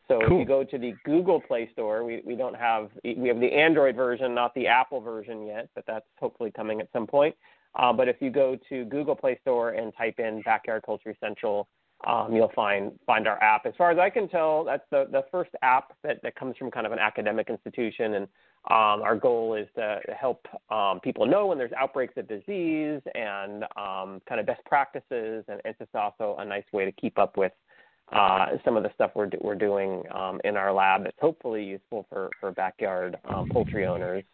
So 0.08 0.20
cool. 0.20 0.40
if 0.40 0.40
you 0.40 0.46
go 0.46 0.64
to 0.64 0.78
the 0.78 0.94
Google 1.04 1.40
Play 1.40 1.68
Store, 1.72 2.02
we, 2.02 2.22
we 2.24 2.34
don't 2.34 2.56
have, 2.56 2.90
we 3.04 3.28
have 3.28 3.40
the 3.40 3.52
Android 3.52 3.94
version, 3.94 4.34
not 4.34 4.54
the 4.54 4.66
Apple 4.66 5.00
version 5.00 5.46
yet, 5.46 5.68
but 5.74 5.84
that's 5.86 6.06
hopefully 6.18 6.50
coming 6.50 6.80
at 6.80 6.88
some 6.92 7.06
point. 7.06 7.34
Uh, 7.78 7.92
but 7.92 8.08
if 8.08 8.16
you 8.20 8.30
go 8.30 8.56
to 8.68 8.84
Google 8.86 9.14
Play 9.14 9.38
Store 9.42 9.70
and 9.70 9.92
type 9.96 10.18
in 10.18 10.40
Backyard 10.42 10.82
Poultry 10.84 11.16
Central, 11.20 11.68
um, 12.06 12.34
you'll 12.34 12.52
find 12.54 12.92
find 13.06 13.26
our 13.26 13.42
app. 13.42 13.66
As 13.66 13.74
far 13.76 13.90
as 13.90 13.98
I 13.98 14.08
can 14.08 14.28
tell, 14.28 14.64
that's 14.64 14.84
the, 14.90 15.08
the 15.10 15.24
first 15.30 15.50
app 15.62 15.92
that, 16.04 16.22
that 16.22 16.36
comes 16.36 16.56
from 16.56 16.70
kind 16.70 16.86
of 16.86 16.92
an 16.92 16.98
academic 16.98 17.50
institution, 17.50 18.14
and 18.14 18.24
um, 18.70 19.02
our 19.02 19.16
goal 19.16 19.54
is 19.54 19.66
to 19.74 20.00
help 20.18 20.46
um, 20.70 21.00
people 21.00 21.26
know 21.26 21.46
when 21.46 21.58
there's 21.58 21.72
outbreaks 21.76 22.14
of 22.16 22.28
disease 22.28 23.00
and 23.14 23.64
um, 23.76 24.20
kind 24.28 24.40
of 24.40 24.46
best 24.46 24.64
practices, 24.64 25.44
and 25.48 25.60
it's 25.64 25.78
just 25.78 25.94
also 25.94 26.36
a 26.38 26.44
nice 26.44 26.64
way 26.72 26.84
to 26.84 26.92
keep 26.92 27.18
up 27.18 27.36
with 27.36 27.52
uh, 28.12 28.46
some 28.64 28.76
of 28.76 28.82
the 28.82 28.90
stuff 28.94 29.10
we're 29.14 29.30
we're 29.40 29.54
doing 29.54 30.02
um, 30.14 30.40
in 30.44 30.56
our 30.56 30.72
lab 30.72 31.04
that's 31.04 31.18
hopefully 31.20 31.64
useful 31.64 32.06
for 32.08 32.30
for 32.40 32.50
backyard 32.52 33.16
um, 33.28 33.48
poultry 33.50 33.86
owners. 33.86 34.24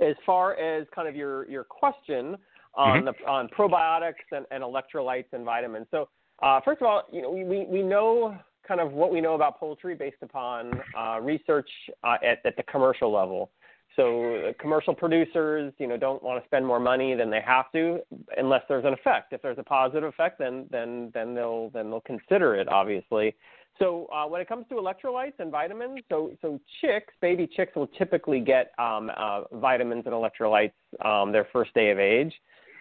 as 0.00 0.16
far 0.24 0.54
as 0.56 0.86
kind 0.94 1.08
of 1.08 1.16
your 1.16 1.48
your 1.48 1.64
question 1.64 2.36
on 2.74 3.02
mm-hmm. 3.02 3.06
the 3.06 3.30
on 3.30 3.48
probiotics 3.48 4.14
and, 4.32 4.46
and 4.50 4.62
electrolytes 4.62 5.32
and 5.32 5.44
vitamins. 5.44 5.86
So 5.90 6.08
uh, 6.42 6.60
first 6.64 6.80
of 6.80 6.86
all, 6.86 7.02
you 7.12 7.22
know 7.22 7.30
we, 7.30 7.66
we 7.66 7.82
know 7.82 8.36
kind 8.66 8.80
of 8.80 8.92
what 8.92 9.12
we 9.12 9.20
know 9.20 9.34
about 9.34 9.58
poultry 9.58 9.94
based 9.94 10.22
upon 10.22 10.72
uh, 10.98 11.20
research 11.20 11.68
uh, 12.04 12.16
at, 12.24 12.44
at 12.44 12.56
the 12.56 12.62
commercial 12.64 13.12
level. 13.12 13.50
So 13.96 14.52
commercial 14.60 14.94
producers, 14.94 15.72
you 15.78 15.86
know, 15.86 15.96
don't 15.96 16.22
want 16.22 16.42
to 16.42 16.46
spend 16.46 16.66
more 16.66 16.78
money 16.78 17.14
than 17.14 17.30
they 17.30 17.40
have 17.40 17.72
to 17.72 18.00
unless 18.36 18.62
there's 18.68 18.84
an 18.84 18.92
effect. 18.92 19.32
If 19.32 19.40
there's 19.40 19.58
a 19.58 19.64
positive 19.64 20.04
effect, 20.04 20.38
then 20.38 20.66
then 20.70 21.10
then 21.14 21.34
they'll 21.34 21.70
then 21.70 21.90
they'll 21.90 22.02
consider 22.02 22.54
it, 22.54 22.68
obviously. 22.68 23.34
So 23.78 24.06
uh, 24.06 24.26
when 24.26 24.40
it 24.40 24.48
comes 24.48 24.66
to 24.68 24.74
electrolytes 24.74 25.38
and 25.38 25.50
vitamins, 25.50 26.00
so 26.10 26.32
so 26.42 26.60
chicks, 26.80 27.12
baby 27.20 27.46
chicks 27.46 27.74
will 27.74 27.86
typically 27.86 28.40
get 28.40 28.72
um, 28.78 29.10
uh, 29.16 29.42
vitamins 29.54 30.04
and 30.06 30.14
electrolytes 30.14 30.72
um, 31.04 31.32
their 31.32 31.46
first 31.52 31.72
day 31.74 31.90
of 31.90 31.98
age. 31.98 32.34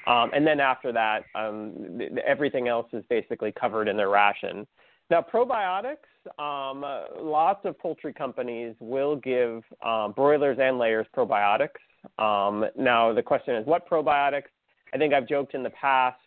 Um, 0.08 0.32
and 0.36 0.46
then 0.46 0.60
after 0.60 0.92
that, 0.92 1.24
um, 1.34 2.00
everything 2.26 2.68
else 2.68 2.88
is 2.94 3.04
basically 3.10 3.52
covered 3.52 3.88
in 3.88 3.98
their 3.98 4.10
ration. 4.10 4.68
Now, 5.10 5.22
probiotics, 5.22 5.98
um, 6.40 6.84
lots 7.22 7.66
of 7.66 7.78
poultry 7.78 8.14
companies 8.14 8.76
will 8.80 9.16
give 9.18 9.64
um, 9.86 10.14
broilers 10.14 10.58
and 10.60 10.80
layers 10.80 11.06
probiotics. 11.16 11.70
Um, 12.18 12.66
now, 12.78 13.14
the 13.14 13.22
question 13.22 13.56
is, 13.56 13.66
what 13.68 13.88
probiotics? 13.88 14.50
I 14.94 14.98
think 14.98 15.14
I've 15.14 15.28
joked 15.28 15.54
in 15.54 15.64
the 15.64 15.70
past 15.72 16.18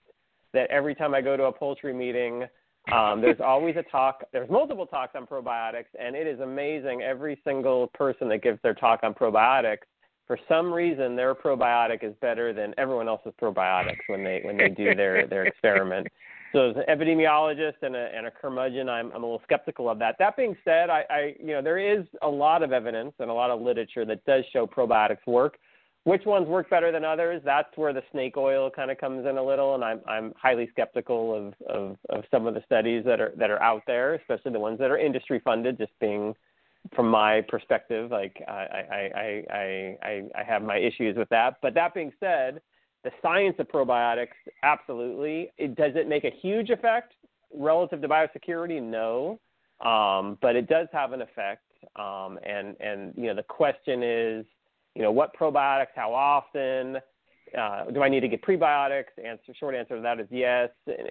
that 0.52 0.70
every 0.70 0.94
time 0.94 1.14
I 1.14 1.20
go 1.20 1.36
to 1.36 1.44
a 1.44 1.52
poultry 1.52 1.92
meeting, 1.92 2.44
um, 2.92 3.20
there's 3.20 3.40
always 3.44 3.76
a 3.76 3.82
talk. 3.90 4.24
There's 4.32 4.48
multiple 4.48 4.86
talks 4.86 5.14
on 5.16 5.26
probiotics, 5.26 5.86
and 5.98 6.14
it 6.14 6.26
is 6.26 6.40
amazing. 6.40 7.02
Every 7.02 7.40
single 7.44 7.88
person 7.88 8.28
that 8.28 8.42
gives 8.42 8.60
their 8.62 8.74
talk 8.74 9.00
on 9.02 9.12
probiotics 9.14 9.86
for 10.28 10.38
some 10.46 10.72
reason 10.72 11.16
their 11.16 11.34
probiotic 11.34 12.04
is 12.04 12.14
better 12.20 12.52
than 12.52 12.74
everyone 12.78 13.08
else's 13.08 13.32
probiotics 13.42 14.00
when 14.06 14.22
they 14.22 14.40
when 14.44 14.56
they 14.56 14.68
do 14.68 14.94
their 14.94 15.26
their 15.26 15.46
experiment. 15.46 16.06
So 16.52 16.70
as 16.70 16.76
an 16.76 16.84
epidemiologist 16.88 17.82
and 17.82 17.94
a, 17.94 18.08
and 18.14 18.26
a 18.26 18.30
curmudgeon, 18.30 18.88
I'm, 18.88 19.06
I'm 19.12 19.22
a 19.22 19.26
little 19.26 19.42
skeptical 19.44 19.90
of 19.90 19.98
that. 19.98 20.16
That 20.18 20.36
being 20.36 20.56
said, 20.64 20.88
I, 20.90 21.04
I 21.10 21.34
you 21.38 21.48
know 21.48 21.62
there 21.62 21.78
is 21.78 22.06
a 22.22 22.28
lot 22.28 22.62
of 22.62 22.72
evidence 22.72 23.12
and 23.18 23.30
a 23.30 23.34
lot 23.34 23.50
of 23.50 23.60
literature 23.60 24.04
that 24.06 24.24
does 24.24 24.44
show 24.52 24.66
probiotics 24.66 25.26
work. 25.26 25.58
Which 26.04 26.24
ones 26.24 26.48
work 26.48 26.70
better 26.70 26.90
than 26.90 27.04
others? 27.04 27.42
That's 27.44 27.68
where 27.76 27.92
the 27.92 28.02
snake 28.12 28.36
oil 28.38 28.70
kind 28.70 28.90
of 28.90 28.96
comes 28.96 29.26
in 29.26 29.36
a 29.36 29.42
little, 29.42 29.74
and 29.74 29.84
I'm 29.84 30.00
I'm 30.08 30.32
highly 30.40 30.68
skeptical 30.70 31.34
of, 31.34 31.54
of, 31.68 31.96
of 32.08 32.24
some 32.30 32.46
of 32.46 32.54
the 32.54 32.62
studies 32.64 33.04
that 33.04 33.20
are 33.20 33.32
that 33.36 33.50
are 33.50 33.62
out 33.62 33.82
there, 33.86 34.14
especially 34.14 34.52
the 34.52 34.60
ones 34.60 34.78
that 34.78 34.90
are 34.90 34.96
industry 34.96 35.40
funded, 35.44 35.76
just 35.76 35.92
being 36.00 36.34
from 36.94 37.08
my 37.08 37.42
perspective, 37.48 38.10
like 38.10 38.42
I, 38.46 38.52
I, 38.52 39.44
I, 39.50 39.96
I, 40.02 40.22
I 40.40 40.44
have 40.44 40.62
my 40.62 40.78
issues 40.78 41.16
with 41.16 41.28
that. 41.28 41.56
But 41.60 41.74
that 41.74 41.94
being 41.94 42.12
said, 42.20 42.60
the 43.04 43.10
science 43.22 43.56
of 43.58 43.68
probiotics, 43.68 44.28
absolutely. 44.62 45.50
It, 45.56 45.76
does 45.76 45.92
it 45.94 46.08
make 46.08 46.24
a 46.24 46.32
huge 46.42 46.70
effect 46.70 47.14
relative 47.54 48.02
to 48.02 48.08
biosecurity? 48.08 48.82
No, 48.82 49.38
um, 49.84 50.38
but 50.42 50.56
it 50.56 50.68
does 50.68 50.88
have 50.92 51.12
an 51.12 51.22
effect. 51.22 51.62
Um, 51.96 52.38
and 52.44 52.76
and 52.80 53.14
you 53.16 53.28
know 53.28 53.34
the 53.34 53.44
question 53.44 54.02
is, 54.02 54.44
you 54.94 55.02
know, 55.02 55.12
what 55.12 55.30
probiotics, 55.36 55.94
how 55.94 56.12
often? 56.12 56.98
Uh, 57.56 57.84
do 57.90 58.02
I 58.02 58.08
need 58.08 58.20
to 58.20 58.28
get 58.28 58.42
prebiotics? 58.42 59.04
Answer 59.24 59.54
short 59.58 59.74
answer 59.74 59.96
to 59.96 60.02
that 60.02 60.20
is 60.20 60.26
yes. 60.30 60.68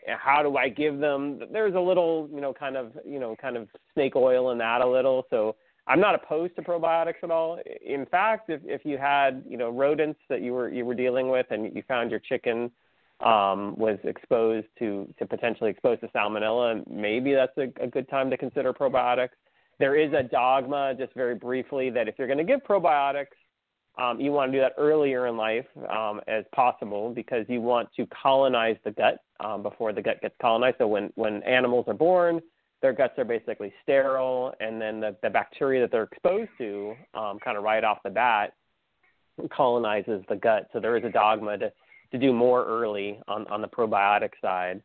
How 0.08 0.44
do 0.44 0.56
I 0.58 0.70
give 0.70 1.00
them? 1.00 1.40
There's 1.52 1.74
a 1.74 1.80
little, 1.80 2.30
you 2.32 2.42
know, 2.42 2.54
kind 2.54 2.78
of, 2.78 2.92
you 3.06 3.20
know, 3.20 3.36
kind 3.42 3.58
of 3.58 3.68
snake 3.94 4.16
oil 4.16 4.52
in 4.52 4.58
that 4.60 4.82
a 4.82 4.88
little. 4.88 5.26
So 5.30 5.56
I'm 5.88 6.02
not 6.02 6.16
opposed 6.16 6.56
to 6.58 6.62
probiotics 6.62 7.24
at 7.24 7.32
all. 7.32 7.60
In 7.86 8.06
fact, 8.06 8.50
if 8.50 8.62
if 8.66 8.86
you 8.86 8.98
had, 8.98 9.44
you 9.48 9.58
know, 9.58 9.70
rodents 9.70 10.20
that 10.30 10.42
you 10.42 10.54
were 10.54 10.70
you 10.70 10.86
were 10.86 10.96
dealing 10.96 11.30
with 11.30 11.48
and 11.50 11.74
you 11.76 11.84
found 11.88 12.12
your 12.12 12.20
chicken 12.20 12.70
um, 13.22 13.76
was 13.78 13.98
exposed 14.04 14.68
to 14.80 15.08
to 15.18 15.26
potentially 15.26 15.70
exposed 15.70 16.02
to 16.02 16.08
salmonella, 16.10 16.86
maybe 16.90 17.34
that's 17.34 17.58
a, 17.58 17.72
a 17.82 17.88
good 17.88 18.10
time 18.10 18.30
to 18.30 18.38
consider 18.38 18.74
probiotics. 18.74 19.30
There 19.80 19.96
is 19.96 20.12
a 20.14 20.24
dogma, 20.24 20.96
just 20.98 21.14
very 21.14 21.36
briefly, 21.36 21.90
that 21.92 22.08
if 22.08 22.16
you're 22.18 22.28
going 22.28 22.40
to 22.40 22.44
give 22.44 22.62
probiotics, 22.64 23.38
um, 23.98 24.20
you 24.20 24.32
want 24.32 24.52
to 24.52 24.58
do 24.58 24.62
that 24.62 24.74
earlier 24.78 25.28
in 25.28 25.38
life 25.38 25.66
um, 25.90 26.20
as 26.28 26.44
possible 26.54 27.12
because 27.14 27.46
you 27.48 27.62
want 27.62 27.90
to 27.96 28.08
colonize 28.08 28.78
the 28.84 28.92
gut 28.92 29.20
um, 29.40 29.64
before 29.64 29.94
the 29.94 30.02
gut 30.02 30.22
gets 30.22 30.36
colonized. 30.42 30.78
So 30.80 30.88
when, 30.88 31.12
when 31.16 31.44
animals 31.44 31.86
are 31.88 31.94
born, 31.94 32.42
their 32.82 32.94
guts 32.94 33.18
are 33.18 33.26
basically 33.26 33.74
sterile, 33.84 34.54
and 34.60 34.80
then 34.82 35.00
the, 35.00 35.16
the 35.24 35.30
bacteria 35.30 35.82
that 35.82 35.92
they're 35.92 36.04
exposed 36.04 36.52
to, 36.60 36.96
um, 37.14 37.40
kind 37.40 37.58
of 37.58 37.64
right 37.64 37.84
off 37.84 38.00
the 38.04 38.10
bat, 38.10 38.54
colonizes 39.52 40.24
the 40.30 40.36
gut. 40.36 40.70
So 40.74 40.80
there 40.80 40.96
is 40.98 41.04
a 41.04 41.10
dogma 41.10 41.58
to, 41.58 41.72
to 42.12 42.18
do 42.18 42.34
more 42.34 42.66
early 42.66 43.20
on, 43.28 43.48
on 43.48 43.62
the 43.62 43.68
probiotic 43.68 44.32
side. 44.42 44.82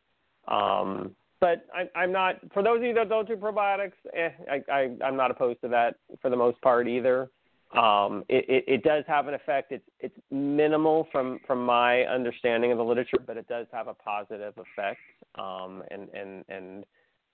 Um, 0.49 1.15
but 1.41 1.67
I, 1.75 1.99
I'm 1.99 2.13
not, 2.13 2.37
for 2.53 2.63
those 2.63 2.79
of 2.79 2.85
you 2.85 2.95
that 2.95 3.09
don't 3.09 3.27
do 3.27 3.37
probiotics, 3.37 3.93
eh, 4.17 4.31
I, 4.71 4.91
I'm 5.05 5.17
not 5.17 5.31
opposed 5.31 5.61
to 5.63 5.69
that 5.69 5.97
for 6.21 6.31
the 6.31 6.37
most 6.37 6.61
part 6.63 6.89
either. 6.89 7.31
Um, 7.77 8.25
it, 8.29 8.45
it, 8.49 8.65
it, 8.69 8.83
does 8.83 9.03
have 9.07 9.29
an 9.29 9.35
effect. 9.35 9.73
It's, 9.73 9.85
it's 9.99 10.15
minimal 10.31 11.09
from, 11.11 11.41
from 11.47 11.65
my 11.65 12.03
understanding 12.03 12.71
of 12.71 12.77
the 12.77 12.85
literature, 12.85 13.17
but 13.27 13.39
it 13.39 13.49
does 13.49 13.67
have 13.73 13.89
a 13.89 13.95
positive 13.95 14.53
effect. 14.59 15.01
Um, 15.37 15.83
and 15.91 16.09
and, 16.11 16.45
and 16.51 16.85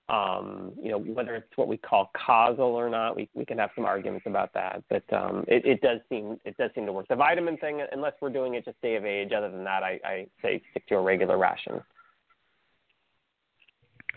um, 0.09 0.71
you 0.81 0.89
know 0.89 0.97
whether 0.97 1.35
it's 1.35 1.55
what 1.55 1.67
we 1.67 1.77
call 1.77 2.11
causal 2.15 2.75
or 2.75 2.89
not, 2.89 3.15
we, 3.15 3.29
we 3.33 3.45
can 3.45 3.57
have 3.57 3.69
some 3.75 3.85
arguments 3.85 4.25
about 4.25 4.53
that. 4.53 4.83
But 4.89 5.03
um, 5.13 5.45
it, 5.47 5.65
it 5.65 5.81
does 5.81 5.99
seem 6.09 6.39
it 6.45 6.57
does 6.57 6.71
seem 6.75 6.85
to 6.85 6.93
work. 6.93 7.07
The 7.07 7.15
vitamin 7.15 7.57
thing, 7.57 7.81
unless 7.91 8.13
we're 8.21 8.31
doing 8.31 8.55
it 8.55 8.65
just 8.65 8.81
day 8.81 8.95
of 8.95 9.05
age. 9.05 9.31
Other 9.31 9.49
than 9.51 9.63
that, 9.63 9.83
I, 9.83 9.99
I 10.03 10.27
say 10.41 10.61
stick 10.71 10.87
to 10.87 10.95
a 10.95 11.01
regular 11.01 11.37
ration. 11.37 11.81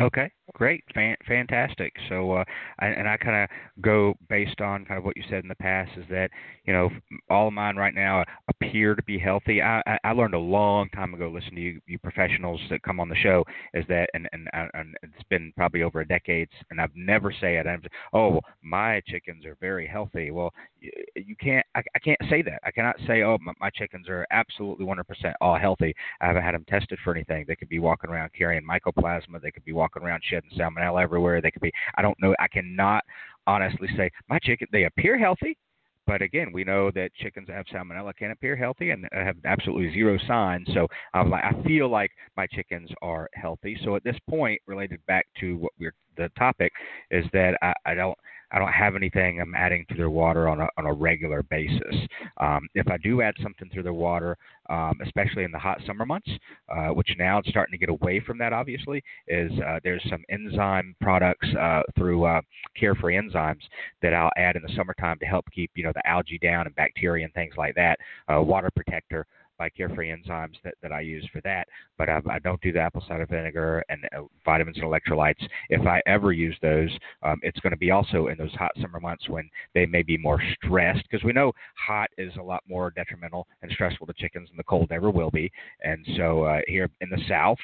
Okay, 0.01 0.31
great, 0.55 0.85
Fan- 0.95 1.17
fantastic. 1.27 1.93
So, 2.09 2.33
uh, 2.33 2.45
I, 2.79 2.87
and 2.87 3.09
I 3.09 3.17
kind 3.17 3.45
of 3.45 3.83
go 3.83 4.15
based 4.29 4.61
on 4.61 4.85
kind 4.85 4.99
of 4.99 5.05
what 5.05 5.17
you 5.17 5.23
said 5.29 5.43
in 5.43 5.49
the 5.49 5.55
past 5.57 5.91
is 5.97 6.05
that 6.11 6.31
you 6.65 6.73
know 6.73 6.91
all 7.31 7.49
of 7.49 7.55
mine 7.55 7.77
right 7.77 7.95
now 7.95 8.25
appear 8.49 8.95
to 8.95 9.03
be 9.05 9.19
healthy. 9.19 9.63
I, 9.63 9.83
I, 10.05 10.13
learned 10.13 10.35
a 10.35 10.39
long 10.39 10.89
time 10.91 11.15
ago, 11.15 11.31
listening 11.33 11.57
to 11.57 11.61
you, 11.61 11.81
you 11.87 11.99
professionals 11.99 12.61
that 12.71 12.83
come 12.83 13.01
on 13.01 13.09
the 13.09 13.17
show, 13.17 13.45
is 13.75 13.85
that 13.89 14.09
and 14.15 14.29
and, 14.33 14.49
and 14.53 14.97
it's 15.03 15.29
been 15.31 15.53
probably 15.57 15.83
over 15.83 16.01
a 16.01 16.07
decade, 16.07 16.49
and 16.71 16.81
I've 16.81 16.95
never 16.95 17.33
say 17.33 17.57
it. 17.57 17.67
I'm, 17.67 17.83
oh, 18.13 18.41
my 18.63 19.01
chickens 19.07 19.45
are 19.45 19.57
very 19.61 19.87
healthy. 19.87 20.31
Well, 20.31 20.53
you, 20.81 20.91
you 21.15 21.37
can't. 21.37 21.65
I, 21.75 21.83
I 21.95 21.99
can't 21.99 22.21
say 22.29 22.43
that. 22.43 22.61
I 22.65 22.71
cannot 22.71 22.97
say, 23.07 23.23
oh, 23.23 23.39
my, 23.41 23.53
my 23.61 23.71
chickens 23.71 24.09
are 24.09 24.27
absolutely 24.31 24.87
100% 24.87 25.03
all 25.41 25.59
healthy. 25.59 25.95
I 26.21 26.27
haven't 26.27 26.43
had 26.43 26.55
them 26.55 26.65
tested 26.69 26.99
for 27.03 27.15
anything. 27.15 27.45
They 27.47 27.57
could 27.57 27.69
be 27.69 27.79
walking 27.79 28.11
around 28.11 28.31
carrying 28.37 28.67
mycoplasma. 28.67 29.41
They 29.41 29.51
could 29.51 29.65
be 29.65 29.73
walking 29.73 30.03
around 30.03 30.23
shedding 30.33 30.51
salmonella 30.59 31.03
everywhere. 31.03 31.41
They 31.41 31.51
could 31.51 31.63
be. 31.63 31.73
I 31.97 32.03
don't 32.03 32.21
know. 32.21 32.35
I 32.39 32.49
cannot 32.49 33.05
honestly 33.47 33.89
say 33.97 34.11
my 34.29 34.39
chicken. 34.39 34.69
They 34.73 34.85
appear 34.85 35.19
healthy. 35.19 35.57
But 36.05 36.21
again, 36.21 36.51
we 36.53 36.65
know 36.65 36.91
that 36.93 37.15
chickens 37.15 37.47
that 37.47 37.55
have 37.55 37.67
salmonella 37.67 38.15
can 38.17 38.33
appear 38.33 38.57
healthy 38.57 38.91
and 38.91 39.07
have 39.13 39.37
absolutely 39.45 39.93
zero 39.93 40.19
signs. 40.27 40.67
So 40.75 40.89
um, 41.15 41.31
like, 41.31 41.45
I 41.45 41.63
feel 41.63 41.89
like 41.89 42.11
my 42.37 42.47
chickens 42.49 42.91
are 43.03 43.29
healthy. 43.35 43.79
So 43.85 43.95
at 43.95 44.03
this 44.03 44.17
point, 44.29 44.61
related 44.67 45.01
back 45.07 45.27
to 45.41 45.59
what 45.59 45.73
we're 45.79 45.95
the 46.17 46.29
topic, 46.37 46.73
is 47.11 47.25
that 47.33 47.57
I, 47.63 47.73
I 47.87 47.95
don't 47.95 48.19
I 48.53 48.59
don't 48.59 48.73
have 48.73 48.97
anything 48.97 49.41
I'm 49.41 49.55
adding 49.55 49.85
to 49.89 49.95
their 49.97 50.11
water 50.11 50.49
on 50.49 50.61
a 50.61 50.69
on 50.77 50.87
a 50.87 50.93
regular 50.93 51.43
basis. 51.45 51.95
Um, 52.39 52.69
if 52.75 52.89
I 52.89 52.97
do 52.99 53.23
add 53.23 53.35
something 53.43 53.69
to 53.75 53.83
their 53.83 53.93
water, 53.93 54.37
um, 54.69 54.99
especially 55.05 55.45
in 55.45 55.53
the 55.53 55.59
hot 55.59 55.81
summer 55.87 56.05
months, 56.05 56.31
uh, 56.69 56.89
which 56.89 57.09
now 57.19 57.39
it's 57.39 57.49
starting 57.49 57.73
to 57.73 57.79
get 57.79 57.89
away 57.89 58.21
from 58.21 58.39
that. 58.39 58.53
Obviously, 58.53 59.03
is 59.29 59.51
uh, 59.67 59.81
there's 59.83 60.03
some 60.09 60.23
enzyme 60.29 60.95
products 61.01 61.49
uh, 61.59 61.83
through 61.97 62.25
uh, 62.25 62.41
Carefree 62.79 63.17
Enzymes 63.17 63.63
that 64.03 64.15
I'll 64.15 64.31
add 64.37 64.57
in 64.57 64.63
the 64.63 64.73
summertime 64.77 65.19
to 65.21 65.27
help 65.27 65.47
keep 65.55 65.71
you 65.75 65.85
know 65.85 65.93
the 65.95 66.07
algae 66.07 66.39
down 66.39 66.67
and 66.67 66.75
bacteria 66.75 67.25
and 67.25 67.35
things 67.35 67.55
like 67.57 67.75
that. 67.75 67.99
Uh, 68.33 68.43
water 68.43 68.71
protector 68.75 69.27
by 69.63 69.69
Carefree 69.69 70.11
Enzymes 70.11 70.57
that, 70.65 70.75
that 70.83 70.91
I 70.91 71.03
use 71.03 71.25
for 71.33 71.41
that. 71.43 71.69
But 71.97 72.09
I, 72.09 72.21
I 72.29 72.41
don't 72.41 72.61
do 72.63 72.73
the 72.73 72.81
apple 72.81 73.05
cider 73.07 73.27
vinegar 73.27 73.85
and 73.89 74.05
uh, 74.07 74.23
vitamins 74.45 74.77
and 74.79 74.87
electrolytes. 74.87 75.47
If 75.71 75.87
I 75.87 76.03
ever 76.05 76.33
use 76.33 76.57
those, 76.63 76.91
um, 77.23 77.39
it's 77.43 77.61
going 77.61 77.71
to 77.71 77.77
be 77.77 77.93
also 77.93 78.27
in 78.27 78.37
those 78.39 78.53
hot 78.55 78.73
summer 78.81 78.99
months 78.99 79.29
when 79.29 79.49
they 79.73 79.87
may 79.87 80.03
be 80.03 80.19
more 80.19 80.43
stressed 80.57 81.05
because 81.09 81.23
we 81.23 81.33
know 81.33 81.53
hot 81.77 82.11
is 82.19 82.33
a 82.41 82.43
lot 82.43 82.65
more 82.69 82.91
detrimental 82.91 83.47
and 83.63 83.71
stressful 83.71 84.09
to 84.09 84.13
chickens 84.15 84.49
than 84.49 84.57
the 84.57 84.65
cold 84.65 84.91
ever 84.91 85.13
will 85.13 85.31
be. 85.31 85.49
And 85.85 86.05
so 86.17 86.43
uh, 86.43 86.59
here 86.67 86.91
in 87.01 87.09
the 87.09 87.23
South, 87.29 87.59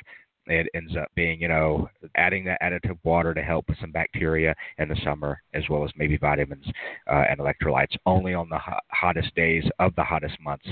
it 0.47 0.69
ends 0.75 0.95
up 0.97 1.09
being, 1.16 1.41
you 1.41 1.49
know, 1.49 1.89
adding 2.15 2.45
that 2.45 2.62
additive 2.62 2.97
water 3.03 3.35
to 3.35 3.43
help 3.43 3.69
with 3.69 3.79
some 3.81 3.91
bacteria 3.91 4.55
in 4.79 4.89
the 4.89 4.97
summer, 5.05 5.43
as 5.53 5.65
well 5.69 5.85
as 5.85 5.91
maybe 5.97 6.16
vitamins 6.16 6.65
uh, 7.11 7.25
and 7.29 7.41
electrolytes, 7.41 7.97
only 8.07 8.35
on 8.35 8.49
the 8.49 8.57
hot, 8.57 8.85
hottest 8.93 9.35
days 9.35 9.65
of 9.81 9.95
the 9.97 10.05
hottest 10.05 10.41
months 10.41 10.69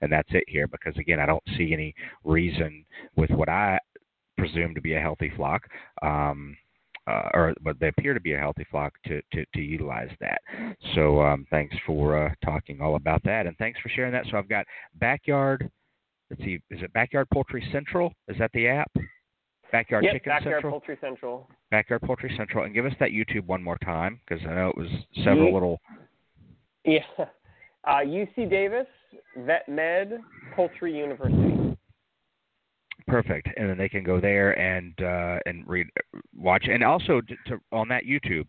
and 0.00 0.12
that's 0.12 0.28
it 0.30 0.44
here 0.48 0.66
because 0.66 0.96
again 0.96 1.20
I 1.20 1.26
don't 1.26 1.42
see 1.56 1.72
any 1.72 1.94
reason 2.24 2.84
with 3.16 3.30
what 3.30 3.48
I 3.48 3.78
presume 4.38 4.74
to 4.74 4.80
be 4.80 4.94
a 4.94 5.00
healthy 5.00 5.32
flock. 5.36 5.62
Um, 6.02 6.56
uh, 7.06 7.28
or 7.34 7.54
but 7.62 7.78
they 7.80 7.88
appear 7.88 8.14
to 8.14 8.20
be 8.20 8.34
a 8.34 8.38
healthy 8.38 8.64
flock 8.70 8.92
to, 9.06 9.20
to, 9.32 9.44
to 9.54 9.60
utilize 9.60 10.10
that. 10.20 10.40
So 10.94 11.20
um, 11.22 11.46
thanks 11.50 11.74
for 11.86 12.26
uh, 12.26 12.34
talking 12.44 12.80
all 12.80 12.96
about 12.96 13.22
that, 13.24 13.46
and 13.46 13.56
thanks 13.56 13.80
for 13.80 13.88
sharing 13.88 14.12
that. 14.12 14.26
So 14.30 14.36
I've 14.36 14.48
got 14.48 14.66
backyard. 14.94 15.70
Let's 16.30 16.42
see, 16.42 16.60
is 16.70 16.80
it 16.82 16.92
Backyard 16.92 17.26
Poultry 17.32 17.66
Central? 17.72 18.12
Is 18.28 18.36
that 18.38 18.52
the 18.54 18.68
app? 18.68 18.92
Backyard 19.72 20.04
yep, 20.04 20.14
Chicken 20.14 20.30
Backyard 20.30 20.54
Central. 20.54 20.72
Poultry 20.72 20.98
Central. 21.00 21.48
Backyard 21.70 22.02
Poultry 22.02 22.32
Central, 22.36 22.64
and 22.64 22.74
give 22.74 22.86
us 22.86 22.92
that 23.00 23.10
YouTube 23.10 23.46
one 23.46 23.62
more 23.62 23.78
time 23.78 24.20
because 24.28 24.44
I 24.46 24.54
know 24.54 24.68
it 24.68 24.76
was 24.76 24.88
several 25.24 25.46
Ye- 25.46 25.52
little. 25.52 25.80
Yeah. 26.84 27.00
Uh, 27.84 28.00
UC 28.04 28.50
Davis 28.50 28.86
Vet 29.36 29.68
Med 29.68 30.20
Poultry 30.54 30.96
University. 30.96 31.76
Perfect, 33.06 33.48
and 33.56 33.68
then 33.68 33.78
they 33.78 33.88
can 33.88 34.04
go 34.04 34.20
there 34.20 34.56
and 34.56 34.94
uh, 35.00 35.38
and 35.46 35.66
read, 35.66 35.86
watch, 36.36 36.66
and 36.70 36.84
also 36.84 37.20
to, 37.20 37.34
to, 37.46 37.58
on 37.72 37.88
that 37.88 38.04
YouTube. 38.04 38.46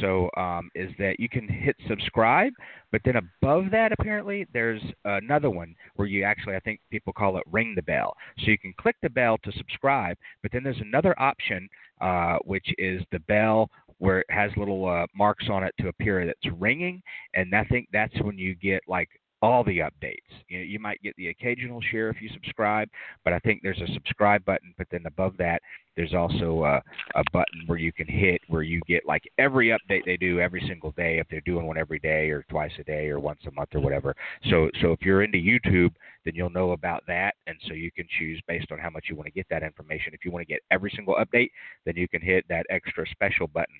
So 0.00 0.30
um, 0.36 0.68
is 0.74 0.90
that 0.98 1.20
you 1.20 1.28
can 1.28 1.46
hit 1.46 1.76
subscribe, 1.86 2.52
but 2.90 3.02
then 3.04 3.16
above 3.16 3.66
that 3.70 3.92
apparently 3.92 4.46
there's 4.52 4.82
another 5.04 5.50
one 5.50 5.76
where 5.94 6.08
you 6.08 6.24
actually 6.24 6.56
I 6.56 6.60
think 6.60 6.80
people 6.90 7.12
call 7.12 7.36
it 7.36 7.44
ring 7.52 7.74
the 7.76 7.82
bell. 7.82 8.16
So 8.38 8.50
you 8.50 8.58
can 8.58 8.74
click 8.80 8.96
the 9.02 9.10
bell 9.10 9.38
to 9.44 9.52
subscribe, 9.52 10.16
but 10.42 10.50
then 10.50 10.64
there's 10.64 10.80
another 10.80 11.14
option 11.20 11.68
uh, 12.00 12.38
which 12.44 12.66
is 12.78 13.02
the 13.12 13.20
bell 13.20 13.70
where 14.00 14.20
it 14.20 14.26
has 14.30 14.50
little 14.56 14.88
uh, 14.88 15.06
marks 15.14 15.46
on 15.48 15.62
it 15.62 15.74
to 15.78 15.88
appear 15.88 16.26
that's 16.26 16.56
ringing, 16.58 17.00
and 17.34 17.54
I 17.54 17.64
think 17.64 17.88
that's 17.92 18.18
when 18.22 18.36
you 18.36 18.54
get 18.56 18.82
like 18.88 19.08
all 19.42 19.64
the 19.64 19.78
updates. 19.78 20.16
You, 20.48 20.58
know, 20.58 20.64
you 20.64 20.78
might 20.78 21.02
get 21.02 21.16
the 21.16 21.28
occasional 21.28 21.80
share 21.90 22.10
if 22.10 22.20
you 22.20 22.28
subscribe, 22.34 22.88
but 23.24 23.32
I 23.32 23.38
think 23.40 23.60
there's 23.62 23.80
a 23.80 23.92
subscribe 23.94 24.44
button. 24.44 24.74
But 24.76 24.86
then 24.90 25.04
above 25.06 25.36
that, 25.38 25.62
there's 25.96 26.14
also 26.14 26.64
a, 26.64 26.82
a 27.18 27.22
button 27.32 27.62
where 27.66 27.78
you 27.78 27.92
can 27.92 28.06
hit 28.06 28.40
where 28.48 28.62
you 28.62 28.80
get 28.86 29.06
like 29.06 29.22
every 29.38 29.68
update 29.68 30.04
they 30.04 30.16
do 30.16 30.40
every 30.40 30.62
single 30.68 30.92
day 30.92 31.18
if 31.18 31.26
they're 31.30 31.40
doing 31.42 31.66
one 31.66 31.78
every 31.78 31.98
day 31.98 32.30
or 32.30 32.44
twice 32.50 32.72
a 32.78 32.84
day 32.84 33.08
or 33.08 33.18
once 33.18 33.40
a 33.46 33.52
month 33.52 33.70
or 33.74 33.80
whatever. 33.80 34.14
So 34.50 34.70
so 34.82 34.92
if 34.92 35.00
you're 35.02 35.22
into 35.22 35.38
YouTube, 35.38 35.92
then 36.24 36.34
you'll 36.34 36.50
know 36.50 36.72
about 36.72 37.02
that, 37.06 37.34
and 37.46 37.56
so 37.66 37.74
you 37.74 37.90
can 37.90 38.06
choose 38.18 38.40
based 38.46 38.70
on 38.72 38.78
how 38.78 38.90
much 38.90 39.06
you 39.08 39.16
want 39.16 39.26
to 39.26 39.32
get 39.32 39.46
that 39.50 39.62
information. 39.62 40.12
If 40.14 40.24
you 40.24 40.30
want 40.30 40.46
to 40.46 40.52
get 40.52 40.62
every 40.70 40.92
single 40.94 41.14
update, 41.14 41.50
then 41.86 41.96
you 41.96 42.08
can 42.08 42.20
hit 42.20 42.44
that 42.48 42.66
extra 42.70 43.06
special 43.10 43.46
button. 43.46 43.76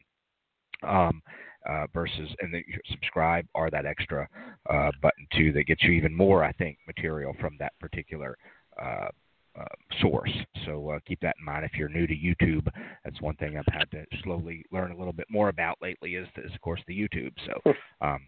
Um, 0.82 1.22
uh, 1.68 1.86
versus 1.92 2.28
and 2.40 2.54
then 2.54 2.64
you 2.66 2.78
subscribe 2.90 3.46
or 3.54 3.70
that 3.70 3.84
extra 3.84 4.26
uh, 4.70 4.90
button 5.02 5.26
too 5.36 5.52
that 5.52 5.66
gets 5.66 5.82
you 5.82 5.92
even 5.92 6.14
more 6.16 6.42
I 6.42 6.52
think 6.52 6.78
material 6.86 7.34
from 7.38 7.56
that 7.58 7.78
particular 7.78 8.36
uh, 8.82 9.08
uh, 9.58 9.64
source. 10.00 10.32
So 10.64 10.90
uh, 10.90 10.98
keep 11.06 11.20
that 11.20 11.36
in 11.38 11.44
mind 11.44 11.66
if 11.66 11.72
you're 11.74 11.90
new 11.90 12.06
to 12.06 12.14
YouTube. 12.14 12.66
That's 13.04 13.20
one 13.20 13.36
thing 13.36 13.58
I've 13.58 13.74
had 13.74 13.90
to 13.90 14.04
slowly 14.22 14.64
learn 14.72 14.92
a 14.92 14.96
little 14.96 15.12
bit 15.12 15.26
more 15.28 15.50
about 15.50 15.76
lately 15.82 16.14
is, 16.14 16.28
is 16.38 16.54
of 16.54 16.60
course 16.60 16.80
the 16.86 16.98
YouTube. 16.98 17.32
So. 17.46 17.72
Um, 18.00 18.20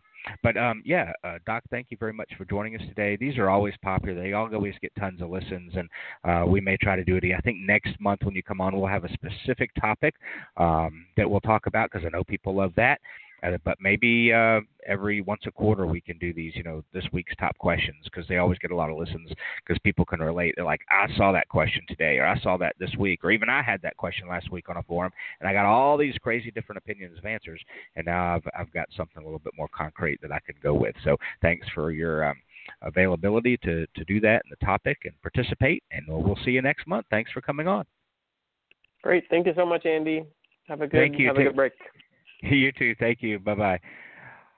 but 0.42 0.56
um, 0.56 0.82
yeah, 0.84 1.12
uh, 1.24 1.38
Doc, 1.46 1.62
thank 1.70 1.88
you 1.90 1.96
very 1.98 2.12
much 2.12 2.30
for 2.36 2.44
joining 2.44 2.76
us 2.76 2.82
today. 2.88 3.16
These 3.16 3.38
are 3.38 3.48
always 3.48 3.74
popular. 3.82 4.20
They 4.20 4.32
always 4.32 4.74
get 4.80 4.92
tons 4.98 5.20
of 5.20 5.30
listens, 5.30 5.72
and 5.76 5.88
uh, 6.24 6.46
we 6.46 6.60
may 6.60 6.76
try 6.76 6.96
to 6.96 7.04
do 7.04 7.16
it. 7.16 7.24
I 7.36 7.40
think 7.40 7.58
next 7.58 7.98
month 8.00 8.20
when 8.22 8.34
you 8.34 8.42
come 8.42 8.60
on, 8.60 8.76
we'll 8.76 8.88
have 8.88 9.04
a 9.04 9.12
specific 9.12 9.70
topic 9.80 10.14
um, 10.56 11.06
that 11.16 11.28
we'll 11.28 11.40
talk 11.40 11.66
about 11.66 11.90
because 11.90 12.06
I 12.06 12.10
know 12.16 12.24
people 12.24 12.54
love 12.54 12.72
that. 12.76 13.00
Uh, 13.42 13.58
but 13.64 13.76
maybe 13.80 14.32
uh, 14.32 14.60
every 14.86 15.20
once 15.20 15.42
a 15.46 15.50
quarter 15.50 15.86
we 15.86 16.00
can 16.00 16.18
do 16.18 16.32
these, 16.32 16.54
you 16.54 16.62
know, 16.62 16.82
this 16.92 17.04
week's 17.12 17.34
top 17.36 17.56
questions 17.58 17.96
because 18.04 18.26
they 18.28 18.36
always 18.36 18.58
get 18.58 18.70
a 18.70 18.76
lot 18.76 18.90
of 18.90 18.96
listens 18.96 19.30
because 19.64 19.78
people 19.82 20.04
can 20.04 20.20
relate. 20.20 20.54
They're 20.56 20.64
like, 20.64 20.82
I 20.90 21.06
saw 21.16 21.32
that 21.32 21.48
question 21.48 21.82
today, 21.88 22.18
or 22.18 22.26
I 22.26 22.38
saw 22.40 22.56
that 22.58 22.76
this 22.78 22.94
week, 22.98 23.24
or 23.24 23.30
even 23.32 23.48
I 23.48 23.62
had 23.62 23.82
that 23.82 23.96
question 23.96 24.28
last 24.28 24.50
week 24.50 24.68
on 24.68 24.76
a 24.76 24.82
forum, 24.84 25.12
and 25.40 25.48
I 25.48 25.52
got 25.52 25.66
all 25.66 25.96
these 25.96 26.14
crazy 26.22 26.50
different 26.50 26.78
opinions 26.78 27.18
of 27.18 27.24
answers, 27.24 27.60
and 27.96 28.06
now 28.06 28.36
I've 28.36 28.48
I've 28.58 28.72
got 28.72 28.88
something 28.96 29.22
a 29.22 29.24
little 29.24 29.40
bit 29.40 29.54
more 29.56 29.68
concrete 29.76 30.20
that 30.22 30.32
I 30.32 30.40
can 30.40 30.54
go 30.62 30.74
with. 30.74 30.94
So 31.04 31.16
thanks 31.40 31.66
for 31.74 31.90
your 31.90 32.24
um, 32.24 32.36
availability 32.82 33.56
to 33.58 33.86
to 33.86 34.04
do 34.04 34.20
that 34.20 34.42
and 34.44 34.52
the 34.52 34.64
topic 34.64 34.98
and 35.04 35.14
participate, 35.22 35.82
and 35.90 36.06
we'll, 36.06 36.22
we'll 36.22 36.38
see 36.44 36.52
you 36.52 36.62
next 36.62 36.86
month. 36.86 37.06
Thanks 37.10 37.32
for 37.32 37.40
coming 37.40 37.66
on. 37.66 37.84
Great. 39.02 39.24
Thank 39.30 39.46
you 39.46 39.52
so 39.56 39.66
much, 39.66 39.84
Andy. 39.84 40.24
Have 40.68 40.80
a 40.80 40.86
good 40.86 41.00
Thank 41.00 41.18
you. 41.18 41.26
have 41.26 41.36
a 41.36 41.42
good 41.42 41.56
break. 41.56 41.72
You 42.50 42.72
too. 42.72 42.94
Thank 42.98 43.22
you. 43.22 43.38
Bye 43.38 43.54
bye. 43.54 43.80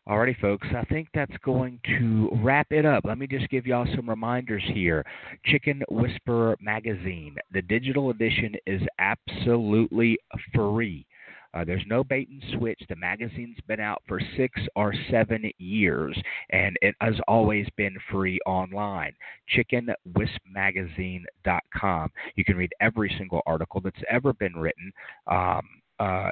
Alrighty, 0.09 0.39
folks. 0.39 0.69
I 0.77 0.85
think 0.85 1.09
that's 1.15 1.35
going 1.44 1.81
to 1.98 2.28
wrap 2.43 2.66
it 2.70 2.85
up. 2.85 3.05
Let 3.06 3.16
me 3.16 3.27
just 3.27 3.48
give 3.48 3.66
y'all 3.66 3.86
some 3.97 4.09
reminders 4.09 4.62
here. 4.74 5.02
Chicken 5.47 5.82
Whisperer 5.90 6.59
magazine. 6.61 7.36
The 7.52 7.62
digital 7.62 8.11
edition 8.11 8.55
is 8.66 8.82
absolutely 8.98 10.19
free. 10.55 11.06
Uh, 11.55 11.65
there's 11.65 11.85
no 11.86 12.05
bait 12.05 12.28
and 12.28 12.43
switch. 12.59 12.82
The 12.89 12.97
magazine's 12.97 13.61
been 13.66 13.81
out 13.81 14.02
for 14.09 14.20
six 14.36 14.61
or 14.77 14.93
seven 15.11 15.51
years, 15.59 16.20
and 16.51 16.77
it 16.82 16.94
has 17.01 17.15
always 17.28 17.66
been 17.77 17.97
free 18.11 18.39
online. 18.44 19.15
ChickenWhispererMagazine.com. 19.56 22.11
You 22.35 22.44
can 22.44 22.56
read 22.56 22.73
every 22.81 23.15
single 23.16 23.40
article 23.47 23.81
that's 23.81 24.02
ever 24.11 24.32
been 24.35 24.55
written. 24.55 24.93
Um, 25.28 25.62
uh, 26.01 26.31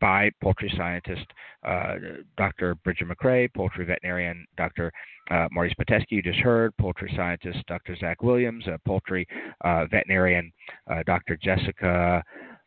by 0.00 0.30
poultry 0.42 0.72
scientist 0.76 1.26
uh, 1.66 1.94
Dr. 2.36 2.74
Brigid 2.76 3.08
McCrea, 3.08 3.52
poultry 3.54 3.84
veterinarian 3.84 4.46
Dr. 4.56 4.92
Uh, 5.30 5.46
Maurice 5.52 5.74
Pitesky, 5.80 6.12
you 6.12 6.22
just 6.22 6.40
heard, 6.40 6.76
poultry 6.78 7.12
scientist 7.16 7.58
Dr. 7.66 7.96
Zach 7.96 8.22
Williams, 8.22 8.64
uh, 8.66 8.76
poultry 8.86 9.26
veterinarian 9.62 10.52
uh, 10.90 11.02
Dr. 11.06 11.36
Jessica. 11.42 12.22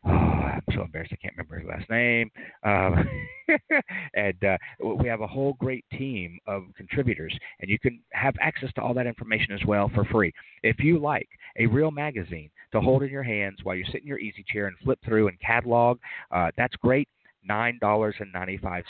Oh, 0.05 0.09
I'm 0.53 0.61
so 0.73 0.81
embarrassed 0.83 1.13
I 1.13 1.17
can't 1.17 1.33
remember 1.35 1.59
his 1.59 1.67
last 1.67 1.89
name. 1.89 2.29
Um, 2.63 3.07
and 4.13 4.43
uh, 4.43 4.57
we 4.97 5.07
have 5.07 5.21
a 5.21 5.27
whole 5.27 5.53
great 5.53 5.85
team 5.91 6.37
of 6.47 6.63
contributors, 6.77 7.35
and 7.59 7.69
you 7.69 7.79
can 7.79 7.99
have 8.11 8.35
access 8.39 8.71
to 8.73 8.81
all 8.81 8.93
that 8.93 9.07
information 9.07 9.53
as 9.53 9.65
well 9.65 9.89
for 9.93 10.05
free. 10.05 10.31
If 10.61 10.79
you 10.79 10.99
like 10.99 11.27
a 11.57 11.65
real 11.65 11.91
magazine 11.91 12.49
to 12.71 12.81
hold 12.81 13.03
in 13.03 13.09
your 13.09 13.23
hands 13.23 13.57
while 13.63 13.75
you 13.75 13.85
sit 13.91 14.01
in 14.01 14.07
your 14.07 14.19
easy 14.19 14.43
chair 14.47 14.67
and 14.67 14.75
flip 14.83 14.99
through 15.05 15.27
and 15.27 15.39
catalog, 15.39 15.99
uh, 16.31 16.51
that's 16.57 16.75
great. 16.77 17.07
$9.95 17.49 18.83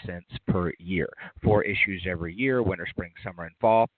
per 0.48 0.72
year. 0.80 1.10
Four 1.44 1.64
issues 1.64 2.06
every 2.10 2.34
year 2.34 2.64
winter, 2.64 2.88
spring, 2.90 3.12
summer, 3.24 3.46
and 3.46 3.56
fall. 3.60 3.90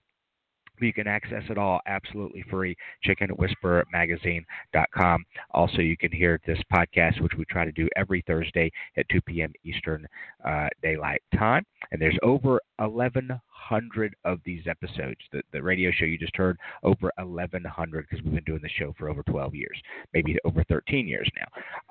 You 0.79 0.93
can 0.93 1.07
access 1.07 1.43
it 1.49 1.57
all 1.57 1.81
absolutely 1.87 2.45
free. 2.49 2.77
ChickenWhispererMagazine.com. 3.05 5.25
Also, 5.51 5.79
you 5.79 5.97
can 5.97 6.11
hear 6.11 6.39
this 6.45 6.59
podcast, 6.73 7.21
which 7.21 7.33
we 7.37 7.45
try 7.45 7.63
to 7.65 7.71
do 7.71 7.87
every 7.95 8.23
Thursday 8.27 8.71
at 8.97 9.07
2 9.09 9.21
p.m. 9.21 9.53
Eastern 9.63 10.05
uh, 10.43 10.67
Daylight 10.81 11.21
Time. 11.37 11.63
And 11.91 12.01
there's 12.01 12.17
over 12.23 12.59
1,100 12.77 14.15
of 14.25 14.39
these 14.43 14.63
episodes. 14.67 15.19
The, 15.31 15.43
the 15.53 15.61
radio 15.61 15.91
show 15.91 16.05
you 16.05 16.17
just 16.17 16.35
heard, 16.35 16.57
over 16.83 17.11
1,100 17.17 18.07
because 18.09 18.21
we've 18.23 18.33
been 18.33 18.43
doing 18.43 18.61
the 18.61 18.69
show 18.77 18.93
for 18.97 19.09
over 19.09 19.23
12 19.23 19.55
years, 19.55 19.81
maybe 20.13 20.37
over 20.45 20.63
13 20.65 21.07
years 21.07 21.29
now. 21.37 21.47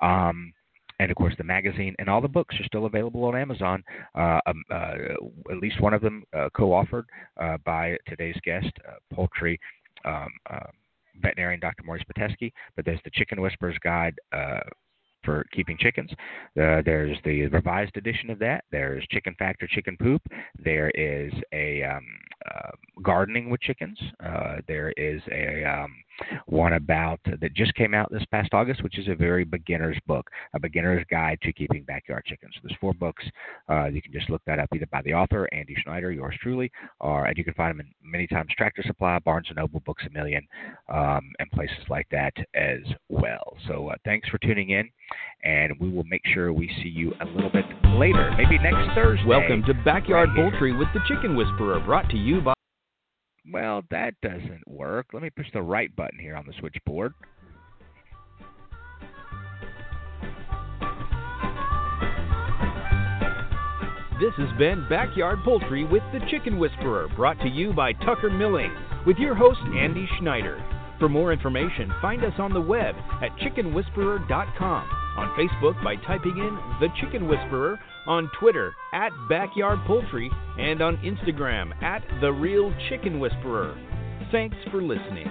Um, 0.07 0.53
and 0.99 1.11
of 1.11 1.17
course, 1.17 1.33
the 1.37 1.43
magazine 1.43 1.95
and 1.99 2.09
all 2.09 2.21
the 2.21 2.27
books 2.27 2.55
are 2.59 2.65
still 2.65 2.85
available 2.85 3.23
on 3.25 3.35
Amazon. 3.35 3.83
Uh, 4.15 4.39
um, 4.45 4.63
uh, 4.71 4.93
at 5.51 5.57
least 5.61 5.81
one 5.81 5.93
of 5.93 6.01
them 6.01 6.23
uh, 6.35 6.49
co-authored 6.55 7.05
uh, 7.41 7.57
by 7.65 7.97
today's 8.07 8.37
guest, 8.43 8.71
uh, 8.87 8.93
poultry 9.13 9.59
um, 10.05 10.29
uh, 10.49 10.67
veterinarian 11.21 11.59
Dr. 11.59 11.83
Maurice 11.83 12.03
Pitesky. 12.03 12.51
But 12.75 12.85
there's 12.85 12.99
the 13.03 13.11
Chicken 13.11 13.41
Whisperer's 13.41 13.77
Guide 13.83 14.15
for 15.25 15.43
keeping 15.51 15.77
chickens. 15.77 16.11
Uh, 16.11 16.81
there's 16.85 17.17
the 17.25 17.47
revised 17.47 17.97
edition 17.97 18.29
of 18.29 18.39
that. 18.39 18.63
There's 18.71 19.05
Chicken 19.11 19.35
Fact 19.37 19.61
or 19.63 19.67
Chicken 19.67 19.97
Poop. 19.97 20.21
There 20.63 20.91
is 20.91 21.33
a 21.51 21.83
um, 21.83 22.05
uh, 22.49 22.71
gardening 23.03 23.49
with 23.49 23.59
chickens. 23.61 23.99
Uh, 24.23 24.57
there 24.67 24.93
is 24.95 25.21
a 25.31 25.65
um, 25.65 25.93
one 26.47 26.73
about 26.73 27.19
that 27.25 27.53
just 27.53 27.73
came 27.75 27.93
out 27.93 28.11
this 28.11 28.25
past 28.31 28.53
August, 28.53 28.83
which 28.83 28.97
is 28.97 29.07
a 29.07 29.15
very 29.15 29.43
beginner's 29.43 29.97
book, 30.07 30.29
a 30.53 30.59
beginner's 30.59 31.05
guide 31.09 31.37
to 31.41 31.53
keeping 31.53 31.83
backyard 31.83 32.23
chickens. 32.25 32.53
So 32.55 32.61
there's 32.63 32.77
four 32.79 32.93
books. 32.93 33.23
Uh, 33.69 33.85
you 33.85 34.01
can 34.01 34.11
just 34.11 34.29
look 34.29 34.41
that 34.45 34.59
up 34.59 34.69
either 34.73 34.87
by 34.91 35.01
the 35.01 35.13
author 35.13 35.47
Andy 35.51 35.75
Schneider, 35.83 36.11
yours 36.11 36.35
truly, 36.41 36.71
or 36.99 37.25
and 37.25 37.37
you 37.37 37.43
can 37.43 37.53
find 37.53 37.77
them 37.77 37.85
in 37.85 38.11
many 38.11 38.27
times 38.27 38.49
Tractor 38.57 38.83
Supply, 38.85 39.19
Barnes 39.19 39.47
and 39.49 39.57
Noble, 39.57 39.81
Books 39.81 40.03
a 40.07 40.09
Million, 40.11 40.47
um, 40.89 41.31
and 41.39 41.49
places 41.51 41.77
like 41.89 42.07
that 42.11 42.33
as 42.53 42.79
well. 43.09 43.57
So 43.67 43.89
uh, 43.89 43.95
thanks 44.05 44.27
for 44.29 44.37
tuning 44.39 44.71
in, 44.71 44.89
and 45.43 45.73
we 45.79 45.89
will 45.89 46.05
make 46.05 46.21
sure 46.33 46.53
we 46.53 46.69
see 46.81 46.89
you 46.89 47.13
a 47.21 47.25
little 47.25 47.51
bit 47.51 47.65
later, 47.95 48.31
maybe 48.37 48.57
next 48.57 48.93
Thursday. 48.95 49.25
Welcome 49.25 49.63
to 49.63 49.73
Backyard 49.83 50.29
right 50.29 50.51
Poultry 50.51 50.75
with 50.75 50.87
the 50.93 51.01
Chicken 51.07 51.35
Whisperer, 51.35 51.79
brought 51.81 52.09
to 52.09 52.17
you 52.17 52.41
by. 52.41 52.54
Well, 53.51 53.83
that 53.91 54.15
doesn't 54.21 54.67
work. 54.67 55.07
Let 55.13 55.21
me 55.21 55.29
push 55.29 55.47
the 55.53 55.61
right 55.61 55.95
button 55.95 56.19
here 56.19 56.35
on 56.35 56.45
the 56.45 56.53
switchboard. 56.59 57.13
This 64.19 64.33
has 64.37 64.57
been 64.57 64.87
Backyard 64.89 65.39
Poultry 65.43 65.83
with 65.83 66.01
the 66.13 66.21
Chicken 66.31 66.57
Whisperer, 66.57 67.09
brought 67.15 67.37
to 67.41 67.49
you 67.49 67.73
by 67.73 67.91
Tucker 67.91 68.29
Milling, 68.29 68.73
with 69.05 69.17
your 69.17 69.35
host, 69.35 69.59
Andy 69.75 70.07
Schneider. 70.17 70.63
For 70.99 71.09
more 71.09 71.33
information, 71.33 71.93
find 72.01 72.23
us 72.23 72.33
on 72.39 72.53
the 72.53 72.61
web 72.61 72.95
at 73.21 73.35
chickenwhisperer.com, 73.37 75.04
on 75.17 75.35
Facebook 75.37 75.81
by 75.83 75.95
typing 75.95 76.37
in 76.37 76.57
The 76.79 76.87
Chicken 76.99 77.27
Whisperer, 77.27 77.79
on 78.07 78.29
Twitter 78.39 78.75
at 78.93 79.11
Backyard 79.29 79.79
Poultry, 79.85 80.31
and 80.59 80.81
on 80.81 80.97
Instagram 80.97 81.71
at 81.83 82.03
The 82.21 82.31
Real 82.31 82.73
Chicken 82.89 83.19
Whisperer. 83.19 83.77
Thanks 84.31 84.57
for 84.71 84.81
listening. 84.81 85.27